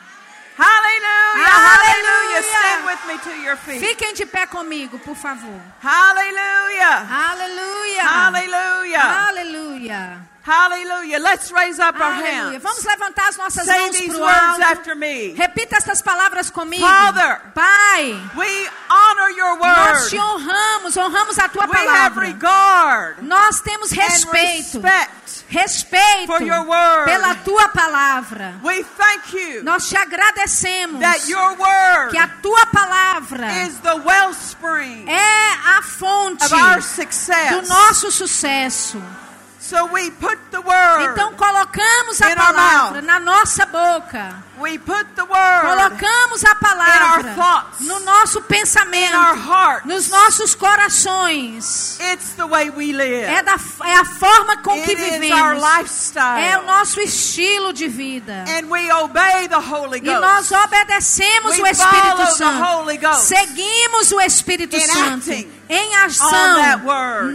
Hallelujah. 0.59 1.49
Hallelujah. 1.49 2.43
Hallelujah. 2.43 2.43
Stand 2.43 2.87
with 2.87 3.07
me 3.07 3.19
to 3.19 3.43
your 3.43 3.57
feet. 3.57 3.79
Fiquem 3.81 4.15
de 4.15 4.25
pé 4.25 4.47
comigo, 4.47 4.99
por 5.01 5.15
favor. 5.15 5.61
Hallelujah. 5.83 7.07
Aleluia. 7.11 8.03
Hallelujah. 8.03 9.27
Aleluia. 9.29 10.29
Hallelujah. 10.47 11.19
Let's 11.19 11.51
raise 11.51 11.81
up 11.81 11.99
our 11.99 12.13
hands. 12.13 12.63
Vamos 12.63 12.85
levantar 12.85 13.29
as 13.31 13.37
nossas 13.37 13.65
Say 13.67 13.77
mãos 13.77 13.97
para 14.07 14.17
o 14.17 14.21
words 14.21 14.61
alto. 14.61 14.63
after 14.63 14.95
me. 14.95 15.35
Repita 15.35 15.77
essas 15.77 16.01
palavras 16.01 16.51
comigo. 16.51 16.87
Father, 16.87 17.41
Pai, 17.53 18.15
We 18.37 18.69
honor 18.89 19.31
your 19.31 19.59
nós 19.59 20.03
word. 20.03 20.11
te 20.11 20.19
honramos, 20.21 20.97
honramos 20.97 21.39
a 21.41 21.49
tua 21.49 21.67
We 21.67 21.77
have 21.77 21.87
palavra. 21.87 22.27
regard 22.27 23.23
Nós 23.23 23.61
temos 23.61 23.91
respeito, 23.91 24.81
respect 24.81 25.45
respeito 25.49 26.27
for 26.29 26.41
your 26.43 26.63
word. 26.65 27.07
pela 27.07 27.35
tua 27.45 27.69
palavra. 27.69 28.55
We 28.63 28.85
thank 28.85 29.33
you 29.37 29.65
Nós 29.65 29.89
te 29.89 29.97
agradecemos 29.97 31.01
that 31.01 31.29
your 31.29 31.57
word 31.59 32.11
que 32.13 32.19
a 32.19 32.29
tua 32.41 32.67
palavra 32.67 33.51
is 33.67 33.79
the 33.81 33.97
wellspring 33.97 35.09
é 35.09 35.79
a 35.79 35.83
fonte 35.83 36.45
of 36.45 36.53
our 36.55 36.79
do 36.81 37.69
nosso 37.69 38.13
sucesso. 38.13 39.03
So 39.69 39.87
we 39.93 40.11
put 40.13 40.39
the 40.53 40.61
word. 40.61 41.11
Então 41.11 41.35
colocamos 41.35 42.23
a 42.23 42.37
palavra 42.37 43.03
na 43.03 43.19
nossa 43.19 43.67
boca. 43.67 44.45
we 44.61 44.79
put 44.79 45.05
the 45.17 45.25
word 45.25 45.67
Colocamos 45.67 46.45
a 46.45 46.55
palavra 46.55 47.35
thoughts. 47.35 47.81
no 47.81 47.99
nosso 48.01 48.41
pensamento, 48.43 49.13
hearts. 49.17 49.85
nos 49.87 50.09
nossos 50.09 50.55
corações. 50.55 51.99
It's 52.01 52.35
the 52.37 52.47
way 52.47 52.71
we 52.71 52.93
live. 52.93 53.25
É, 53.25 53.43
da, 53.43 53.57
é 53.85 53.95
a 53.97 54.05
forma 54.05 54.57
com 54.59 54.81
que 54.83 54.91
it 54.93 55.33
our 55.33 55.55
vivemos. 55.57 55.63
lifestyle. 55.79 56.39
É 56.45 56.59
o 56.59 56.63
nosso 56.63 57.01
estilo 57.01 57.73
de 57.73 57.89
vida. 57.89 58.45
and 58.49 58.71
we 58.71 58.91
obey 58.93 59.49
the 59.49 59.57
Holy 59.59 59.99
E 59.99 60.01
Ghost. 60.01 60.21
nós 60.21 60.53
obedecemos 60.53 61.57
We 61.57 61.63
o 61.63 61.67
Espírito 61.67 62.27
Santo. 62.37 62.65
Holy 62.65 62.99
Ghost. 62.99 63.23
Seguimos 63.27 64.13
o 64.13 64.21
Espírito 64.21 64.81
Santo 64.81 65.31
acting 65.31 65.51
em 65.69 65.97
ação 65.97 66.31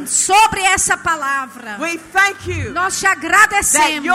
sobre 0.08 0.62
essa 0.62 0.98
palavra. 0.98 1.76
we 1.80 1.98
thank 2.14 2.50
you 2.50 2.72
Nós 2.72 2.98
te 3.00 3.06
agradecemos 3.06 4.08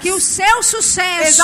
que 0.00 0.12
o 0.12 0.20
seu 0.20 0.62
sucesso 0.62 1.42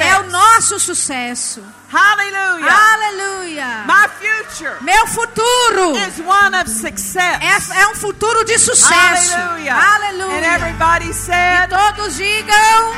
é 0.00 0.18
o 0.20 0.30
nosso 0.30 0.78
sucesso. 0.78 1.62
Hallelujah. 1.92 2.72
Aleluia. 2.94 3.84
My 3.86 4.08
future 4.18 4.76
Meu 4.80 5.06
futuro 5.08 5.94
is 5.98 6.18
one 6.24 6.54
of 6.56 6.70
success. 6.70 7.38
é, 7.42 7.82
é 7.82 7.88
um 7.88 7.94
futuro 7.94 8.44
de 8.44 8.56
sucesso. 8.58 9.34
Hallelujah. 9.34 9.76
And 9.76 9.94
Aleluia. 9.96 10.54
everybody 10.54 11.10
E 11.10 11.14
said, 11.14 11.68
todos 11.68 12.16
digam 12.16 12.92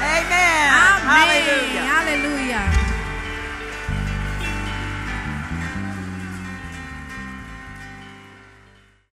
Amen. 0.00 0.70
Amém. 0.70 2.83